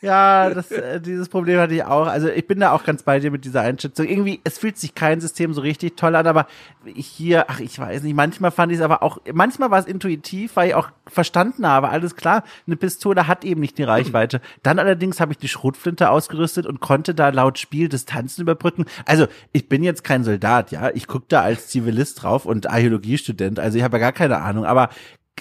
Ja, 0.00 0.50
das, 0.50 0.70
äh, 0.70 1.00
dieses 1.00 1.28
Problem 1.28 1.58
hatte 1.60 1.74
ich 1.74 1.84
auch. 1.84 2.06
Also 2.06 2.28
ich 2.28 2.46
bin 2.46 2.60
da 2.60 2.72
auch 2.72 2.84
ganz 2.84 3.02
bei 3.02 3.20
dir 3.20 3.30
mit 3.30 3.44
dieser 3.44 3.60
Einschätzung. 3.60 4.06
Irgendwie, 4.06 4.40
es 4.44 4.58
fühlt 4.58 4.78
sich 4.78 4.94
kein 4.94 5.20
System 5.20 5.52
so 5.54 5.60
richtig 5.60 5.96
toll 5.96 6.16
an, 6.16 6.26
aber 6.26 6.46
hier, 6.84 7.48
ach, 7.48 7.60
ich 7.60 7.78
weiß 7.78 8.02
nicht, 8.02 8.14
manchmal 8.14 8.50
fand 8.50 8.72
ich 8.72 8.78
es 8.78 8.84
aber 8.84 9.02
auch, 9.02 9.18
manchmal 9.32 9.70
war 9.70 9.78
es 9.78 9.86
intuitiv, 9.86 10.56
weil 10.56 10.68
ich 10.68 10.74
auch 10.74 10.88
verstanden 11.06 11.66
habe, 11.66 11.90
alles 11.90 12.16
klar, 12.16 12.44
eine 12.66 12.76
Pistole 12.76 13.26
hat 13.26 13.44
eben 13.44 13.60
nicht 13.60 13.78
die 13.78 13.84
Reichweite. 13.84 14.40
Dann 14.62 14.78
allerdings 14.78 15.20
habe 15.20 15.32
ich 15.32 15.38
die 15.38 15.48
Schrotflinte 15.48 16.10
ausgerüstet 16.10 16.66
und 16.66 16.80
konnte 16.80 17.14
da 17.14 17.28
laut 17.28 17.58
Spiel 17.58 17.88
Distanzen 17.88 18.42
überbrücken. 18.42 18.86
Also 19.06 19.26
ich 19.52 19.68
bin 19.68 19.82
jetzt 19.82 20.04
kein 20.04 20.24
Soldat, 20.24 20.72
ja, 20.72 20.90
ich 20.90 21.06
gucke 21.06 21.26
da 21.28 21.42
als 21.42 21.68
Zivilist 21.68 22.22
drauf 22.22 22.46
und 22.46 22.68
Archäologiestudent, 22.68 23.60
also 23.60 23.78
ich 23.78 23.84
habe 23.84 23.96
ja 23.98 24.00
gar 24.00 24.12
keine 24.12 24.38
Ahnung, 24.38 24.64
aber 24.64 24.90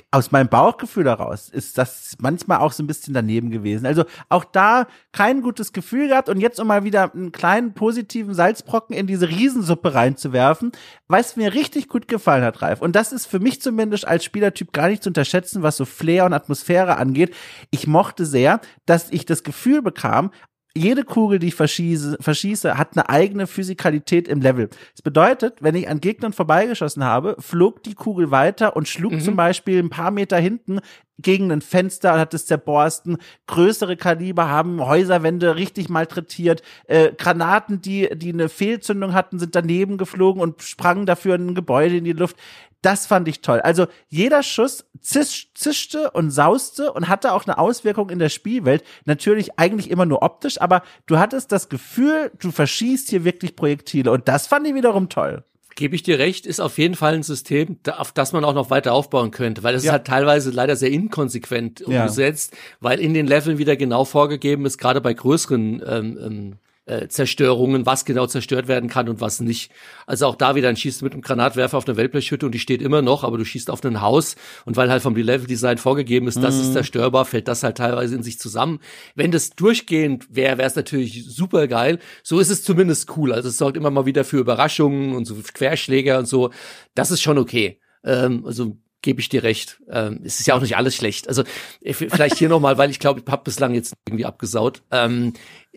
aus 0.10 0.32
meinem 0.32 0.48
Bauchgefühl 0.48 1.04
daraus 1.04 1.50
ist 1.50 1.78
das 1.78 2.16
manchmal 2.20 2.60
auch 2.60 2.72
so 2.72 2.84
ein 2.84 2.88
bisschen 2.88 3.14
daneben 3.14 3.50
gewesen. 3.50 3.86
Also 3.86 4.06
auch 4.30 4.46
da 4.46 4.88
kein 5.12 5.42
gutes 5.42 5.74
Gefühl 5.74 6.08
gehabt 6.10 6.30
und 6.30 6.40
jetzt 6.40 6.60
um 6.60 6.68
mal 6.68 6.84
wieder 6.84 7.14
einen 7.14 7.32
kleinen 7.32 7.74
positiven 7.74 8.34
Salzbrocken 8.34 8.96
in 8.96 9.08
diese 9.08 9.28
Riesensuppe 9.30 9.94
reinzuwerfen, 9.94 10.72
es 11.10 11.36
mir 11.36 11.54
richtig 11.54 11.88
gut 11.88 12.08
gefallen 12.08 12.44
hat, 12.44 12.62
Ralf. 12.62 12.82
Und 12.82 12.96
das 12.96 13.12
ist 13.12 13.26
für 13.26 13.40
mich 13.40 13.62
zumindest 13.62 14.08
als 14.08 14.24
Spielertyp 14.24 14.74
gar 14.74 14.88
nicht 14.88 15.04
zu 15.04 15.10
unterschätzen, 15.10 15.62
was 15.62 15.78
so 15.78 15.86
Flair 15.86 16.26
und 16.26 16.34
Atmosphäre 16.34 16.98
angeht. 16.98 17.34
Ich 17.70 17.86
mochte 17.88 18.26
sehr, 18.26 18.60
dass 18.86 19.12
ich 19.12 19.26
das 19.26 19.44
Gefühl 19.44 19.82
bekam, 19.82 20.32
jede 20.76 21.04
Kugel, 21.04 21.40
die 21.40 21.48
ich 21.48 21.56
verschieße, 21.56 22.18
verschieße, 22.20 22.78
hat 22.78 22.96
eine 22.96 23.10
eigene 23.10 23.48
Physikalität 23.48 24.28
im 24.28 24.42
Level. 24.42 24.70
Das 24.94 25.02
bedeutet, 25.02 25.62
wenn 25.62 25.76
ich 25.76 25.90
an 25.90 26.00
Gegnern 26.00 26.34
vorbeigeschossen 26.34 27.04
habe, 27.04 27.36
flog 27.40 27.84
die 27.84 27.94
Kugel 27.94 28.32
weiter 28.32 28.76
und 28.76 28.88
schlug 28.88 29.14
mhm. 29.14 29.22
zum 29.22 29.36
Beispiel 29.36 29.80
ein 29.80 29.90
paar 29.90 30.12
Meter 30.12 30.38
hinten 30.38 30.80
gegen 31.22 31.52
ein 31.52 31.62
Fenster 31.62 32.14
und 32.14 32.20
hat 32.20 32.34
es 32.34 32.46
zerborsten. 32.46 33.18
Größere 33.48 33.98
Kaliber 33.98 34.50
haben 34.50 34.84
Häuserwände 34.86 35.56
richtig 35.56 35.90
malträtiert. 35.90 36.64
Äh, 36.88 37.12
Granaten, 37.18 37.82
die, 37.82 38.10
die 38.16 38.34
eine 38.34 38.50
Fehlzündung 38.50 39.14
hatten, 39.14 39.40
sind 39.40 39.56
daneben 39.56 39.98
geflogen 39.98 40.42
und 40.42 40.62
sprangen 40.62 41.06
dafür 41.06 41.36
in 41.36 41.50
ein 41.50 41.56
Gebäude 41.56 41.98
in 41.98 42.06
die 42.06 42.14
Luft. 42.14 42.38
Das 42.82 43.06
fand 43.06 43.28
ich 43.28 43.42
toll. 43.42 43.62
Also 43.62 43.88
jeder 44.10 44.42
Schuss 44.42 44.86
zisch, 45.02 45.52
zischte 45.54 46.12
und 46.12 46.32
sauste 46.32 46.92
und 46.92 47.08
hatte 47.08 47.34
auch 47.34 47.46
eine 47.46 47.58
Auswirkung 47.58 48.10
in 48.10 48.20
der 48.20 48.30
Spielwelt. 48.30 48.84
Natürlich 49.06 49.60
eigentlich 49.60 49.92
immer 49.92 50.06
nur 50.06 50.24
optisch, 50.24 50.60
aber 50.60 50.82
du 51.06 51.20
hattest 51.20 51.52
das 51.52 51.70
Gefühl, 51.70 52.32
du 52.40 52.52
verschießt 52.52 53.10
hier 53.10 53.24
wirklich 53.24 53.56
Projektile 53.56 54.12
und 54.12 54.28
das 54.28 54.48
fand 54.48 54.68
ich 54.68 54.74
wiederum 54.74 55.10
toll. 55.10 55.44
Gebe 55.76 55.96
ich 55.96 56.04
dir 56.04 56.20
recht, 56.20 56.46
ist 56.46 56.60
auf 56.60 56.78
jeden 56.78 56.96
Fall 56.96 57.14
ein 57.14 57.24
System, 57.24 57.78
auf 57.98 58.12
das 58.12 58.34
man 58.34 58.44
auch 58.44 58.54
noch 58.54 58.70
weiter 58.70 58.94
aufbauen 58.94 59.32
könnte, 59.32 59.64
weil 59.64 59.74
es 59.74 59.84
ja. 59.84 59.92
ist 59.92 59.94
halt 59.94 60.08
teilweise 60.08 60.52
leider 60.52 60.76
sehr 60.76 60.92
inkonsequent 60.92 61.82
umgesetzt, 61.82 62.54
ja. 62.54 62.58
weil 62.82 63.00
in 63.00 63.14
den 63.14 63.26
Leveln 63.26 63.58
wieder 63.58 63.78
genau 63.78 64.04
vorgegeben 64.04 64.66
ist, 64.66 64.78
gerade 64.78 65.02
bei 65.02 65.14
größeren 65.14 65.82
ähm, 65.86 66.20
ähm, 66.22 66.56
äh, 66.86 67.08
Zerstörungen, 67.08 67.86
was 67.86 68.06
genau 68.06 68.26
zerstört 68.28 68.68
werden 68.68 68.90
kann 68.90 69.08
und 69.08 69.22
was 69.22 69.40
nicht. 69.40 69.72
Also 70.08 70.26
auch 70.26 70.36
da 70.36 70.56
wieder 70.56 70.70
ein 70.70 70.76
Schießt 70.76 71.04
mit 71.04 71.14
einem 71.14 71.22
Granatwerfer 71.22 71.78
auf 71.78 71.88
eine 71.88 71.98
Wellblechhütte 71.98 72.46
und 72.46 72.54
die 72.54 72.60
steht 72.60 72.82
immer 72.82 73.02
noch, 73.02 73.24
aber 73.24 73.38
du 73.38 73.46
schießt 73.46 73.70
auf 73.70 73.84
ein 73.84 74.02
Haus 74.02 74.36
und 74.66 74.78
weil 74.78 74.90
halt 74.90 75.02
vom 75.02 75.16
Level-Design 75.16 75.78
vorgegeben 75.78 76.28
ist, 76.28 76.42
das 76.42 76.58
ist 76.58 76.70
mhm. 76.70 76.74
zerstörbar, 76.74 77.26
fällt 77.26 77.48
das 77.48 77.64
halt 77.64 77.78
teilweise 77.78 78.16
in 78.16 78.24
sich 78.24 78.40
zusammen. 78.40 78.80
Wenn 79.16 79.32
das 79.32 79.52
durchgehend 79.52 80.36
wäre, 80.36 80.58
wäre 80.58 80.68
es 80.68 80.76
natürlich 80.76 81.26
super 81.26 81.68
geil. 81.68 82.00
So 82.24 82.40
ist 82.40 82.50
es 82.50 82.64
zumindest 82.64 83.16
cool. 83.16 83.32
Also 83.32 83.50
es 83.50 83.58
sorgt 83.58 83.78
immer 83.78 83.92
mal 83.92 84.06
wieder 84.06 84.24
für 84.24 84.38
Überraschungen 84.38 85.16
und 85.16 85.26
so 85.26 85.36
Querschläger 85.36 86.20
und 86.20 86.28
so. 86.28 86.52
Das 86.96 87.12
ist 87.12 87.22
schon 87.22 87.38
okay. 87.38 87.80
Ähm, 88.04 88.44
also 88.46 88.78
gebe 89.02 89.20
ich 89.20 89.30
dir 89.30 89.44
recht. 89.44 89.82
Ähm, 89.90 90.22
es 90.24 90.40
ist 90.40 90.48
ja 90.48 90.56
auch 90.56 90.62
nicht 90.62 90.78
alles 90.78 90.96
schlecht. 90.96 91.28
Also 91.28 91.44
vielleicht 91.84 92.38
hier 92.38 92.50
nochmal, 92.50 92.78
weil 92.78 92.90
ich 92.90 93.00
glaube, 93.00 93.22
ich 93.26 93.32
habe 93.32 93.44
bislang 93.44 93.74
jetzt 93.74 93.94
irgendwie 94.08 94.26
abgesaut. 94.26 94.84
Ähm, 94.92 95.34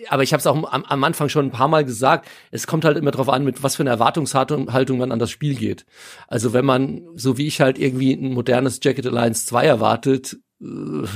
aber 0.09 0.23
ich 0.23 0.33
habe 0.33 0.41
es 0.41 0.47
auch 0.47 0.57
am, 0.57 0.85
am, 0.85 1.05
Anfang 1.05 1.29
schon 1.29 1.47
ein 1.47 1.53
paar 1.53 1.69
Mal 1.69 1.85
gesagt, 1.85 2.29
es 2.51 2.67
kommt 2.67 2.85
halt 2.85 2.97
immer 2.97 3.13
darauf 3.13 3.29
an, 3.29 3.45
mit 3.45 3.63
was 3.63 3.77
für 3.77 3.83
eine 3.83 3.91
Erwartungshaltung 3.91 4.99
man 4.99 5.13
an 5.13 5.19
das 5.19 5.31
Spiel 5.31 5.55
geht. 5.55 5.87
Also 6.29 6.53
wenn 6.53 6.65
man, 6.65 7.03
so 7.15 7.39
wie 7.39 7.47
ich 7.47 7.61
halt 7.61 7.79
irgendwie 7.79 8.13
ein 8.13 8.33
modernes 8.33 8.81
Jacket 8.83 9.07
Alliance 9.07 9.47
2 9.47 9.67
erwartet, 9.67 10.37
äh, 10.61 11.07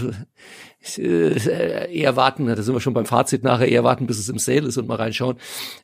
äh, 0.97 1.93
eher 1.93 2.17
warten, 2.17 2.47
da 2.47 2.63
sind 2.63 2.75
wir 2.75 2.81
schon 2.81 2.95
beim 2.95 3.07
Fazit 3.07 3.43
nachher, 3.43 3.69
eher 3.69 3.85
warten, 3.85 4.07
bis 4.07 4.19
es 4.19 4.29
im 4.29 4.39
Sale 4.39 4.67
ist 4.69 4.77
und 4.77 4.87
mal 4.87 4.97
reinschauen. 4.97 5.39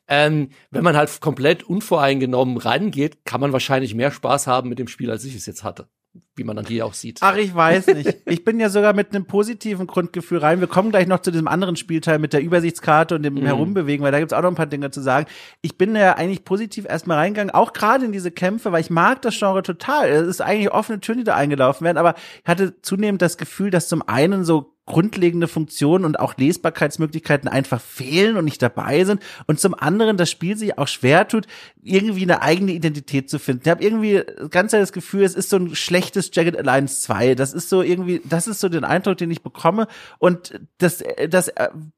Ähm, 0.07 0.49
wenn 0.71 0.83
man 0.83 0.95
halt 0.95 1.19
komplett 1.19 1.63
unvoreingenommen 1.63 2.57
reingeht, 2.57 3.25
kann 3.25 3.41
man 3.41 3.51
wahrscheinlich 3.51 3.93
mehr 3.93 4.11
Spaß 4.11 4.47
haben 4.47 4.69
mit 4.69 4.79
dem 4.79 4.87
Spiel, 4.87 5.11
als 5.11 5.25
ich 5.25 5.35
es 5.35 5.45
jetzt 5.45 5.63
hatte 5.63 5.87
wie 6.35 6.43
man 6.43 6.55
dann 6.55 6.65
hier 6.65 6.85
auch 6.85 6.93
sieht. 6.93 7.19
Ach, 7.21 7.35
ich 7.35 7.53
weiß 7.55 7.87
nicht. 7.87 8.17
Ich 8.25 8.43
bin 8.43 8.59
ja 8.59 8.69
sogar 8.69 8.93
mit 8.93 9.13
einem 9.13 9.25
positiven 9.25 9.87
Grundgefühl 9.87 10.39
rein. 10.39 10.59
Wir 10.59 10.67
kommen 10.67 10.91
gleich 10.91 11.07
noch 11.07 11.19
zu 11.19 11.31
diesem 11.31 11.47
anderen 11.47 11.75
Spielteil 11.75 12.19
mit 12.19 12.33
der 12.33 12.41
Übersichtskarte 12.41 13.15
und 13.15 13.23
dem 13.23 13.35
mhm. 13.35 13.45
Herumbewegen, 13.45 14.03
weil 14.03 14.11
da 14.11 14.19
gibt's 14.19 14.33
auch 14.33 14.41
noch 14.41 14.49
ein 14.49 14.55
paar 14.55 14.65
Dinge 14.65 14.91
zu 14.91 15.01
sagen. 15.01 15.27
Ich 15.61 15.77
bin 15.77 15.95
ja 15.95 16.15
eigentlich 16.15 16.43
positiv 16.43 16.85
erstmal 16.85 17.17
reingegangen, 17.17 17.53
auch 17.53 17.73
gerade 17.73 18.05
in 18.05 18.11
diese 18.11 18.31
Kämpfe, 18.31 18.71
weil 18.71 18.81
ich 18.81 18.89
mag 18.89 19.21
das 19.21 19.37
Genre 19.37 19.63
total. 19.63 20.09
Es 20.09 20.27
ist 20.27 20.41
eigentlich 20.41 20.71
offene 20.71 20.99
Türen, 20.99 21.19
die 21.19 21.23
da 21.23 21.35
eingelaufen 21.35 21.85
werden, 21.85 21.97
aber 21.97 22.15
ich 22.43 22.47
hatte 22.47 22.81
zunehmend 22.81 23.21
das 23.21 23.37
Gefühl, 23.37 23.69
dass 23.69 23.87
zum 23.87 24.07
einen 24.07 24.43
so 24.43 24.74
grundlegende 24.85 25.47
Funktionen 25.47 26.05
und 26.05 26.19
auch 26.19 26.37
Lesbarkeitsmöglichkeiten 26.37 27.49
einfach 27.49 27.81
fehlen 27.81 28.37
und 28.37 28.45
nicht 28.45 28.61
dabei 28.61 29.03
sind 29.03 29.21
und 29.47 29.59
zum 29.59 29.73
anderen 29.73 30.15
das 30.15 30.29
Spiel 30.29 30.57
sich 30.57 30.77
auch 30.77 30.87
schwer 30.87 31.27
tut, 31.27 31.47
irgendwie 31.81 32.23
eine 32.23 32.43
eigene 32.43 32.71
Identität 32.71 33.29
zu 33.29 33.39
finden. 33.39 33.63
Ich 33.65 33.69
habe 33.69 33.83
irgendwie 33.83 34.21
ganz 34.51 34.71
das 34.71 34.93
Gefühl, 34.93 35.23
es 35.23 35.33
ist 35.33 35.49
so 35.49 35.57
ein 35.57 35.75
schlechtes 35.75 36.29
Jagged 36.33 36.57
Alliance 36.57 37.01
2. 37.01 37.35
Das 37.35 37.53
ist 37.53 37.69
so 37.69 37.81
irgendwie, 37.81 38.21
das 38.25 38.47
ist 38.47 38.59
so 38.59 38.69
den 38.69 38.83
Eindruck, 38.83 39.17
den 39.17 39.31
ich 39.31 39.41
bekomme 39.41 39.87
und 40.19 40.59
das, 40.77 41.03
das 41.29 41.51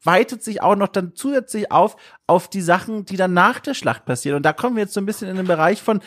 weitet 0.04 0.44
sich 0.44 0.62
auch 0.62 0.76
noch 0.76 0.88
dann 0.88 1.14
zusätzlich 1.14 1.72
auf 1.72 1.98
auf 2.26 2.50
die 2.50 2.62
Sachen, 2.62 3.06
die 3.06 3.18
dann 3.18 3.34
nach 3.34 3.60
der 3.60 3.74
Schlacht 3.74 4.06
passieren 4.06 4.38
und 4.38 4.44
da 4.44 4.54
kommen 4.54 4.76
wir 4.76 4.84
jetzt 4.84 4.94
so 4.94 5.02
ein 5.02 5.06
bisschen 5.06 5.30
in 5.30 5.38
den 5.38 5.48
Bereich 5.48 5.82
von 5.82 6.02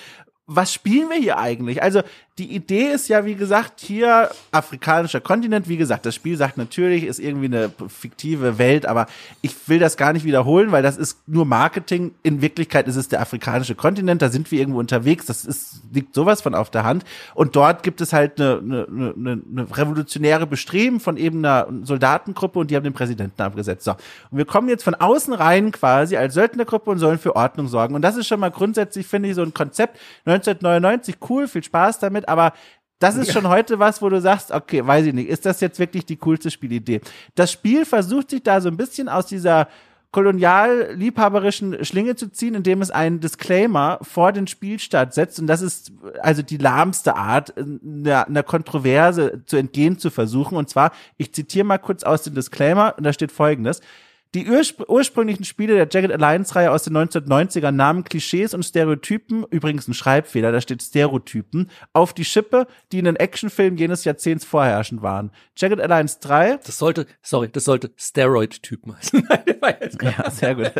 was 0.53 0.72
spielen 0.72 1.09
wir 1.09 1.16
hier 1.16 1.39
eigentlich? 1.39 1.81
Also 1.81 2.03
die 2.41 2.55
Idee 2.55 2.93
ist 2.93 3.09
ja, 3.09 3.26
wie 3.26 3.34
gesagt, 3.34 3.80
hier 3.80 4.30
afrikanischer 4.51 5.20
Kontinent. 5.20 5.68
Wie 5.68 5.76
gesagt, 5.76 6.07
das 6.07 6.14
Spiel 6.14 6.38
sagt 6.38 6.57
natürlich, 6.57 7.05
ist 7.05 7.20
irgendwie 7.20 7.47
eine 7.47 7.70
fiktive 7.88 8.57
Welt, 8.57 8.86
aber 8.86 9.09
ich 9.43 9.55
will 9.68 9.78
das 9.78 9.99
gar 9.99 10.14
nicht 10.14 10.24
wiederholen, 10.24 10.72
weil 10.72 10.82
das 10.82 10.97
ist 10.97 11.18
nur 11.28 11.45
Marketing. 11.45 12.14
In 12.22 12.41
Wirklichkeit 12.41 12.88
ist 12.88 12.97
es 12.97 13.09
der 13.09 13.20
afrikanische 13.20 13.74
Kontinent. 13.74 14.22
Da 14.22 14.30
sind 14.30 14.51
wir 14.51 14.59
irgendwo 14.59 14.80
unterwegs. 14.80 15.26
Das 15.26 15.45
ist, 15.45 15.82
liegt 15.93 16.14
sowas 16.14 16.41
von 16.41 16.55
auf 16.55 16.70
der 16.70 16.84
Hand. 16.84 17.05
Und 17.34 17.57
dort 17.57 17.82
gibt 17.82 18.01
es 18.01 18.14
halt 18.14 18.41
eine, 18.41 18.59
eine, 18.59 18.86
eine, 18.88 19.43
eine 19.51 19.76
revolutionäre 19.76 20.47
Bestreben 20.47 20.99
von 20.99 21.18
eben 21.18 21.45
einer 21.45 21.68
Soldatengruppe 21.82 22.59
und 22.59 22.70
die 22.70 22.76
haben 22.76 22.84
den 22.84 22.95
Präsidenten 22.95 23.43
abgesetzt. 23.43 23.84
So. 23.84 23.91
Und 24.30 24.38
wir 24.38 24.47
kommen 24.47 24.70
jetzt 24.70 24.82
von 24.82 24.95
außen 24.95 25.34
rein 25.34 25.72
quasi 25.72 26.16
als 26.16 26.32
Söldnergruppe 26.32 26.91
und 26.91 27.01
sollen 27.01 27.18
für 27.18 27.36
Ordnung 27.36 27.68
sorgen. 27.68 27.95
Und 27.95 28.01
das 28.01 28.16
ist 28.16 28.28
schon 28.28 28.41
mal 28.41 28.51
grundsätzlich, 28.51 29.07
finde 29.07 29.28
ich, 29.28 29.34
so 29.34 29.43
ein 29.43 29.53
Konzept. 29.53 29.99
1999, 30.24 31.16
cool, 31.28 31.47
viel 31.47 31.62
Spaß 31.62 31.99
damit 31.99 32.30
aber 32.31 32.53
das 33.01 33.16
ist 33.16 33.33
schon 33.33 33.49
heute 33.49 33.78
was, 33.78 34.03
wo 34.03 34.09
du 34.11 34.20
sagst, 34.20 34.51
okay, 34.51 34.87
weiß 34.87 35.07
ich 35.07 35.14
nicht, 35.14 35.28
ist 35.28 35.47
das 35.47 35.61
jetzt 35.61 35.78
wirklich 35.78 36.05
die 36.05 36.16
coolste 36.16 36.51
Spielidee? 36.51 37.01
Das 37.35 37.51
Spiel 37.51 37.87
versucht 37.87 38.31
sich 38.31 38.43
da 38.43 38.61
so 38.61 38.68
ein 38.68 38.76
bisschen 38.76 39.09
aus 39.09 39.26
dieser 39.26 39.68
kolonial-liebhaberischen 40.12 41.85
Schlinge 41.85 42.16
zu 42.16 42.33
ziehen, 42.33 42.55
indem 42.55 42.83
es 42.83 42.91
einen 42.91 43.21
Disclaimer 43.21 43.99
vor 44.03 44.33
den 44.33 44.49
Spielstart 44.49 45.14
setzt. 45.14 45.38
Und 45.38 45.46
das 45.46 45.63
ist 45.63 45.92
also 46.21 46.42
die 46.42 46.57
lahmste 46.57 47.14
Art, 47.17 47.54
einer, 47.57 48.26
einer 48.26 48.42
Kontroverse 48.42 49.42
zu 49.46 49.57
entgehen 49.57 49.99
zu 49.99 50.11
versuchen. 50.11 50.57
Und 50.57 50.68
zwar, 50.68 50.92
ich 51.17 51.33
zitiere 51.33 51.64
mal 51.64 51.79
kurz 51.79 52.03
aus 52.03 52.22
dem 52.22 52.34
Disclaimer, 52.34 52.95
und 52.96 53.04
da 53.04 53.13
steht 53.13 53.30
folgendes. 53.30 53.80
Die 54.32 54.48
urspr 54.48 54.88
ursprünglichen 54.88 55.42
Spiele 55.42 55.74
der 55.74 55.88
Jagged 55.90 56.12
Alliance-Reihe 56.12 56.70
aus 56.70 56.84
den 56.84 56.96
1990ern 56.96 57.72
nahmen 57.72 58.04
Klischees 58.04 58.54
und 58.54 58.62
Stereotypen, 58.62 59.44
übrigens 59.50 59.88
ein 59.88 59.94
Schreibfehler, 59.94 60.52
da 60.52 60.61
steht 60.61 60.84
Stereotypen, 60.84 61.68
auf 61.92 62.12
die 62.12 62.24
Schippe, 62.24 62.68
die 62.92 63.00
in 63.00 63.07
den 63.07 63.16
Actionfilmen 63.16 63.76
jenes 63.76 64.04
Jahrzehnts 64.04 64.44
vorherrschend 64.44 65.02
waren. 65.02 65.32
Jagged 65.57 65.80
Alliance 65.80 66.18
3. 66.20 66.58
Das 66.64 66.78
sollte, 66.78 67.07
sorry, 67.22 67.48
das 67.50 67.64
sollte 67.64 67.90
Steroid-Typen 67.96 68.96
heißen. 68.96 69.28
ja, 70.00 70.30
sehr 70.30 70.54
gut. 70.54 70.72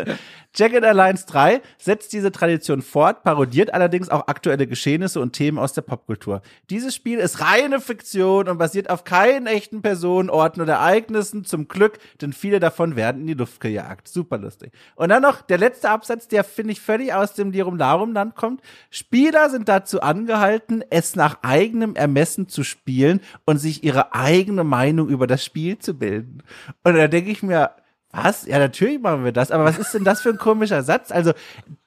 Jagged 0.55 0.85
Alliance 0.85 1.25
3 1.27 1.61
setzt 1.77 2.13
diese 2.13 2.31
Tradition 2.31 2.81
fort, 2.81 3.23
parodiert 3.23 3.73
allerdings 3.73 4.07
auch 4.07 4.27
aktuelle 4.27 4.65
Geschehnisse 4.65 5.19
und 5.19 5.33
Themen 5.33 5.57
aus 5.57 5.73
der 5.73 5.81
Popkultur. 5.81 6.41
Dieses 6.69 6.95
Spiel 6.95 7.19
ist 7.19 7.41
reine 7.41 7.81
Fiktion 7.81 8.47
und 8.47 8.57
basiert 8.57 8.89
auf 8.89 9.03
keinen 9.03 9.47
echten 9.47 9.81
Personen, 9.81 10.29
Orten 10.29 10.61
oder 10.61 10.75
Ereignissen, 10.75 11.43
zum 11.43 11.67
Glück, 11.67 11.99
denn 12.21 12.31
viele 12.31 12.61
davon 12.61 12.95
werden 12.95 13.21
in 13.21 13.27
die 13.27 13.40
Luft 13.41 13.59
gejagt. 13.59 14.07
Super 14.07 14.37
lustig. 14.37 14.71
Und 14.95 15.09
dann 15.09 15.23
noch 15.23 15.41
der 15.41 15.57
letzte 15.57 15.89
Absatz, 15.89 16.27
der 16.27 16.43
finde 16.43 16.73
ich 16.73 16.81
völlig 16.81 17.13
aus 17.13 17.33
dem 17.33 17.51
Lirum 17.51 17.77
Larum 17.77 18.13
Land 18.13 18.35
kommt. 18.35 18.61
Spieler 18.89 19.49
sind 19.49 19.67
dazu 19.67 20.01
angehalten, 20.01 20.83
es 20.89 21.15
nach 21.15 21.39
eigenem 21.41 21.95
Ermessen 21.95 22.47
zu 22.47 22.63
spielen 22.63 23.19
und 23.45 23.57
sich 23.57 23.83
ihre 23.83 24.13
eigene 24.13 24.63
Meinung 24.63 25.09
über 25.09 25.27
das 25.27 25.43
Spiel 25.43 25.79
zu 25.79 25.95
bilden. 25.95 26.43
Und 26.83 26.95
da 26.95 27.07
denke 27.07 27.31
ich 27.31 27.41
mir, 27.41 27.71
was? 28.11 28.45
Ja, 28.45 28.59
natürlich 28.59 29.01
machen 29.01 29.23
wir 29.23 29.31
das. 29.31 29.51
Aber 29.51 29.63
was 29.63 29.77
ist 29.77 29.93
denn 29.93 30.03
das 30.03 30.21
für 30.21 30.29
ein 30.29 30.37
komischer 30.37 30.83
Satz? 30.83 31.11
Also, 31.11 31.33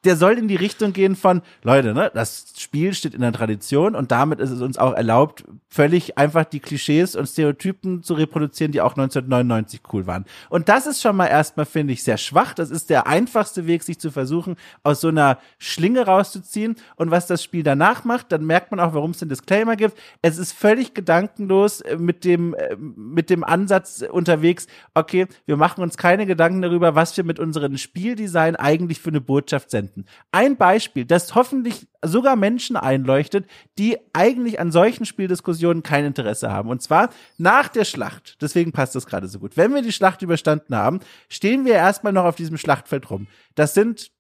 der 0.05 0.17
soll 0.17 0.39
in 0.39 0.49
die 0.49 0.57
Richtung 0.57 0.93
gehen 0.93 1.17
von, 1.17 1.43
Leute, 1.63 1.95
ne, 1.95 2.11
das 2.15 2.53
Spiel 2.59 2.95
steht 2.95 3.15
in 3.15 3.21
der 3.21 3.33
Tradition 3.33 3.95
und 3.95 4.11
damit 4.11 4.39
ist 4.39 4.51
es 4.51 4.61
uns 4.61 4.79
auch 4.79 4.93
erlaubt, 4.93 5.45
völlig 5.69 6.19
einfach 6.19 6.45
die 6.45 6.61
Klischees 6.61 7.17
und 7.17 7.27
Stereotypen 7.27 8.03
zu 8.03 8.15
reproduzieren, 8.15 8.73
die 8.73 8.81
auch 8.81 8.93
1999 8.93 9.81
cool 9.93 10.07
waren. 10.07 10.25
Und 10.51 10.69
das 10.69 10.87
ist 10.87 11.03
schon 11.03 11.17
mal 11.17 11.27
erstmal, 11.27 11.67
finde 11.67 11.93
ich, 11.93 12.05
sehr 12.05 12.17
schwach. 12.17 12.55
Das 12.55 12.71
ist 12.71 12.91
der 12.91 13.07
einfachste 13.07 13.67
Weg, 13.67 13.83
sich 13.83 13.99
zu 13.99 14.11
versuchen, 14.11 14.57
aus 14.83 15.01
so 15.01 15.09
einer 15.09 15.39
Schlinge 15.59 16.07
rauszuziehen. 16.07 16.77
Und 16.97 17.11
was 17.11 17.27
das 17.27 17.43
Spiel 17.43 17.63
danach 17.63 18.05
macht, 18.05 18.31
dann 18.31 18.45
merkt 18.45 18.71
man 18.71 18.81
auch, 18.81 18.95
warum 18.95 19.11
es 19.11 19.19
den 19.19 19.29
Disclaimer 19.29 19.77
gibt. 19.77 19.99
Es 20.23 20.39
ist 20.39 20.53
völlig 20.53 20.95
gedankenlos 20.95 21.81
äh, 21.81 21.97
mit 21.97 22.25
dem, 22.25 22.55
äh, 22.55 22.77
mit 22.77 23.31
dem 23.31 23.43
Ansatz 23.43 24.05
unterwegs, 24.09 24.67
okay, 24.95 25.27
wir 25.47 25.57
machen 25.57 25.83
uns 25.83 25.97
keine 25.97 26.14
keine 26.15 26.27
Gedanken 26.27 26.63
darüber, 26.63 26.95
was 26.95 27.17
wir 27.17 27.25
mit 27.25 27.41
unserem 27.41 27.77
Spieldesign 27.77 28.55
eigentlich 28.55 29.01
für 29.01 29.09
eine 29.09 29.21
Botschaft 29.21 29.73
senden. 29.73 30.05
Ein 30.31 30.57
Beispiel, 30.57 31.05
das 31.05 31.35
hoffentlich 31.35 31.89
sogar 32.05 32.37
Menschen 32.37 32.77
einleuchtet, 32.77 33.47
die 33.79 33.99
eigentlich 34.13 34.61
an 34.61 34.71
solchen 34.71 35.07
Spieldiskussionen 35.07 35.83
kein 35.83 36.05
Interesse 36.05 36.53
haben. 36.53 36.69
Und 36.69 36.83
zwar 36.83 37.11
nach 37.37 37.67
der 37.67 37.85
Schlacht. 37.85 38.37
Deswegen 38.41 38.71
passt 38.71 38.95
das 38.95 39.07
gerade 39.07 39.27
so 39.27 39.41
gut. 39.41 39.57
Wenn 39.57 39.75
wir 39.75 39.83
die 39.83 39.91
Schlacht 39.91 40.23
überstanden 40.23 40.77
haben, 40.77 41.01
stehen 41.29 41.65
wir 41.65 41.75
erstmal 41.75 42.13
noch 42.13 42.27
auf 42.27 42.37
diesem 42.37 42.59
Schlachtfeld 42.59 43.11
rum. 43.11 43.27
Das 43.57 43.75
sind 43.75 44.13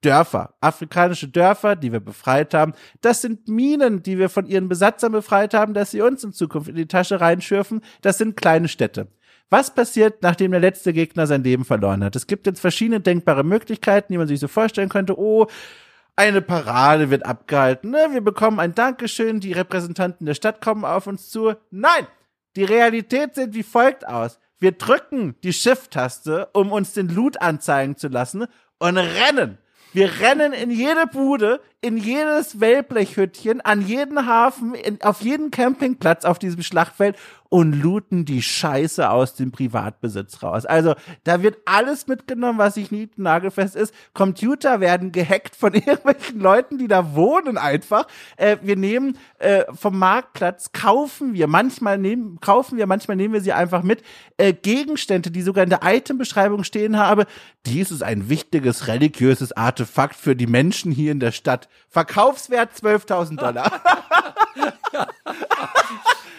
Dörfer, 0.00 0.54
afrikanische 0.60 1.28
Dörfer, 1.28 1.76
die 1.76 1.92
wir 1.92 2.00
befreit 2.00 2.54
haben. 2.54 2.72
Das 3.02 3.22
sind 3.22 3.46
Minen, 3.46 4.02
die 4.02 4.18
wir 4.18 4.30
von 4.30 4.46
ihren 4.46 4.68
Besatzern 4.68 5.12
befreit 5.12 5.54
haben, 5.54 5.74
dass 5.74 5.92
sie 5.92 6.00
uns 6.00 6.24
in 6.24 6.32
Zukunft 6.32 6.68
in 6.68 6.74
die 6.74 6.88
Tasche 6.88 7.20
reinschürfen. 7.20 7.82
Das 8.02 8.18
sind 8.18 8.36
kleine 8.36 8.66
Städte. 8.66 9.06
Was 9.48 9.72
passiert, 9.72 10.22
nachdem 10.22 10.50
der 10.50 10.60
letzte 10.60 10.92
Gegner 10.92 11.26
sein 11.26 11.44
Leben 11.44 11.64
verloren 11.64 12.02
hat? 12.02 12.16
Es 12.16 12.26
gibt 12.26 12.46
jetzt 12.46 12.60
verschiedene 12.60 13.00
denkbare 13.00 13.44
Möglichkeiten, 13.44 14.12
die 14.12 14.18
man 14.18 14.26
sich 14.26 14.40
so 14.40 14.48
vorstellen 14.48 14.88
könnte. 14.88 15.18
Oh, 15.18 15.46
eine 16.16 16.42
Parade 16.42 17.10
wird 17.10 17.24
abgehalten. 17.24 17.90
Ne? 17.90 18.08
Wir 18.10 18.22
bekommen 18.22 18.58
ein 18.58 18.74
Dankeschön. 18.74 19.38
Die 19.38 19.52
Repräsentanten 19.52 20.26
der 20.26 20.34
Stadt 20.34 20.60
kommen 20.60 20.84
auf 20.84 21.06
uns 21.06 21.30
zu. 21.30 21.54
Nein, 21.70 22.06
die 22.56 22.64
Realität 22.64 23.34
sieht 23.34 23.54
wie 23.54 23.62
folgt 23.62 24.08
aus. 24.08 24.40
Wir 24.58 24.72
drücken 24.72 25.36
die 25.44 25.52
Shift-Taste, 25.52 26.48
um 26.54 26.72
uns 26.72 26.94
den 26.94 27.08
Loot 27.08 27.40
anzeigen 27.40 27.96
zu 27.96 28.08
lassen 28.08 28.46
und 28.78 28.96
rennen. 28.96 29.58
Wir 29.92 30.20
rennen 30.20 30.52
in 30.52 30.70
jede 30.70 31.06
Bude, 31.06 31.60
in 31.86 31.98
jedes 31.98 32.58
Wellblechhüttchen, 32.58 33.60
an 33.60 33.80
jeden 33.80 34.26
Hafen, 34.26 34.74
in, 34.74 35.00
auf 35.02 35.20
jeden 35.20 35.52
Campingplatz 35.52 36.24
auf 36.24 36.40
diesem 36.40 36.64
Schlachtfeld 36.64 37.16
und 37.48 37.80
looten 37.80 38.24
die 38.24 38.42
Scheiße 38.42 39.08
aus 39.08 39.34
dem 39.34 39.52
Privatbesitz 39.52 40.42
raus. 40.42 40.66
Also 40.66 40.94
da 41.24 41.42
wird 41.42 41.58
alles 41.64 42.06
mitgenommen, 42.06 42.58
was 42.58 42.76
nicht 42.76 43.18
nagelfest 43.18 43.76
ist. 43.76 43.94
Computer 44.14 44.80
werden 44.80 45.12
gehackt 45.12 45.54
von 45.54 45.74
irgendwelchen 45.74 46.40
Leuten, 46.40 46.78
die 46.78 46.88
da 46.88 47.14
wohnen 47.14 47.56
einfach. 47.56 48.06
Äh, 48.36 48.56
wir 48.62 48.76
nehmen 48.76 49.16
äh, 49.38 49.64
vom 49.72 49.98
Marktplatz, 49.98 50.72
kaufen 50.72 51.34
wir, 51.34 51.46
manchmal 51.46 51.98
nehmen, 51.98 52.40
kaufen 52.40 52.78
wir, 52.78 52.86
manchmal 52.86 53.16
nehmen 53.16 53.34
wir 53.34 53.40
sie 53.40 53.52
einfach 53.52 53.82
mit. 53.82 54.02
Äh, 54.38 54.52
Gegenstände, 54.52 55.30
die 55.30 55.42
sogar 55.42 55.64
in 55.64 55.70
der 55.70 55.82
Itembeschreibung 55.84 56.64
stehen 56.64 56.98
habe. 56.98 57.26
Dies 57.64 57.90
ist 57.90 58.02
ein 58.02 58.28
wichtiges 58.28 58.88
religiöses 58.88 59.52
Artefakt 59.52 60.16
für 60.16 60.34
die 60.34 60.46
Menschen 60.46 60.90
hier 60.90 61.12
in 61.12 61.20
der 61.20 61.32
Stadt. 61.32 61.68
Verkaufswert 61.88 62.70
12.000 62.72 63.36
Dollar. 63.36 63.70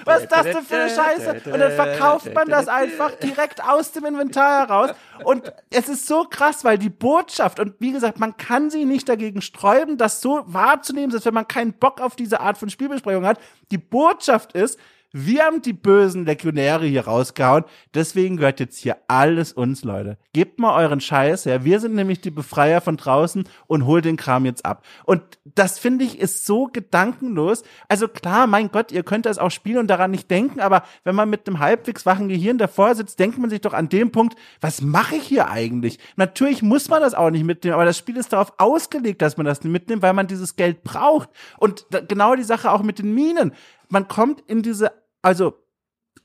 Was 0.07 0.21
ist 0.21 0.31
das 0.31 0.43
denn 0.43 0.63
für 0.63 0.77
eine 0.77 0.89
Scheiße? 0.89 1.51
Und 1.51 1.59
dann 1.59 1.71
verkauft 1.73 2.33
man 2.33 2.47
das 2.47 2.67
einfach 2.69 3.11
direkt 3.15 3.61
aus 3.61 3.91
dem 3.91 4.05
Inventar 4.05 4.67
heraus. 4.67 4.91
Und 5.23 5.51
es 5.69 5.89
ist 5.89 6.07
so 6.07 6.23
krass, 6.23 6.63
weil 6.63 6.77
die 6.77 6.89
Botschaft, 6.89 7.59
und 7.59 7.75
wie 7.79 7.91
gesagt, 7.91 8.17
man 8.17 8.37
kann 8.37 8.69
sie 8.69 8.85
nicht 8.85 9.09
dagegen 9.09 9.41
sträuben, 9.41 9.97
das 9.97 10.21
so 10.21 10.43
wahrzunehmen, 10.45 11.11
dass 11.11 11.25
wenn 11.25 11.33
man 11.33 11.47
keinen 11.47 11.73
Bock 11.73 11.99
auf 11.99 12.15
diese 12.15 12.39
Art 12.39 12.57
von 12.57 12.69
Spielbesprechung 12.69 13.25
hat, 13.25 13.39
die 13.71 13.77
Botschaft 13.77 14.53
ist, 14.53 14.79
wir 15.25 15.43
haben 15.43 15.63
die 15.63 15.73
bösen 15.73 16.25
Legionäre 16.25 16.85
hier 16.85 17.05
rausgehauen. 17.05 17.63
Deswegen 17.95 18.37
gehört 18.37 18.59
jetzt 18.59 18.77
hier 18.77 18.97
alles 19.07 19.51
uns, 19.51 19.83
Leute. 19.83 20.17
Gebt 20.31 20.59
mal 20.59 20.75
euren 20.79 21.01
Scheiß 21.01 21.47
her. 21.47 21.63
Wir 21.63 21.79
sind 21.79 21.95
nämlich 21.95 22.21
die 22.21 22.29
Befreier 22.29 22.81
von 22.81 22.97
draußen 22.97 23.45
und 23.65 23.85
holt 23.85 24.05
den 24.05 24.17
Kram 24.17 24.45
jetzt 24.45 24.65
ab. 24.65 24.85
Und 25.05 25.23
das 25.43 25.79
finde 25.79 26.05
ich 26.05 26.19
ist 26.19 26.45
so 26.45 26.65
gedankenlos. 26.65 27.63
Also 27.87 28.07
klar, 28.07 28.45
mein 28.45 28.69
Gott, 28.69 28.91
ihr 28.91 29.01
könnt 29.01 29.25
das 29.25 29.39
auch 29.39 29.49
spielen 29.49 29.79
und 29.79 29.87
daran 29.87 30.11
nicht 30.11 30.29
denken, 30.29 30.59
aber 30.59 30.83
wenn 31.03 31.15
man 31.15 31.29
mit 31.29 31.47
einem 31.47 31.59
halbwegs 31.59 32.05
wachen 32.05 32.27
Gehirn 32.27 32.59
davor 32.59 32.93
sitzt, 32.93 33.19
denkt 33.19 33.39
man 33.39 33.49
sich 33.49 33.61
doch 33.61 33.73
an 33.73 33.89
dem 33.89 34.11
Punkt, 34.11 34.37
was 34.61 34.81
mache 34.81 35.15
ich 35.15 35.23
hier 35.23 35.49
eigentlich? 35.49 35.97
Natürlich 36.15 36.61
muss 36.61 36.89
man 36.89 37.01
das 37.01 37.15
auch 37.15 37.31
nicht 37.31 37.43
mitnehmen, 37.43 37.73
aber 37.73 37.85
das 37.85 37.97
Spiel 37.97 38.17
ist 38.17 38.33
darauf 38.33 38.53
ausgelegt, 38.59 39.21
dass 39.23 39.37
man 39.37 39.47
das 39.47 39.63
nicht 39.63 39.71
mitnimmt, 39.73 40.03
weil 40.03 40.13
man 40.13 40.27
dieses 40.27 40.55
Geld 40.55 40.83
braucht. 40.83 41.29
Und 41.57 41.87
genau 42.07 42.35
die 42.35 42.43
Sache 42.43 42.71
auch 42.71 42.83
mit 42.83 42.99
den 42.99 43.15
Minen 43.15 43.53
man 43.89 44.07
kommt 44.07 44.41
in 44.47 44.61
diese, 44.61 44.91
also 45.27 45.61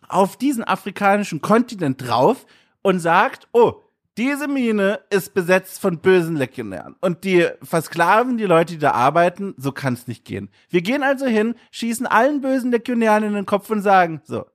auf 0.09 0.37
diesen 0.37 0.63
afrikanischen 0.63 1.41
Kontinent 1.43 2.07
drauf 2.07 2.47
und 2.83 3.01
sagt, 3.01 3.49
oh, 3.53 3.83
diese 4.17 4.47
Mine 4.47 5.01
ist 5.11 5.35
besetzt 5.35 5.81
von 5.81 5.99
bösen 5.99 6.37
Legionären 6.37 6.95
und 7.01 7.25
die 7.25 7.49
versklaven 7.63 8.37
die 8.39 8.45
Leute, 8.45 8.75
die 8.75 8.79
da 8.79 8.93
arbeiten, 8.93 9.55
so 9.57 9.73
kann 9.73 9.95
es 9.95 10.07
nicht 10.07 10.25
gehen. 10.25 10.51
Wir 10.69 10.83
gehen 10.83 11.03
also 11.03 11.27
hin, 11.27 11.57
schießen 11.73 12.07
allen 12.07 12.43
bösen 12.43 12.71
Legionären 12.71 13.25
in 13.25 13.35
den 13.35 13.47
Kopf 13.47 13.71
und 13.71 13.83
sagen, 13.83 14.21
so, 14.25 14.47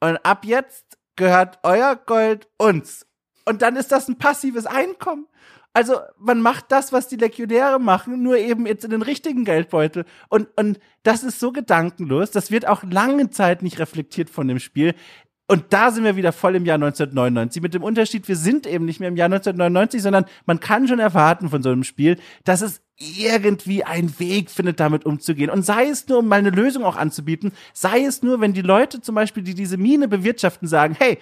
und 0.00 0.18
ab 0.18 0.44
jetzt 0.44 0.98
gehört 1.16 1.60
euer 1.62 1.96
Gold 1.96 2.48
uns. 2.58 3.06
Und 3.46 3.62
dann 3.62 3.76
ist 3.76 3.90
das 3.90 4.08
ein 4.08 4.18
passives 4.18 4.66
Einkommen. 4.66 5.26
Also 5.74 5.96
man 6.18 6.40
macht 6.40 6.66
das, 6.70 6.92
was 6.92 7.08
die 7.08 7.16
Legionäre 7.16 7.80
machen, 7.80 8.22
nur 8.22 8.38
eben 8.38 8.64
jetzt 8.64 8.84
in 8.84 8.90
den 8.90 9.02
richtigen 9.02 9.44
Geldbeutel. 9.44 10.04
Und, 10.28 10.48
und 10.56 10.78
das 11.02 11.24
ist 11.24 11.40
so 11.40 11.50
gedankenlos. 11.50 12.30
Das 12.30 12.52
wird 12.52 12.66
auch 12.68 12.84
lange 12.84 13.30
Zeit 13.30 13.62
nicht 13.62 13.80
reflektiert 13.80 14.30
von 14.30 14.46
dem 14.46 14.60
Spiel. 14.60 14.94
Und 15.46 15.64
da 15.70 15.90
sind 15.90 16.04
wir 16.04 16.16
wieder 16.16 16.32
voll 16.32 16.54
im 16.54 16.64
Jahr 16.64 16.76
1999. 16.76 17.60
Mit 17.60 17.74
dem 17.74 17.82
Unterschied, 17.82 18.28
wir 18.28 18.36
sind 18.36 18.66
eben 18.66 18.84
nicht 18.86 19.00
mehr 19.00 19.08
im 19.08 19.16
Jahr 19.16 19.26
1999, 19.26 20.00
sondern 20.00 20.24
man 20.46 20.60
kann 20.60 20.88
schon 20.88 21.00
erwarten 21.00 21.50
von 21.50 21.62
so 21.62 21.70
einem 21.70 21.84
Spiel, 21.84 22.18
dass 22.44 22.62
es 22.62 22.80
irgendwie 22.96 23.84
einen 23.84 24.18
Weg 24.20 24.50
findet, 24.50 24.80
damit 24.80 25.04
umzugehen. 25.04 25.50
Und 25.50 25.66
sei 25.66 25.88
es 25.88 26.08
nur, 26.08 26.20
um 26.20 26.28
mal 26.28 26.38
eine 26.38 26.50
Lösung 26.50 26.84
auch 26.84 26.96
anzubieten, 26.96 27.52
sei 27.72 28.04
es 28.04 28.22
nur, 28.22 28.40
wenn 28.40 28.54
die 28.54 28.62
Leute 28.62 29.02
zum 29.02 29.16
Beispiel, 29.16 29.42
die 29.42 29.54
diese 29.54 29.76
Mine 29.76 30.06
bewirtschaften, 30.08 30.68
sagen, 30.68 30.96
hey, 30.98 31.18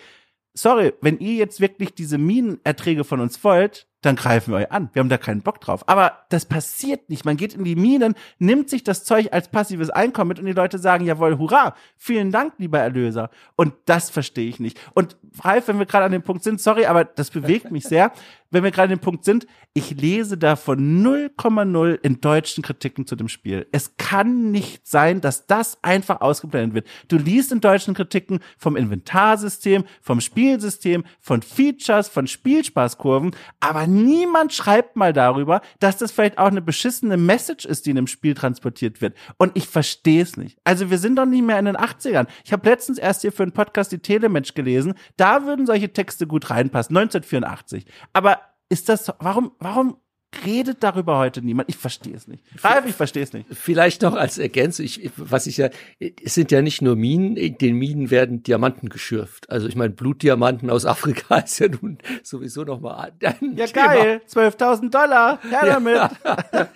sorry, 0.54 0.92
wenn 1.00 1.18
ihr 1.18 1.34
jetzt 1.34 1.60
wirklich 1.60 1.94
diese 1.94 2.18
Minenerträge 2.18 3.04
von 3.04 3.20
uns 3.20 3.42
wollt, 3.42 3.88
dann 4.02 4.16
greifen 4.16 4.52
wir 4.52 4.58
euch 4.58 4.72
an. 4.72 4.90
Wir 4.92 5.00
haben 5.00 5.08
da 5.08 5.16
keinen 5.16 5.42
Bock 5.42 5.60
drauf. 5.60 5.88
Aber 5.88 6.24
das 6.28 6.44
passiert 6.44 7.08
nicht. 7.08 7.24
Man 7.24 7.36
geht 7.36 7.54
in 7.54 7.64
die 7.64 7.76
Minen, 7.76 8.14
nimmt 8.38 8.68
sich 8.68 8.82
das 8.84 9.04
Zeug 9.04 9.28
als 9.32 9.48
passives 9.48 9.90
Einkommen 9.90 10.28
mit 10.28 10.38
und 10.40 10.46
die 10.46 10.52
Leute 10.52 10.78
sagen, 10.78 11.04
jawohl, 11.04 11.38
hurra, 11.38 11.74
vielen 11.96 12.32
Dank, 12.32 12.54
lieber 12.58 12.80
Erlöser. 12.80 13.30
Und 13.56 13.74
das 13.86 14.10
verstehe 14.10 14.48
ich 14.48 14.60
nicht. 14.60 14.78
Und 14.94 15.16
Ralf, 15.40 15.68
wenn 15.68 15.78
wir 15.78 15.86
gerade 15.86 16.04
an 16.04 16.12
dem 16.12 16.22
Punkt 16.22 16.42
sind, 16.42 16.60
sorry, 16.60 16.86
aber 16.86 17.04
das 17.04 17.30
bewegt 17.30 17.70
mich 17.70 17.84
sehr. 17.84 18.12
Wenn 18.52 18.64
wir 18.64 18.70
gerade 18.70 18.92
an 18.92 18.98
dem 18.98 19.02
Punkt 19.02 19.24
sind, 19.24 19.46
ich 19.74 19.90
lese 19.90 20.36
davon 20.36 21.02
0,0 21.02 21.98
in 22.02 22.20
deutschen 22.20 22.62
Kritiken 22.62 23.06
zu 23.06 23.16
dem 23.16 23.28
Spiel. 23.28 23.66
Es 23.72 23.96
kann 23.96 24.50
nicht 24.50 24.86
sein, 24.86 25.20
dass 25.20 25.46
das 25.46 25.78
einfach 25.82 26.20
ausgeblendet 26.20 26.74
wird. 26.74 26.86
Du 27.08 27.16
liest 27.16 27.50
in 27.50 27.60
deutschen 27.60 27.94
Kritiken 27.94 28.40
vom 28.58 28.76
Inventarsystem, 28.76 29.84
vom 30.02 30.20
Spielsystem, 30.20 31.04
von 31.18 31.40
Features, 31.42 32.08
von 32.08 32.26
Spielspaßkurven, 32.26 33.34
aber 33.60 33.86
niemand 33.86 34.52
schreibt 34.52 34.96
mal 34.96 35.12
darüber, 35.12 35.62
dass 35.80 35.96
das 35.96 36.12
vielleicht 36.12 36.38
auch 36.38 36.48
eine 36.48 36.62
beschissene 36.62 37.16
Message 37.16 37.64
ist, 37.64 37.86
die 37.86 37.90
in 37.90 37.96
dem 37.96 38.06
Spiel 38.06 38.34
transportiert 38.34 39.00
wird. 39.00 39.16
Und 39.38 39.56
ich 39.56 39.66
verstehe 39.66 40.22
es 40.22 40.36
nicht. 40.36 40.58
Also 40.64 40.90
wir 40.90 40.98
sind 40.98 41.16
doch 41.16 41.26
nicht 41.26 41.42
mehr 41.42 41.58
in 41.58 41.64
den 41.64 41.76
80ern. 41.76 42.26
Ich 42.44 42.52
habe 42.52 42.68
letztens 42.68 42.98
erst 42.98 43.22
hier 43.22 43.32
für 43.32 43.42
einen 43.42 43.52
Podcast 43.52 43.92
die 43.92 43.98
Telematch 43.98 44.52
gelesen. 44.52 44.94
Da 45.16 45.46
würden 45.46 45.64
solche 45.64 45.92
Texte 45.92 46.26
gut 46.26 46.50
reinpassen. 46.50 46.96
1984. 46.96 47.86
Aber 48.12 48.41
ist 48.72 48.88
das, 48.88 49.12
warum, 49.18 49.52
warum 49.58 49.98
redet 50.46 50.82
darüber 50.82 51.18
heute 51.18 51.42
niemand? 51.42 51.68
Ich 51.68 51.76
verstehe 51.76 52.14
es 52.14 52.26
nicht. 52.26 52.42
Ralf, 52.64 52.86
ich 52.86 52.94
verstehe 52.94 53.22
es 53.22 53.34
nicht. 53.34 53.46
Vielleicht 53.52 54.00
noch 54.00 54.14
als 54.14 54.38
Ergänzung, 54.38 54.86
ich, 54.86 55.10
was 55.16 55.46
ich 55.46 55.58
ja, 55.58 55.68
es 56.00 56.34
sind 56.34 56.50
ja 56.50 56.62
nicht 56.62 56.80
nur 56.80 56.96
Minen, 56.96 57.36
in 57.36 57.58
den 57.58 57.76
Minen 57.76 58.10
werden 58.10 58.42
Diamanten 58.42 58.88
geschürft. 58.88 59.50
Also 59.50 59.68
ich 59.68 59.76
meine, 59.76 59.92
Blutdiamanten 59.92 60.70
aus 60.70 60.86
Afrika 60.86 61.36
ist 61.44 61.58
ja 61.58 61.68
nun 61.68 61.98
sowieso 62.22 62.64
nochmal 62.64 63.12
ein 63.22 63.56
Ja 63.56 63.66
Thema. 63.66 63.86
geil, 63.86 64.22
12.000 64.26 64.90
Dollar, 64.90 65.38
her 65.42 65.60
damit. 65.66 65.96
Ja, 65.96 66.10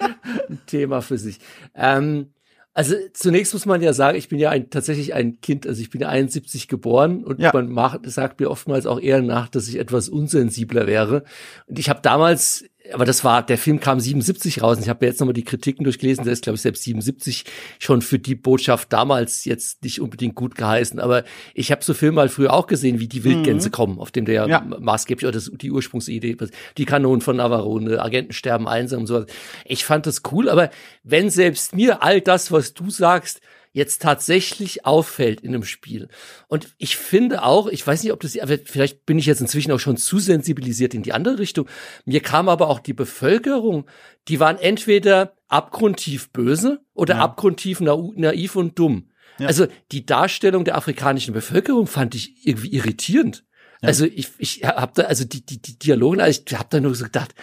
ein 0.51 0.61
Thema 0.67 1.01
für 1.01 1.17
sich. 1.17 1.41
Ähm, 1.75 2.35
also 2.77 2.95
zunächst 3.15 3.55
muss 3.55 3.65
man 3.65 3.81
ja 3.81 3.95
sagen, 3.95 4.19
ich 4.19 4.29
bin 4.29 4.39
ja 4.39 4.51
ein, 4.51 4.69
tatsächlich 4.69 5.15
ein 5.15 5.41
Kind, 5.41 5.67
also 5.67 5.81
ich 5.81 5.89
bin 5.89 6.03
ja 6.03 6.11
71 6.11 6.69
geboren 6.69 7.25
und 7.25 7.41
ja. 7.41 7.51
man 7.55 7.71
macht, 7.71 8.01
sagt 8.05 8.39
mir 8.39 8.51
oftmals 8.51 8.85
auch 8.85 9.01
eher 9.01 9.23
nach, 9.23 9.49
dass 9.49 9.67
ich 9.67 9.77
etwas 9.79 10.11
unsensibler 10.11 10.87
wäre. 10.87 11.25
Und 11.67 11.79
ich 11.79 11.89
habe 11.89 12.03
damals 12.03 12.67
aber 12.93 13.05
das 13.05 13.25
war, 13.25 13.45
der 13.45 13.59
Film 13.59 13.81
kam 13.81 14.01
77 14.01 14.63
raus. 14.63 14.77
Und 14.77 14.83
ich 14.83 14.89
habe 14.89 15.05
jetzt 15.07 15.21
nochmal 15.21 15.35
die 15.35 15.45
Kritiken 15.45 15.85
durchgelesen. 15.85 16.25
Der 16.25 16.33
ist, 16.33 16.45
glaube 16.45 16.57
ich, 16.57 16.63
selbst 16.63 16.83
77 16.85 17.45
schon 17.79 18.03
für 18.03 18.19
die 18.19 18.35
Botschaft 18.35 18.93
damals 18.93 19.45
jetzt 19.45 19.83
nicht 19.83 20.01
unbedingt 20.01 20.35
gut 20.35 20.55
geheißen. 20.55 21.01
Aber 21.01 21.25
ich 21.55 21.71
habe 21.71 21.85
so 21.85 21.95
Filme 21.95 22.21
halt 22.21 22.31
früher 22.31 22.53
auch 22.53 22.67
gesehen, 22.67 23.01
wie 23.01 23.09
die 23.09 23.25
Wildgänse 23.25 23.69
mhm. 23.69 23.73
kommen, 23.73 23.99
auf 23.99 24.11
dem 24.11 24.25
der 24.25 24.49
ja. 24.49 24.61
maßgeblich, 24.61 25.27
oder 25.27 25.33
das, 25.33 25.51
die 25.53 25.71
Ursprungsidee, 25.71 26.37
die 26.77 26.85
Kanonen 26.85 27.21
von 27.21 27.37
Navarone, 27.37 28.03
Agenten 28.03 28.33
sterben 28.33 28.69
einsam 28.69 29.01
und 29.01 29.07
sowas. 29.07 29.27
Ich 29.65 29.85
fand 29.85 30.07
das 30.07 30.23
cool, 30.31 30.49
aber 30.49 30.71
wenn 31.03 31.31
selbst 31.31 31.75
mir 31.75 32.03
all 32.03 32.21
das, 32.21 32.53
was 32.53 32.75
du 32.75 32.91
sagst, 32.91 33.41
jetzt 33.77 34.01
tatsächlich 34.01 34.87
auffällt 34.87 35.43
in 35.43 35.55
einem 35.55 35.63
Spiel. 35.63 36.09
Und 36.49 36.75
ich 36.79 36.97
finde 36.97 37.43
auch, 37.43 37.67
ich 37.67 37.87
weiß 37.87 38.03
nicht, 38.03 38.13
ob 38.13 38.21
das, 38.21 38.39
aber 38.39 38.57
vielleicht 38.57 39.05
bin 39.05 39.19
ich 39.19 39.27
jetzt 39.27 39.43
inzwischen 39.43 39.71
auch 39.71 39.79
schon 39.79 39.99
zu 39.99 40.19
sensibilisiert 40.19 40.95
in 40.95 41.03
die 41.03 41.13
andere 41.13 41.39
Richtung. 41.39 41.69
Mir 42.07 42.21
kam 42.21 42.49
aber 42.49 42.71
auch 42.71 42.81
die 42.81 42.95
Bevölkerung, 42.95 43.85
die 44.29 44.41
waren 44.41 44.57
entweder 44.57 45.35
abgrundtief 45.49 46.31
böse 46.31 46.81
oder 46.95 47.17
ja. 47.17 47.21
abgrundtief 47.21 47.81
naiv 47.81 48.57
und 48.57 48.79
dumm. 48.79 49.11
Ja. 49.39 49.49
Also 49.49 49.67
die 49.93 50.07
Darstellung 50.07 50.65
der 50.65 50.79
afrikanischen 50.79 51.35
Bevölkerung 51.35 51.87
fand 51.87 52.15
ich 52.15 52.47
irgendwie 52.47 52.73
irritierend. 52.73 53.45
Ja. 53.83 53.89
Also 53.89 54.07
ich, 54.07 54.31
ich 54.39 54.65
habe 54.65 54.93
da, 54.95 55.03
also 55.03 55.27
die, 55.27 55.45
die, 55.45 55.61
die 55.61 55.79
Dialoge, 55.79 56.23
also 56.23 56.41
ich 56.47 56.55
habe 56.57 56.69
da 56.71 56.81
nur 56.81 56.95
so 56.95 57.05
gedacht, 57.05 57.35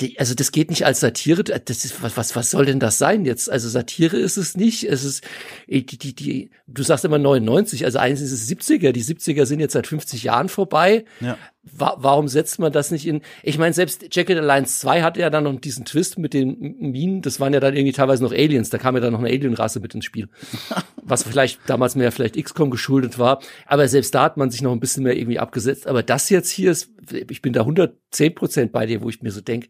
die, 0.00 0.18
also 0.18 0.34
das 0.34 0.50
geht 0.50 0.70
nicht 0.70 0.84
als 0.84 1.00
Satire. 1.00 1.44
Das 1.44 1.84
ist 1.84 2.02
was, 2.02 2.16
was, 2.16 2.34
was 2.34 2.50
soll 2.50 2.66
denn 2.66 2.80
das 2.80 2.98
sein 2.98 3.24
jetzt? 3.24 3.48
Also 3.50 3.68
Satire 3.68 4.16
ist 4.16 4.36
es 4.36 4.56
nicht. 4.56 4.84
Es 4.84 5.04
ist 5.04 5.24
äh, 5.68 5.82
die, 5.82 5.98
die, 5.98 6.14
die. 6.14 6.50
Du 6.66 6.82
sagst 6.82 7.04
immer 7.04 7.18
99, 7.18 7.84
also 7.84 7.98
eigentlich 7.98 8.22
ist 8.22 8.32
es 8.32 8.50
70er. 8.50 8.92
Die 8.92 9.04
70er 9.04 9.46
sind 9.46 9.60
jetzt 9.60 9.74
seit 9.74 9.86
50 9.86 10.24
Jahren 10.24 10.48
vorbei. 10.48 11.04
Ja 11.20 11.38
wa 11.64 11.96
warum 11.98 12.28
setzt 12.28 12.58
man 12.58 12.72
das 12.72 12.90
nicht 12.90 13.06
in? 13.06 13.22
Ich 13.42 13.58
meine, 13.58 13.72
selbst 13.72 14.14
Jacket 14.14 14.38
Alliance 14.38 14.78
2 14.80 15.02
hatte 15.02 15.20
ja 15.20 15.30
dann 15.30 15.44
noch 15.44 15.58
diesen 15.60 15.84
Twist 15.84 16.18
mit 16.18 16.34
den 16.34 16.76
Minen. 16.78 17.22
Das 17.22 17.40
waren 17.40 17.52
ja 17.52 17.60
dann 17.60 17.74
irgendwie 17.74 17.92
teilweise 17.92 18.22
noch 18.22 18.32
Aliens. 18.32 18.70
Da 18.70 18.78
kam 18.78 18.94
ja 18.94 19.00
dann 19.00 19.12
noch 19.12 19.20
eine 19.20 19.28
Alien-Rasse 19.28 19.80
mit 19.80 19.94
ins 19.94 20.04
Spiel. 20.04 20.28
Was 21.02 21.22
vielleicht 21.22 21.60
damals 21.66 21.96
mehr 21.96 22.12
vielleicht 22.12 22.42
XCOM 22.42 22.70
geschuldet 22.70 23.18
war. 23.18 23.40
Aber 23.66 23.88
selbst 23.88 24.14
da 24.14 24.24
hat 24.24 24.36
man 24.36 24.50
sich 24.50 24.62
noch 24.62 24.72
ein 24.72 24.80
bisschen 24.80 25.02
mehr 25.02 25.16
irgendwie 25.16 25.38
abgesetzt. 25.38 25.86
Aber 25.86 26.02
das 26.02 26.30
jetzt 26.30 26.50
hier 26.50 26.70
ist, 26.70 26.90
ich 27.28 27.42
bin 27.42 27.52
da 27.52 27.60
110 27.60 28.34
Prozent 28.34 28.72
bei 28.72 28.86
dir, 28.86 29.02
wo 29.02 29.08
ich 29.08 29.22
mir 29.22 29.30
so 29.30 29.40
denke, 29.40 29.68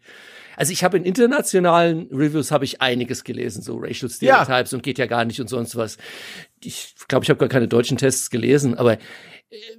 also 0.56 0.72
ich 0.72 0.84
habe 0.84 0.96
in 0.96 1.04
internationalen 1.04 2.08
Reviews 2.12 2.50
habe 2.50 2.64
ich 2.64 2.80
einiges 2.80 3.24
gelesen, 3.24 3.62
so 3.62 3.76
Racial 3.76 4.10
Stereotypes 4.10 4.70
ja. 4.70 4.76
und 4.76 4.82
geht 4.82 4.98
ja 4.98 5.06
gar 5.06 5.24
nicht 5.24 5.40
und 5.40 5.48
sonst 5.48 5.76
was. 5.76 5.98
Ich 6.62 6.94
glaube, 7.08 7.24
ich 7.24 7.30
habe 7.30 7.38
gar 7.38 7.48
keine 7.48 7.68
deutschen 7.68 7.96
Tests 7.96 8.30
gelesen, 8.30 8.76
aber 8.76 8.98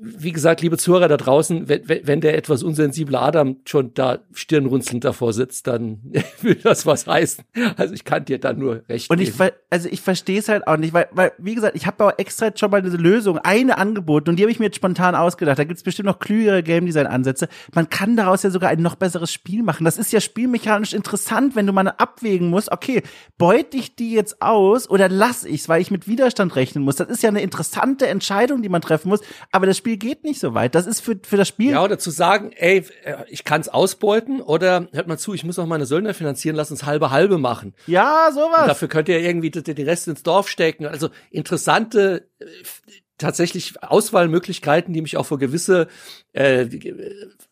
wie 0.02 0.31
gesagt, 0.31 0.61
liebe 0.61 0.77
Zuhörer 0.77 1.07
da 1.07 1.18
draußen, 1.18 1.68
wenn, 1.68 1.88
wenn 1.88 2.22
der 2.22 2.38
etwas 2.38 2.64
unsensible 2.64 3.19
Adam 3.19 3.57
schon 3.65 3.93
da 3.93 4.19
stirnrunzelnd 4.34 5.03
davor 5.03 5.34
sitzt, 5.34 5.68
dann 5.68 5.99
will 6.41 6.56
das 6.56 6.85
was 6.85 7.07
heißen. 7.07 7.43
Also 7.77 7.93
ich 7.93 8.06
kann 8.06 8.26
dir 8.26 8.39
da 8.39 8.53
nur 8.53 8.84
recht 8.88 9.10
Und 9.10 9.22
ich, 9.22 9.34
also 9.69 9.89
ich 9.89 10.02
verstehe 10.02 10.39
es 10.39 10.49
halt 10.49 10.68
auch 10.68 10.77
nicht, 10.77 10.93
weil, 10.93 11.07
weil 11.11 11.34
wie 11.38 11.56
gesagt, 11.56 11.76
ich 11.76 11.88
habe 11.88 12.06
auch 12.06 12.14
extra 12.18 12.47
jetzt 12.47 12.60
schon 12.60 12.72
mal 12.72 12.81
diese 12.81 12.97
Lösung, 12.97 13.38
eine 13.39 13.77
angeboten 13.77 14.30
und 14.30 14.38
die 14.38 14.43
habe 14.43 14.52
ich 14.52 14.60
mir 14.60 14.65
jetzt 14.65 14.77
spontan 14.77 15.15
ausgedacht. 15.15 15.60
Da 15.60 15.64
gibt 15.64 15.77
es 15.77 15.84
bestimmt 15.84 16.07
noch 16.07 16.19
klügere 16.19 16.64
Game 16.64 16.85
Design 16.85 17.07
Ansätze. 17.07 17.47
Man 17.73 17.89
kann 17.89 18.15
daraus 18.15 18.43
ja 18.43 18.49
sogar 18.49 18.69
ein 18.69 18.81
noch 18.81 18.95
besseres 18.95 19.31
Spiel 19.31 19.64
machen. 19.64 19.85
Das 19.85 19.97
ist 19.97 20.11
ja 20.11 20.22
spielmechanisch 20.22 20.93
interessant, 20.93 21.56
wenn 21.56 21.68
du 21.68 21.73
mal 21.73 21.88
abwägen 21.88 22.49
musst, 22.49 22.72
okay, 22.72 23.03
beute 23.38 23.77
ich 23.77 23.95
die 23.95 24.11
jetzt 24.11 24.41
aus 24.41 24.89
oder 24.89 25.10
lass 25.10 25.43
ich's, 25.43 25.69
weil 25.69 25.81
ich 25.81 25.91
mit 25.91 26.07
Widerstand 26.07 26.56
rechnen 26.56 26.84
muss. 26.84 26.95
Das 26.95 27.10
ist 27.10 27.23
ja 27.23 27.30
eine 27.30 27.41
interessante 27.41 28.07
Entscheidung, 28.07 28.61
die 28.61 28.69
man 28.69 28.81
treffen 28.81 29.10
muss, 29.10 29.22
aber 29.52 29.65
das 29.66 29.78
Spiel 29.78 29.98
geht 29.98 30.24
nicht 30.24 30.40
so 30.40 30.54
weit. 30.54 30.76
Das 30.76 30.86
ist 30.86 31.02
für, 31.02 31.18
für 31.22 31.38
das 31.38 31.48
Spiel. 31.48 31.72
Ja, 31.72 31.84
oder 31.84 31.98
zu 31.98 32.12
sagen, 32.12 32.52
ey, 32.56 32.86
ich 33.28 33.44
kann 33.44 33.62
es 33.62 33.70
ausbeuten 33.70 34.42
oder 34.42 34.88
hört 34.92 35.08
mal 35.08 35.18
zu, 35.18 35.34
ich 35.34 35.44
muss 35.44 35.60
auch 35.60 35.66
meine 35.66 35.86
Söldner 35.86 36.14
finanzieren, 36.14 36.56
lass 36.56 36.72
uns 36.72 36.86
halbe 36.86 37.12
halbe 37.12 37.38
machen. 37.38 37.74
Ja, 37.88 38.30
sowas. 38.34 38.62
Und 38.62 38.68
dafür 38.68 38.88
könnt 38.88 39.10
ihr 39.10 39.20
irgendwie 39.20 39.52
den 39.52 39.86
Rest 39.86 40.08
ins 40.08 40.24
Dorf 40.24 40.50
stecken. 40.50 40.86
Also 40.86 41.10
interessante 41.32 42.30
äh, 42.40 42.46
tatsächlich 43.18 43.82
Auswahlmöglichkeiten, 43.82 44.94
die 44.94 45.02
mich 45.02 45.18
auch 45.18 45.26
vor 45.26 45.40
gewisse 45.40 45.88
äh, 46.34 46.68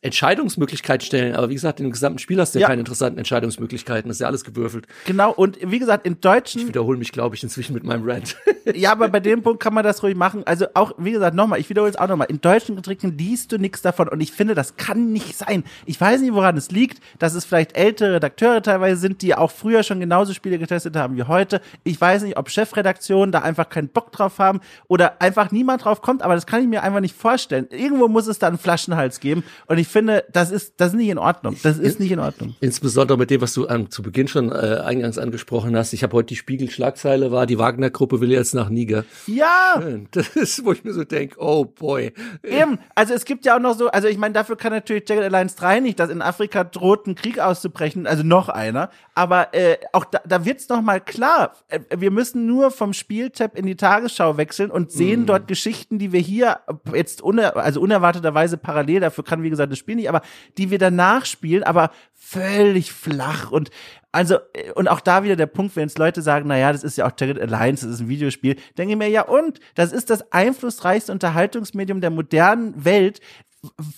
Entscheidungsmöglichkeiten 0.02 1.06
stellen. 1.06 1.36
Aber 1.36 1.50
wie 1.50 1.54
gesagt, 1.54 1.80
in 1.80 1.86
dem 1.86 1.94
gesamten 1.94 2.20
Spiel 2.20 2.40
hast 2.40 2.54
du 2.54 2.60
ja, 2.60 2.64
ja 2.64 2.68
keine 2.68 2.82
interessanten 2.82 3.18
Entscheidungsmöglichkeiten. 3.18 4.10
Das 4.10 4.18
ist 4.18 4.22
ja 4.22 4.28
alles 4.28 4.44
gewürfelt. 4.44 4.88
Genau, 5.06 5.32
und 5.32 5.58
wie 5.62 5.80
gesagt, 5.80 6.06
in 6.06 6.20
deutschen. 6.20 6.62
Ich 6.62 6.68
wiederhole 6.68 6.98
mich, 6.98 7.14
glaube 7.14 7.36
ich, 7.36 7.44
inzwischen 7.44 7.74
mit 7.74 7.86
meinem 7.86 8.04
Rant. 8.10 8.36
ja, 8.76 8.92
aber 8.92 9.08
bei 9.08 9.22
dem 9.22 9.42
Punkt 9.42 9.64
kann 9.64 9.74
man 9.74 9.86
das 9.86 10.04
ruhig 10.04 10.16
machen. 10.16 10.44
Also 10.46 10.66
auch, 10.74 10.94
wie 10.98 11.12
gesagt, 11.12 11.34
nochmal, 11.34 11.62
ich 11.62 11.70
wiederhole 11.70 11.92
es 11.92 11.98
auch 11.98 12.10
nochmal. 12.10 12.28
In 12.30 12.42
deutschen 12.42 12.76
Getränken 12.76 13.18
liest 13.18 13.54
du 13.54 13.58
nichts 13.58 13.82
davon. 13.82 14.10
Und 14.10 14.20
ich 14.20 14.34
finde, 14.34 14.56
das 14.56 14.76
kann 14.76 15.14
nicht 15.14 15.38
sein. 15.38 15.64
Ich 15.86 16.00
weiß 16.00 16.20
nicht, 16.22 16.34
woran 16.34 16.58
es 16.58 16.70
liegt, 16.72 17.02
dass 17.20 17.36
es 17.36 17.46
vielleicht 17.46 17.78
ältere 17.78 18.16
Redakteure 18.16 18.62
teilweise 18.62 19.00
sind, 19.00 19.22
die 19.22 19.34
auch 19.34 19.52
früher 19.52 19.84
schon 19.84 20.02
genauso 20.02 20.34
Spiele 20.34 20.60
getestet 20.60 20.98
haben 20.98 21.16
wie 21.16 21.24
heute. 21.24 21.62
Ich 21.86 22.00
weiß 22.00 22.24
nicht, 22.24 22.36
ob 22.36 22.50
Chefredaktionen 22.50 23.32
da 23.32 23.40
einfach 23.40 23.70
keinen 23.70 23.88
Bock 23.88 24.12
drauf 24.12 24.40
haben 24.40 24.60
oder 24.90 25.22
einfach 25.22 25.53
niemand 25.54 25.86
drauf 25.86 26.02
kommt, 26.02 26.22
aber 26.22 26.36
das 26.36 26.46
kann 26.46 26.62
ich 26.62 26.68
mir 26.68 26.84
einfach 26.84 27.00
nicht 27.00 27.16
vorstellen. 27.16 27.68
Irgendwo 27.70 28.08
muss 28.08 28.28
es 28.28 28.40
da 28.40 28.48
einen 28.48 28.58
Flaschenhals 28.58 29.20
geben. 29.20 29.44
Und 29.68 29.78
ich 29.78 29.88
finde, 29.88 30.26
das 30.32 30.52
ist, 30.52 30.74
das 30.78 30.90
ist 30.90 30.96
nicht 30.96 31.10
in 31.10 31.18
Ordnung. 31.18 31.56
Das 31.64 31.78
ist 31.78 32.00
nicht 32.00 32.12
in 32.12 32.20
Ordnung. 32.20 32.56
Insbesondere 32.60 33.18
mit 33.18 33.30
dem, 33.30 33.42
was 33.42 33.54
du 33.54 33.68
ähm, 33.68 33.90
zu 33.90 34.04
Beginn 34.04 34.28
schon 34.28 34.52
äh, 34.52 34.82
eingangs 34.84 35.18
angesprochen 35.18 35.76
hast. 35.78 35.94
Ich 35.94 36.04
habe 36.04 36.14
heute 36.18 36.28
die 36.28 36.36
Spiegel-Schlagzeile 36.36 37.32
war, 37.32 37.46
die 37.46 37.58
Wagner-Gruppe 37.58 38.20
will 38.20 38.32
jetzt 38.32 38.54
nach 38.54 38.70
Niger. 38.70 39.06
Ja! 39.28 39.82
Das 40.12 40.36
ist, 40.36 40.64
wo 40.66 40.72
ich 40.72 40.84
mir 40.84 40.94
so 40.94 41.04
denke, 41.04 41.38
oh 41.40 41.66
boy. 41.66 42.14
Eben, 42.44 42.80
also 42.94 43.14
es 43.14 43.26
gibt 43.26 43.46
ja 43.46 43.56
auch 43.56 43.60
noch 43.60 43.78
so, 43.78 43.88
also 43.90 44.08
ich 44.08 44.18
meine, 44.18 44.34
dafür 44.34 44.56
kann 44.56 44.72
natürlich 44.72 45.08
Jagged 45.08 45.24
Alliance 45.24 45.56
3 45.58 45.80
nicht, 45.80 46.00
dass 46.00 46.10
in 46.10 46.22
Afrika 46.22 46.64
droht 46.64 47.08
ein 47.08 47.16
Krieg 47.16 47.40
auszubrechen, 47.40 48.06
also 48.06 48.24
noch 48.24 48.50
einer. 48.50 48.90
Aber 49.16 49.54
äh, 49.54 49.78
auch 49.92 50.06
da, 50.06 50.22
da 50.26 50.46
wird's 50.46 50.70
noch 50.70 50.82
mal 50.82 51.00
klar, 51.00 51.54
äh, 51.68 51.80
wir 51.96 52.12
müssen 52.12 52.46
nur 52.46 52.72
vom 52.72 52.94
Spieltab 52.94 53.58
in 53.58 53.66
die 53.66 53.76
Tagesschau 53.76 54.38
wechseln 54.38 54.72
und 54.72 54.92
sehen 54.92 55.24
mm. 55.24 55.26
dort 55.26 55.43
Geschichten, 55.48 56.00
die 56.00 56.12
wir 56.12 56.20
hier 56.20 56.60
jetzt 56.94 57.22
uner 57.22 57.56
also 57.56 57.82
unerwarteterweise 57.82 58.58
parallel, 58.58 59.02
dafür 59.02 59.24
kann 59.24 59.44
wie 59.44 59.50
gesagt 59.50 59.72
das 59.72 59.80
Spiel 59.80 59.96
nicht, 59.96 60.10
aber 60.10 60.22
die 60.58 60.72
wir 60.72 60.80
danach 60.80 61.26
spielen, 61.26 61.64
aber 61.64 61.92
völlig 62.14 62.92
flach 62.92 63.52
und 63.52 63.70
also, 64.16 64.38
und 64.76 64.88
auch 64.88 65.00
da 65.00 65.24
wieder 65.24 65.36
der 65.36 65.48
Punkt, 65.48 65.76
wenn 65.76 65.88
jetzt 65.88 65.98
Leute 65.98 66.22
sagen, 66.22 66.46
na 66.48 66.56
ja, 66.56 66.72
das 66.72 66.84
ist 66.84 67.00
ja 67.00 67.08
auch 67.08 67.14
Jagged 67.20 67.42
Alliance, 67.42 67.84
das 67.84 67.96
ist 67.96 68.02
ein 68.02 68.10
Videospiel, 68.10 68.58
denke 68.78 68.94
ich 68.94 68.98
mir, 69.00 69.10
ja 69.10 69.24
und? 69.24 69.60
Das 69.74 69.92
ist 69.92 70.12
das 70.12 70.32
einflussreichste 70.32 71.12
Unterhaltungsmedium 71.12 72.00
der 72.00 72.12
modernen 72.12 72.86
Welt 72.86 73.22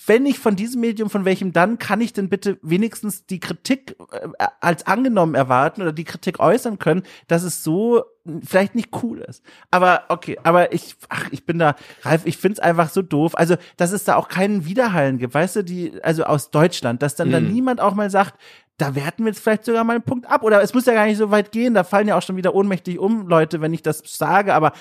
wenn 0.06 0.24
nicht 0.24 0.38
von 0.38 0.56
diesem 0.56 0.82
Medium, 0.82 1.10
von 1.10 1.26
welchem 1.26 1.52
dann 1.52 1.80
kann 1.80 2.00
ich 2.00 2.14
denn 2.14 2.30
bitte 2.30 2.60
wenigstens 2.62 3.26
die 3.26 3.40
Kritik 3.40 3.96
äh, 4.12 4.48
als 4.62 4.86
angenommen 4.86 5.34
erwarten 5.34 5.82
oder 5.82 5.92
die 5.92 6.04
Kritik 6.04 6.40
äußern 6.40 6.78
können, 6.78 7.04
dass 7.28 7.44
es 7.44 7.64
so 7.64 8.04
vielleicht 8.44 8.76
nicht 8.76 8.90
cool 9.04 9.20
ist. 9.22 9.44
Aber 9.72 10.04
okay, 10.10 10.38
aber 10.44 10.74
ich, 10.74 10.96
ach, 11.10 11.28
ich 11.32 11.46
bin 11.46 11.60
da, 11.60 11.76
Ralf, 12.04 12.26
ich 12.26 12.38
find's 12.38 12.60
einfach 12.60 12.90
so 12.90 13.02
doof. 13.02 13.38
Also, 13.38 13.56
dass 13.78 13.92
es 13.92 14.04
da 14.04 14.16
auch 14.16 14.28
keinen 14.28 14.66
Widerhallen 14.66 15.18
gibt, 15.18 15.34
weißt 15.34 15.58
du, 15.58 15.64
die, 15.64 16.04
also 16.04 16.24
aus 16.26 16.52
Deutschland, 16.52 17.02
dass 17.02 17.16
dann 17.16 17.30
mhm. 17.30 17.34
da 17.34 17.40
niemand 17.40 17.82
auch 17.82 17.96
mal 17.96 18.10
sagt, 18.10 18.40
da 18.78 18.94
werten 18.94 19.24
wir 19.24 19.32
jetzt 19.32 19.42
vielleicht 19.42 19.66
sogar 19.66 19.84
mal 19.84 19.94
einen 19.94 20.04
Punkt 20.04 20.30
ab. 20.30 20.44
Oder 20.44 20.62
es 20.62 20.74
muss 20.74 20.86
ja 20.86 20.94
gar 20.94 21.06
nicht 21.06 21.18
so 21.18 21.32
weit 21.32 21.52
gehen, 21.52 21.74
da 21.74 21.84
fallen 21.84 22.08
ja 22.08 22.18
auch 22.18 22.22
schon 22.22 22.36
wieder 22.36 22.54
ohnmächtig 22.54 23.00
um, 23.00 23.28
Leute, 23.28 23.62
wenn 23.62 23.74
ich 23.74 23.82
das 23.82 24.04
sage, 24.06 24.54
aber 24.54 24.74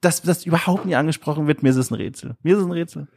dass 0.00 0.22
das 0.22 0.44
überhaupt 0.44 0.86
nie 0.86 0.96
angesprochen 0.96 1.46
wird, 1.46 1.62
mir 1.62 1.70
ist 1.70 1.76
es 1.76 1.90
ein 1.90 1.94
Rätsel. 1.94 2.36
Mir 2.42 2.54
ist 2.56 2.60
es 2.60 2.66
ein 2.66 2.72
Rätsel. 2.72 3.08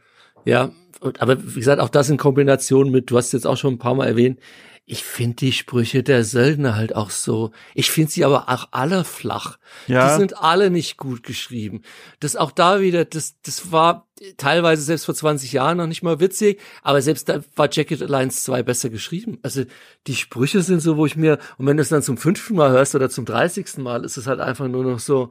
Ja, 0.48 0.70
aber 1.18 1.54
wie 1.54 1.60
gesagt, 1.60 1.78
auch 1.78 1.90
das 1.90 2.08
in 2.08 2.16
Kombination 2.16 2.90
mit, 2.90 3.10
du 3.10 3.18
hast 3.18 3.32
jetzt 3.32 3.46
auch 3.46 3.58
schon 3.58 3.74
ein 3.74 3.78
paar 3.78 3.94
Mal 3.94 4.06
erwähnt, 4.06 4.40
ich 4.86 5.04
finde 5.04 5.36
die 5.36 5.52
Sprüche 5.52 6.02
der 6.02 6.24
Söldner 6.24 6.74
halt 6.74 6.96
auch 6.96 7.10
so. 7.10 7.50
Ich 7.74 7.90
finde 7.90 8.10
sie 8.10 8.24
aber 8.24 8.48
auch 8.48 8.68
alle 8.70 9.04
flach. 9.04 9.58
Ja. 9.86 10.08
Die 10.08 10.18
sind 10.18 10.38
alle 10.38 10.70
nicht 10.70 10.96
gut 10.96 11.22
geschrieben. 11.22 11.82
Das 12.20 12.36
auch 12.36 12.50
da 12.50 12.80
wieder, 12.80 13.04
das, 13.04 13.34
das 13.42 13.70
war 13.70 14.08
teilweise 14.38 14.80
selbst 14.80 15.04
vor 15.04 15.14
20 15.14 15.52
Jahren 15.52 15.76
noch 15.76 15.86
nicht 15.86 16.02
mal 16.02 16.20
witzig, 16.20 16.58
aber 16.82 17.02
selbst 17.02 17.28
da 17.28 17.42
war 17.54 17.68
Jacket 17.70 18.00
Alliance 18.00 18.42
2 18.44 18.62
besser 18.62 18.88
geschrieben. 18.88 19.38
Also 19.42 19.64
die 20.06 20.16
Sprüche 20.16 20.62
sind 20.62 20.80
so, 20.80 20.96
wo 20.96 21.04
ich 21.04 21.16
mir, 21.16 21.38
und 21.58 21.66
wenn 21.66 21.76
du 21.76 21.82
es 21.82 21.90
dann 21.90 22.02
zum 22.02 22.16
fünften 22.16 22.56
Mal 22.56 22.70
hörst 22.70 22.94
oder 22.94 23.10
zum 23.10 23.26
dreißigsten 23.26 23.84
Mal, 23.84 24.02
ist 24.06 24.16
es 24.16 24.26
halt 24.26 24.40
einfach 24.40 24.68
nur 24.68 24.84
noch 24.84 25.00
so, 25.00 25.30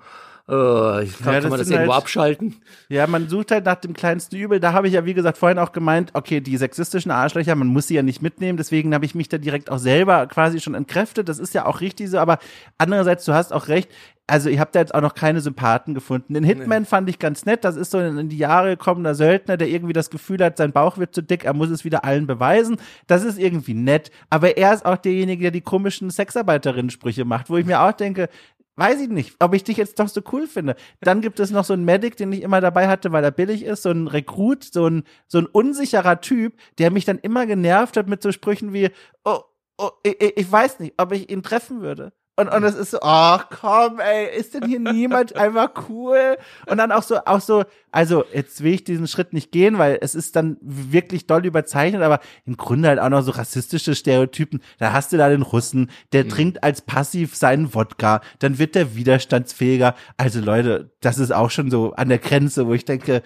Ich 0.49 0.53
kann, 0.53 1.33
ja, 1.33 1.41
kann 1.41 1.49
man 1.49 1.59
das 1.59 1.69
irgendwo 1.69 1.91
halt, 1.91 2.03
abschalten? 2.03 2.55
Ja, 2.87 3.05
man 3.05 3.27
sucht 3.27 3.51
halt 3.51 3.65
nach 3.65 3.75
dem 3.75 3.93
kleinsten 3.93 4.37
Übel. 4.37 4.61
Da 4.61 4.71
habe 4.71 4.87
ich 4.87 4.93
ja, 4.93 5.03
wie 5.03 5.13
gesagt, 5.13 5.37
vorhin 5.37 5.59
auch 5.59 5.73
gemeint, 5.73 6.11
okay, 6.13 6.39
die 6.39 6.55
sexistischen 6.55 7.11
Arschlöcher, 7.11 7.53
man 7.55 7.67
muss 7.67 7.87
sie 7.87 7.95
ja 7.95 8.01
nicht 8.01 8.21
mitnehmen. 8.21 8.57
Deswegen 8.57 8.93
habe 8.93 9.03
ich 9.03 9.13
mich 9.13 9.27
da 9.27 9.37
direkt 9.37 9.69
auch 9.69 9.77
selber 9.77 10.25
quasi 10.27 10.61
schon 10.61 10.73
entkräftet. 10.73 11.27
Das 11.27 11.39
ist 11.39 11.53
ja 11.53 11.65
auch 11.65 11.81
richtig 11.81 12.09
so. 12.09 12.19
Aber 12.19 12.39
andererseits, 12.77 13.25
du 13.25 13.33
hast 13.33 13.51
auch 13.51 13.67
recht. 13.67 13.89
Also, 14.29 14.49
ich 14.49 14.59
habe 14.59 14.69
da 14.71 14.79
jetzt 14.79 14.95
auch 14.95 15.01
noch 15.01 15.15
keine 15.15 15.41
Sympathen 15.41 15.93
gefunden. 15.93 16.33
Den 16.33 16.45
Hitman 16.45 16.83
nee. 16.83 16.87
fand 16.87 17.09
ich 17.09 17.19
ganz 17.19 17.45
nett. 17.45 17.65
Das 17.65 17.75
ist 17.75 17.91
so 17.91 17.97
ein 17.97 18.17
in 18.17 18.29
die 18.29 18.37
Jahre 18.37 18.71
gekommener 18.71 19.15
Söldner, 19.15 19.57
der 19.57 19.67
irgendwie 19.67 19.93
das 19.93 20.09
Gefühl 20.09 20.43
hat, 20.43 20.55
sein 20.55 20.71
Bauch 20.71 20.97
wird 20.97 21.13
zu 21.13 21.21
dick, 21.21 21.43
er 21.43 21.53
muss 21.53 21.69
es 21.69 21.83
wieder 21.83 22.05
allen 22.05 22.25
beweisen. 22.25 22.77
Das 23.07 23.25
ist 23.25 23.37
irgendwie 23.37 23.73
nett. 23.73 24.11
Aber 24.29 24.55
er 24.55 24.73
ist 24.73 24.85
auch 24.85 24.97
derjenige, 24.97 25.43
der 25.43 25.51
die 25.51 25.61
komischen 25.61 26.09
Sexarbeiterinnen-Sprüche 26.09 27.25
macht, 27.25 27.49
wo 27.49 27.57
ich 27.57 27.65
mir 27.65 27.81
auch 27.81 27.93
denke, 27.93 28.29
Weiß 28.77 29.01
ich 29.01 29.09
nicht, 29.09 29.35
ob 29.39 29.55
ich 29.55 29.63
dich 29.63 29.77
jetzt 29.77 29.99
doch 29.99 30.07
so 30.07 30.21
cool 30.31 30.45
finde. 30.45 30.75
Dann 31.01 31.21
gibt 31.21 31.39
es 31.39 31.49
noch 31.49 31.65
so 31.65 31.73
einen 31.73 31.83
Medic, 31.83 32.15
den 32.15 32.31
ich 32.31 32.43
immer 32.43 32.61
dabei 32.61 32.87
hatte, 32.87 33.11
weil 33.11 33.23
er 33.23 33.31
billig 33.31 33.63
ist, 33.63 33.81
so 33.81 33.89
ein 33.89 34.07
Rekrut, 34.07 34.63
so 34.63 34.85
ein, 34.87 35.03
so 35.27 35.39
ein 35.39 35.47
unsicherer 35.47 36.21
Typ, 36.21 36.53
der 36.77 36.91
mich 36.91 37.03
dann 37.03 37.17
immer 37.17 37.47
genervt 37.47 37.97
hat 37.97 38.07
mit 38.07 38.21
so 38.21 38.31
Sprüchen 38.31 38.73
wie, 38.73 38.91
oh, 39.25 39.39
oh 39.79 39.89
ich, 40.03 40.21
ich 40.21 40.51
weiß 40.51 40.79
nicht, 40.79 40.93
ob 40.97 41.11
ich 41.11 41.31
ihn 41.31 41.41
treffen 41.41 41.81
würde. 41.81 42.13
Und, 42.39 42.49
und 42.49 42.63
es 42.63 42.75
ist 42.75 42.91
so, 42.91 42.99
ach 43.01 43.47
komm, 43.49 43.99
ey, 43.99 44.37
ist 44.37 44.53
denn 44.53 44.67
hier 44.67 44.79
niemand 44.79 45.35
einfach 45.35 45.71
cool? 45.89 46.37
Und 46.67 46.77
dann 46.77 46.91
auch 46.91 47.01
so, 47.01 47.17
auch 47.25 47.41
so, 47.41 47.65
also 47.91 48.25
jetzt 48.31 48.61
will 48.63 48.75
ich 48.75 48.83
diesen 48.83 49.07
Schritt 49.07 49.33
nicht 49.33 49.51
gehen, 49.51 49.79
weil 49.79 49.97
es 50.01 50.13
ist 50.13 50.35
dann 50.35 50.57
wirklich 50.61 51.25
doll 51.25 51.47
überzeichnet, 51.47 52.03
aber 52.03 52.19
im 52.45 52.55
Grunde 52.55 52.89
halt 52.89 52.99
auch 52.99 53.09
noch 53.09 53.23
so 53.23 53.31
rassistische 53.31 53.95
Stereotypen. 53.95 54.61
Da 54.77 54.93
hast 54.93 55.11
du 55.11 55.17
da 55.17 55.29
den 55.29 55.41
Russen, 55.41 55.89
der 56.13 56.25
mhm. 56.25 56.29
trinkt 56.29 56.63
als 56.63 56.81
passiv 56.81 57.35
seinen 57.35 57.73
Wodka, 57.73 58.21
dann 58.37 58.59
wird 58.59 58.75
der 58.75 58.95
widerstandsfähiger. 58.95 59.95
Also 60.17 60.39
Leute, 60.39 60.91
das 61.01 61.17
ist 61.17 61.33
auch 61.33 61.49
schon 61.49 61.71
so 61.71 61.93
an 61.93 62.09
der 62.09 62.19
Grenze, 62.19 62.67
wo 62.67 62.75
ich 62.75 62.85
denke, 62.85 63.23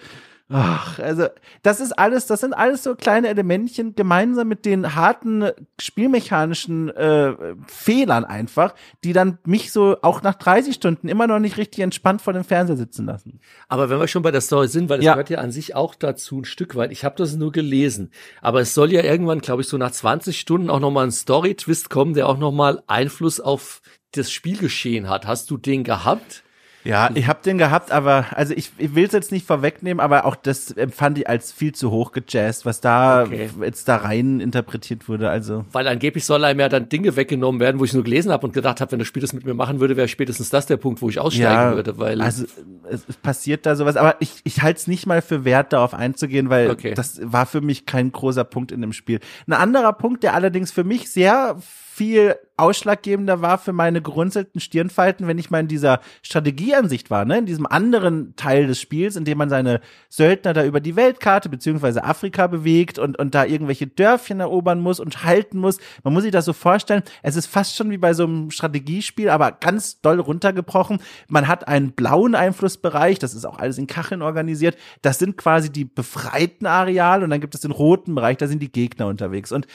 Ach, 0.54 0.98
also 0.98 1.28
das 1.62 1.80
ist 1.80 1.92
alles, 1.98 2.26
das 2.26 2.40
sind 2.40 2.52
alles 2.52 2.82
so 2.82 2.94
kleine 2.94 3.28
Elementchen 3.28 3.94
gemeinsam 3.94 4.48
mit 4.48 4.66
den 4.66 4.94
harten 4.94 5.50
spielmechanischen 5.80 6.90
äh, 6.90 7.34
Fehlern 7.66 8.26
einfach, 8.26 8.74
die 9.02 9.14
dann 9.14 9.38
mich 9.46 9.72
so 9.72 9.96
auch 10.02 10.20
nach 10.20 10.34
30 10.34 10.74
Stunden 10.74 11.08
immer 11.08 11.26
noch 11.26 11.38
nicht 11.38 11.56
richtig 11.56 11.80
entspannt 11.80 12.20
vor 12.20 12.34
dem 12.34 12.44
Fernseher 12.44 12.76
sitzen 12.76 13.06
lassen. 13.06 13.40
Aber 13.68 13.88
wenn 13.88 13.98
wir 13.98 14.08
schon 14.08 14.22
bei 14.22 14.30
der 14.30 14.42
Story 14.42 14.68
sind, 14.68 14.90
weil 14.90 14.98
es 14.98 15.06
ja. 15.06 15.14
gehört 15.14 15.30
ja 15.30 15.38
an 15.38 15.52
sich 15.52 15.74
auch 15.74 15.94
dazu 15.94 16.40
ein 16.40 16.44
Stück 16.44 16.76
weit. 16.76 16.92
Ich 16.92 17.02
habe 17.02 17.16
das 17.16 17.34
nur 17.34 17.50
gelesen, 17.50 18.10
aber 18.42 18.60
es 18.60 18.74
soll 18.74 18.92
ja 18.92 19.02
irgendwann, 19.02 19.40
glaube 19.40 19.62
ich, 19.62 19.68
so 19.68 19.78
nach 19.78 19.92
20 19.92 20.38
Stunden 20.38 20.68
auch 20.68 20.80
noch 20.80 20.90
mal 20.90 21.06
ein 21.06 21.12
Story-Twist 21.12 21.88
kommen, 21.88 22.12
der 22.12 22.28
auch 22.28 22.38
noch 22.38 22.52
mal 22.52 22.82
Einfluss 22.88 23.40
auf 23.40 23.80
das 24.10 24.30
Spielgeschehen 24.30 25.08
hat. 25.08 25.26
Hast 25.26 25.50
du 25.50 25.56
den 25.56 25.82
gehabt? 25.82 26.41
Ja, 26.84 27.10
ich 27.14 27.28
habe 27.28 27.40
den 27.44 27.58
gehabt, 27.58 27.92
aber 27.92 28.26
also 28.32 28.54
ich, 28.54 28.72
ich 28.78 28.94
will 28.94 29.04
es 29.04 29.12
jetzt 29.12 29.32
nicht 29.32 29.46
vorwegnehmen, 29.46 30.00
aber 30.00 30.24
auch 30.24 30.34
das 30.34 30.72
empfand 30.72 31.18
ich 31.18 31.28
als 31.28 31.52
viel 31.52 31.72
zu 31.72 31.90
hoch 31.90 32.12
gejazzt, 32.12 32.66
was 32.66 32.80
da 32.80 33.22
okay. 33.24 33.50
jetzt 33.60 33.88
da 33.88 33.96
rein 33.96 34.40
interpretiert 34.40 35.08
wurde. 35.08 35.30
Also 35.30 35.64
weil 35.72 35.86
angeblich 35.86 36.24
soll 36.24 36.44
einem 36.44 36.60
ja 36.60 36.68
dann 36.68 36.88
Dinge 36.88 37.14
weggenommen 37.16 37.60
werden, 37.60 37.78
wo 37.78 37.84
ich 37.84 37.94
nur 37.94 38.02
gelesen 38.02 38.32
habe 38.32 38.46
und 38.46 38.52
gedacht 38.52 38.80
habe, 38.80 38.92
wenn 38.92 38.98
das 38.98 39.08
Spiel 39.08 39.20
das 39.20 39.32
mit 39.32 39.44
mir 39.44 39.54
machen 39.54 39.80
würde, 39.80 39.96
wäre 39.96 40.08
spätestens 40.08 40.50
das 40.50 40.66
der 40.66 40.76
Punkt, 40.76 41.02
wo 41.02 41.08
ich 41.08 41.18
aussteigen 41.18 41.44
ja, 41.44 41.74
würde. 41.74 41.98
Weil 41.98 42.20
also 42.20 42.44
es 42.90 43.04
passiert 43.22 43.64
da 43.66 43.76
sowas, 43.76 43.96
aber 43.96 44.16
ich 44.20 44.40
ich 44.44 44.62
halte 44.62 44.78
es 44.78 44.86
nicht 44.86 45.06
mal 45.06 45.22
für 45.22 45.44
wert, 45.44 45.72
darauf 45.72 45.94
einzugehen, 45.94 46.50
weil 46.50 46.70
okay. 46.70 46.94
das 46.94 47.20
war 47.22 47.46
für 47.46 47.60
mich 47.60 47.86
kein 47.86 48.10
großer 48.10 48.44
Punkt 48.44 48.72
in 48.72 48.80
dem 48.80 48.92
Spiel. 48.92 49.20
Ein 49.46 49.52
anderer 49.52 49.92
Punkt, 49.92 50.22
der 50.24 50.34
allerdings 50.34 50.72
für 50.72 50.84
mich 50.84 51.10
sehr 51.10 51.56
viel 52.02 52.34
ausschlaggebender 52.56 53.42
war 53.42 53.58
für 53.58 53.72
meine 53.72 54.02
gerunzelten 54.02 54.60
Stirnfalten, 54.60 55.28
wenn 55.28 55.38
ich 55.38 55.50
mal 55.50 55.60
in 55.60 55.68
dieser 55.68 56.00
Strategieansicht 56.22 57.10
war, 57.10 57.24
ne, 57.24 57.38
in 57.38 57.46
diesem 57.46 57.64
anderen 57.64 58.34
Teil 58.34 58.66
des 58.66 58.80
Spiels, 58.80 59.14
in 59.14 59.24
dem 59.24 59.38
man 59.38 59.48
seine 59.48 59.80
Söldner 60.08 60.52
da 60.52 60.64
über 60.64 60.80
die 60.80 60.96
Weltkarte 60.96 61.48
beziehungsweise 61.48 62.02
Afrika 62.02 62.48
bewegt 62.48 62.98
und, 62.98 63.18
und 63.18 63.36
da 63.36 63.44
irgendwelche 63.44 63.86
Dörfchen 63.86 64.40
erobern 64.40 64.80
muss 64.80 64.98
und 64.98 65.24
halten 65.24 65.58
muss. 65.58 65.78
Man 66.02 66.12
muss 66.12 66.24
sich 66.24 66.32
das 66.32 66.44
so 66.44 66.52
vorstellen, 66.52 67.04
es 67.22 67.36
ist 67.36 67.46
fast 67.46 67.76
schon 67.76 67.90
wie 67.90 67.98
bei 67.98 68.14
so 68.14 68.24
einem 68.24 68.50
Strategiespiel, 68.50 69.28
aber 69.28 69.52
ganz 69.52 70.00
doll 70.00 70.18
runtergebrochen. 70.18 71.00
Man 71.28 71.46
hat 71.46 71.68
einen 71.68 71.92
blauen 71.92 72.34
Einflussbereich, 72.34 73.20
das 73.20 73.34
ist 73.34 73.44
auch 73.44 73.58
alles 73.60 73.78
in 73.78 73.86
Kacheln 73.86 74.22
organisiert. 74.22 74.76
Das 75.02 75.20
sind 75.20 75.36
quasi 75.36 75.70
die 75.70 75.84
befreiten 75.84 76.66
Areale 76.66 77.22
und 77.22 77.30
dann 77.30 77.40
gibt 77.40 77.54
es 77.54 77.60
den 77.60 77.70
roten 77.70 78.16
Bereich, 78.16 78.38
da 78.38 78.48
sind 78.48 78.60
die 78.60 78.72
Gegner 78.72 79.06
unterwegs. 79.06 79.52
Und 79.52 79.68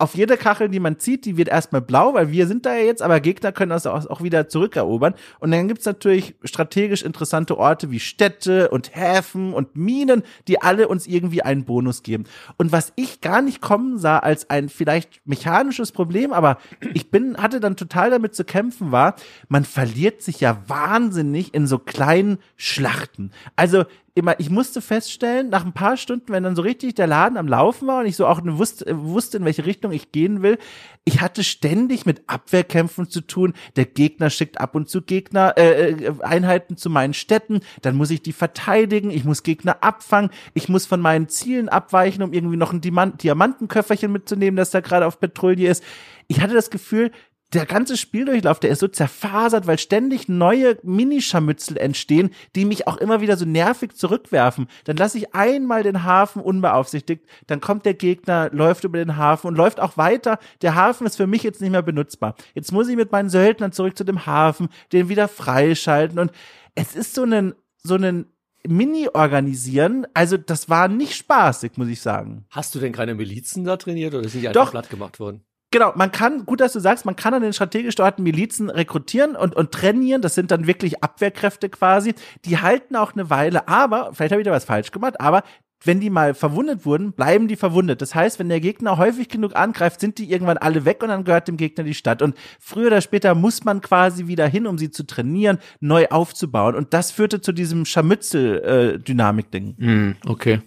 auf 0.00 0.14
jede 0.14 0.36
Kachel, 0.38 0.70
die 0.70 0.80
man 0.80 0.98
zieht, 0.98 1.26
die 1.26 1.36
wird 1.36 1.48
erstmal 1.48 1.82
blau, 1.82 2.14
weil 2.14 2.30
wir 2.30 2.46
sind 2.46 2.64
da 2.64 2.74
ja 2.74 2.84
jetzt, 2.84 3.02
aber 3.02 3.20
Gegner 3.20 3.52
können 3.52 3.70
das 3.70 3.86
auch 3.86 4.22
wieder 4.22 4.48
zurückerobern. 4.48 5.14
Und 5.40 5.50
dann 5.50 5.68
gibt's 5.68 5.84
natürlich 5.84 6.34
strategisch 6.42 7.02
interessante 7.02 7.58
Orte 7.58 7.90
wie 7.90 8.00
Städte 8.00 8.70
und 8.70 8.96
Häfen 8.96 9.52
und 9.52 9.76
Minen, 9.76 10.22
die 10.48 10.62
alle 10.62 10.88
uns 10.88 11.06
irgendwie 11.06 11.42
einen 11.42 11.64
Bonus 11.64 12.02
geben. 12.02 12.24
Und 12.56 12.72
was 12.72 12.94
ich 12.96 13.20
gar 13.20 13.42
nicht 13.42 13.60
kommen 13.60 13.98
sah 13.98 14.18
als 14.18 14.48
ein 14.48 14.70
vielleicht 14.70 15.20
mechanisches 15.26 15.92
Problem, 15.92 16.32
aber 16.32 16.58
ich 16.94 17.10
bin, 17.10 17.36
hatte 17.36 17.60
dann 17.60 17.76
total 17.76 18.10
damit 18.10 18.34
zu 18.34 18.44
kämpfen 18.44 18.92
war, 18.92 19.16
man 19.48 19.66
verliert 19.66 20.22
sich 20.22 20.40
ja 20.40 20.62
wahnsinnig 20.66 21.52
in 21.52 21.66
so 21.66 21.78
kleinen 21.78 22.38
Schlachten. 22.56 23.32
Also 23.54 23.84
immer, 24.14 24.38
ich 24.40 24.50
musste 24.50 24.80
feststellen, 24.80 25.50
nach 25.50 25.64
ein 25.64 25.72
paar 25.72 25.96
Stunden, 25.96 26.32
wenn 26.32 26.42
dann 26.42 26.56
so 26.56 26.62
richtig 26.62 26.94
der 26.94 27.06
Laden 27.06 27.36
am 27.36 27.48
Laufen 27.48 27.86
war 27.86 28.00
und 28.00 28.06
ich 28.06 28.16
so 28.16 28.26
auch 28.26 28.40
wusste, 28.42 28.86
wusste, 28.98 29.38
in 29.38 29.44
welche 29.44 29.66
Richtung 29.66 29.92
ich 29.92 30.12
gehen 30.12 30.42
will, 30.42 30.58
ich 31.04 31.20
hatte 31.20 31.44
ständig 31.44 32.06
mit 32.06 32.28
Abwehrkämpfen 32.28 33.08
zu 33.08 33.20
tun. 33.22 33.54
Der 33.76 33.86
Gegner 33.86 34.30
schickt 34.30 34.60
ab 34.60 34.74
und 34.74 34.88
zu 34.88 35.02
Gegner, 35.02 35.54
äh, 35.56 35.90
äh, 35.90 36.12
Einheiten 36.20 36.76
zu 36.76 36.90
meinen 36.90 37.14
Städten, 37.14 37.60
dann 37.82 37.96
muss 37.96 38.10
ich 38.10 38.22
die 38.22 38.32
verteidigen, 38.32 39.10
ich 39.10 39.24
muss 39.24 39.42
Gegner 39.42 39.82
abfangen, 39.82 40.30
ich 40.54 40.68
muss 40.68 40.86
von 40.86 41.00
meinen 41.00 41.28
Zielen 41.28 41.68
abweichen, 41.68 42.22
um 42.22 42.32
irgendwie 42.32 42.56
noch 42.56 42.72
ein 42.72 42.80
Diamantenköfferchen 42.80 44.12
mitzunehmen, 44.12 44.56
das 44.56 44.70
da 44.70 44.80
gerade 44.80 45.06
auf 45.06 45.20
Patrouille 45.20 45.68
ist. 45.68 45.82
Ich 46.28 46.40
hatte 46.40 46.54
das 46.54 46.70
Gefühl, 46.70 47.10
der 47.52 47.66
ganze 47.66 47.96
Spieldurchlauf, 47.96 48.60
der 48.60 48.70
ist 48.70 48.78
so 48.78 48.88
zerfasert, 48.88 49.66
weil 49.66 49.78
ständig 49.78 50.28
neue 50.28 50.78
Minischarmützel 50.82 51.76
entstehen, 51.76 52.30
die 52.54 52.64
mich 52.64 52.86
auch 52.86 52.96
immer 52.96 53.20
wieder 53.20 53.36
so 53.36 53.44
nervig 53.44 53.96
zurückwerfen. 53.96 54.68
Dann 54.84 54.96
lasse 54.96 55.18
ich 55.18 55.34
einmal 55.34 55.82
den 55.82 56.04
Hafen 56.04 56.42
unbeaufsichtigt, 56.42 57.24
dann 57.48 57.60
kommt 57.60 57.84
der 57.86 57.94
Gegner, 57.94 58.50
läuft 58.52 58.84
über 58.84 58.98
den 58.98 59.16
Hafen 59.16 59.48
und 59.48 59.56
läuft 59.56 59.80
auch 59.80 59.96
weiter. 59.96 60.38
Der 60.62 60.76
Hafen 60.76 61.06
ist 61.06 61.16
für 61.16 61.26
mich 61.26 61.42
jetzt 61.42 61.60
nicht 61.60 61.70
mehr 61.70 61.82
benutzbar. 61.82 62.36
Jetzt 62.54 62.72
muss 62.72 62.88
ich 62.88 62.96
mit 62.96 63.10
meinen 63.10 63.30
Söldnern 63.30 63.72
zurück 63.72 63.96
zu 63.96 64.04
dem 64.04 64.26
Hafen, 64.26 64.68
den 64.92 65.08
wieder 65.08 65.26
freischalten 65.26 66.18
und 66.18 66.30
es 66.76 66.94
ist 66.94 67.14
so 67.14 67.24
ein, 67.24 67.54
so 67.82 67.96
ein 67.96 68.26
Mini 68.66 69.08
organisieren, 69.12 70.06
also 70.12 70.36
das 70.36 70.68
war 70.68 70.88
nicht 70.88 71.14
spaßig, 71.14 71.72
muss 71.76 71.88
ich 71.88 72.00
sagen. 72.00 72.44
Hast 72.50 72.74
du 72.74 72.78
denn 72.78 72.92
keine 72.92 73.14
Milizen 73.14 73.64
da 73.64 73.76
trainiert 73.76 74.14
oder 74.14 74.28
sind 74.28 74.42
die 74.42 74.48
einfach 74.48 74.66
Doch, 74.66 74.70
platt 74.70 74.90
gemacht 74.90 75.18
worden? 75.18 75.42
Genau, 75.72 75.92
man 75.94 76.10
kann, 76.10 76.46
gut, 76.46 76.60
dass 76.60 76.72
du 76.72 76.80
sagst, 76.80 77.04
man 77.04 77.14
kann 77.14 77.32
an 77.32 77.42
den 77.42 77.52
strategisch 77.52 77.94
dort 77.94 78.18
Milizen 78.18 78.70
rekrutieren 78.70 79.36
und, 79.36 79.54
und 79.54 79.70
trainieren. 79.70 80.20
Das 80.20 80.34
sind 80.34 80.50
dann 80.50 80.66
wirklich 80.66 81.04
Abwehrkräfte 81.04 81.68
quasi. 81.68 82.14
Die 82.44 82.58
halten 82.58 82.96
auch 82.96 83.12
eine 83.12 83.30
Weile, 83.30 83.68
aber, 83.68 84.12
vielleicht 84.12 84.32
habe 84.32 84.42
ich 84.42 84.46
da 84.46 84.50
was 84.50 84.64
falsch 84.64 84.90
gemacht, 84.90 85.20
aber 85.20 85.44
wenn 85.84 86.00
die 86.00 86.10
mal 86.10 86.34
verwundet 86.34 86.84
wurden, 86.84 87.12
bleiben 87.12 87.48
die 87.48 87.56
verwundet. 87.56 88.02
Das 88.02 88.14
heißt, 88.14 88.38
wenn 88.38 88.48
der 88.48 88.60
Gegner 88.60 88.98
häufig 88.98 89.28
genug 89.28 89.56
angreift, 89.56 90.00
sind 90.00 90.18
die 90.18 90.30
irgendwann 90.30 90.58
alle 90.58 90.84
weg 90.84 91.02
und 91.02 91.08
dann 91.08 91.24
gehört 91.24 91.48
dem 91.48 91.56
Gegner 91.56 91.84
die 91.84 91.94
Stadt. 91.94 92.20
Und 92.20 92.36
früher 92.58 92.88
oder 92.88 93.00
später 93.00 93.34
muss 93.34 93.64
man 93.64 93.80
quasi 93.80 94.26
wieder 94.26 94.46
hin, 94.46 94.66
um 94.66 94.76
sie 94.76 94.90
zu 94.90 95.06
trainieren, 95.06 95.58
neu 95.80 96.06
aufzubauen. 96.08 96.74
Und 96.74 96.92
das 96.92 97.10
führte 97.10 97.40
zu 97.40 97.52
diesem 97.52 97.86
Scharmützel-Dynamik-Ding. 97.86 99.76
Äh, 99.78 99.86
mm, 99.86 100.16
okay. 100.26 100.60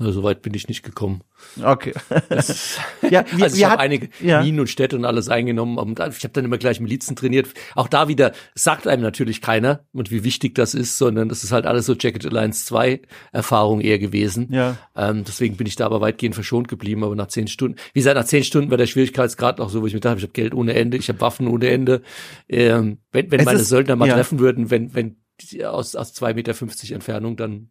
Also 0.00 0.10
so 0.10 0.22
weit 0.24 0.42
bin 0.42 0.54
ich 0.54 0.66
nicht 0.66 0.82
gekommen. 0.82 1.22
Okay. 1.62 1.92
Das, 2.28 2.78
ja, 3.02 3.24
wir, 3.30 3.44
also 3.44 3.56
ich 3.56 3.64
habe 3.64 3.78
einige 3.78 4.08
ja. 4.20 4.42
Minen 4.42 4.58
und 4.58 4.66
Städte 4.66 4.96
und 4.96 5.04
alles 5.04 5.28
eingenommen 5.28 5.78
und 5.78 6.00
ich 6.00 6.24
habe 6.24 6.32
dann 6.32 6.44
immer 6.44 6.58
gleich 6.58 6.80
Milizen 6.80 7.14
trainiert. 7.14 7.48
Auch 7.76 7.86
da 7.86 8.08
wieder 8.08 8.32
sagt 8.56 8.88
einem 8.88 9.04
natürlich 9.04 9.40
keiner 9.40 9.84
und 9.92 10.10
wie 10.10 10.24
wichtig 10.24 10.56
das 10.56 10.74
ist, 10.74 10.98
sondern 10.98 11.28
das 11.28 11.44
ist 11.44 11.52
halt 11.52 11.64
alles 11.64 11.86
so 11.86 11.94
Jacket 11.94 12.26
Alliance 12.26 12.66
2 12.66 13.02
Erfahrung 13.30 13.80
eher 13.80 14.00
gewesen. 14.00 14.48
Ja. 14.50 14.76
Ähm, 14.96 15.22
deswegen 15.22 15.56
bin 15.56 15.68
ich 15.68 15.76
da 15.76 15.86
aber 15.86 16.00
weitgehend 16.00 16.34
verschont 16.34 16.66
geblieben, 16.66 17.04
aber 17.04 17.14
nach 17.14 17.28
zehn 17.28 17.46
Stunden, 17.46 17.78
wie 17.92 18.00
gesagt, 18.00 18.16
nach 18.16 18.24
zehn 18.24 18.42
Stunden 18.42 18.72
war 18.72 18.78
der 18.78 18.86
Schwierigkeitsgrad 18.86 19.60
auch 19.60 19.70
so, 19.70 19.80
wo 19.80 19.86
ich 19.86 19.94
mir 19.94 20.00
dachte, 20.00 20.18
ich 20.18 20.24
habe 20.24 20.32
Geld 20.32 20.54
ohne 20.54 20.74
Ende, 20.74 20.96
ich 20.96 21.08
habe 21.08 21.20
Waffen 21.20 21.46
ohne 21.46 21.68
Ende. 21.68 22.02
Ähm, 22.48 22.98
wenn 23.12 23.30
wenn 23.30 23.44
meine 23.44 23.60
ist, 23.60 23.68
Söldner 23.68 23.94
mal 23.94 24.08
ja. 24.08 24.14
treffen 24.14 24.40
würden, 24.40 24.72
wenn 24.72 24.92
wenn 24.92 25.18
aus 25.64 25.94
aus 25.94 26.12
zwei 26.12 26.34
Meter 26.34 26.54
fünfzig 26.54 26.90
Entfernung, 26.90 27.36
dann 27.36 27.70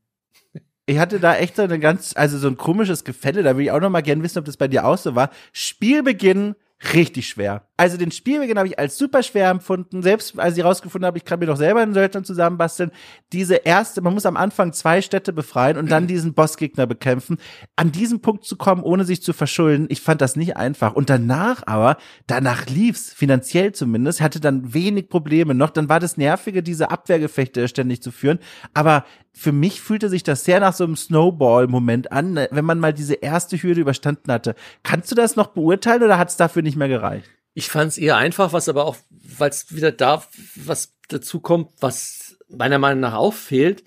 Ich 0.86 1.00
hatte 1.00 1.20
da 1.20 1.36
echt 1.36 1.56
so 1.56 1.62
eine 1.62 1.80
ganz, 1.80 2.14
also 2.16 2.38
so 2.38 2.48
ein 2.48 2.58
komisches 2.58 3.04
Gefälle. 3.04 3.44
Da 3.44 3.56
will 3.56 3.66
ich 3.66 3.72
auch 3.72 3.80
noch 3.80 3.90
mal 3.90 4.02
gerne 4.02 4.22
wissen, 4.24 4.40
ob 4.40 4.46
das 4.46 4.58
bei 4.58 4.68
dir 4.68 4.86
auch 4.86 4.98
so 4.98 5.16
war. 5.16 5.30
Spielbeginn 5.54 6.56
richtig 6.94 7.30
schwer. 7.30 7.68
Also 7.76 7.98
den 7.98 8.12
Spielbeginn 8.12 8.60
habe 8.60 8.68
ich 8.68 8.78
als 8.78 9.00
super 9.00 9.24
schwer 9.24 9.50
empfunden. 9.50 10.04
Selbst 10.04 10.38
als 10.38 10.56
ich 10.56 10.64
rausgefunden 10.64 11.08
habe, 11.08 11.18
ich 11.18 11.26
kann 11.26 11.40
mir 11.40 11.48
doch 11.48 11.58
selber 11.58 11.82
einen 11.82 11.96
Söldner 11.96 12.24
zusammenbasteln. 12.24 12.92
Diese 13.32 13.56
erste, 13.56 14.02
man 14.02 14.14
muss 14.14 14.28
am 14.28 14.38
Anfang 14.38 14.74
zwei 14.74 15.02
Städte 15.02 15.34
befreien 15.34 15.78
und 15.78 15.90
dann 15.90 16.06
diesen 16.06 16.36
Bossgegner 16.36 16.86
bekämpfen. 16.86 17.38
An 17.76 17.92
diesen 17.92 18.22
Punkt 18.22 18.46
zu 18.46 18.58
kommen, 18.58 18.84
ohne 18.84 19.06
sich 19.06 19.24
zu 19.24 19.34
verschulden, 19.34 19.88
ich 19.90 20.02
fand 20.02 20.22
das 20.22 20.36
nicht 20.36 20.56
einfach. 20.56 20.94
Und 20.94 21.10
danach 21.10 21.64
aber, 21.66 21.98
danach 22.28 22.68
lief's, 22.68 23.12
finanziell 23.12 23.72
zumindest, 23.72 24.22
hatte 24.22 24.40
dann 24.40 24.76
wenig 24.76 25.10
Probleme 25.10 25.56
noch. 25.56 25.72
Dann 25.72 25.90
war 25.90 26.00
das 26.00 26.16
Nervige, 26.16 26.62
diese 26.62 26.92
Abwehrgefechte 26.92 27.68
ständig 27.68 28.04
zu 28.04 28.12
führen. 28.12 28.38
Aber 28.76 29.04
für 29.32 29.52
mich 29.52 29.82
fühlte 29.82 30.10
sich 30.10 30.22
das 30.22 30.46
sehr 30.46 30.60
nach 30.60 30.74
so 30.74 30.84
einem 30.84 30.96
Snowball-Moment 30.96 32.12
an, 32.12 32.34
ne, 32.34 32.50
wenn 32.52 32.66
man 32.66 32.80
mal 32.80 32.94
diese 32.94 33.16
erste 33.16 33.58
Hürde 33.58 33.82
überstanden 33.82 34.32
hatte. 34.32 34.54
Kannst 34.84 35.12
du 35.12 35.16
das 35.16 35.36
noch 35.36 35.48
beurteilen 35.48 36.04
oder 36.04 36.20
hat 36.20 36.30
es 36.30 36.38
dafür 36.38 36.62
nicht 36.62 36.78
mehr 36.78 36.88
gereicht? 36.88 37.32
Ich 37.54 37.70
fand 37.70 37.90
es 37.90 37.98
eher 37.98 38.18
einfach, 38.18 38.54
was 38.54 38.70
aber 38.70 38.86
auch, 38.86 38.98
weil 39.10 39.50
es 39.50 39.76
wieder 39.76 39.92
da 39.92 40.24
was 40.56 40.96
dazu 41.08 41.40
kommt, 41.40 41.70
was 41.80 42.38
meiner 42.50 42.80
Meinung 42.80 43.02
nach 43.02 43.14
auffehlt. 43.14 43.84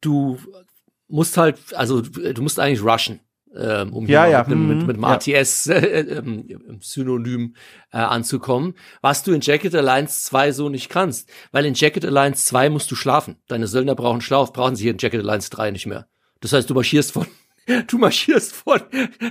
Du 0.00 0.38
musst 1.08 1.36
halt, 1.36 1.58
also 1.74 2.00
du 2.00 2.42
musst 2.42 2.58
eigentlich 2.58 2.82
rushen 2.82 3.20
ähm, 3.56 3.92
um 3.92 4.06
ja, 4.06 4.24
hier 4.24 4.32
ja. 4.32 4.38
mit, 4.40 4.46
einem, 4.48 4.68
mit, 4.68 4.78
Mhm. 4.78 4.86
mit 4.86 4.96
dem 4.96 5.04
ATS 5.04 5.66
äh, 5.68 6.00
ähm, 6.00 6.78
Synonym 6.80 7.54
äh, 7.92 7.98
anzukommen, 7.98 8.74
was 9.00 9.22
du 9.22 9.32
in 9.32 9.40
Jacket 9.40 9.74
Alliance 9.74 10.24
2 10.24 10.52
so 10.52 10.68
nicht 10.68 10.88
kannst. 10.88 11.28
Weil 11.52 11.64
in 11.64 11.74
Jacket 11.74 12.04
Alliance 12.04 12.44
2 12.46 12.70
musst 12.70 12.90
du 12.90 12.96
schlafen. 12.96 13.36
Deine 13.48 13.66
Söldner 13.66 13.94
brauchen 13.94 14.20
Schlaf, 14.20 14.52
brauchen 14.52 14.76
sie 14.76 14.84
hier 14.84 14.92
in 14.92 14.98
Jacket 14.98 15.20
Alliance 15.20 15.50
3 15.50 15.70
nicht 15.70 15.86
mehr. 15.86 16.06
Das 16.40 16.52
heißt, 16.52 16.68
du 16.68 16.74
marschierst 16.74 17.12
von 17.12 17.26
Du 17.88 17.98
marschierst 17.98 18.54
von 18.54 18.80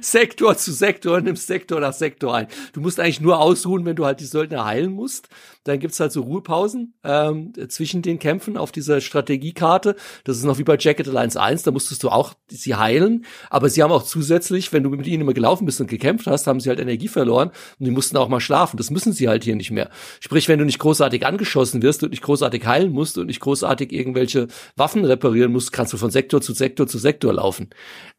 Sektor 0.01 0.57
zu 0.57 0.73
Sektor 0.73 1.17
und 1.17 1.23
nimmst 1.23 1.47
Sektor 1.47 1.79
nach 1.79 1.93
Sektor 1.93 2.35
ein. 2.35 2.47
Du 2.73 2.81
musst 2.81 2.99
eigentlich 2.99 3.21
nur 3.21 3.39
ausruhen, 3.39 3.85
wenn 3.85 3.95
du 3.95 4.05
halt 4.05 4.19
die 4.19 4.25
Söldner 4.25 4.65
heilen 4.65 4.91
musst. 4.91 5.29
Dann 5.63 5.79
gibt's 5.79 5.99
halt 5.99 6.11
so 6.11 6.21
Ruhepausen 6.21 6.93
ähm, 7.03 7.53
zwischen 7.69 8.01
den 8.01 8.19
Kämpfen 8.19 8.57
auf 8.57 8.71
dieser 8.71 9.01
Strategiekarte. 9.01 9.95
Das 10.25 10.37
ist 10.37 10.43
noch 10.43 10.57
wie 10.57 10.63
bei 10.63 10.77
Jacket 10.77 11.07
Alliance 11.07 11.41
1, 11.41 11.63
da 11.63 11.71
musstest 11.71 12.03
du 12.03 12.09
auch 12.09 12.33
sie 12.47 12.75
heilen. 12.75 13.25
Aber 13.49 13.69
sie 13.69 13.81
haben 13.81 13.91
auch 13.91 14.03
zusätzlich, 14.03 14.71
wenn 14.73 14.83
du 14.83 14.89
mit 14.89 15.07
ihnen 15.07 15.21
immer 15.21 15.33
gelaufen 15.33 15.65
bist 15.65 15.79
und 15.81 15.87
gekämpft 15.87 16.27
hast, 16.27 16.45
haben 16.45 16.59
sie 16.59 16.69
halt 16.69 16.79
Energie 16.79 17.07
verloren 17.07 17.49
und 17.79 17.85
die 17.85 17.91
mussten 17.91 18.17
auch 18.17 18.27
mal 18.27 18.41
schlafen. 18.41 18.77
Das 18.77 18.91
müssen 18.91 19.13
sie 19.13 19.29
halt 19.29 19.43
hier 19.43 19.55
nicht 19.55 19.71
mehr. 19.71 19.89
Sprich, 20.19 20.47
wenn 20.49 20.59
du 20.59 20.65
nicht 20.65 20.79
großartig 20.79 21.25
angeschossen 21.25 21.81
wirst 21.81 22.03
und 22.03 22.11
nicht 22.11 22.21
großartig 22.21 22.65
heilen 22.65 22.91
musst 22.91 23.17
und 23.17 23.27
nicht 23.27 23.39
großartig 23.39 23.91
irgendwelche 23.91 24.47
Waffen 24.75 25.05
reparieren 25.05 25.51
musst, 25.51 25.71
kannst 25.71 25.93
du 25.93 25.97
von 25.97 26.11
Sektor 26.11 26.41
zu 26.41 26.53
Sektor 26.53 26.85
zu 26.85 26.97
Sektor 26.97 27.33
laufen. 27.33 27.69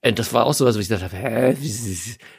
Und 0.06 0.18
das 0.18 0.32
war 0.32 0.46
auch 0.46 0.54
so 0.54 0.64
was, 0.64 0.76
wo 0.76 0.80
ich 0.80 0.88
dachte, 0.88 1.08
hä, 1.10 1.56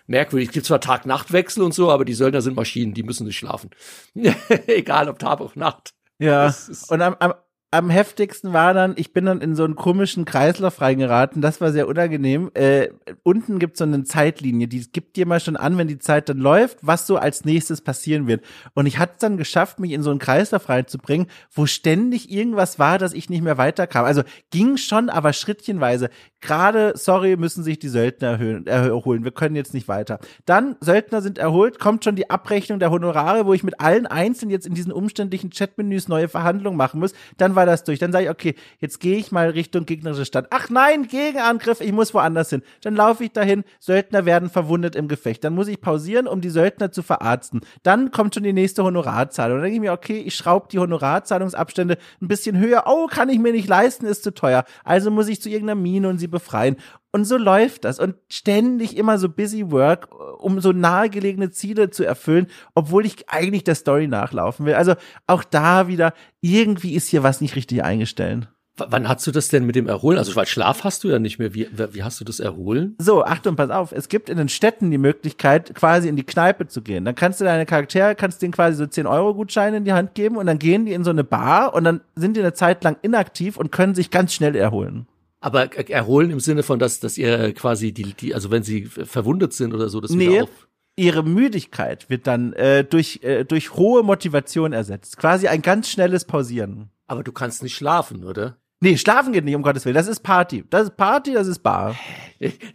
merkwürdig. 0.07 0.49
Es 0.49 0.53
gibt 0.53 0.65
zwar 0.65 0.79
Tag-Nacht-Wechsel 0.79 1.63
und 1.63 1.73
so, 1.73 1.91
aber 1.91 2.05
die 2.05 2.13
Söldner 2.13 2.41
sind 2.41 2.55
Maschinen, 2.55 2.93
die 2.93 3.03
müssen 3.03 3.25
nicht 3.25 3.37
schlafen. 3.37 3.71
Egal 4.67 5.09
ob 5.09 5.19
Tag 5.19 5.41
oder 5.41 5.51
Nacht. 5.55 5.93
Ja. 6.19 6.53
Und 6.89 7.01
am, 7.01 7.15
am, 7.19 7.33
am 7.69 7.89
heftigsten 7.89 8.53
war 8.53 8.73
dann, 8.73 8.93
ich 8.95 9.11
bin 9.11 9.25
dann 9.25 9.41
in 9.41 9.53
so 9.53 9.65
einen 9.65 9.75
komischen 9.75 10.23
Kreislauf 10.23 10.79
reingeraten. 10.79 11.41
Das 11.41 11.59
war 11.59 11.73
sehr 11.73 11.89
unangenehm. 11.89 12.49
Äh, 12.53 12.89
unten 13.23 13.59
gibt 13.59 13.73
es 13.73 13.79
so 13.79 13.83
eine 13.83 14.05
Zeitlinie, 14.05 14.69
die 14.69 14.89
gibt 14.89 15.17
dir 15.17 15.25
mal 15.25 15.41
schon 15.41 15.57
an, 15.57 15.77
wenn 15.77 15.89
die 15.89 15.99
Zeit 15.99 16.29
dann 16.29 16.37
läuft, 16.37 16.77
was 16.81 17.05
so 17.05 17.17
als 17.17 17.43
nächstes 17.43 17.81
passieren 17.81 18.25
wird. 18.25 18.45
Und 18.73 18.85
ich 18.85 18.99
hatte 18.99 19.13
es 19.15 19.19
dann 19.19 19.35
geschafft, 19.35 19.79
mich 19.79 19.91
in 19.91 20.01
so 20.01 20.11
einen 20.11 20.19
Kreislauf 20.19 20.69
reinzubringen, 20.69 21.27
wo 21.51 21.65
ständig 21.65 22.31
irgendwas 22.31 22.79
war, 22.79 22.97
dass 22.97 23.11
ich 23.11 23.29
nicht 23.29 23.43
mehr 23.43 23.57
weiterkam. 23.57 24.05
Also 24.05 24.23
ging 24.49 24.77
schon, 24.77 25.09
aber 25.09 25.33
schrittchenweise. 25.33 26.09
Gerade, 26.39 26.93
sorry, 26.95 27.35
müssen 27.35 27.63
sich 27.63 27.79
die 27.79 27.87
Söldner 27.87 28.29
erhöhen, 28.29 28.67
erholen. 28.67 29.23
Wir 29.23 29.31
können 29.31 29.55
jetzt 29.55 29.73
nicht 29.73 29.87
weiter. 29.87 30.19
Dann, 30.45 30.75
Söldner 30.81 31.21
sind 31.21 31.39
erholt, 31.39 31.79
kommt 31.79 32.03
schon 32.03 32.15
die 32.15 32.29
Abrechnung 32.29 32.79
der 32.79 32.91
Honorare, 32.91 33.47
wo 33.47 33.53
ich 33.53 33.63
mit 33.63 33.81
allen 33.81 34.05
einzeln 34.05 34.51
jetzt 34.51 34.67
in 34.67 34.75
diesen 34.75 34.91
umständlichen 34.91 35.49
Chatmenüs 35.49 36.07
neue 36.07 36.27
Verhandlungen 36.27 36.77
machen 36.77 36.99
muss. 36.99 37.13
Dann 37.37 37.55
war 37.55 37.65
das 37.65 37.83
durch. 37.83 37.97
Dann 37.97 38.11
sage 38.11 38.25
ich, 38.25 38.29
okay, 38.29 38.55
jetzt 38.77 38.99
gehe 38.99 39.17
ich 39.17 39.31
mal 39.31 39.49
Richtung 39.49 39.87
gegnerische 39.87 40.25
Stadt. 40.25 40.47
Ach 40.51 40.69
nein, 40.69 41.07
Gegenangriff, 41.07 41.81
ich 41.81 41.91
muss 41.91 42.13
woanders 42.13 42.51
hin. 42.51 42.61
Dann 42.81 42.95
laufe 42.95 43.23
ich 43.23 43.31
dahin, 43.31 43.63
Söldner 43.79 44.25
werden 44.25 44.51
verwundet 44.51 44.95
im 44.95 45.07
Gefecht. 45.07 45.43
Dann 45.43 45.55
muss 45.55 45.67
ich 45.67 45.81
pausieren, 45.81 46.27
um 46.27 46.41
die 46.41 46.51
Söldner 46.51 46.91
zu 46.91 47.01
verarzten. 47.01 47.61
Dann 47.81 48.11
kommt 48.11 48.35
schon 48.35 48.43
die 48.43 48.53
nächste 48.53 48.83
Honorarzahlung. 48.83 49.57
Dann 49.57 49.63
denke 49.63 49.75
ich 49.75 49.81
mir, 49.81 49.93
okay, 49.93 50.19
ich 50.19 50.35
schraube 50.35 50.67
die 50.71 50.77
Honorarzahlungsabstände 50.77 51.97
ein 52.21 52.27
bisschen 52.27 52.59
höher. 52.59 52.83
Oh, 52.85 53.07
kann 53.07 53.29
ich 53.29 53.39
mir 53.39 53.53
nicht 53.53 53.67
leisten, 53.67 54.05
ist 54.05 54.23
zu 54.23 54.33
teuer. 54.35 54.65
Also 54.83 55.09
muss 55.09 55.27
ich 55.27 55.41
zu 55.41 55.49
irgendeiner 55.49 55.81
Mine 55.81 56.09
und 56.09 56.19
sie 56.19 56.26
befreien. 56.27 56.77
Und 57.11 57.25
so 57.25 57.37
läuft 57.37 57.85
das. 57.85 57.99
Und 57.99 58.15
ständig 58.29 58.95
immer 58.97 59.17
so 59.17 59.29
busy 59.29 59.71
work, 59.71 60.09
um 60.39 60.59
so 60.61 60.71
nahegelegene 60.71 61.51
Ziele 61.51 61.89
zu 61.89 62.03
erfüllen, 62.03 62.47
obwohl 62.75 63.05
ich 63.05 63.29
eigentlich 63.29 63.63
der 63.63 63.75
Story 63.75 64.07
nachlaufen 64.07 64.65
will. 64.65 64.75
Also 64.75 64.93
auch 65.25 65.43
da 65.43 65.87
wieder, 65.87 66.13
irgendwie 66.41 66.93
ist 66.93 67.07
hier 67.07 67.23
was 67.23 67.41
nicht 67.41 67.55
richtig 67.55 67.83
eingestellt. 67.83 68.49
W 68.77 68.85
wann 68.89 69.09
hast 69.09 69.25
du 69.25 69.31
das 69.31 69.47
denn 69.47 69.65
mit 69.65 69.75
dem 69.75 69.87
Erholen? 69.87 70.19
Also, 70.19 70.35
weil 70.35 70.45
Schlaf 70.45 70.83
hast 70.83 71.03
du 71.03 71.09
ja 71.09 71.17
nicht 71.17 71.39
mehr. 71.39 71.55
Wie, 71.55 71.67
wie 71.71 72.03
hast 72.03 72.19
du 72.19 72.23
das 72.23 72.39
Erholen? 72.39 72.95
So, 72.99 73.23
Achtung, 73.23 73.55
pass 73.55 73.71
auf. 73.71 73.91
Es 73.91 74.07
gibt 74.07 74.29
in 74.29 74.37
den 74.37 74.49
Städten 74.49 74.91
die 74.91 74.99
Möglichkeit, 74.99 75.73
quasi 75.73 76.07
in 76.07 76.15
die 76.15 76.23
Kneipe 76.23 76.67
zu 76.67 76.83
gehen. 76.83 77.03
Dann 77.03 77.15
kannst 77.15 77.41
du 77.41 77.45
deine 77.45 77.65
Charaktere, 77.65 78.13
kannst 78.13 78.41
denen 78.43 78.53
quasi 78.53 78.77
so 78.77 78.83
10-Euro-Gutscheine 78.83 79.77
in 79.77 79.85
die 79.85 79.93
Hand 79.93 80.13
geben 80.13 80.37
und 80.37 80.45
dann 80.45 80.59
gehen 80.59 80.85
die 80.85 80.93
in 80.93 81.03
so 81.03 81.09
eine 81.09 81.23
Bar 81.23 81.73
und 81.73 81.85
dann 81.85 82.01
sind 82.15 82.37
die 82.37 82.41
eine 82.41 82.53
Zeit 82.53 82.83
lang 82.83 82.97
inaktiv 83.01 83.57
und 83.57 83.71
können 83.71 83.95
sich 83.95 84.11
ganz 84.11 84.33
schnell 84.33 84.55
erholen. 84.55 85.07
Aber 85.47 85.73
er- 85.75 85.89
erholen 85.89 86.29
im 86.31 86.41
Sinne 86.41 86.61
von, 86.61 86.77
dass, 86.77 86.99
dass 86.99 87.17
ihr 87.17 87.53
quasi 87.53 87.93
die, 87.93 88.13
die, 88.13 88.33
also 88.35 88.51
wenn 88.51 88.63
sie 88.63 88.83
verwundet 88.85 89.53
sind 89.53 89.73
oder 89.73 89.87
so, 89.87 90.01
das 90.01 90.11
Nee. 90.11 90.29
wieder 90.29 90.43
auf. 90.43 90.49
Ihre 90.97 91.23
Müdigkeit 91.23 92.09
wird 92.09 92.27
dann 92.27 92.51
äh, 92.53 92.83
durch, 92.83 93.19
äh, 93.23 93.45
durch 93.45 93.73
hohe 93.75 94.03
Motivation 94.03 94.73
ersetzt. 94.73 95.15
Quasi 95.17 95.47
ein 95.47 95.61
ganz 95.61 95.89
schnelles 95.89 96.25
Pausieren. 96.25 96.89
Aber 97.07 97.23
du 97.23 97.31
kannst 97.31 97.63
nicht 97.63 97.75
schlafen, 97.75 98.25
oder? 98.25 98.57
Nee, 98.79 98.95
schlafen 98.95 99.33
geht 99.33 99.43
nicht, 99.43 99.55
um 99.55 99.63
Gottes 99.63 99.85
Willen. 99.85 99.95
Das 99.95 100.07
ist 100.07 100.19
Party. 100.21 100.63
Das 100.69 100.83
ist 100.83 100.97
Party, 100.97 101.33
das 101.33 101.47
ist 101.47 101.59
Bar. 101.59 101.95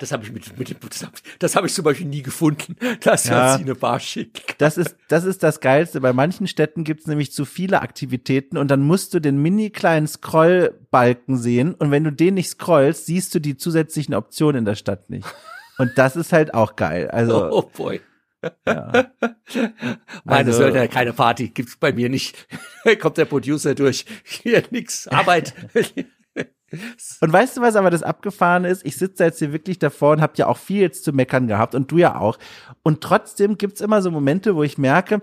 Das 0.01 0.11
habe 0.11 0.25
ich 0.25 0.33
mit, 0.33 0.59
mit 0.59 0.71
dem, 0.71 0.77
das 0.89 1.03
habe 1.05 1.13
das 1.39 1.55
hab 1.55 1.65
ich 1.65 1.73
zum 1.73 1.85
Beispiel 1.85 2.09
nie 2.09 2.23
gefunden, 2.23 2.75
dass 3.01 3.29
Ja. 3.29 3.57
sie 3.57 3.63
eine 3.63 3.77
Bar 3.77 4.01
schicken. 4.01 4.43
Das 4.59 4.77
ist, 4.77 4.97
das 5.07 5.23
ist 5.25 5.45
das 5.45 5.61
Geilste. 5.61 6.01
Bei 6.01 6.13
manchen 6.13 6.49
Städten 6.49 6.83
gibt 6.83 7.03
es 7.03 7.07
nämlich 7.07 7.31
zu 7.33 7.45
viele 7.45 7.81
Aktivitäten 7.81 8.57
und 8.57 8.73
dann 8.73 8.81
musst 8.83 9.15
du 9.15 9.21
den 9.21 9.41
mini 9.41 9.71
kleinen 9.71 10.09
Scrollbalken 10.09 11.37
sehen 11.39 11.75
und 11.75 11.93
wenn 11.93 12.03
du 12.03 12.11
den 12.11 12.35
nicht 12.35 12.49
scrollst, 12.49 13.07
siehst 13.07 13.33
du 13.37 13.39
die 13.41 13.57
zusätzlichen 13.57 14.15
Optionen 14.15 14.59
in 14.61 14.65
der 14.65 14.75
Stadt 14.75 15.09
nicht. 15.11 15.27
Und 15.79 15.93
das 15.97 16.17
ist 16.17 16.33
halt 16.35 16.53
auch 16.55 16.77
geil. 16.77 17.09
Also, 17.11 17.51
Oh 17.51 17.63
boy. 17.63 18.01
Ja. 18.67 19.13
Meine 20.25 20.49
Also- 20.49 20.53
Söldner, 20.59 20.89
keine 20.89 21.13
Party, 21.13 21.49
gibt's 21.49 21.77
bei 21.77 21.93
mir 21.93 22.09
nicht. 22.09 22.47
Kommt 23.01 23.19
der 23.19 23.25
Producer 23.27 23.75
durch. 23.75 24.05
Hier 24.25 24.63
nix, 24.71 25.09
Arbeit. 25.09 25.55
Und 27.21 27.33
weißt 27.33 27.57
du, 27.59 27.61
was 27.61 27.77
aber 27.77 27.91
das 27.91 28.03
abgefahren 28.03 28.65
ist? 28.65 28.87
Ich 28.87 28.97
sitze 28.97 29.25
jetzt 29.25 29.39
hier 29.41 29.53
wirklich 29.53 29.79
davor 29.79 30.13
und 30.13 30.23
habe 30.23 30.33
ja 30.37 30.47
auch 30.47 30.57
viel 30.57 30.81
jetzt 30.81 31.05
zu 31.05 31.13
meckern 31.13 31.47
gehabt 31.47 31.75
und 31.75 31.91
du 31.91 31.99
ja 31.99 32.19
auch. 32.19 32.39
Und 32.83 33.03
trotzdem 33.03 33.59
gibt's 33.59 33.83
immer 33.83 34.01
so 34.01 34.11
Momente, 34.11 34.57
wo 34.57 34.63
ich 34.63 34.79
merke, 34.79 35.21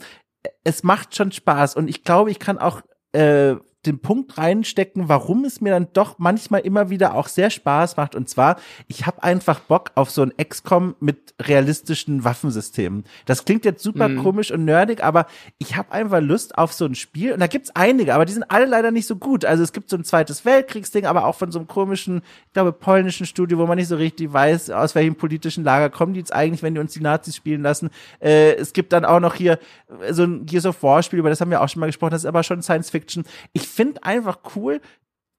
es 0.64 0.84
macht 0.84 1.16
schon 1.16 1.32
Spaß 1.32 1.76
und 1.76 1.88
ich 1.90 2.04
glaube, 2.04 2.30
ich 2.30 2.38
kann 2.38 2.60
auch 2.60 2.82
äh, 3.14 3.56
den 3.86 4.00
Punkt 4.00 4.38
reinstecken, 4.38 5.08
warum 5.08 5.46
es 5.46 5.62
mir 5.62 5.70
dann 5.72 5.88
doch 5.94 6.20
manchmal 6.20 6.62
immer 6.62 6.90
wieder 6.90 7.14
auch 7.16 7.30
sehr 7.30 7.50
Spaß 7.50 7.96
macht. 7.96 8.14
Und 8.14 8.28
zwar, 8.28 8.58
ich 8.88 9.06
habe 9.06 9.24
einfach 9.24 9.62
Bock 9.62 9.92
auf 9.96 10.10
so 10.12 10.22
ein 10.22 10.34
XCOM 10.38 10.96
mit 11.00 11.34
realistischen 11.42 12.26
Waffensystemen. 12.26 13.06
Das 13.26 13.46
klingt 13.46 13.64
jetzt 13.64 13.82
super 13.82 14.10
Mhm. 14.10 14.22
komisch 14.24 14.52
und 14.52 14.66
nerdig, 14.66 15.02
aber 15.02 15.28
ich 15.60 15.78
habe 15.78 15.94
einfach 15.94 16.20
Lust 16.20 16.58
auf 16.58 16.74
so 16.74 16.86
ein 16.86 16.96
Spiel. 16.96 17.32
Und 17.32 17.40
da 17.40 17.48
gibt's 17.48 17.72
einige, 17.74 18.14
aber 18.16 18.26
die 18.26 18.34
sind 18.34 18.44
alle 18.50 18.66
leider 18.66 18.92
nicht 18.92 19.08
so 19.08 19.16
gut. 19.16 19.46
Also 19.46 19.64
es 19.64 19.72
gibt 19.72 19.90
so 19.90 19.96
ein 19.96 20.04
zweites 20.04 20.44
Weltkriegsding, 20.44 21.06
aber 21.06 21.26
auch 21.26 21.36
von 21.36 21.52
so 21.52 21.60
einem 21.60 21.68
komischen, 21.70 22.22
ich 22.48 22.54
glaube, 22.54 22.74
polnischen 22.74 23.26
Studio, 23.26 23.58
wo 23.60 23.66
man 23.66 23.78
nicht 23.78 23.88
so 23.88 23.96
richtig 23.96 24.34
weiß, 24.34 24.72
aus 24.72 24.94
welchem 24.94 25.16
politischen 25.16 25.64
Lager 25.64 25.90
kommen 25.90 26.14
die 26.14 26.20
jetzt 26.20 26.34
eigentlich, 26.34 26.64
wenn 26.64 26.74
die 26.74 26.82
uns 26.82 26.94
die 26.94 27.00
Nazis 27.02 27.36
spielen 27.36 27.62
lassen. 27.62 27.90
Äh, 28.20 28.56
es 28.56 28.74
gibt 28.74 28.92
dann 28.92 29.06
auch 29.06 29.22
noch 29.22 29.36
hier 29.36 29.58
äh, 30.02 30.14
so 30.14 30.24
ein 30.24 30.46
Gears 30.46 30.66
of 30.66 30.84
War 30.84 31.02
Spiel, 31.02 31.20
über 31.20 31.30
das 31.30 31.40
haben 31.40 31.52
wir 31.52 31.62
auch 31.62 31.70
schon 31.70 31.80
mal 31.80 31.86
gesprochen, 31.86 32.12
das 32.12 32.24
ist 32.24 32.28
aber 32.28 32.44
schon 32.44 32.62
Science 32.62 32.90
Fiction. 32.90 33.24
Ich 33.54 33.69
finde 33.70 34.04
einfach 34.04 34.40
cool, 34.56 34.82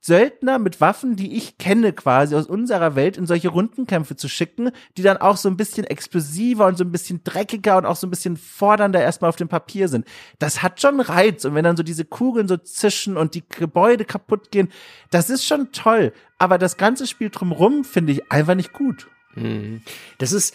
Söldner 0.02 0.58
mit 0.58 0.80
Waffen, 0.80 1.14
die 1.14 1.36
ich 1.36 1.58
kenne 1.58 1.92
quasi 1.92 2.34
aus 2.34 2.46
unserer 2.46 2.96
Welt, 2.96 3.18
in 3.18 3.26
solche 3.26 3.50
Rundenkämpfe 3.50 4.16
zu 4.16 4.28
schicken, 4.28 4.70
die 4.96 5.02
dann 5.02 5.18
auch 5.18 5.36
so 5.36 5.48
ein 5.50 5.58
bisschen 5.58 5.84
explosiver 5.84 6.66
und 6.66 6.78
so 6.78 6.84
ein 6.84 6.92
bisschen 6.92 7.22
dreckiger 7.22 7.76
und 7.76 7.84
auch 7.84 7.96
so 7.96 8.06
ein 8.06 8.10
bisschen 8.10 8.38
fordernder 8.38 9.02
erstmal 9.02 9.28
auf 9.28 9.36
dem 9.36 9.48
Papier 9.48 9.88
sind. 9.88 10.06
Das 10.38 10.62
hat 10.62 10.80
schon 10.80 11.00
Reiz. 11.00 11.44
Und 11.44 11.54
wenn 11.54 11.64
dann 11.64 11.76
so 11.76 11.82
diese 11.82 12.06
Kugeln 12.06 12.48
so 12.48 12.56
zischen 12.56 13.18
und 13.18 13.34
die 13.34 13.44
Gebäude 13.46 14.06
kaputt 14.06 14.50
gehen, 14.50 14.70
das 15.10 15.28
ist 15.28 15.44
schon 15.44 15.70
toll. 15.72 16.14
Aber 16.38 16.56
das 16.56 16.78
ganze 16.78 17.06
Spiel 17.06 17.28
drumrum 17.28 17.84
finde 17.84 18.12
ich 18.12 18.32
einfach 18.32 18.54
nicht 18.54 18.72
gut. 18.72 19.08
Mhm. 19.34 19.82
Das 20.16 20.32
ist 20.32 20.54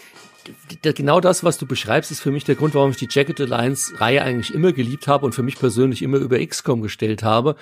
genau 0.81 1.19
das, 1.19 1.43
was 1.43 1.57
du 1.57 1.65
beschreibst, 1.65 2.11
ist 2.11 2.21
für 2.21 2.31
mich 2.31 2.43
der 2.43 2.55
Grund, 2.55 2.75
warum 2.75 2.91
ich 2.91 2.97
die 2.97 3.07
Jacket 3.09 3.39
Alliance 3.41 3.99
Reihe 3.99 4.21
eigentlich 4.21 4.53
immer 4.53 4.71
geliebt 4.71 5.07
habe 5.07 5.25
und 5.25 5.33
für 5.33 5.43
mich 5.43 5.57
persönlich 5.57 6.01
immer 6.01 6.17
über 6.17 6.45
XCOM 6.45 6.81
gestellt 6.81 7.23
habe. 7.23 7.55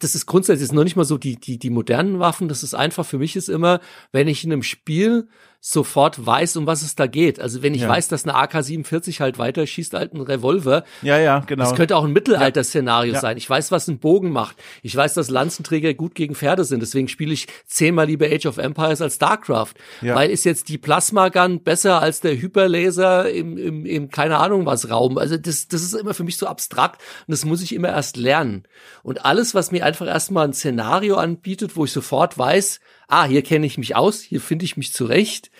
das 0.00 0.14
ist 0.14 0.26
grundsätzlich 0.26 0.72
noch 0.72 0.84
nicht 0.84 0.96
mal 0.96 1.04
so 1.04 1.18
die, 1.18 1.36
die, 1.36 1.58
die 1.58 1.70
modernen 1.70 2.18
Waffen. 2.18 2.48
Das 2.48 2.62
ist 2.62 2.74
einfach, 2.74 3.06
für 3.06 3.18
mich 3.18 3.36
ist 3.36 3.48
immer, 3.48 3.80
wenn 4.12 4.28
ich 4.28 4.44
in 4.44 4.52
einem 4.52 4.62
Spiel 4.62 5.28
sofort 5.60 6.24
weiß, 6.24 6.56
um 6.56 6.66
was 6.66 6.82
es 6.82 6.94
da 6.94 7.06
geht. 7.06 7.40
Also 7.40 7.62
wenn 7.62 7.74
ich 7.74 7.82
ja. 7.82 7.88
weiß, 7.88 8.08
dass 8.08 8.24
eine 8.24 8.36
AK-47 8.36 9.20
halt 9.20 9.38
weiter 9.38 9.66
schießt 9.66 9.92
halt 9.92 10.14
ein 10.14 10.20
Revolver. 10.20 10.84
Ja, 11.02 11.18
ja, 11.18 11.40
genau. 11.40 11.64
Das 11.64 11.74
könnte 11.74 11.96
auch 11.96 12.04
ein 12.04 12.12
Mittelalter-Szenario 12.12 13.14
ja. 13.14 13.20
sein. 13.20 13.36
Ich 13.36 13.50
weiß, 13.50 13.72
was 13.72 13.88
ein 13.88 13.98
Bogen 13.98 14.30
macht. 14.30 14.56
Ich 14.82 14.94
weiß, 14.94 15.14
dass 15.14 15.30
Lanzenträger 15.30 15.94
gut 15.94 16.14
gegen 16.14 16.36
Pferde 16.36 16.64
sind. 16.64 16.80
Deswegen 16.80 17.08
spiele 17.08 17.32
ich 17.32 17.48
zehnmal 17.66 18.06
lieber 18.06 18.26
Age 18.26 18.46
of 18.46 18.58
Empires 18.58 19.02
als 19.02 19.16
StarCraft. 19.16 19.74
Ja. 20.00 20.14
Weil 20.14 20.30
ist 20.30 20.44
jetzt 20.44 20.68
die 20.68 20.78
Plasma-Gun 20.78 21.64
besser 21.64 22.00
als 22.00 22.20
der 22.20 22.40
Hyperlaser 22.40 23.28
im, 23.30 23.58
im, 23.58 23.84
im 23.84 24.10
keine 24.10 24.38
Ahnung 24.38 24.64
was 24.64 24.90
Raum. 24.90 25.18
Also 25.18 25.36
das, 25.36 25.66
das 25.66 25.82
ist 25.82 25.94
immer 25.94 26.14
für 26.14 26.24
mich 26.24 26.36
so 26.36 26.46
abstrakt 26.46 27.02
und 27.26 27.32
das 27.32 27.44
muss 27.44 27.62
ich 27.62 27.74
immer 27.74 27.88
erst 27.88 28.16
lernen. 28.16 28.62
Und 29.02 29.24
alles, 29.24 29.56
was 29.56 29.72
mir 29.72 29.84
einfach 29.84 30.06
erstmal 30.06 30.46
ein 30.46 30.52
Szenario 30.52 31.16
anbietet, 31.16 31.76
wo 31.76 31.84
ich 31.84 31.92
sofort 31.92 32.38
weiß, 32.38 32.78
ah, 33.08 33.24
hier 33.24 33.42
kenne 33.42 33.66
ich 33.66 33.78
mich 33.78 33.96
aus, 33.96 34.20
hier 34.20 34.40
finde 34.40 34.64
ich 34.64 34.76
mich 34.76 34.92
zurecht. 34.92 35.50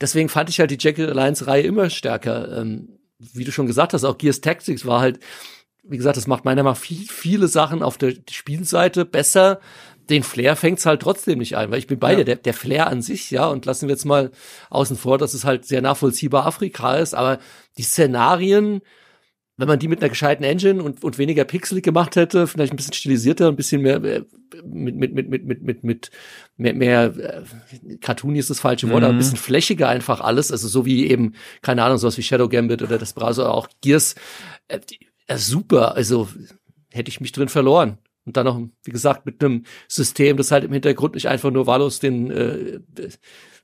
Deswegen 0.00 0.28
fand 0.28 0.50
ich 0.50 0.60
halt 0.60 0.70
die 0.70 0.78
Jacket 0.78 1.08
Alliance 1.08 1.46
Reihe 1.46 1.62
immer 1.62 1.90
stärker. 1.90 2.58
Ähm, 2.58 2.98
wie 3.18 3.44
du 3.44 3.52
schon 3.52 3.66
gesagt 3.66 3.92
hast, 3.92 4.04
auch 4.04 4.18
Gears 4.18 4.40
Tactics 4.40 4.86
war 4.86 5.00
halt, 5.00 5.20
wie 5.82 5.96
gesagt, 5.96 6.16
das 6.16 6.26
macht 6.26 6.44
meiner 6.44 6.62
Meinung 6.62 6.74
nach 6.74 6.80
viel, 6.80 7.06
viele 7.06 7.48
Sachen 7.48 7.82
auf 7.82 7.98
der 7.98 8.14
Spielseite 8.30 9.04
besser. 9.04 9.60
Den 10.08 10.22
Flair 10.22 10.56
fängt's 10.56 10.86
halt 10.86 11.02
trotzdem 11.02 11.38
nicht 11.38 11.56
ein, 11.56 11.70
weil 11.70 11.78
ich 11.78 11.86
bin 11.86 11.98
bei 11.98 12.12
ja. 12.12 12.18
dir, 12.18 12.24
der, 12.24 12.36
der 12.36 12.54
Flair 12.54 12.86
an 12.86 13.02
sich, 13.02 13.30
ja, 13.30 13.46
und 13.48 13.66
lassen 13.66 13.88
wir 13.88 13.94
jetzt 13.94 14.06
mal 14.06 14.30
außen 14.70 14.96
vor, 14.96 15.18
dass 15.18 15.34
es 15.34 15.44
halt 15.44 15.66
sehr 15.66 15.82
nachvollziehbar 15.82 16.46
Afrika 16.46 16.96
ist, 16.96 17.14
aber 17.14 17.38
die 17.76 17.82
Szenarien, 17.82 18.80
wenn 19.58 19.68
man 19.68 19.78
die 19.78 19.88
mit 19.88 20.00
einer 20.00 20.08
gescheiten 20.08 20.44
Engine 20.44 20.82
und, 20.82 21.02
und 21.02 21.18
weniger 21.18 21.44
pixelig 21.44 21.84
gemacht 21.84 22.14
hätte, 22.16 22.46
vielleicht 22.46 22.72
ein 22.72 22.76
bisschen 22.76 22.94
stilisierter, 22.94 23.48
ein 23.48 23.56
bisschen 23.56 23.82
mehr 23.82 24.02
äh, 24.02 24.22
mit 24.64 24.96
mit 24.96 25.14
mit 25.14 25.28
mit 25.28 25.44
mit 25.44 25.62
mit 25.62 25.84
mit 25.84 26.10
mehr, 26.56 26.74
mehr 26.74 27.04
äh, 27.16 27.96
Cartoony 27.96 28.38
ist 28.38 28.50
das 28.50 28.60
falsche 28.60 28.88
Wort, 28.88 29.00
mhm. 29.00 29.04
aber 29.04 29.12
ein 29.12 29.16
mhm. 29.16 29.18
bisschen 29.18 29.36
flächiger 29.36 29.88
einfach 29.88 30.20
alles, 30.20 30.52
also 30.52 30.68
so 30.68 30.86
wie 30.86 31.08
eben 31.08 31.34
keine 31.60 31.82
Ahnung 31.82 31.98
sowas 31.98 32.16
wie 32.16 32.22
Shadow 32.22 32.48
Gambit 32.48 32.82
oder 32.82 32.98
das 32.98 33.12
Browser 33.12 33.52
auch 33.52 33.68
Gears, 33.82 34.14
äh, 34.68 34.78
äh, 35.26 35.36
super, 35.36 35.96
also 35.96 36.28
hätte 36.92 37.10
ich 37.10 37.20
mich 37.20 37.32
drin 37.32 37.48
verloren. 37.48 37.98
Und 38.24 38.36
dann 38.36 38.44
noch, 38.44 38.60
wie 38.84 38.90
gesagt, 38.90 39.24
mit 39.24 39.42
einem 39.42 39.64
System, 39.88 40.36
das 40.36 40.50
halt 40.50 40.62
im 40.62 40.72
Hintergrund 40.72 41.14
nicht 41.14 41.28
einfach 41.28 41.50
nur 41.50 41.66
wahllos 41.66 41.98
den 41.98 42.30
äh, 42.30 42.80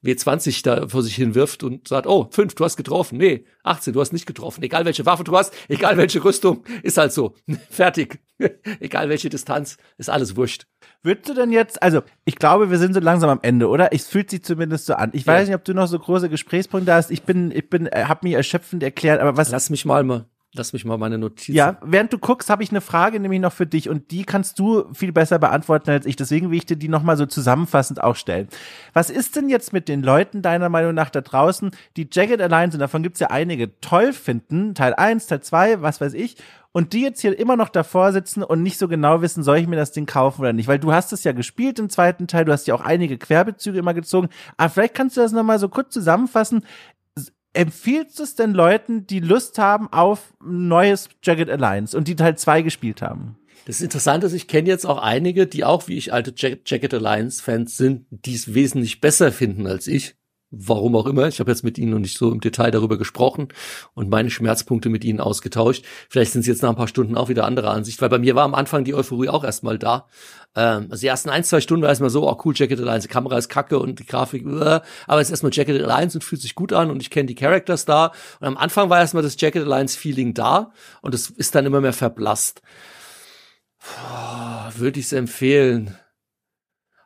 W20 0.04 0.62
da 0.62 0.88
vor 0.88 1.02
sich 1.02 1.14
hin 1.14 1.34
wirft 1.34 1.62
und 1.62 1.88
sagt, 1.88 2.06
oh, 2.06 2.28
fünf, 2.30 2.54
du 2.54 2.64
hast 2.64 2.76
getroffen. 2.76 3.18
Nee, 3.18 3.44
18, 3.62 3.92
du 3.92 4.00
hast 4.00 4.12
nicht 4.12 4.26
getroffen. 4.26 4.62
Egal 4.62 4.84
welche 4.84 5.06
Waffe 5.06 5.24
du 5.24 5.36
hast, 5.36 5.54
egal 5.68 5.96
welche 5.96 6.22
Rüstung, 6.22 6.64
ist 6.82 6.98
halt 6.98 7.12
so. 7.12 7.34
Fertig. 7.70 8.20
egal 8.80 9.08
welche 9.08 9.28
Distanz, 9.28 9.76
ist 9.96 10.10
alles 10.10 10.36
wurscht. 10.36 10.66
Würdest 11.02 11.28
du 11.28 11.34
denn 11.34 11.52
jetzt, 11.52 11.82
also 11.82 12.02
ich 12.24 12.36
glaube, 12.36 12.70
wir 12.70 12.78
sind 12.78 12.94
so 12.94 13.00
langsam 13.00 13.30
am 13.30 13.40
Ende, 13.42 13.68
oder? 13.68 13.92
Ich 13.92 14.02
fühlt 14.02 14.30
sich 14.30 14.42
zumindest 14.42 14.86
so 14.86 14.94
an. 14.94 15.10
Ich 15.12 15.26
weiß 15.26 15.48
nicht, 15.48 15.54
ob 15.54 15.64
du 15.64 15.74
noch 15.74 15.86
so 15.86 15.98
große 15.98 16.28
Gesprächspunkte 16.28 16.92
hast. 16.92 17.10
Ich 17.10 17.22
bin, 17.22 17.50
ich 17.50 17.68
bin, 17.70 17.86
äh, 17.86 18.04
hab 18.06 18.22
mich 18.22 18.34
erschöpfend 18.34 18.82
erklärt, 18.82 19.20
aber 19.20 19.36
was. 19.36 19.50
Lass 19.50 19.70
mich 19.70 19.84
mal 19.84 20.02
mal. 20.02 20.26
Lass 20.56 20.72
mich 20.72 20.84
mal 20.84 20.96
meine 20.98 21.18
Notizen. 21.18 21.52
Ja, 21.52 21.78
während 21.82 22.12
du 22.12 22.18
guckst, 22.18 22.48
habe 22.48 22.62
ich 22.62 22.70
eine 22.70 22.80
Frage 22.80 23.18
nämlich 23.18 23.40
noch 23.40 23.52
für 23.52 23.66
dich 23.66 23.88
und 23.88 24.12
die 24.12 24.24
kannst 24.24 24.60
du 24.60 24.84
viel 24.94 25.12
besser 25.12 25.40
beantworten 25.40 25.90
als 25.90 26.06
ich. 26.06 26.14
Deswegen 26.14 26.50
will 26.50 26.58
ich 26.58 26.66
dir 26.66 26.76
die 26.76 26.88
nochmal 26.88 27.16
so 27.16 27.26
zusammenfassend 27.26 28.02
auch 28.02 28.14
stellen. 28.14 28.46
Was 28.92 29.10
ist 29.10 29.34
denn 29.34 29.48
jetzt 29.48 29.72
mit 29.72 29.88
den 29.88 30.04
Leuten 30.04 30.42
deiner 30.42 30.68
Meinung 30.68 30.94
nach 30.94 31.10
da 31.10 31.22
draußen, 31.22 31.72
die 31.96 32.08
Jagged 32.10 32.40
Alliance, 32.40 32.76
und 32.76 32.80
davon 32.80 33.02
gibt's 33.02 33.18
ja 33.18 33.30
einige, 33.30 33.80
toll 33.80 34.12
finden, 34.12 34.76
Teil 34.76 34.94
1, 34.94 35.26
Teil 35.26 35.40
2, 35.40 35.82
was 35.82 36.00
weiß 36.00 36.14
ich, 36.14 36.36
und 36.70 36.92
die 36.92 37.02
jetzt 37.02 37.20
hier 37.20 37.38
immer 37.38 37.56
noch 37.56 37.68
davor 37.68 38.12
sitzen 38.12 38.42
und 38.42 38.62
nicht 38.62 38.78
so 38.78 38.88
genau 38.88 39.22
wissen, 39.22 39.44
soll 39.44 39.58
ich 39.58 39.68
mir 39.68 39.76
das 39.76 39.92
Ding 39.92 40.06
kaufen 40.06 40.40
oder 40.40 40.52
nicht? 40.52 40.66
Weil 40.66 40.80
du 40.80 40.92
hast 40.92 41.12
es 41.12 41.22
ja 41.22 41.30
gespielt 41.32 41.78
im 41.78 41.88
zweiten 41.88 42.26
Teil, 42.26 42.44
du 42.44 42.52
hast 42.52 42.66
ja 42.66 42.74
auch 42.74 42.80
einige 42.80 43.16
Querbezüge 43.16 43.78
immer 43.78 43.94
gezogen. 43.94 44.28
Aber 44.56 44.70
vielleicht 44.70 44.94
kannst 44.94 45.16
du 45.16 45.20
das 45.20 45.30
nochmal 45.30 45.60
so 45.60 45.68
kurz 45.68 45.94
zusammenfassen 45.94 46.64
empfiehlst 47.54 48.18
du 48.18 48.22
es 48.22 48.34
denn 48.34 48.52
Leuten, 48.52 49.06
die 49.06 49.20
Lust 49.20 49.58
haben 49.58 49.92
auf 49.92 50.34
neues 50.44 51.08
Jagged 51.22 51.48
Alliance 51.48 51.96
und 51.96 52.08
die 52.08 52.16
Teil 52.16 52.36
2 52.36 52.62
gespielt 52.62 53.02
haben? 53.02 53.38
Das 53.66 53.76
ist 53.76 53.82
interessant, 53.82 54.22
dass 54.22 54.34
ich 54.34 54.46
kenne 54.46 54.68
jetzt 54.68 54.84
auch 54.84 54.98
einige, 54.98 55.46
die 55.46 55.64
auch 55.64 55.88
wie 55.88 55.96
ich 55.96 56.12
alte 56.12 56.34
Jagged 56.36 56.92
Alliance 56.92 57.42
Fans 57.42 57.76
sind, 57.78 58.06
die 58.10 58.34
es 58.34 58.52
wesentlich 58.52 59.00
besser 59.00 59.32
finden 59.32 59.66
als 59.66 59.86
ich 59.86 60.16
warum 60.56 60.96
auch 60.96 61.06
immer. 61.06 61.28
Ich 61.28 61.40
habe 61.40 61.50
jetzt 61.50 61.64
mit 61.64 61.78
ihnen 61.78 61.90
noch 61.92 61.98
nicht 61.98 62.16
so 62.16 62.30
im 62.30 62.40
Detail 62.40 62.70
darüber 62.70 62.98
gesprochen 62.98 63.48
und 63.94 64.08
meine 64.08 64.30
Schmerzpunkte 64.30 64.88
mit 64.88 65.04
ihnen 65.04 65.20
ausgetauscht. 65.20 65.84
Vielleicht 66.08 66.32
sind 66.32 66.42
sie 66.42 66.50
jetzt 66.50 66.62
nach 66.62 66.70
ein 66.70 66.76
paar 66.76 66.88
Stunden 66.88 67.16
auch 67.16 67.28
wieder 67.28 67.44
anderer 67.44 67.70
Ansicht, 67.70 68.00
weil 68.00 68.08
bei 68.08 68.18
mir 68.18 68.34
war 68.34 68.44
am 68.44 68.54
Anfang 68.54 68.84
die 68.84 68.94
Euphorie 68.94 69.28
auch 69.28 69.44
erstmal 69.44 69.78
da. 69.78 70.06
Ähm, 70.56 70.88
also 70.90 71.00
die 71.00 71.06
ersten 71.06 71.30
ein, 71.30 71.44
zwei 71.44 71.60
Stunden 71.60 71.82
war 71.82 71.88
erstmal 71.88 72.10
so, 72.10 72.28
oh 72.28 72.40
cool, 72.44 72.54
Jacket 72.56 72.78
Alliance, 72.78 73.08
die 73.08 73.12
Kamera 73.12 73.38
ist 73.38 73.48
kacke 73.48 73.78
und 73.78 73.98
die 73.98 74.06
Grafik, 74.06 74.46
uh, 74.46 74.80
aber 75.06 75.20
es 75.20 75.28
ist 75.28 75.32
erstmal 75.32 75.52
Jacket 75.52 75.82
Alliance 75.82 76.16
und 76.16 76.22
fühlt 76.22 76.42
sich 76.42 76.54
gut 76.54 76.72
an 76.72 76.90
und 76.90 77.00
ich 77.00 77.10
kenne 77.10 77.26
die 77.26 77.34
Characters 77.34 77.84
da. 77.84 78.12
Und 78.40 78.46
am 78.46 78.56
Anfang 78.56 78.90
war 78.90 79.00
erstmal 79.00 79.22
das 79.22 79.36
Jacket 79.38 79.64
Alliance 79.64 79.98
Feeling 79.98 80.34
da 80.34 80.72
und 81.02 81.14
es 81.14 81.30
ist 81.30 81.54
dann 81.54 81.66
immer 81.66 81.80
mehr 81.80 81.92
verblasst. 81.92 82.62
Würde 84.76 85.00
ich 85.00 85.06
es 85.06 85.12
empfehlen? 85.12 85.98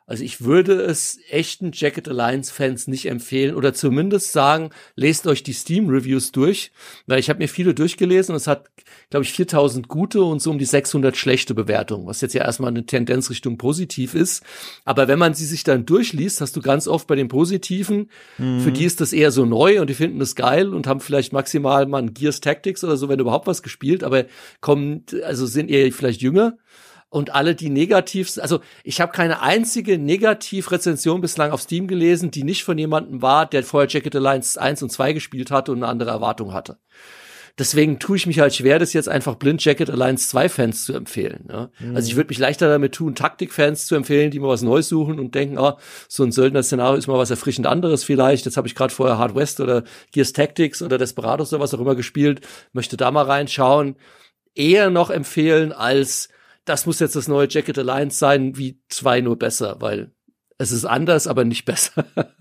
Also 0.09 0.23
ich 0.23 0.41
würde 0.41 0.81
es 0.81 1.19
echten 1.29 1.69
Jacket 1.71 2.07
Alliance 2.07 2.51
Fans 2.51 2.87
nicht 2.87 3.05
empfehlen 3.05 3.53
oder 3.53 3.75
zumindest 3.75 4.31
sagen, 4.31 4.71
lest 4.95 5.27
euch 5.27 5.43
die 5.43 5.53
Steam 5.53 5.87
Reviews 5.87 6.31
durch, 6.31 6.71
weil 7.05 7.19
ich 7.19 7.29
habe 7.29 7.37
mir 7.37 7.47
viele 7.47 7.75
durchgelesen 7.75 8.33
und 8.33 8.37
es 8.37 8.47
hat, 8.47 8.71
glaube 9.11 9.23
ich, 9.23 9.33
4000 9.33 9.87
gute 9.87 10.23
und 10.23 10.41
so 10.41 10.49
um 10.49 10.57
die 10.57 10.65
600 10.65 11.15
schlechte 11.15 11.53
Bewertungen, 11.53 12.07
was 12.07 12.21
jetzt 12.21 12.33
ja 12.33 12.43
erstmal 12.43 12.71
eine 12.71 12.87
Tendenz 12.87 13.29
Richtung 13.29 13.59
positiv 13.59 14.15
ist. 14.15 14.43
Aber 14.83 15.07
wenn 15.07 15.19
man 15.19 15.35
sie 15.35 15.45
sich 15.45 15.63
dann 15.63 15.85
durchliest, 15.85 16.41
hast 16.41 16.55
du 16.55 16.61
ganz 16.61 16.87
oft 16.87 17.05
bei 17.05 17.15
den 17.15 17.27
Positiven, 17.27 18.09
mhm. 18.39 18.61
für 18.61 18.71
die 18.71 18.85
ist 18.85 19.01
das 19.01 19.13
eher 19.13 19.29
so 19.29 19.45
neu 19.45 19.79
und 19.79 19.91
die 19.91 19.93
finden 19.93 20.17
das 20.17 20.33
geil 20.33 20.73
und 20.73 20.87
haben 20.87 21.01
vielleicht 21.01 21.33
maximal 21.33 21.85
mal 21.85 22.01
ein 22.01 22.15
Gears 22.15 22.41
Tactics 22.41 22.83
oder 22.83 22.97
so, 22.97 23.09
wenn 23.09 23.19
überhaupt 23.19 23.45
was 23.45 23.61
gespielt, 23.61 24.03
aber 24.03 24.25
kommen, 24.59 25.05
also 25.23 25.45
sind 25.45 25.69
eher 25.69 25.91
vielleicht 25.91 26.23
jünger 26.23 26.57
und 27.09 27.33
alle, 27.33 27.55
die 27.55 27.69
negativ, 27.69 28.37
also 28.39 28.59
ich 28.83 29.01
habe 29.01 29.11
keine 29.11 29.41
einzige 29.41 29.97
Negativrezension 29.97 31.21
bislang 31.21 31.51
auf 31.51 31.61
Steam 31.61 31.87
gelesen, 31.87 32.29
die 32.29 32.43
nicht 32.43 32.63
von 32.63 32.77
jemandem 32.77 33.21
war, 33.21 33.47
der 33.47 33.63
vorher 33.63 33.89
Jacket 33.89 34.15
Alliance 34.15 34.61
1 34.61 34.83
und 34.83 34.91
2 34.91 35.13
gespielt 35.13 35.49
hatte 35.49 35.71
und 35.71 35.79
eine 35.79 35.87
andere 35.87 36.11
Erwartung 36.11 36.53
hatte. 36.53 36.77
Deswegen 37.57 37.99
tue 37.99 38.15
ich 38.15 38.25
mich 38.25 38.39
halt 38.39 38.55
schwer, 38.55 38.79
das 38.79 38.93
jetzt 38.93 39.09
einfach 39.09 39.35
blind 39.35 39.63
Jacket 39.63 39.89
Alliance 39.89 40.29
2 40.29 40.47
Fans 40.47 40.85
zu 40.85 40.93
empfehlen. 40.93 41.47
Ja? 41.49 41.69
Mhm. 41.79 41.95
Also 41.95 42.07
ich 42.07 42.15
würde 42.15 42.29
mich 42.29 42.37
leichter 42.37 42.69
damit 42.69 42.93
tun, 42.93 43.15
Taktik-Fans 43.15 43.85
zu 43.85 43.95
empfehlen, 43.95 44.31
die 44.31 44.39
mal 44.39 44.47
was 44.47 44.61
Neues 44.61 44.87
suchen 44.87 45.19
und 45.19 45.35
denken, 45.35 45.57
ah, 45.57 45.77
so 46.07 46.23
ein 46.23 46.31
Söldner-Szenario 46.31 46.97
ist 46.97 47.07
mal 47.07 47.17
was 47.17 47.31
erfrischend 47.31 47.67
anderes 47.67 48.05
vielleicht. 48.05 48.45
Jetzt 48.45 48.55
habe 48.55 48.67
ich 48.67 48.75
gerade 48.75 48.93
vorher 48.93 49.17
Hard 49.17 49.35
West 49.35 49.59
oder 49.59 49.83
Gears 50.13 50.31
Tactics 50.31 50.81
oder 50.81 50.97
Desperados 50.97 51.51
oder 51.51 51.61
was 51.61 51.73
auch 51.73 51.81
immer 51.81 51.95
gespielt, 51.95 52.41
möchte 52.71 52.95
da 52.95 53.11
mal 53.11 53.25
reinschauen. 53.25 53.97
Eher 54.55 54.89
noch 54.89 55.09
empfehlen 55.09 55.73
als 55.73 56.29
das 56.69 56.85
muss 56.85 56.99
jetzt 56.99 57.15
das 57.15 57.27
neue 57.27 57.47
Jacket 57.49 57.79
Alliance 57.79 58.19
sein, 58.19 58.55
wie 58.55 58.79
zwei 58.89 59.21
nur 59.21 59.39
besser, 59.39 59.77
weil 59.79 60.11
es 60.59 60.71
ist 60.71 60.85
anders, 60.85 61.27
aber 61.27 61.43
nicht 61.43 61.65
besser. 61.65 62.05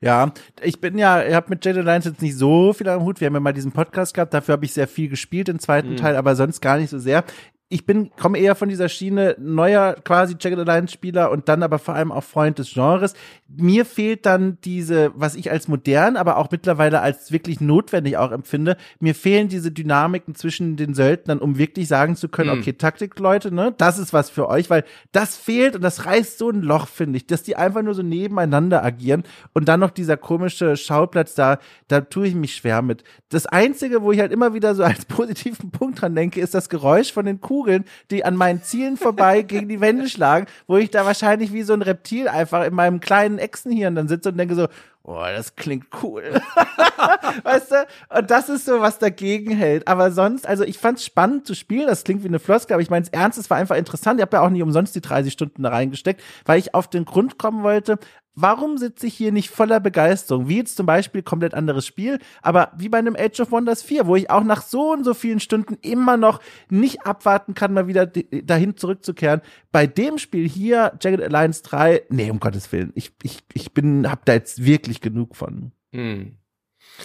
Ja, 0.00 0.32
ich 0.62 0.80
bin 0.80 0.96
ja, 0.96 1.26
ich 1.26 1.34
habe 1.34 1.50
mit 1.50 1.64
Jacket 1.64 1.80
Alliance 1.80 2.10
jetzt 2.10 2.22
nicht 2.22 2.36
so 2.36 2.72
viel 2.72 2.88
am 2.88 3.02
Hut. 3.02 3.20
Wir 3.20 3.26
haben 3.26 3.34
ja 3.34 3.40
mal 3.40 3.52
diesen 3.52 3.72
Podcast 3.72 4.14
gehabt, 4.14 4.32
dafür 4.32 4.52
habe 4.52 4.64
ich 4.64 4.72
sehr 4.72 4.86
viel 4.86 5.08
gespielt 5.08 5.48
im 5.48 5.58
zweiten 5.58 5.92
mhm. 5.92 5.96
Teil, 5.96 6.14
aber 6.14 6.36
sonst 6.36 6.60
gar 6.60 6.78
nicht 6.78 6.90
so 6.90 7.00
sehr 7.00 7.24
ich 7.68 7.84
bin, 7.84 8.10
komme 8.16 8.38
eher 8.38 8.54
von 8.54 8.68
dieser 8.68 8.88
Schiene 8.88 9.34
neuer 9.40 9.96
quasi 10.04 10.36
Jagged 10.38 10.60
Alliance 10.60 10.94
Spieler 10.94 11.32
und 11.32 11.48
dann 11.48 11.64
aber 11.64 11.80
vor 11.80 11.94
allem 11.94 12.12
auch 12.12 12.22
Freund 12.22 12.60
des 12.60 12.72
Genres. 12.72 13.14
Mir 13.48 13.84
fehlt 13.84 14.24
dann 14.24 14.58
diese, 14.62 15.10
was 15.16 15.34
ich 15.34 15.50
als 15.50 15.66
modern, 15.66 16.16
aber 16.16 16.36
auch 16.36 16.48
mittlerweile 16.52 17.00
als 17.00 17.32
wirklich 17.32 17.60
notwendig 17.60 18.18
auch 18.18 18.30
empfinde. 18.30 18.76
Mir 19.00 19.16
fehlen 19.16 19.48
diese 19.48 19.72
Dynamiken 19.72 20.36
zwischen 20.36 20.76
den 20.76 20.94
Söldnern, 20.94 21.40
um 21.40 21.58
wirklich 21.58 21.88
sagen 21.88 22.14
zu 22.14 22.28
können, 22.28 22.54
mhm. 22.54 22.60
okay, 22.60 22.72
Taktik, 22.74 23.18
Leute, 23.18 23.52
ne, 23.52 23.74
das 23.76 23.98
ist 23.98 24.12
was 24.12 24.30
für 24.30 24.48
euch, 24.48 24.70
weil 24.70 24.84
das 25.10 25.36
fehlt 25.36 25.74
und 25.74 25.82
das 25.82 26.06
reißt 26.06 26.38
so 26.38 26.50
ein 26.50 26.62
Loch, 26.62 26.86
finde 26.86 27.16
ich, 27.16 27.26
dass 27.26 27.42
die 27.42 27.56
einfach 27.56 27.82
nur 27.82 27.94
so 27.94 28.02
nebeneinander 28.02 28.84
agieren 28.84 29.24
und 29.54 29.66
dann 29.66 29.80
noch 29.80 29.90
dieser 29.90 30.16
komische 30.16 30.76
Schauplatz 30.76 31.34
da, 31.34 31.58
da 31.88 32.00
tue 32.00 32.28
ich 32.28 32.36
mich 32.36 32.54
schwer 32.54 32.80
mit. 32.80 33.02
Das 33.28 33.46
einzige, 33.46 34.02
wo 34.02 34.12
ich 34.12 34.20
halt 34.20 34.30
immer 34.30 34.54
wieder 34.54 34.76
so 34.76 34.84
als 34.84 35.04
positiven 35.06 35.72
Punkt 35.72 36.00
dran 36.00 36.14
denke, 36.14 36.40
ist 36.40 36.54
das 36.54 36.68
Geräusch 36.68 37.12
von 37.12 37.26
den 37.26 37.40
Kuh 37.40 37.55
Kugeln, 37.56 37.86
die 38.10 38.22
an 38.22 38.36
meinen 38.36 38.62
Zielen 38.62 38.98
vorbei 38.98 39.40
gegen 39.46 39.68
die 39.68 39.80
Wände 39.80 40.08
schlagen, 40.08 40.46
wo 40.66 40.76
ich 40.76 40.90
da 40.90 41.06
wahrscheinlich 41.06 41.54
wie 41.54 41.62
so 41.62 41.72
ein 41.72 41.80
Reptil 41.80 42.28
einfach 42.28 42.64
in 42.64 42.74
meinem 42.74 43.00
kleinen 43.00 43.38
Echsenhirn 43.38 43.94
dann 43.94 44.08
sitze 44.08 44.28
und 44.28 44.36
denke 44.36 44.54
so, 44.54 44.68
oh, 45.04 45.24
das 45.24 45.56
klingt 45.56 45.86
cool. 46.02 46.22
weißt 47.44 47.70
du? 47.70 47.86
Und 48.18 48.30
das 48.30 48.50
ist 48.50 48.66
so, 48.66 48.80
was 48.82 48.98
dagegen 48.98 49.52
hält. 49.52 49.88
Aber 49.88 50.10
sonst, 50.10 50.46
also 50.46 50.64
ich 50.64 50.78
fand's 50.78 51.04
spannend 51.04 51.46
zu 51.46 51.54
spielen. 51.54 51.86
Das 51.86 52.04
klingt 52.04 52.24
wie 52.24 52.28
eine 52.28 52.40
Floskel, 52.40 52.74
aber 52.74 52.82
ich 52.82 52.90
meine, 52.90 53.06
ernst, 53.12 53.38
es 53.38 53.48
war 53.48 53.56
einfach 53.56 53.76
interessant. 53.76 54.20
Ich 54.20 54.22
habe 54.22 54.36
ja 54.36 54.42
auch 54.42 54.50
nicht 54.50 54.62
umsonst 54.62 54.94
die 54.94 55.00
30 55.00 55.32
Stunden 55.32 55.62
da 55.62 55.70
reingesteckt, 55.70 56.20
weil 56.44 56.58
ich 56.58 56.74
auf 56.74 56.88
den 56.90 57.06
Grund 57.06 57.38
kommen 57.38 57.62
wollte, 57.62 57.98
warum 58.36 58.78
sitze 58.78 59.06
ich 59.08 59.14
hier 59.14 59.32
nicht 59.32 59.50
voller 59.50 59.80
Begeisterung? 59.80 60.48
Wie 60.48 60.58
jetzt 60.58 60.76
zum 60.76 60.86
Beispiel 60.86 61.22
komplett 61.22 61.54
anderes 61.54 61.86
Spiel, 61.86 62.20
aber 62.42 62.70
wie 62.76 62.88
bei 62.88 62.98
einem 62.98 63.16
Age 63.18 63.40
of 63.40 63.50
Wonders 63.50 63.82
4, 63.82 64.06
wo 64.06 64.14
ich 64.14 64.30
auch 64.30 64.44
nach 64.44 64.62
so 64.62 64.92
und 64.92 65.04
so 65.04 65.14
vielen 65.14 65.40
Stunden 65.40 65.76
immer 65.80 66.16
noch 66.16 66.40
nicht 66.68 67.06
abwarten 67.06 67.54
kann, 67.54 67.72
mal 67.72 67.88
wieder 67.88 68.06
dahin 68.06 68.76
zurückzukehren. 68.76 69.40
Bei 69.72 69.86
dem 69.86 70.18
Spiel 70.18 70.48
hier, 70.48 70.92
Jagged 71.00 71.22
Alliance 71.22 71.62
3, 71.64 72.02
nee, 72.10 72.30
um 72.30 72.38
Gottes 72.38 72.70
Willen, 72.70 72.92
ich, 72.94 73.12
ich, 73.22 73.38
ich 73.54 73.72
bin, 73.72 74.08
hab 74.08 74.24
da 74.26 74.34
jetzt 74.34 74.64
wirklich 74.64 75.00
genug 75.00 75.34
von. 75.34 75.72
Hm. 75.92 76.36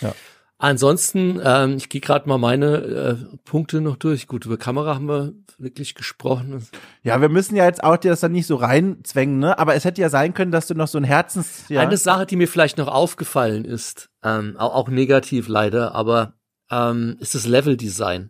Ja. 0.01 0.13
Ansonsten, 0.61 1.41
ähm, 1.43 1.77
ich 1.77 1.89
gehe 1.89 2.01
gerade 2.01 2.29
mal 2.29 2.37
meine 2.37 2.75
äh, 2.77 3.15
Punkte 3.45 3.81
noch 3.81 3.95
durch. 3.95 4.27
Gut, 4.27 4.45
über 4.45 4.57
Kamera 4.57 4.93
haben 4.93 5.07
wir 5.07 5.33
wirklich 5.57 5.95
gesprochen. 5.95 6.67
Ja, 7.01 7.19
wir 7.19 7.29
müssen 7.29 7.55
ja 7.55 7.65
jetzt 7.65 7.83
auch 7.83 7.97
dir 7.97 8.11
das 8.11 8.19
dann 8.19 8.31
nicht 8.31 8.45
so 8.45 8.57
reinzwängen, 8.57 9.39
ne? 9.39 9.57
Aber 9.57 9.73
es 9.73 9.85
hätte 9.85 10.01
ja 10.01 10.09
sein 10.09 10.35
können, 10.35 10.51
dass 10.51 10.67
du 10.67 10.75
noch 10.75 10.87
so 10.87 10.99
ein 10.99 11.03
Herzens. 11.03 11.63
Ja. 11.69 11.81
Eine 11.81 11.97
Sache, 11.97 12.27
die 12.27 12.35
mir 12.35 12.47
vielleicht 12.47 12.77
noch 12.77 12.89
aufgefallen 12.89 13.65
ist, 13.65 14.11
ähm, 14.23 14.55
auch, 14.55 14.75
auch 14.75 14.89
negativ 14.89 15.47
leider, 15.47 15.95
aber 15.95 16.35
ähm, 16.69 17.17
ist 17.19 17.33
das 17.33 17.47
Leveldesign. 17.47 18.29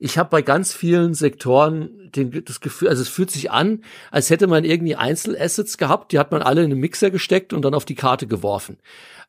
Ich 0.00 0.18
habe 0.18 0.30
bei 0.30 0.42
ganz 0.42 0.72
vielen 0.72 1.14
Sektoren 1.14 2.10
den, 2.16 2.44
das 2.44 2.60
Gefühl, 2.60 2.88
also 2.88 3.02
es 3.02 3.08
fühlt 3.08 3.30
sich 3.30 3.52
an, 3.52 3.84
als 4.10 4.30
hätte 4.30 4.48
man 4.48 4.64
irgendwie 4.64 4.96
Einzelassets 4.96 5.78
gehabt, 5.78 6.10
die 6.10 6.18
hat 6.18 6.32
man 6.32 6.42
alle 6.42 6.64
in 6.64 6.72
einen 6.72 6.80
Mixer 6.80 7.10
gesteckt 7.10 7.52
und 7.52 7.64
dann 7.64 7.74
auf 7.74 7.84
die 7.84 7.94
Karte 7.94 8.26
geworfen. 8.26 8.78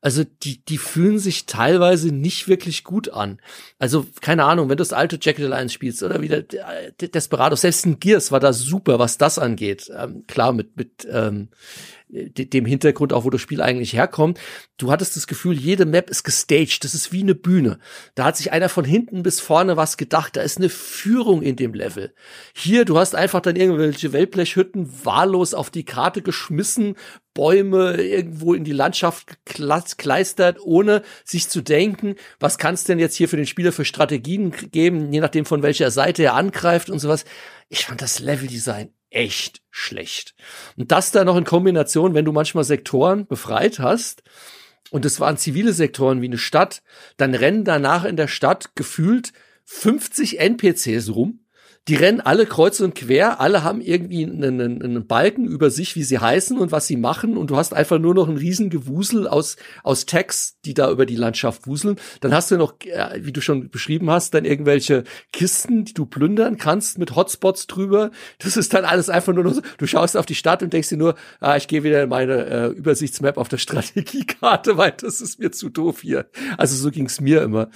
Also 0.02 0.23
die, 0.23 0.65
die 0.65 0.80
fühlen 0.80 1.19
sich 1.19 1.45
teilweise 1.45 2.11
nicht 2.11 2.48
wirklich 2.48 2.84
gut 2.84 3.10
an. 3.10 3.40
Also 3.78 4.06
keine 4.19 4.45
Ahnung, 4.45 4.65
wenn 4.68 4.78
du 4.78 4.82
das 4.82 4.94
alte 4.94 5.19
Jacket 5.22 5.45
Alliance 5.45 5.73
spielst 5.73 6.02
oder 6.02 6.22
wieder 6.22 6.41
Desperados, 6.41 7.61
selbst 7.61 7.86
ein 7.86 7.99
Gears 7.99 8.32
war 8.32 8.40
da 8.40 8.52
super, 8.52 8.98
was 8.98 9.19
das 9.19 9.38
angeht. 9.38 9.91
Ähm, 9.95 10.26
klar, 10.26 10.53
mit, 10.53 10.76
mit 10.76 11.07
ähm, 11.10 11.49
dem 12.11 12.65
Hintergrund 12.65 13.13
auch, 13.13 13.23
wo 13.23 13.29
das 13.29 13.41
Spiel 13.41 13.61
eigentlich 13.61 13.93
herkommt. 13.93 14.39
Du 14.77 14.91
hattest 14.91 15.15
das 15.15 15.27
Gefühl, 15.27 15.57
jede 15.57 15.85
Map 15.85 16.09
ist 16.09 16.23
gestaged. 16.23 16.83
Das 16.83 16.93
ist 16.93 17.11
wie 17.11 17.21
eine 17.21 17.35
Bühne. 17.35 17.79
Da 18.15 18.25
hat 18.25 18.38
sich 18.38 18.51
einer 18.51 18.69
von 18.69 18.83
hinten 18.83 19.23
bis 19.23 19.39
vorne 19.39 19.77
was 19.77 19.97
gedacht. 19.97 20.35
Da 20.35 20.41
ist 20.41 20.57
eine 20.57 20.69
Führung 20.69 21.41
in 21.41 21.55
dem 21.55 21.73
Level. 21.73 22.13
Hier, 22.53 22.85
du 22.85 22.97
hast 22.97 23.15
einfach 23.15 23.41
dann 23.41 23.55
irgendwelche 23.55 24.11
Wellblechhütten 24.11 25.05
wahllos 25.05 25.53
auf 25.53 25.69
die 25.69 25.85
Karte 25.85 26.21
geschmissen, 26.21 26.95
Bäume 27.33 27.93
irgendwo 27.93 28.53
in 28.53 28.65
die 28.65 28.73
Landschaft 28.73 29.38
kleistert, 29.45 30.59
ohne 30.61 31.01
sich 31.23 31.47
zu 31.47 31.61
denken, 31.61 32.15
was 32.41 32.57
kann 32.57 32.73
es 32.73 32.83
denn 32.83 32.99
jetzt 32.99 33.15
hier 33.15 33.29
für 33.29 33.38
den 33.38 33.45
Spieler 33.47 33.71
für 33.71 33.85
Strategien 33.85 34.51
geben, 34.51 35.13
je 35.13 35.21
nachdem 35.21 35.45
von 35.45 35.63
welcher 35.63 35.91
Seite 35.91 36.23
er 36.23 36.33
angreift 36.33 36.89
und 36.89 36.99
sowas. 36.99 37.23
Ich 37.69 37.85
fand 37.85 38.01
das 38.01 38.19
Leveldesign 38.19 38.93
echt 39.11 39.61
schlecht. 39.69 40.33
Und 40.77 40.91
das 40.91 41.11
dann 41.11 41.27
noch 41.27 41.38
in 41.38 41.43
Kombination, 41.43 42.15
wenn 42.15 42.25
du 42.25 42.31
manchmal 42.31 42.63
Sektoren 42.63 43.27
befreit 43.27 43.79
hast, 43.79 44.23
und 44.89 45.05
es 45.05 45.19
waren 45.19 45.38
zivile 45.38 45.73
Sektoren 45.73 46.21
wie 46.21 46.27
eine 46.27 46.38
Stadt, 46.38 46.81
dann 47.17 47.33
rennen 47.33 47.63
danach 47.63 48.03
in 48.03 48.17
der 48.17 48.27
Stadt 48.27 48.75
gefühlt 48.75 49.31
50 49.65 50.39
NPCs 50.39 51.09
rum, 51.15 51.40
die 51.88 51.95
rennen 51.95 52.22
alle 52.22 52.45
kreuz 52.45 52.80
und 52.80 52.94
quer, 52.94 53.41
alle 53.41 53.64
haben 53.64 53.82
irgendwie 53.82 54.24
einen, 54.24 54.62
einen, 54.62 55.08
Balken 55.08 55.45
über 55.45 55.72
sich, 55.72 55.95
wie 55.95 56.03
sie 56.03 56.20
heißen 56.20 56.58
und 56.60 56.72
was 56.72 56.86
sie 56.86 56.95
machen 56.95 57.38
und 57.38 57.49
du 57.49 57.58
hast 57.58 57.74
einfach 57.74 57.98
nur 57.98 58.14
noch 58.14 58.30
ein 58.30 58.38
riesen 58.38 58.70
Gewusel 58.70 59.28
aus, 59.28 59.56
aus 59.84 60.06
Tags, 60.06 60.60
die 60.64 60.76
da 60.76 60.91
über 60.91 61.08
die 61.08 61.16
Landschaft 61.16 61.66
wuseln. 61.66 61.95
Dann 62.20 62.36
hast 62.36 62.52
du 62.52 62.58
noch, 62.58 62.76
äh, 62.82 63.26
wie 63.26 63.32
du 63.32 63.41
schon 63.41 63.70
beschrieben 63.72 64.12
hast, 64.12 64.36
dann 64.36 64.45
irgendwelche 64.45 65.06
Kisten, 65.34 65.84
die 65.84 65.95
du 65.95 66.06
plündern 66.06 66.58
kannst 66.58 66.99
mit 66.99 67.16
Hotspots 67.16 67.66
drüber. 67.66 68.12
Das 68.38 68.58
ist 68.58 68.76
dann 68.76 68.86
alles 68.86 69.10
einfach 69.10 69.34
nur 69.34 69.44
noch 69.44 69.53
so, 69.53 69.62
du 69.80 69.88
schaust 69.88 70.16
auf 70.16 70.28
die 70.28 70.36
Stadt 70.36 70.62
und 70.62 70.74
denkst 70.74 70.90
dir 70.90 70.98
nur, 70.98 71.16
ah, 71.40 71.56
ich 71.56 71.68
gehe 71.68 71.84
wieder 71.84 72.03
in 72.03 72.10
meine 72.10 72.45
äh, 72.45 72.68
Übersichtsmap 72.68 73.38
auf 73.38 73.49
der 73.49 73.58
Strategiekarte, 73.62 74.78
weil 74.78 74.91
das 74.91 75.20
ist 75.20 75.40
mir 75.40 75.52
zu 75.52 75.70
doof 75.70 76.02
hier. 76.02 76.30
Also 76.58 76.76
so 76.76 76.91
ging's 76.91 77.20
mir 77.20 77.41
immer. 77.41 77.70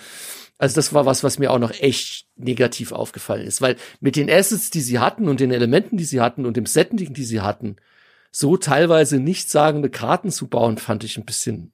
Also 0.57 0.76
das 0.76 0.94
war 0.94 1.06
was, 1.06 1.23
was 1.23 1.38
mir 1.38 1.52
auch 1.52 1.60
noch 1.60 1.72
echt 1.72 2.27
negativ 2.38 2.91
aufgefallen 2.91 3.45
ist, 3.45 3.61
weil 3.61 3.76
mit 3.99 4.15
den 4.15 4.30
Assets, 4.30 4.69
die 4.69 4.82
sie 4.82 4.99
hatten 4.99 5.27
und 5.27 5.40
den 5.40 5.52
Elementen, 5.52 5.98
die 5.98 6.06
sie 6.06 6.22
hatten 6.22 6.45
und 6.45 6.56
dem 6.56 6.65
Setting, 6.65 7.14
die 7.14 7.23
sie 7.26 7.41
hatten, 7.41 7.76
so 8.32 8.57
teilweise 8.57 9.19
nichtssagende 9.19 9.90
Karten 9.90 10.32
zu 10.32 10.48
bauen, 10.48 10.77
fand 10.77 11.03
ich 11.03 11.18
ein 11.18 11.26
bisschen 11.26 11.72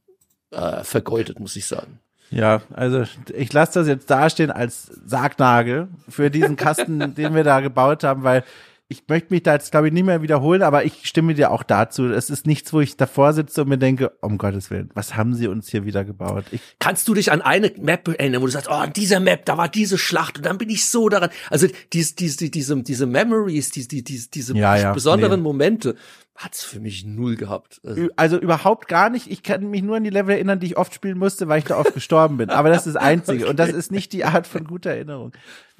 äh, 0.51 0.83
vergeudet, 0.83 1.39
muss 1.39 1.55
ich 1.55 1.65
sagen. 1.65 1.99
Ja, 2.31 2.61
also 2.71 3.03
ich 3.33 3.51
lasse 3.51 3.79
das 3.79 3.87
jetzt 3.87 4.09
dastehen 4.09 4.51
als 4.51 4.85
Sargnagel 5.05 5.89
für 6.07 6.31
diesen 6.31 6.55
Kasten, 6.55 7.13
den 7.15 7.35
wir 7.35 7.43
da 7.43 7.59
gebaut 7.59 8.03
haben, 8.03 8.23
weil 8.23 8.43
ich 8.91 9.03
möchte 9.07 9.33
mich 9.33 9.43
da 9.43 9.53
jetzt, 9.53 9.71
glaube 9.71 9.87
ich, 9.87 9.93
nicht 9.93 10.03
mehr 10.03 10.21
wiederholen, 10.21 10.61
aber 10.61 10.83
ich 10.83 11.07
stimme 11.07 11.33
dir 11.33 11.51
auch 11.51 11.63
dazu. 11.63 12.07
Es 12.07 12.29
ist 12.29 12.45
nichts, 12.45 12.73
wo 12.73 12.81
ich 12.81 12.97
davor 12.97 13.31
sitze 13.31 13.61
und 13.61 13.69
mir 13.69 13.77
denke, 13.77 14.11
um 14.19 14.37
Gottes 14.37 14.69
Willen, 14.69 14.89
was 14.95 15.15
haben 15.15 15.33
sie 15.33 15.47
uns 15.47 15.69
hier 15.69 15.85
wieder 15.85 16.03
gebaut? 16.03 16.43
Ich 16.51 16.59
Kannst 16.77 17.07
du 17.07 17.13
dich 17.13 17.31
an 17.31 17.41
eine 17.41 17.71
Map 17.77 18.09
erinnern, 18.09 18.41
wo 18.41 18.47
du 18.47 18.51
sagst, 18.51 18.69
oh, 18.69 18.73
an 18.73 18.91
dieser 18.91 19.21
Map, 19.21 19.45
da 19.45 19.57
war 19.57 19.69
diese 19.69 19.97
Schlacht 19.97 20.37
und 20.37 20.45
dann 20.45 20.57
bin 20.57 20.69
ich 20.69 20.89
so 20.89 21.07
daran. 21.07 21.29
Also 21.49 21.67
diese, 21.93 22.15
diese, 22.15 22.49
diese, 22.49 22.83
diese 22.83 23.05
Memories, 23.05 23.69
diese, 23.71 23.87
diese, 23.87 24.29
diese 24.29 24.57
ja, 24.57 24.75
ja, 24.75 24.91
besonderen 24.91 25.39
nee. 25.39 25.43
Momente, 25.43 25.95
hat's 26.35 26.61
für 26.61 26.81
mich 26.81 27.05
null 27.05 27.37
gehabt. 27.37 27.79
Also, 27.85 28.09
also, 28.17 28.37
überhaupt 28.39 28.89
gar 28.89 29.09
nicht. 29.09 29.31
Ich 29.31 29.41
kann 29.41 29.69
mich 29.69 29.83
nur 29.83 29.95
an 29.95 30.03
die 30.03 30.09
Level 30.09 30.35
erinnern, 30.35 30.59
die 30.59 30.67
ich 30.67 30.77
oft 30.77 30.93
spielen 30.93 31.17
musste, 31.17 31.47
weil 31.47 31.59
ich 31.59 31.65
da 31.65 31.77
oft 31.77 31.93
gestorben 31.93 32.35
bin. 32.35 32.49
Aber 32.49 32.67
das 32.69 32.85
ist 32.85 32.95
das 32.95 33.01
Einzige. 33.01 33.43
okay. 33.43 33.49
Und 33.49 33.57
das 33.57 33.69
ist 33.69 33.91
nicht 33.91 34.11
die 34.11 34.25
Art 34.25 34.47
von 34.47 34.65
guter 34.65 34.91
Erinnerung. 34.91 35.31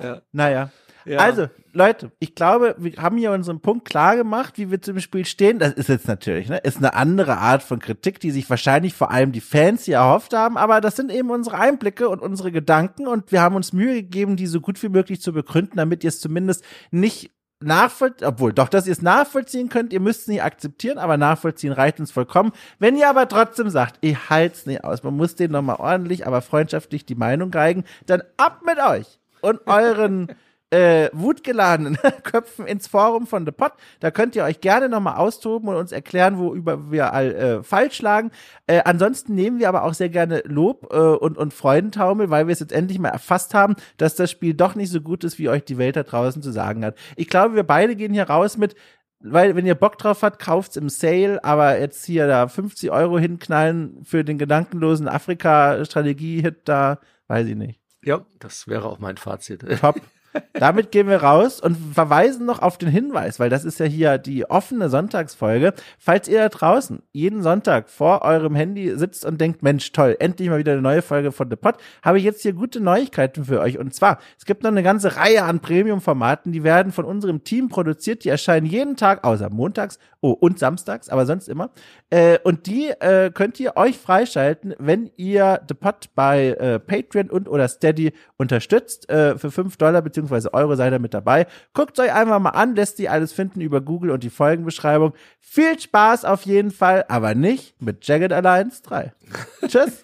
Ja. 0.01 0.21
Naja. 0.31 0.71
Ja. 1.05 1.19
Also, 1.19 1.47
Leute, 1.73 2.11
ich 2.19 2.35
glaube, 2.35 2.75
wir 2.77 2.93
haben 2.97 3.17
hier 3.17 3.31
unseren 3.31 3.59
Punkt 3.59 3.85
klar 3.85 4.15
gemacht, 4.15 4.57
wie 4.57 4.71
wir 4.71 4.81
zum 4.81 4.99
Spiel 4.99 5.25
stehen. 5.25 5.59
Das 5.59 5.73
ist 5.73 5.89
jetzt 5.89 6.07
natürlich, 6.07 6.49
ne, 6.49 6.57
ist 6.57 6.77
eine 6.77 6.93
andere 6.93 7.37
Art 7.37 7.63
von 7.63 7.79
Kritik, 7.79 8.19
die 8.19 8.31
sich 8.31 8.49
wahrscheinlich 8.49 8.93
vor 8.93 9.11
allem 9.11 9.31
die 9.31 9.41
Fans 9.41 9.85
hier 9.85 9.97
erhofft 9.97 10.33
haben, 10.33 10.57
aber 10.57 10.81
das 10.81 10.95
sind 10.95 11.11
eben 11.11 11.29
unsere 11.29 11.57
Einblicke 11.57 12.09
und 12.09 12.21
unsere 12.21 12.51
Gedanken 12.51 13.07
und 13.07 13.31
wir 13.31 13.41
haben 13.41 13.55
uns 13.55 13.73
Mühe 13.73 13.95
gegeben, 13.95 14.35
die 14.35 14.47
so 14.47 14.61
gut 14.61 14.81
wie 14.83 14.89
möglich 14.89 15.21
zu 15.21 15.33
begründen, 15.33 15.77
damit 15.77 16.03
ihr 16.03 16.09
es 16.09 16.19
zumindest 16.19 16.63
nicht 16.91 17.31
nachvollziehen, 17.61 18.27
obwohl 18.27 18.53
doch, 18.53 18.69
dass 18.69 18.87
ihr 18.87 18.93
es 18.93 19.01
nachvollziehen 19.01 19.69
könnt, 19.69 19.93
ihr 19.93 19.99
müsst 19.99 20.21
es 20.21 20.27
nicht 20.27 20.43
akzeptieren, 20.43 20.97
aber 20.97 21.17
nachvollziehen 21.17 21.71
reicht 21.71 21.99
uns 21.99 22.11
vollkommen. 22.11 22.51
Wenn 22.79 22.97
ihr 22.97 23.09
aber 23.09 23.27
trotzdem 23.27 23.69
sagt, 23.69 23.97
ich 24.01 24.29
halt's 24.29 24.65
nicht 24.65 24.83
aus, 24.83 25.03
man 25.03 25.15
muss 25.15 25.35
denen 25.35 25.53
nochmal 25.53 25.77
ordentlich, 25.77 26.27
aber 26.27 26.41
freundschaftlich 26.41 27.05
die 27.05 27.15
Meinung 27.15 27.51
geigen, 27.51 27.85
dann 28.07 28.23
ab 28.37 28.61
mit 28.65 28.79
euch 28.79 29.19
und 29.41 29.61
euren 29.67 30.35
äh, 30.71 31.09
wutgeladenen 31.11 31.97
Köpfen 32.23 32.65
ins 32.65 32.87
Forum 32.87 33.27
von 33.27 33.45
The 33.45 33.51
Pot. 33.51 33.73
Da 33.99 34.09
könnt 34.09 34.35
ihr 34.35 34.43
euch 34.43 34.61
gerne 34.61 34.89
nochmal 34.89 35.17
austoben 35.17 35.69
und 35.69 35.75
uns 35.75 35.91
erklären, 35.91 36.39
worüber 36.39 36.91
wir 36.91 37.13
all 37.13 37.35
äh, 37.35 37.63
falsch 37.63 38.01
lagen. 38.01 38.31
Äh, 38.67 38.81
ansonsten 38.85 39.35
nehmen 39.35 39.59
wir 39.59 39.69
aber 39.69 39.83
auch 39.83 39.93
sehr 39.93 40.09
gerne 40.09 40.41
Lob 40.45 40.87
äh, 40.91 40.97
und, 40.97 41.37
und 41.37 41.53
Freudentaumel, 41.53 42.29
weil 42.29 42.47
wir 42.47 42.53
es 42.53 42.61
jetzt 42.61 42.71
endlich 42.71 42.99
mal 42.99 43.09
erfasst 43.09 43.53
haben, 43.53 43.75
dass 43.97 44.15
das 44.15 44.31
Spiel 44.31 44.53
doch 44.53 44.75
nicht 44.75 44.89
so 44.89 45.01
gut 45.01 45.23
ist, 45.25 45.37
wie 45.39 45.49
euch 45.49 45.65
die 45.65 45.77
Welt 45.77 45.97
da 45.97 46.03
draußen 46.03 46.41
zu 46.41 46.51
sagen 46.51 46.85
hat. 46.85 46.97
Ich 47.17 47.27
glaube, 47.27 47.55
wir 47.55 47.63
beide 47.63 47.97
gehen 47.97 48.13
hier 48.13 48.29
raus 48.29 48.57
mit, 48.57 48.75
weil 49.19 49.55
wenn 49.57 49.65
ihr 49.65 49.75
Bock 49.75 49.97
drauf 49.97 50.23
habt, 50.23 50.39
kauft's 50.39 50.77
im 50.77 50.87
Sale, 50.87 51.43
aber 51.43 51.79
jetzt 51.79 52.05
hier 52.05 52.27
da 52.27 52.47
50 52.47 52.91
Euro 52.91 53.19
hinknallen 53.19 54.03
für 54.03 54.23
den 54.23 54.37
gedankenlosen 54.37 55.09
Afrika-Strategie-Hit 55.09 56.61
da, 56.63 56.99
weiß 57.27 57.47
ich 57.47 57.55
nicht. 57.55 57.81
Ja, 58.03 58.25
das 58.39 58.67
wäre 58.67 58.85
auch 58.85 58.99
mein 58.99 59.17
Fazit. 59.17 59.65
Top. 59.81 59.99
Damit 60.53 60.91
gehen 60.91 61.07
wir 61.07 61.23
raus 61.23 61.59
und 61.59 61.75
verweisen 61.93 62.45
noch 62.45 62.61
auf 62.61 62.77
den 62.77 62.89
Hinweis, 62.89 63.39
weil 63.39 63.49
das 63.49 63.65
ist 63.65 63.79
ja 63.79 63.85
hier 63.85 64.17
die 64.17 64.49
offene 64.49 64.89
Sonntagsfolge. 64.89 65.73
Falls 65.99 66.27
ihr 66.27 66.39
da 66.39 66.49
draußen 66.49 67.01
jeden 67.11 67.41
Sonntag 67.41 67.89
vor 67.89 68.21
eurem 68.21 68.55
Handy 68.55 68.97
sitzt 68.97 69.25
und 69.25 69.41
denkt, 69.41 69.63
Mensch, 69.63 69.91
toll, 69.91 70.15
endlich 70.19 70.49
mal 70.49 70.59
wieder 70.59 70.73
eine 70.73 70.81
neue 70.81 71.01
Folge 71.01 71.31
von 71.31 71.49
The 71.49 71.55
Pod, 71.55 71.75
habe 72.01 72.17
ich 72.17 72.23
jetzt 72.23 72.41
hier 72.41 72.53
gute 72.53 72.79
Neuigkeiten 72.79 73.45
für 73.45 73.59
euch. 73.59 73.77
Und 73.77 73.93
zwar, 73.93 74.19
es 74.37 74.45
gibt 74.45 74.63
noch 74.63 74.71
eine 74.71 74.83
ganze 74.83 75.17
Reihe 75.17 75.43
an 75.43 75.59
Premium-Formaten, 75.59 76.51
die 76.51 76.63
werden 76.63 76.91
von 76.91 77.05
unserem 77.05 77.43
Team 77.43 77.69
produziert, 77.69 78.23
die 78.23 78.29
erscheinen 78.29 78.65
jeden 78.65 78.95
Tag, 78.95 79.23
außer 79.23 79.49
montags, 79.49 79.99
oh, 80.21 80.31
und 80.31 80.59
samstags, 80.59 81.09
aber 81.09 81.25
sonst 81.25 81.49
immer. 81.49 81.71
Äh, 82.09 82.39
und 82.43 82.67
die 82.67 82.89
äh, 82.89 83.31
könnt 83.31 83.59
ihr 83.59 83.75
euch 83.75 83.97
freischalten, 83.97 84.75
wenn 84.79 85.09
ihr 85.17 85.61
The 85.67 85.73
Pod 85.73 86.09
bei 86.15 86.49
äh, 86.49 86.79
Patreon 86.79 87.29
und 87.29 87.49
oder 87.49 87.67
Steady 87.67 88.13
unterstützt, 88.37 89.09
äh, 89.09 89.37
für 89.37 89.51
fünf 89.51 89.77
Dollar 89.77 90.01
bzw 90.01 90.20
beziehungsweise 90.21 90.53
eure 90.53 90.75
Seite 90.75 90.99
mit 90.99 91.13
dabei. 91.13 91.47
Guckt 91.73 91.99
euch 91.99 92.13
einfach 92.13 92.39
mal 92.39 92.49
an, 92.51 92.75
lässt 92.75 92.99
die 92.99 93.09
alles 93.09 93.33
finden 93.33 93.61
über 93.61 93.81
Google 93.81 94.11
und 94.11 94.23
die 94.23 94.29
Folgenbeschreibung. 94.29 95.13
Viel 95.39 95.79
Spaß 95.79 96.25
auf 96.25 96.43
jeden 96.43 96.71
Fall, 96.71 97.05
aber 97.07 97.35
nicht 97.35 97.81
mit 97.81 98.05
Jagged 98.07 98.31
Alliance 98.31 98.81
3. 98.83 99.13
Tschüss. 99.67 100.03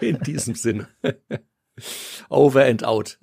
In 0.00 0.18
diesem 0.20 0.54
Sinne. 0.54 0.88
Over 2.28 2.64
and 2.64 2.84
out. 2.84 3.18